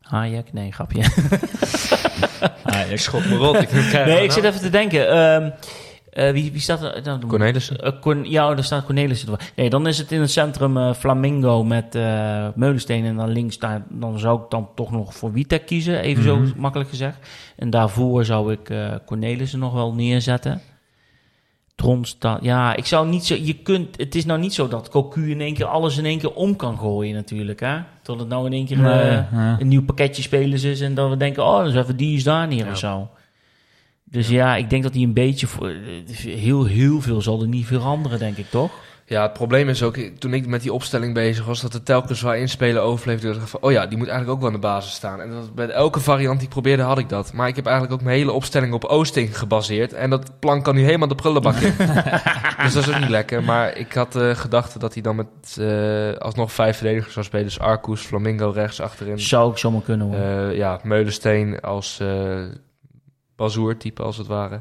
Hayek? 0.00 0.52
Nee, 0.52 0.72
grapje. 0.72 1.02
Ik, 2.90 2.98
Schot 2.98 3.24
me 3.28 3.36
rot. 3.36 3.60
Ik 3.62 3.70
Nee, 3.92 4.22
ik 4.24 4.30
zit 4.32 4.44
even 4.44 4.60
te 4.60 4.70
denken. 4.70 5.08
Ehm, 5.08 5.50
eh, 6.10 6.32
wie, 6.32 6.52
wie 6.52 6.60
staat 6.60 6.82
er? 6.82 7.00
Nou, 7.04 7.26
Cornelissen. 7.26 7.80
eh, 7.82 8.00
Corn- 8.00 8.30
ja, 8.30 8.54
daar 8.54 8.64
staat 8.64 8.84
Cornelissen. 8.84 9.36
Nee, 9.56 9.70
dan 9.70 9.86
is 9.86 9.98
het 9.98 10.12
in 10.12 10.20
het 10.20 10.30
centrum 10.30 10.76
eh, 10.76 10.94
Flamingo 10.94 11.64
met 11.64 11.94
Meulensteen. 12.54 13.04
En 13.04 13.16
dan 13.16 13.28
links, 13.28 13.58
daar, 13.58 13.82
dan 13.88 14.18
zou 14.18 14.42
ik 14.42 14.50
dan 14.50 14.68
toch 14.74 14.90
nog 14.90 15.14
voor 15.14 15.32
Witek 15.32 15.66
kiezen. 15.66 16.00
Even 16.00 16.22
Mhm. 16.38 16.46
zo 16.46 16.52
makkelijk 16.56 16.90
gezegd. 16.90 17.18
En 17.56 17.70
daarvoor 17.70 18.24
zou 18.24 18.52
ik 18.52 18.72
Cornelissen 19.06 19.58
nog 19.58 19.72
wel 19.72 19.94
neerzetten. 19.94 20.60
Tronstad. 21.80 22.38
Ja, 22.42 22.76
ik 22.76 22.86
zou 22.86 23.08
niet 23.08 23.24
zo. 23.24 23.34
Je 23.34 23.54
kunt. 23.54 23.96
Het 23.96 24.14
is 24.14 24.24
nou 24.24 24.40
niet 24.40 24.54
zo 24.54 24.68
dat 24.68 24.88
Cocu 24.88 25.30
in 25.30 25.40
één 25.40 25.54
keer 25.54 25.64
alles 25.64 25.98
in 25.98 26.04
één 26.04 26.18
keer 26.18 26.32
om 26.32 26.56
kan 26.56 26.78
gooien, 26.78 27.14
natuurlijk. 27.14 27.60
Hè? 27.60 27.78
Tot 28.02 28.18
het 28.18 28.28
nou 28.28 28.46
in 28.46 28.52
één 28.52 28.66
keer 28.66 28.78
Nee, 28.78 28.92
eh, 28.92 29.32
ja. 29.32 29.56
een 29.60 29.68
nieuw 29.68 29.84
pakketje 29.84 30.22
spelers 30.22 30.62
is. 30.62 30.80
En 30.80 30.94
dat 30.94 31.10
we 31.10 31.16
denken, 31.16 31.44
oh, 31.44 31.64
dus 31.64 31.74
even 31.74 31.96
die 31.96 32.16
is 32.16 32.24
daar 32.24 32.48
neer 32.48 32.64
Ja. 32.64 32.70
of 32.70 32.78
zo. 32.78 33.08
Dus 34.04 34.28
ja. 34.28 34.56
ik 34.56 34.70
denk 34.70 34.82
dat 34.82 34.94
hij 34.94 35.02
een 35.02 35.12
beetje. 35.12 35.46
Voor, 35.46 35.68
eh, 35.68 36.16
heel, 36.26 36.64
heel 36.64 37.00
veel 37.00 37.22
zal 37.22 37.40
er 37.40 37.48
niet 37.48 37.66
veranderen, 37.66 38.18
denk 38.18 38.36
ik 38.36 38.50
toch? 38.50 38.70
Ja, 39.10 39.22
het 39.22 39.32
probleem 39.32 39.68
is 39.68 39.82
ook, 39.82 39.96
toen 39.96 40.34
ik 40.34 40.46
met 40.46 40.62
die 40.62 40.72
opstelling 40.72 41.14
bezig 41.14 41.44
was, 41.44 41.60
dat 41.60 41.74
er 41.74 41.82
telkens 41.82 42.20
waar 42.20 42.38
inspelen 42.38 42.82
overbleef. 42.82 43.20
Dat 43.20 43.36
ik 43.36 43.42
van, 43.42 43.60
oh 43.60 43.72
ja, 43.72 43.86
die 43.86 43.98
moet 43.98 44.08
eigenlijk 44.08 44.36
ook 44.36 44.44
wel 44.44 44.54
aan 44.54 44.60
de 44.60 44.66
basis 44.66 44.92
staan. 44.92 45.20
En 45.20 45.30
dat, 45.30 45.54
bij 45.54 45.68
elke 45.68 46.00
variant 46.00 46.36
die 46.36 46.46
ik 46.46 46.52
probeerde, 46.52 46.82
had 46.82 46.98
ik 46.98 47.08
dat. 47.08 47.32
Maar 47.32 47.48
ik 47.48 47.56
heb 47.56 47.66
eigenlijk 47.66 47.94
ook 47.94 48.02
mijn 48.02 48.16
hele 48.16 48.32
opstelling 48.32 48.72
op 48.72 48.84
Oosting 48.84 49.38
gebaseerd. 49.38 49.92
En 49.92 50.10
dat 50.10 50.38
plan 50.38 50.62
kan 50.62 50.74
nu 50.74 50.84
helemaal 50.84 51.08
de 51.08 51.14
prullenbak 51.14 51.54
in. 51.54 51.74
dus 52.62 52.72
dat 52.72 52.86
is 52.86 52.88
ook 52.88 53.00
niet 53.00 53.08
lekker. 53.08 53.42
Maar 53.42 53.76
ik 53.76 53.92
had 53.92 54.16
eh 54.16 54.30
gedacht 54.30 54.80
dat 54.80 54.92
hij 54.92 55.02
dan 55.02 55.16
met 55.16 55.56
eh, 55.58 56.18
alsnog 56.18 56.52
vijf 56.52 56.76
verdedigers 56.76 57.12
zou 57.12 57.24
spelen. 57.24 57.44
Dus 57.44 57.60
Arcus, 57.60 58.00
Flamingo 58.00 58.50
rechts 58.50 58.80
achterin. 58.80 59.18
Zou 59.18 59.50
ik 59.50 59.58
zomaar 59.58 59.82
kunnen 59.82 60.06
hoor. 60.06 60.16
Eh, 60.16 60.56
ja, 60.56 60.80
Meulensteen 60.82 61.60
als 61.60 62.00
eh 62.00 62.42
Bazoer 63.36 63.76
type 63.76 64.02
als 64.02 64.16
het 64.16 64.26
ware. 64.26 64.60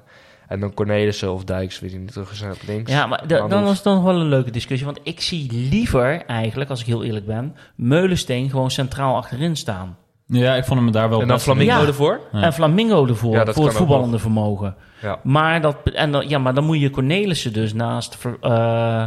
En 0.49 0.59
dan 0.59 0.73
Cornelissen 0.73 1.33
of 1.33 1.43
Dijks, 1.43 1.79
weet 1.79 1.91
je 1.91 1.97
niet, 1.97 2.11
terug 2.11 2.35
zijn 2.35 2.51
op 2.51 2.57
links. 2.67 2.91
ja, 2.91 3.07
maar 3.07 3.27
da- 3.27 3.47
dan 3.47 3.63
was 3.63 3.73
het 3.75 3.83
dan 3.83 4.03
wel 4.03 4.15
een 4.15 4.27
leuke 4.29 4.51
discussie. 4.51 4.85
Want 4.85 4.99
ik 5.03 5.21
zie 5.21 5.51
liever 5.51 6.25
eigenlijk, 6.25 6.69
als 6.69 6.79
ik 6.79 6.85
heel 6.85 7.03
eerlijk 7.03 7.25
ben, 7.25 7.55
Meulensteen 7.75 8.49
gewoon 8.49 8.71
centraal 8.71 9.15
achterin 9.15 9.55
staan. 9.55 9.97
ja, 10.25 10.55
ik 10.55 10.65
vond 10.65 10.79
hem 10.79 10.91
daar 10.91 11.09
wel 11.09 11.21
En 11.21 11.27
dan 11.27 11.35
best- 11.35 11.47
Flamingo 11.49 11.81
Ja. 11.81 11.87
ervoor? 11.87 12.19
Ja. 12.31 12.41
En 12.41 12.53
Flamingo 12.53 13.07
ervoor, 13.07 13.35
Ja, 13.35 13.45
voor 13.45 13.65
het 13.65 13.75
voetballende 13.75 14.19
vermogen. 14.19 14.75
Ja. 15.01 15.19
Maar, 15.23 15.61
dat, 15.61 15.75
en 15.93 16.11
dan, 16.11 16.29
ja, 16.29 16.37
maar 16.37 16.53
dan 16.53 16.63
moet 16.63 16.79
je 16.79 16.89
Cornelissen 16.89 17.53
dus 17.53 17.73
naast 17.73 18.17
eh, 18.41 19.05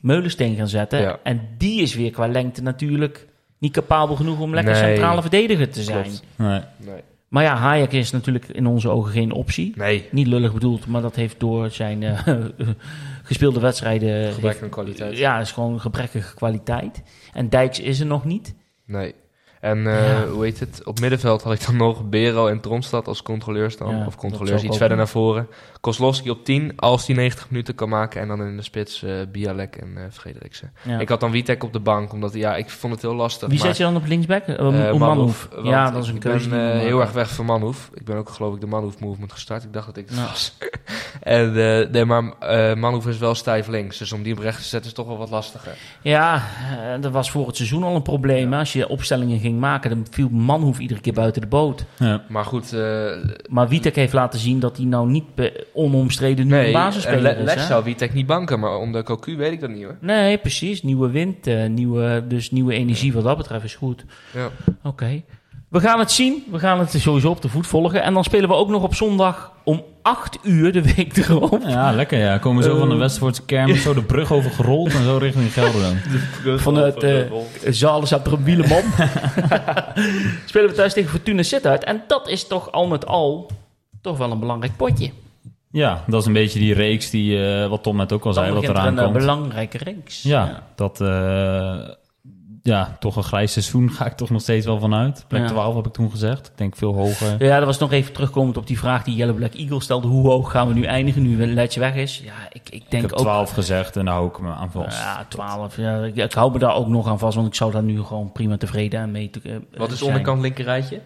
Meulensteen 0.00 0.56
gaan 0.56 0.68
zetten. 0.68 1.00
Ja. 1.00 1.18
En 1.22 1.40
die 1.58 1.82
is 1.82 1.94
weer 1.94 2.10
qua 2.10 2.26
lengte 2.28 2.62
natuurlijk 2.62 3.26
niet 3.58 3.72
capabel 3.72 4.16
genoeg 4.16 4.40
om 4.40 4.54
lekker 4.54 4.72
Nee. 4.72 4.82
centrale 4.82 5.20
verdediger 5.20 5.70
te 5.70 5.82
zijn. 5.82 6.02
Klopt. 6.02 6.22
Nee. 6.36 6.60
Nee. 6.76 7.02
Maar 7.32 7.42
ja, 7.42 7.56
Hayek 7.56 7.92
is 7.92 8.10
natuurlijk 8.10 8.48
in 8.48 8.66
onze 8.66 8.88
ogen 8.88 9.12
geen 9.12 9.32
optie. 9.32 9.72
Nee. 9.76 10.08
Niet 10.10 10.26
lullig 10.26 10.52
bedoeld, 10.52 10.86
maar 10.86 11.02
dat 11.02 11.16
heeft 11.16 11.40
door 11.40 11.70
zijn 11.70 12.02
eh, 12.02 12.26
gespeelde 13.22 13.60
wedstrijden... 13.60 14.32
Gebrek 14.32 14.62
aan 14.62 14.68
kwaliteit. 14.68 15.18
Ja, 15.18 15.40
is 15.40 15.52
gewoon 15.52 15.80
gebrekkige 15.80 16.34
kwaliteit. 16.34 17.02
En 17.32 17.48
Dijks 17.48 17.80
is 17.80 18.00
er 18.00 18.06
nog 18.06 18.24
niet. 18.24 18.54
Nee. 18.86 19.14
En 19.62 19.86
eh, 19.86 20.08
Ja. 20.08 20.26
hoe 20.26 20.44
heet 20.44 20.60
het? 20.60 20.80
Op 20.84 21.00
middenveld 21.00 21.42
had 21.42 21.52
ik 21.52 21.66
dan 21.66 21.76
nog 21.76 22.08
Bero 22.08 22.46
en 22.46 22.60
Tronstad 22.60 23.08
als 23.08 23.22
controleurs 23.22 23.76
dan. 23.76 23.96
Ja, 23.96 24.06
of 24.06 24.16
controleurs 24.16 24.62
ik 24.62 24.68
iets 24.68 24.76
verder 24.76 24.96
naar 24.96 25.08
voren. 25.08 25.46
Kozlowski 25.80 26.30
op 26.30 26.44
10, 26.44 26.72
als 26.76 27.06
hij 27.06 27.16
90 27.16 27.50
minuten 27.50 27.74
kan 27.74 27.88
maken. 27.88 28.20
En 28.20 28.28
dan 28.28 28.42
in 28.42 28.56
de 28.56 28.62
spits 28.62 29.02
eh 29.02 29.14
Bialek 29.32 29.76
en 29.76 29.92
eh 29.96 30.02
Frederiksen. 30.10 30.72
Ja. 30.82 30.98
Ik 30.98 31.08
had 31.08 31.20
dan 31.20 31.30
Witek 31.30 31.64
op 31.64 31.72
de 31.72 31.80
bank, 31.80 32.12
omdat 32.12 32.34
ja, 32.34 32.56
ik 32.56 32.70
vond 32.70 32.92
het 32.92 33.02
heel 33.02 33.14
lastig. 33.14 33.48
Wie 33.48 33.58
maar, 33.58 33.66
zet 33.66 33.76
je 33.76 33.82
dan 33.82 33.96
op 33.96 34.06
linksback? 34.06 34.46
Uh, 34.46 34.92
Manhoef. 34.92 35.48
Ja, 35.62 35.90
dat 35.90 36.02
is 36.02 36.08
een 36.08 36.14
ik 36.14 36.20
keuze. 36.20 36.48
ben 36.48 36.66
we 36.66 36.72
eh, 36.72 36.80
heel 36.80 37.00
erg 37.00 37.12
weg 37.12 37.30
van 37.34 37.44
Manhoef. 37.44 37.90
Ik 37.94 38.04
ben 38.04 38.16
ook 38.16 38.28
geloof 38.28 38.54
ik 38.54 38.60
de 38.60 38.66
Manhoef 38.66 38.98
movement 39.00 39.32
gestart. 39.32 39.64
Ik 39.64 39.72
dacht 39.72 39.86
dat 39.86 39.96
ik 39.96 40.08
het 40.08 40.20
was. 40.20 40.56
en, 41.20 41.52
nee, 41.90 42.04
maar 42.04 42.22
Manhoef 42.78 43.06
is 43.06 43.18
wel 43.18 43.34
stijf 43.34 43.66
links. 43.66 43.98
Dus 43.98 44.12
om 44.12 44.22
die 44.22 44.32
op 44.32 44.38
rechts 44.38 44.62
te 44.62 44.68
zetten 44.68 44.90
is 44.90 44.96
toch 44.96 45.06
wel 45.06 45.18
wat 45.18 45.30
lastiger. 45.30 45.74
Ja, 46.00 46.42
dat 47.00 47.12
was 47.12 47.30
voor 47.30 47.46
het 47.46 47.56
seizoen 47.56 47.82
al 47.82 47.94
een 47.94 48.02
probleem. 48.02 48.54
Als 48.54 48.72
je 48.72 48.88
opstellingen 48.88 49.38
ging 49.38 49.51
maken, 49.58 49.90
dan 49.90 50.06
viel 50.10 50.28
Manhoef 50.28 50.78
iedere 50.78 51.00
keer 51.00 51.12
buiten 51.12 51.40
de 51.40 51.46
boot. 51.46 51.84
Ja. 51.98 52.22
Maar 52.28 52.44
goed, 52.44 52.72
eh, 52.72 53.10
Maar 53.48 53.68
Witek 53.68 53.96
heeft 53.96 54.12
laten 54.12 54.38
zien 54.38 54.60
dat 54.60 54.76
hij 54.76 54.86
nou 54.86 55.08
niet 55.10 55.24
onomstreden 55.72 56.46
nu 56.46 56.52
een 56.52 56.58
nee, 56.58 56.66
en 56.66 56.72
basisspeler 56.72 57.22
Le- 57.22 57.38
is. 57.38 57.54
Les 57.54 57.66
zou 57.66 57.84
Witek 57.84 58.14
niet 58.14 58.26
banken. 58.26 58.60
Maar 58.60 58.76
onder 58.76 59.02
Cocu 59.02 59.36
weet 59.36 59.52
ik 59.52 59.60
dat 59.60 59.70
niet 59.70 59.84
hoor. 59.84 59.96
Nee, 60.00 60.38
precies. 60.38 60.82
Nieuwe 60.82 61.10
wind, 61.10 61.46
eh, 61.46 61.66
nieuwe, 61.68 62.24
dus 62.28 62.50
nieuwe 62.50 62.74
energie 62.74 63.12
wat 63.12 63.24
dat 63.24 63.36
betreft 63.36 63.64
is 63.64 63.74
goed. 63.74 64.04
Ja. 64.34 64.48
Oké. 64.82 65.22
We 65.72 65.80
gaan 65.80 65.98
het 65.98 66.10
zien. 66.10 66.44
We 66.50 66.58
gaan 66.58 66.78
het 66.78 66.90
sowieso 66.98 67.30
op 67.30 67.42
de 67.42 67.48
voet 67.48 67.66
volgen. 67.66 68.02
En 68.02 68.14
dan 68.14 68.24
spelen 68.24 68.48
we 68.48 68.54
ook 68.54 68.68
nog 68.68 68.82
op 68.82 68.94
zondag 68.94 69.52
om 69.64 69.84
8 70.02 70.38
uur 70.42 70.72
de 70.72 70.94
week 70.94 71.16
erop. 71.16 71.62
ja, 71.66 71.92
lekker 71.92 72.18
ja. 72.18 72.38
Komen 72.38 72.62
zo 72.62 72.78
van 72.78 72.88
de 72.88 72.94
Eh. 72.94 73.00
Westvoortse 73.00 73.44
kermis, 73.44 73.82
zo 73.82 73.94
de 73.94 74.02
brug 74.02 74.32
over 74.32 74.50
gerold 74.50 74.94
en 74.94 75.04
zo 75.04 75.16
richting 75.16 75.52
Gelderland. 75.52 75.98
Vanuit 76.60 77.02
uh, 77.02 77.20
Zalencentrum 77.68 78.44
Wieleman. 78.44 78.82
spelen 80.46 80.68
we 80.68 80.72
thuis 80.74 80.92
tegen 80.92 81.10
Fortuna 81.10 81.42
Sittard. 81.42 81.84
En 81.84 82.02
dat 82.06 82.28
is 82.28 82.46
toch 82.46 82.72
al 82.72 82.86
met 82.86 83.06
al 83.06 83.50
toch 84.00 84.18
wel 84.18 84.30
een 84.30 84.40
belangrijk 84.40 84.76
potje. 84.76 85.10
Ja, 85.70 86.04
dat 86.06 86.20
is 86.20 86.26
een 86.26 86.32
beetje 86.32 86.58
die 86.58 86.74
reeks 86.74 87.10
die, 87.10 87.46
eh, 87.46 87.68
wat 87.68 87.82
Tom 87.82 87.96
net 87.96 88.12
ook 88.12 88.24
al 88.24 88.32
Dan 88.32 88.42
zei, 88.42 88.54
wat 88.54 88.60
begint 88.60 88.78
er 88.78 88.82
eraan 88.84 88.98
een 88.98 89.04
eh, 89.04 89.10
komt. 89.10 89.18
belangrijke 89.18 89.78
reeks. 89.78 90.22
Ja, 90.22 90.62
dat, 90.74 91.00
eh, 91.00 91.78
ja, 92.62 92.96
toch 93.00 93.16
een 93.16 93.22
grijs 93.22 93.52
seizoen 93.52 93.90
ga 93.90 94.06
ik 94.06 94.12
toch 94.12 94.30
nog 94.30 94.40
steeds 94.40 94.66
wel 94.66 94.78
vanuit. 94.78 95.24
Plek 95.28 95.42
ja. 95.42 95.48
12 95.48 95.74
heb 95.74 95.86
ik 95.86 95.92
toen 95.92 96.10
gezegd. 96.10 96.46
Ik 96.46 96.52
denk 96.58 96.76
veel 96.76 96.94
hoger. 96.94 97.44
Ja, 97.44 97.56
dat 97.56 97.66
was 97.66 97.78
nog 97.78 97.92
even 97.92 98.12
terugkomend 98.12 98.56
op 98.56 98.66
die 98.66 98.78
vraag 98.78 99.04
die 99.04 99.14
Jelle 99.14 99.34
Black 99.34 99.54
Eagle 99.54 99.80
stelde. 99.80 100.08
Hoe 100.08 100.28
hoog 100.28 100.50
gaan 100.50 100.68
we 100.68 100.74
nu 100.74 100.84
eindigen 100.84 101.22
nu 101.22 101.46
Letje 101.46 101.80
weg 101.80 101.94
is? 101.94 102.22
Ja, 102.24 102.32
ik, 102.52 102.68
ik 102.70 102.90
denk 102.90 103.04
ook 103.04 103.10
heb 103.10 103.18
12 103.18 103.50
gezegd 103.50 103.96
en 103.96 104.04
daar 104.04 104.14
hou 104.14 104.28
ik 104.28 104.40
me 104.40 104.50
aan 104.50 104.70
vast. 104.70 104.98
Ja, 104.98 105.26
12. 105.28 105.76
Ja, 105.76 106.04
ik, 106.04 106.16
ik, 106.16 106.32
hou 106.32 106.52
me 106.52 106.58
daar 106.58 106.74
ook 106.74 106.88
nog 106.88 107.08
aan 107.08 107.18
vast, 107.18 107.34
want 107.34 107.46
ik 107.48 107.54
zou 107.54 107.72
daar 107.72 107.82
nu 107.82 108.02
gewoon 108.02 108.32
prima 108.32 108.56
tevreden 108.56 109.10
mee 109.10 109.30
te, 109.30 109.40
eh, 109.42 109.78
Wat 109.78 109.90
is 109.90 109.98
zijn. 109.98 110.10
onderkant 110.10 110.42
linkerrijtje? 110.42 111.00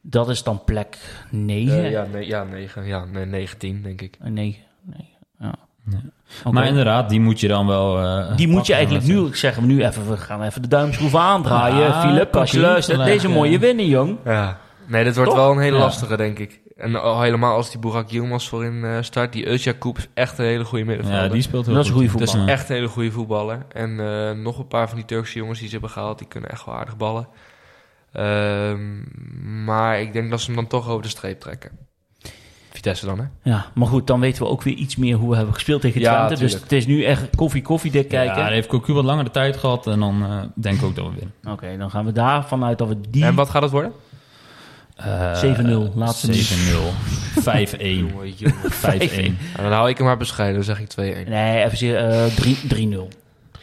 Dat 0.00 0.28
is 0.28 0.42
dan 0.42 0.64
plek 0.64 0.98
9. 1.30 1.84
Eh, 1.84 1.90
ja, 1.90 2.06
nee, 2.12 2.26
ja, 2.26 2.44
9. 2.44 2.86
Ja, 2.86 3.04
nee, 3.04 3.24
19 3.24 3.82
denk 3.82 4.00
ik. 4.00 4.16
Eh, 4.20 4.30
9. 4.30 4.62
9. 4.82 5.04
Maar 6.50 6.66
inderdaad, 6.66 7.08
die 7.08 7.20
moet 7.20 7.40
je 7.40 7.48
dan 7.48 7.66
wel. 7.66 8.02
Eh, 8.02 8.36
die 8.36 8.48
moet 8.48 8.66
je 8.66 8.74
eigenlijk 8.74 9.04
nu, 9.04 9.26
ik 9.26 9.36
zeg 9.36 9.60
nu 9.60 9.84
even, 9.84 10.10
we 10.10 10.16
gaan 10.16 10.42
even 10.42 10.62
de 10.62 10.68
duimschroef 10.68 11.14
aandraaien. 11.14 11.94
Filip, 11.94 12.36
als 12.36 12.50
je 12.50 12.60
luistert, 12.60 13.04
deze 13.04 13.28
mooie 13.28 13.58
winnen, 13.58 13.86
jong. 13.86 14.16
Ja. 14.24 14.58
Nee, 14.86 15.04
dit 15.04 15.16
wordt 15.16 15.32
wel 15.32 15.50
een 15.50 15.58
hele 15.58 15.78
lastige, 15.78 16.16
denk 16.16 16.38
ik. 16.38 16.60
En 16.76 17.20
helemaal 17.20 17.56
als 17.56 17.70
die 17.70 17.80
Burak 17.80 18.08
Yilmaz 18.08 18.48
voorin 18.48 18.84
eh, 18.84 18.96
start. 19.00 19.32
Die 19.32 19.46
Özjakoub 19.46 19.96
is 19.96 20.08
echt 20.14 20.38
een 20.38 20.44
hele 20.44 20.64
goede 20.64 20.84
middenvelder. 20.84 21.24
Ja, 21.24 21.28
die 21.28 21.42
speelt 21.42 21.66
heel 21.66 21.74
dat 21.74 21.88
goed. 21.88 21.94
Is 21.96 22.02
een 22.02 22.10
voetballer. 22.10 22.38
Dat 22.38 22.48
is 22.48 22.52
echt 22.52 22.68
een 22.68 22.74
hele 22.74 22.88
goede 22.88 23.10
voetballer. 23.10 23.66
En 23.72 24.00
eh, 24.00 24.30
nog 24.30 24.58
een 24.58 24.66
paar 24.66 24.88
van 24.88 24.96
die 24.96 25.06
Turkse 25.06 25.38
jongens 25.38 25.58
die 25.58 25.66
ze 25.66 25.72
hebben 25.72 25.90
gehaald, 25.90 26.18
die 26.18 26.28
kunnen 26.28 26.50
echt 26.50 26.64
wel 26.64 26.74
aardig 26.74 26.96
ballen. 26.96 27.28
Ehm, 28.12 28.84
maar 29.64 30.00
ik 30.00 30.12
denk 30.12 30.30
dat 30.30 30.40
ze 30.40 30.46
hem 30.46 30.54
dan 30.54 30.66
toch 30.66 30.88
over 30.88 31.02
de 31.02 31.08
streep 31.08 31.40
trekken. 31.40 31.70
Vitesse 32.80 33.06
dan, 33.06 33.18
hè? 33.18 33.24
Ja, 33.50 33.66
maar 33.74 33.86
goed, 33.88 34.06
dan 34.06 34.20
weten 34.20 34.42
we 34.42 34.48
ook 34.48 34.62
weer 34.62 34.74
iets 34.74 34.96
meer 34.96 35.16
hoe 35.16 35.30
we 35.30 35.36
hebben 35.36 35.54
gespeeld 35.54 35.80
tegen 35.80 36.00
Ja, 36.00 36.14
Twente. 36.26 36.28
dus 36.42 36.50
tuurlijk. 36.52 36.62
het 36.70 36.72
is 36.72 36.86
nu 36.86 37.04
echt 37.04 37.36
koffie 37.36 37.62
koffiedik 37.62 38.08
kijken. 38.08 38.36
Ja, 38.36 38.42
hij 38.44 38.52
heeft 38.52 38.68
Cocu 38.68 38.92
wat 38.92 39.04
langer 39.04 39.24
de 39.24 39.30
tijd 39.30 39.56
gehad 39.56 39.86
en 39.86 40.00
dan 40.00 40.22
eh, 40.22 40.38
denk 40.54 40.76
ik 40.78 40.84
ook 40.84 40.94
dat 40.96 41.04
we 41.04 41.10
winnen. 41.10 41.34
Oké, 41.48 41.76
dan 41.78 41.90
gaan 41.90 42.04
we 42.04 42.12
daar 42.12 42.44
vanuit 42.46 42.78
dat 42.78 42.88
we 42.88 42.96
die 43.10 43.24
En 43.24 43.34
wat 43.34 43.50
gaat 43.50 43.62
het 43.62 43.70
worden? 43.70 43.92
Eh, 44.96 45.42
7-0, 45.42 45.92
laatste 45.94 46.26
minuut. 46.28 46.48
7-0. 47.36 47.42
5-1. 47.42 47.78
Jongen, 47.80 48.32
jongen. 48.36 48.54
5-1. 48.70 49.14
Nou, 49.56 49.62
dan 49.62 49.72
hou 49.72 49.88
ik 49.88 49.96
hem 49.96 50.06
maar 50.06 50.16
bescheiden, 50.16 50.56
dan 50.56 50.76
zeg 50.76 50.80
ik 50.80 50.90
2-1. 51.26 51.28
Nee, 51.28 51.64
even 51.64 52.08
eh, 52.10 52.26
3 52.26 52.56
3-0. 52.96 53.08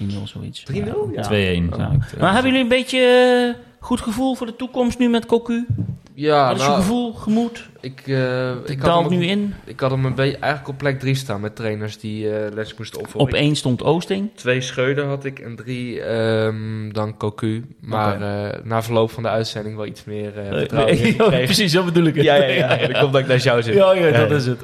3-0 0.04 0.24
zoiets. 0.24 0.64
3-0? 0.72 0.76
Ja. 1.14 1.24
2-1. 1.24 1.32
Ja. 1.34 1.92
eh, 2.14 2.20
Maar 2.20 2.34
hebben 2.34 2.52
jullie 2.52 2.62
een 2.62 2.68
beetje 2.68 3.56
goed 3.80 4.02
gevoel 4.02 4.36
voor 4.36 4.48
de 4.48 4.56
toekomst 4.56 5.00
nu 5.00 5.10
met 5.10 5.26
Cocu? 5.26 5.66
Ja, 6.14 6.48
Wat 6.48 6.56
is 6.56 6.62
je 6.62 6.68
nou, 6.70 6.82
gevoel, 6.82 7.14
gemoed? 7.14 7.70
Ik, 7.82 8.02
eh, 8.06 8.50
ik, 8.66 8.80
had 8.80 8.82
daalt 8.82 9.10
hem, 9.10 9.20
nu 9.20 9.26
in. 9.26 9.54
ik 9.66 9.80
had 9.80 9.92
hem 9.92 10.06
een 10.06 10.16
beetje 10.16 10.38
eigenlijk 10.38 10.72
op 10.74 10.78
plek 10.78 11.00
3 11.00 11.16
staan 11.16 11.42
met 11.42 11.56
trainers 11.56 12.00
die 12.00 12.30
eh, 12.30 12.54
les 12.54 12.76
moesten 12.78 13.00
opvolgen. 13.00 13.30
Op 13.32 13.36
één 13.38 13.56
stond 13.56 13.84
Oosting. 13.84 14.30
Twee 14.36 14.62
Schreuder 14.62 15.06
had 15.06 15.26
ik 15.26 15.40
en 15.40 15.56
drie 15.56 16.02
ehm, 16.02 16.92
dan 16.92 17.18
Cocu. 17.18 17.66
Maar 17.80 18.22
eh, 18.22 18.60
na 18.64 18.84
verloop 18.84 19.12
van 19.12 19.24
de 19.24 19.30
uitzending 19.30 19.76
wel 19.76 19.86
iets 19.86 20.04
meer 20.04 20.38
eh 20.38 20.48
vertrouwen 20.58 20.98
in 20.98 20.98
gekregen. 21.14 21.46
precies, 21.46 21.72
dat 21.72 21.86
bedoel 21.86 22.06
ik. 22.06 22.22
Ja, 22.22 22.36
ja, 22.36 22.46
ja. 22.46 22.68
Dat 22.88 23.00
komt 23.00 23.12
dat 23.14 23.22
ik 23.22 23.28
naar 23.28 23.38
jou 23.38 23.62
zit. 23.64 23.74
Ja, 23.74 23.94
ja, 23.94 24.12
dat 24.12 24.30
Ja. 24.30 24.36
is 24.36 24.46
het. 24.46 24.60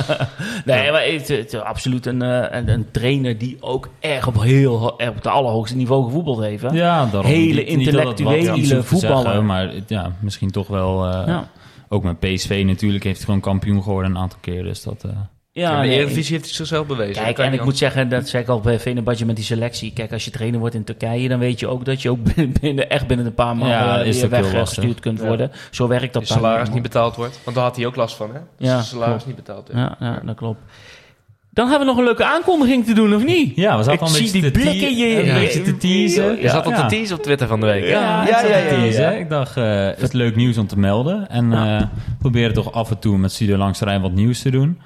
nee, 0.64 0.90
maar 0.90 1.04
het, 1.04 1.28
het 1.28 1.52
is 1.52 1.60
absoluut 1.60 2.06
een, 2.06 2.20
een, 2.20 2.68
een 2.68 2.86
trainer 2.90 3.38
die 3.38 3.56
ook 3.60 3.88
erg 4.00 4.26
op, 4.26 4.40
heel, 4.42 4.94
erg 4.98 5.08
op 5.10 5.14
het 5.16 5.26
allerhoogste 5.26 5.76
niveau 5.76 6.04
gevoetbald 6.04 6.40
heeft. 6.40 6.62
Hè? 6.62 6.68
Ja, 6.68 7.04
daarom. 7.12 7.30
Hele 7.30 7.64
Niet- 7.64 7.76
niet 7.76 7.92
dat 7.92 7.94
het 8.08 8.20
wat 8.20 8.34
intellectuele 8.36 8.82
voetballer. 8.82 9.22
zeggen, 9.24 9.46
maar 9.46 9.68
het- 9.68 9.88
ja, 9.88 10.12
misschien 10.20 10.50
toch 10.50 10.66
wel... 10.68 11.04
eh, 11.06 11.22
ja. 11.26 11.48
Ook 11.92 12.02
met 12.02 12.18
PSV 12.20 12.62
natuurlijk 12.66 13.04
heeft 13.04 13.16
hij 13.16 13.24
gewoon 13.24 13.40
kampioen 13.40 13.82
geworden 13.82 14.10
een 14.10 14.18
aantal 14.18 14.38
keer. 14.40 14.62
Dus 14.62 14.82
dat... 14.82 15.04
eh, 15.04 15.10
Ja, 15.52 15.70
in 15.76 15.80
de 15.82 15.86
nee, 15.88 15.96
Eredivisie 15.98 16.32
heeft 16.32 16.44
hij 16.46 16.54
zichzelf 16.54 16.86
bewezen. 16.86 17.22
Kijk, 17.22 17.34
kan 17.36 17.44
en 17.44 17.52
ik 17.52 17.64
moet 17.64 17.76
zeggen, 17.78 18.08
dat 18.08 18.28
zeg 18.28 18.42
ik 18.42 18.48
al 18.48 18.60
bij 18.60 18.80
Venebadje 18.80 19.24
met 19.26 19.36
die 19.36 19.44
selectie. 19.44 19.92
Kijk, 19.92 20.12
als 20.12 20.24
je 20.24 20.30
trainer 20.30 20.60
wordt 20.60 20.74
in 20.74 20.84
Turkije, 20.84 21.28
dan 21.28 21.38
weet 21.38 21.60
je 21.60 21.66
ook 21.66 21.84
dat 21.84 22.02
je 22.02 22.10
ook 22.10 22.18
binnen, 22.60 22.90
echt 22.90 23.06
binnen 23.06 23.26
een 23.26 23.34
paar 23.34 23.56
maanden 23.56 23.76
Ja, 23.78 24.00
eh, 24.00 24.06
is 24.06 24.20
weer 24.20 24.30
weggestuurd 24.30 25.00
kunt 25.00 25.20
Ja. 25.20 25.26
worden. 25.26 25.50
Zo 25.70 25.88
werkt 25.88 26.12
dat 26.12 26.28
daar 26.28 26.38
salaris 26.38 26.70
niet 26.70 26.82
betaald 26.82 27.16
wordt. 27.16 27.40
Want 27.44 27.56
daar 27.56 27.64
had 27.64 27.76
hij 27.76 27.86
ook 27.86 27.96
last 27.96 28.16
van, 28.16 28.26
hè? 28.28 28.32
Dat 28.32 28.42
Ja, 28.68 28.82
salaris 28.82 29.12
klopt. 29.22 29.26
niet 29.26 29.36
betaald 29.46 29.68
werd. 29.68 29.78
Ja, 29.78 30.06
ja, 30.06 30.20
dat 30.24 30.36
klopt. 30.36 30.60
Dan 31.54 31.68
hebben 31.68 31.86
we 31.86 31.92
nog 31.92 32.00
een 32.00 32.06
leuke 32.08 32.24
aankondiging 32.24 32.84
te 32.84 32.94
doen, 32.94 33.14
of 33.14 33.24
niet? 33.24 33.56
Ja, 33.56 33.76
we 33.76 33.82
zaten 33.82 34.00
al 34.00 34.06
een 34.06 34.12
beetje 34.12 34.32
die 34.32 34.42
te 34.42 34.50
blikken 34.50 34.96
je- 34.96 35.28
een 35.28 35.34
beetje 35.34 35.62
te 35.62 35.76
teasen. 35.76 36.40
Je 36.40 36.48
zat 36.48 36.66
op 36.66 36.72
Ja. 36.72 36.82
de 36.82 36.88
tease 36.96 37.14
op 37.14 37.22
Twitter 37.22 37.46
van 37.48 37.60
de 37.60 37.66
week? 37.66 37.84
Ja, 37.88 38.26
Ja, 38.26 38.46
ja. 38.46 39.10
Ik 39.10 39.28
dacht, 39.28 39.56
eh, 39.56 39.84
het 39.86 40.02
is 40.02 40.12
leuk 40.12 40.36
nieuws 40.36 40.58
om 40.58 40.66
te 40.66 40.78
melden. 40.78 41.28
En 41.30 41.50
Ja. 41.50 41.78
eh 41.80 41.86
proberen 42.18 42.52
toch 42.54 42.72
af 42.72 42.90
en 42.90 42.98
toe 42.98 43.18
met 43.18 43.32
Studio 43.32 43.56
Langs 43.56 43.78
de 43.78 43.84
Rijn 43.84 44.00
wat 44.02 44.12
nieuws 44.12 44.42
te 44.42 44.50
doen. 44.50 44.80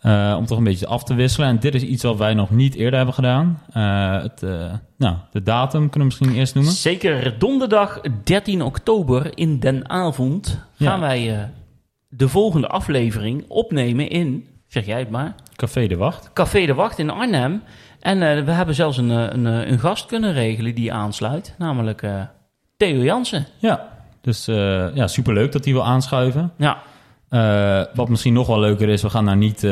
Eh, 0.00 0.34
om 0.38 0.46
toch 0.46 0.58
een 0.58 0.64
beetje 0.64 0.86
af 0.86 1.04
te 1.04 1.14
wisselen. 1.14 1.48
En 1.48 1.58
dit 1.58 1.74
is 1.74 1.82
iets 1.82 2.02
wat 2.02 2.16
wij 2.18 2.34
nog 2.34 2.50
niet 2.50 2.74
eerder 2.74 2.96
hebben 2.96 3.14
gedaan. 3.14 3.62
Eh, 3.72 4.22
het, 4.22 4.42
eh, 4.42 4.72
nou, 4.98 5.16
de 5.32 5.42
datum 5.42 5.90
kunnen 5.90 6.08
we 6.08 6.14
misschien 6.16 6.38
eerst 6.38 6.54
noemen. 6.54 6.72
Zeker 6.72 7.34
donderdag 7.38 8.00
13 8.24 8.62
oktober 8.62 9.30
in 9.34 9.58
den 9.58 9.90
avond 9.90 10.64
gaan 10.78 11.00
Ja. 11.00 11.06
wij 11.06 11.32
eh, 11.34 11.42
de 12.08 12.28
volgende 12.28 12.68
aflevering 12.68 13.44
opnemen 13.48 14.08
in, 14.10 14.44
zeg 14.66 14.86
jij 14.86 14.98
het 14.98 15.10
maar, 15.10 15.34
Café 15.58 15.86
de 15.86 15.96
Wacht. 15.96 16.30
Café 16.32 16.66
de 16.66 16.74
Wacht 16.74 16.98
in 16.98 17.10
Arnhem. 17.10 17.62
En 18.00 18.22
eh, 18.22 18.44
we 18.44 18.50
hebben 18.50 18.74
zelfs 18.74 18.96
een, 18.96 19.10
eh, 19.10 19.26
een, 19.30 19.46
eh, 19.46 19.70
een 19.70 19.78
gast 19.78 20.06
kunnen 20.06 20.32
regelen 20.32 20.74
die 20.74 20.92
aansluit, 20.92 21.54
namelijk 21.58 22.06
Theo 22.76 23.02
Jansen. 23.02 23.46
Ja, 23.56 23.88
dus 24.20 24.44
ja, 24.94 25.06
superleuk 25.06 25.52
dat 25.52 25.64
hij 25.64 25.72
wil 25.72 25.84
aanschuiven. 25.84 26.52
Ja, 26.56 26.82
wat 27.94 28.08
misschien 28.08 28.32
nog 28.32 28.46
wel 28.46 28.60
leuker 28.60 28.88
is, 28.88 29.02
we 29.02 29.10
gaan 29.10 29.24
daar 29.24 29.36
niet 29.36 29.62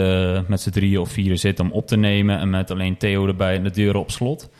met 0.46 0.60
z'n 0.60 0.70
drieën 0.70 1.00
of 1.00 1.10
vieren 1.10 1.38
zitten 1.38 1.64
om 1.64 1.72
op 1.72 1.86
te 1.86 1.96
nemen. 1.96 2.38
En 2.38 2.50
met 2.50 2.70
alleen 2.70 2.96
Theo 2.96 3.26
erbij 3.26 3.56
en 3.56 3.62
de 3.62 3.70
deuren 3.70 4.00
op 4.00 4.10
slot. 4.10 4.50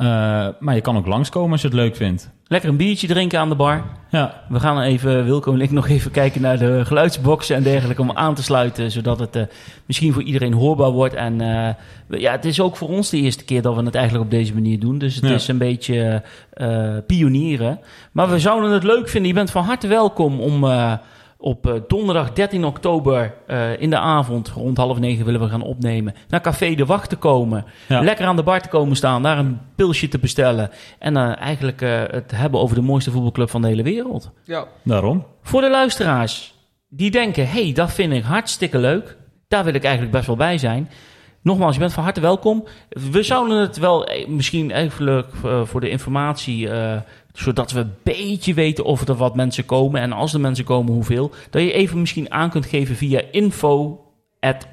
Eh, 0.00 0.46
maar 0.58 0.74
je 0.74 0.80
kan 0.80 0.96
ook 0.96 1.06
langskomen 1.06 1.52
als 1.52 1.60
je 1.60 1.66
het 1.66 1.76
leuk 1.76 1.96
vindt. 1.96 2.30
lekker 2.46 2.68
een 2.70 2.76
biertje 2.76 3.06
drinken 3.06 3.38
aan 3.40 3.48
de 3.48 3.54
bar. 3.54 3.84
Ja, 4.10 4.42
We 4.48 4.60
gaan 4.60 4.80
even, 4.80 5.24
Wilco 5.24 5.52
en 5.52 5.60
ik, 5.60 5.70
nog 5.70 5.88
even 5.88 6.10
kijken 6.10 6.40
naar 6.40 6.58
de 6.58 6.80
geluidsboxen 6.84 7.56
en 7.56 7.62
dergelijke 7.62 8.02
om 8.02 8.10
aan 8.12 8.34
te 8.34 8.42
sluiten, 8.42 8.90
zodat 8.90 9.18
het 9.18 9.36
eh, 9.36 9.42
misschien 9.86 10.12
voor 10.12 10.22
iedereen 10.22 10.52
hoorbaar 10.52 10.90
wordt. 10.90 11.14
En 11.14 11.40
eh, 11.40 11.68
we- 12.06 12.20
ja, 12.20 12.32
het 12.32 12.44
is 12.44 12.60
ook 12.60 12.76
voor 12.76 12.88
ons 12.88 13.10
de 13.10 13.16
eerste 13.16 13.44
keer 13.44 13.62
dat 13.62 13.76
we 13.76 13.82
het 13.82 13.94
eigenlijk 13.94 14.24
op 14.24 14.30
deze 14.30 14.54
manier 14.54 14.78
doen. 14.80 14.98
Dus 14.98 15.14
het 15.14 15.24
Ja. 15.28 15.34
is 15.34 15.48
een 15.48 15.58
beetje 15.58 16.22
pionieren. 17.06 17.78
Maar 18.12 18.30
we 18.30 18.38
zouden 18.38 18.70
het 18.70 18.84
leuk 18.84 19.08
vinden. 19.08 19.28
Je 19.28 19.36
bent 19.36 19.50
van 19.50 19.64
harte 19.64 19.86
welkom 19.86 20.40
om 20.40 20.64
op 21.40 21.66
eh, 21.66 21.74
donderdag 21.88 22.32
13 22.32 22.64
oktober 22.64 23.34
eh, 23.46 23.80
in 23.80 23.90
de 23.90 23.98
avond, 23.98 24.48
rond 24.48 24.76
half 24.76 24.98
negen 24.98 25.24
willen 25.24 25.40
we 25.40 25.48
gaan 25.48 25.62
opnemen, 25.62 26.14
naar 26.28 26.40
Café 26.40 26.74
de 26.74 26.86
Wacht 26.86 27.08
te 27.08 27.16
komen. 27.16 27.64
Ja. 27.88 28.00
Lekker 28.00 28.26
aan 28.26 28.36
de 28.36 28.42
bar 28.42 28.60
te 28.60 28.68
komen 28.68 28.96
staan, 28.96 29.22
daar 29.22 29.38
een 29.38 29.60
pilsje 29.74 30.08
te 30.08 30.18
bestellen. 30.18 30.70
En 30.98 31.16
eh, 31.16 31.36
eigenlijk 31.40 31.82
eh, 31.82 32.02
het 32.06 32.30
hebben 32.30 32.60
over 32.60 32.76
de 32.76 32.82
mooiste 32.82 33.10
voetbalclub 33.10 33.50
van 33.50 33.62
de 33.62 33.68
hele 33.68 33.82
wereld. 33.82 34.30
Ja. 34.44 34.66
daarom. 34.82 35.26
Voor 35.42 35.60
de 35.60 35.70
luisteraars 35.70 36.54
die 36.88 37.10
denken: 37.10 37.48
hey, 37.48 37.72
dat 37.72 37.92
vind 37.92 38.12
ik 38.12 38.22
hartstikke 38.22 38.78
leuk. 38.78 39.16
Daar 39.48 39.64
wil 39.64 39.74
ik 39.74 39.82
eigenlijk 39.84 40.12
best 40.12 40.26
wel 40.26 40.36
bij 40.36 40.58
zijn. 40.58 40.90
Nogmaals, 41.42 41.74
je 41.74 41.80
bent 41.80 41.92
van 41.92 42.02
harte 42.02 42.20
welkom. 42.20 42.64
We 42.88 43.22
zouden 43.22 43.56
het 43.56 43.78
wel 43.78 44.08
misschien 44.28 44.70
even 44.70 45.04
leuk 45.04 45.26
voor 45.64 45.80
de 45.80 45.88
informatie, 45.88 46.70
eh, 46.70 46.96
zodat 47.32 47.72
we 47.72 47.80
een 47.80 47.94
beetje 48.02 48.54
weten 48.54 48.84
of 48.84 49.08
er 49.08 49.14
wat 49.14 49.36
mensen 49.36 49.64
komen. 49.64 50.00
En 50.00 50.12
als 50.12 50.34
er 50.34 50.40
mensen 50.40 50.64
komen, 50.64 50.92
hoeveel. 50.92 51.30
Dat 51.50 51.62
je 51.62 51.72
even 51.72 52.00
misschien 52.00 52.32
aan 52.32 52.50
kunt 52.50 52.66
geven 52.66 52.96
via 52.96 53.22
info 53.30 54.04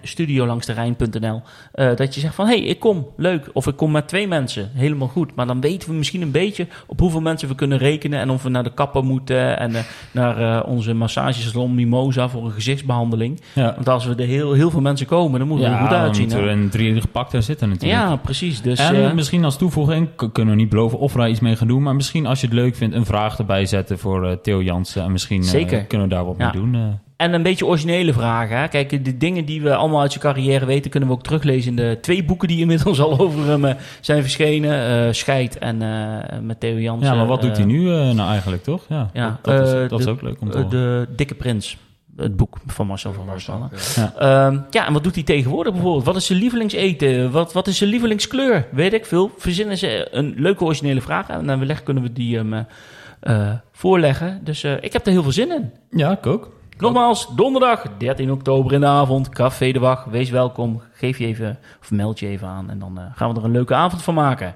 studiolangsterrein.nl 0.02 1.42
eh, 1.72 1.96
dat 1.96 2.14
je 2.16 2.20
zegt 2.20 2.36
van, 2.36 2.48
hé, 2.48 2.58
hey, 2.58 2.64
ik 2.64 2.80
kom, 2.80 3.08
leuk. 3.18 3.50
Of 3.54 3.68
ik 3.68 3.76
kom 3.76 3.92
met 3.92 4.08
twee 4.08 4.28
mensen, 4.28 4.70
helemaal 4.74 5.08
goed. 5.08 5.36
Maar 5.36 5.48
dan 5.48 5.62
weten 5.62 5.90
we 5.90 5.96
misschien 5.96 6.22
een 6.22 6.32
beetje 6.32 6.68
op 6.88 7.00
hoeveel 7.00 7.22
mensen 7.22 7.48
we 7.48 7.56
kunnen 7.56 7.78
rekenen... 7.78 8.20
en 8.20 8.30
of 8.30 8.44
we 8.44 8.50
naar 8.50 8.64
de 8.64 8.74
kapper 8.74 9.04
moeten 9.04 9.60
en 9.60 9.76
eh, 9.76 9.82
naar 10.12 10.38
eh, 10.38 10.70
onze 10.70 10.94
massagesalon 10.94 11.76
Mimosa 11.76 12.30
voor 12.30 12.46
een 12.46 12.52
gezichtsbehandeling. 12.52 13.42
Ja, 13.54 13.74
Want 13.76 13.90
als 13.90 14.06
we 14.06 14.16
er 14.16 14.28
heel, 14.28 14.54
heel 14.54 14.70
veel 14.70 14.82
mensen 14.82 15.08
komen, 15.08 15.40
dan 15.40 15.48
moeten 15.48 15.70
we 15.70 15.76
er 15.76 15.82
goed 15.82 15.94
uitzien. 15.94 16.26
moeten 16.28 16.44
we 16.44 16.50
er 16.50 16.70
drie 16.70 17.02
gepakt 17.02 17.32
daar 17.32 17.44
zitten 17.44 17.70
natuurlijk. 17.70 18.02
Ja, 18.02 18.16
precies. 18.16 18.62
Dus, 18.62 18.80
en 18.80 19.16
misschien 19.16 19.44
als 19.46 19.58
toevoeging, 19.58 20.10
kunnen 20.32 20.54
we 20.54 20.60
niet 20.60 20.70
beloven 20.70 21.00
of 21.00 21.14
we 21.14 21.20
daar 21.20 21.30
iets 21.30 21.40
mee 21.40 21.56
gaan 21.56 21.68
doen. 21.68 21.84
Maar 21.84 21.96
misschien 21.96 22.26
als 22.26 22.42
je 22.42 22.48
het 22.48 22.56
leuk 22.56 22.76
vindt, 22.76 22.96
een 22.96 23.06
vraag 23.06 23.38
erbij 23.38 23.66
zetten 23.66 24.00
voor 24.00 24.42
Theo 24.42 24.62
Jansen. 24.62 25.04
En 25.04 25.12
misschien 25.12 25.44
kunnen 25.88 26.08
we 26.08 26.14
daar 26.14 26.26
wat 26.26 26.36
Ja. 26.38 26.52
mee 26.52 26.62
doen. 26.62 27.00
En 27.18 27.34
een 27.34 27.44
beetje 27.44 27.66
originele 27.66 28.14
vragen. 28.14 28.58
Hè? 28.58 28.68
Kijk, 28.68 29.06
de 29.06 29.18
dingen 29.18 29.46
die 29.46 29.62
we 29.62 29.76
allemaal 29.76 30.02
uit 30.02 30.12
zijn 30.12 30.24
carrière 30.24 30.66
weten, 30.66 30.92
kunnen 30.92 31.10
we 31.10 31.16
ook 31.16 31.24
teruglezen 31.24 31.70
in 31.70 31.76
de 31.76 31.98
twee 32.02 32.24
boeken 32.24 32.48
die 32.48 32.60
inmiddels 32.60 33.00
al 33.06 33.20
over 33.20 33.46
hem 33.46 33.66
eh, 33.66 33.76
zijn 34.02 34.22
verschenen. 34.22 35.06
eh 35.08 35.14
Scheid 35.14 35.58
en 35.58 35.82
eh, 35.82 36.40
met 36.42 36.60
Theo 36.60 36.78
Jansen. 36.80 37.12
ja, 37.12 37.16
maar 37.18 37.26
wat 37.28 37.42
doet 37.42 37.58
hij 37.58 37.66
nu 37.66 37.92
eh, 37.94 38.10
nou 38.10 38.30
eigenlijk, 38.30 38.64
toch? 38.64 38.86
Ja, 38.90 39.10
ja, 39.14 39.40
dat, 39.42 39.56
dat 39.58 39.68
is, 39.68 39.74
eh, 39.74 39.90
dat 39.90 40.00
is 40.00 40.08
ook 40.08 40.22
leuk 40.22 40.42
om 40.42 40.50
te 40.52 40.58
horen. 40.58 40.70
de 40.70 41.08
Dikke 41.16 41.36
Prins. 41.36 41.78
Het 42.18 42.36
boek 42.38 42.58
van 42.66 42.88
Marcel 42.88 43.14
van 43.14 43.28
Roosmalen. 43.30 43.70
Ja. 43.96 44.14
Ehm 44.18 44.60
ja, 44.70 44.88
en 44.88 44.94
wat 44.94 45.04
doet 45.04 45.16
hij 45.16 45.24
tegenwoordig 45.24 45.74
bijvoorbeeld? 45.74 46.06
Wat 46.06 46.16
is 46.16 46.26
zijn 46.26 46.40
lievelingseten? 46.40 47.32
Wat, 47.32 47.54
wat 47.54 47.68
is 47.68 47.78
zijn 47.78 47.90
lievelingskleur? 47.90 48.68
Weet 48.72 48.94
ik 48.94 49.06
veel. 49.06 49.32
Verzinnen 49.38 49.78
ze 49.78 50.08
een 50.12 50.34
leuke 50.38 50.64
originele 50.64 51.02
vraag 51.02 51.28
en 51.30 51.46
dan 51.46 51.60
wellicht 51.60 51.84
kunnen 51.84 52.04
we 52.04 52.14
die 52.14 52.38
hem 52.38 52.66
voorleggen. 53.72 54.40
Dus 54.44 54.64
eh, 54.64 54.74
ik 54.82 54.94
heb 54.94 55.06
er 55.06 55.12
heel 55.12 55.24
veel 55.24 55.32
zin 55.32 55.52
in. 55.52 55.72
Ja, 55.90 56.12
ik 56.12 56.26
ook. 56.26 56.56
Nogmaals, 56.80 57.28
donderdag 57.36 57.86
13 57.98 58.32
oktober 58.32 58.74
in 58.74 58.80
de 58.80 58.86
avond, 58.86 59.30
Café 59.30 59.72
de 59.72 59.80
Wacht. 59.80 60.06
Wees 60.10 60.30
welkom. 60.30 60.82
Geef 60.94 61.18
je 61.18 61.26
even, 61.26 61.60
of 61.82 61.92
meld 61.92 62.20
je 62.20 62.28
even 62.28 62.48
aan 62.48 62.70
en 62.70 62.80
dan 62.80 63.00
eh, 63.00 63.04
gaan 63.16 63.34
we 63.34 63.40
er 63.40 63.46
een 63.46 63.52
leuke 63.52 63.74
avond 63.74 64.02
van 64.04 64.14
maken. 64.14 64.56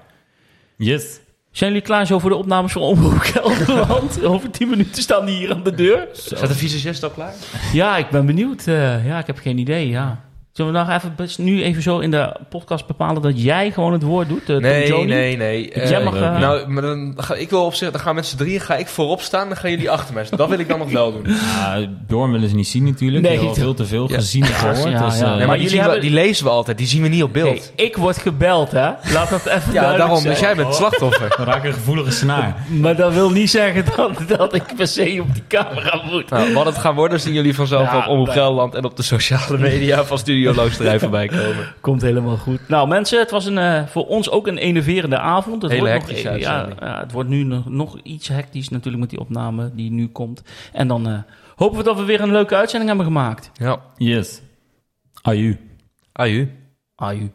Yes. 0.76 1.20
Zijn 1.50 1.70
jullie 1.70 1.86
klaar 1.86 2.06
zo 2.06 2.18
voor 2.18 2.30
de 2.30 2.36
opnames 2.36 2.72
van 2.72 2.82
Omroep 2.82 3.18
Gelderland? 3.18 4.22
Over 4.24 4.50
10 4.50 4.68
minuten 4.68 5.02
staan 5.02 5.26
die 5.26 5.36
hier 5.36 5.52
aan 5.52 5.62
de 5.62 5.74
deur. 5.74 6.08
Staat 6.12 6.48
de 6.48 6.54
visagist 6.54 7.02
al 7.02 7.10
klaar? 7.10 7.34
Ja, 7.72 7.96
ik 7.96 8.10
ben 8.10 8.26
benieuwd. 8.26 8.66
Eh, 8.66 9.06
ja, 9.06 9.18
ik 9.18 9.26
heb 9.26 9.38
geen 9.38 9.58
idee, 9.58 9.88
ja. 9.88 10.24
Zullen 10.52 10.72
we 10.72 10.78
nog 10.78 10.90
even, 10.90 11.14
best 11.16 11.38
nu 11.38 11.62
even 11.62 11.82
zo 11.82 11.98
in 11.98 12.10
de 12.10 12.36
podcast 12.48 12.86
bepalen 12.86 13.22
dat 13.22 13.42
jij 13.42 13.70
gewoon 13.70 13.92
het 13.92 14.02
woord 14.02 14.28
doet? 14.28 14.48
eh, 14.50 14.56
Nee, 14.56 14.86
Johnny? 14.88 15.12
nee, 15.12 15.36
nee. 15.36 15.70
Eh, 15.70 16.04
mag, 16.04 16.14
eh, 16.14 16.38
nou, 16.38 16.68
maar 16.68 16.82
dan 16.82 17.14
ga 17.16 17.34
ik 17.34 17.50
wel 17.50 17.64
op 17.64 17.74
zich, 17.74 17.90
dan 17.90 18.00
gaan 18.00 18.08
we 18.10 18.14
met 18.14 18.26
z'n 18.26 18.36
drieën, 18.36 18.60
ga 18.60 18.74
ik 18.76 18.86
voorop 18.86 19.20
staan, 19.20 19.48
dan 19.48 19.56
gaan 19.56 19.70
jullie 19.70 19.90
achter 19.90 20.14
mij. 20.14 20.24
Dat 20.36 20.48
wil 20.48 20.58
ik 20.58 20.68
dan 20.68 20.78
nog 20.78 20.90
wel 20.90 21.12
doen. 21.12 21.26
Ja, 21.62 21.86
Bjorn 22.06 22.32
willen 22.32 22.48
ze 22.48 22.54
niet 22.54 22.68
zien 22.68 22.84
natuurlijk. 22.84 23.22
Nee, 23.22 23.30
Nee, 23.36 23.40
al 23.40 23.46
dat- 23.46 23.58
veel 23.58 23.74
te 23.74 23.86
veel 23.86 24.08
Ja. 24.10 24.14
gezien 24.14 24.42
en 24.42 24.48
gehoord. 24.48 24.92
Ja, 24.92 25.04
dus, 25.06 25.18
ja. 25.18 25.28
Nee, 25.28 25.36
maar, 25.38 25.46
Maar 25.46 25.56
die, 25.56 25.64
jullie 25.64 25.78
we- 25.78 25.82
hebben- 25.84 26.00
die 26.00 26.10
lezen 26.10 26.44
we 26.44 26.50
altijd, 26.50 26.78
die 26.78 26.86
zien 26.86 27.02
we 27.02 27.08
niet 27.08 27.22
op 27.22 27.32
beeld. 27.32 27.72
Hey, 27.76 27.84
ik 27.86 27.96
word 27.96 28.18
gebeld, 28.18 28.70
hè? 28.70 28.90
Laat 29.12 29.30
dat 29.30 29.46
even 29.46 29.72
ja, 29.72 29.96
daarom, 29.96 30.16
zijn. 30.16 30.28
dus 30.28 30.40
jij 30.40 30.54
bent 30.56 30.66
het 30.68 30.76
slachtoffer. 30.76 31.34
we 31.38 31.44
raken 31.44 31.68
een 31.68 31.74
gevoelige 31.74 32.10
snaar. 32.10 32.56
Maar 32.68 32.96
dat 32.96 33.12
wil 33.12 33.30
niet 33.30 33.50
zeggen 33.50 33.84
dat, 33.96 34.10
dat 34.38 34.54
ik 34.54 34.64
per 34.76 34.86
se 34.86 35.18
op 35.20 35.34
die 35.34 35.42
camera 35.48 36.02
moet. 36.10 36.30
Nou, 36.30 36.52
wat 36.54 36.66
het 36.66 36.78
gaan 36.78 36.94
worden, 36.94 37.20
zien 37.20 37.32
jullie 37.32 37.54
vanzelf 37.54 37.90
Ja, 37.92 37.98
op 37.98 38.06
Omroep 38.06 38.28
Gelderland 38.28 38.74
en 38.74 38.84
op 38.84 38.96
de 38.96 39.02
sociale 39.02 39.58
media 39.58 40.04
van 40.04 40.18
Studio 40.18 40.40
Loosdrijf 40.50 41.00
voorbij 41.00 41.28
komen. 41.28 41.74
Komt 41.80 42.02
helemaal 42.02 42.36
goed. 42.36 42.68
Nou 42.68 42.88
mensen, 42.88 43.18
het 43.18 43.30
was 43.30 43.46
een, 43.46 43.58
eh, 43.58 43.86
voor 43.86 44.06
ons 44.06 44.30
ook 44.30 44.46
een 44.46 44.58
enerverende 44.58 45.18
avond. 45.18 45.62
Het 45.62 45.70
Hele 45.70 45.82
wordt 45.88 45.98
nog, 45.98 46.06
hectische 46.06 46.28
eh, 46.28 46.40
ja, 46.40 46.68
ja, 46.80 47.00
het 47.00 47.12
wordt 47.12 47.28
nu 47.28 47.42
nog, 47.42 47.68
nog 47.68 47.98
iets 48.02 48.28
hectisch 48.28 48.68
natuurlijk 48.68 49.02
met 49.02 49.10
die 49.10 49.20
opname 49.20 49.70
die 49.74 49.90
nu 49.90 50.08
komt. 50.08 50.42
En 50.72 50.88
dan 50.88 51.08
eh, 51.08 51.18
hopen 51.56 51.78
we 51.78 51.84
dat 51.84 51.96
we 51.96 52.04
weer 52.04 52.20
een 52.20 52.32
leuke 52.32 52.56
uitzending 52.56 52.88
hebben 52.88 53.06
gemaakt. 53.06 53.50
Ja, 53.54 53.80
Yes. 53.96 54.42
Aju. 55.22 55.58
aju. 56.12 56.50
Aju. 56.94 57.32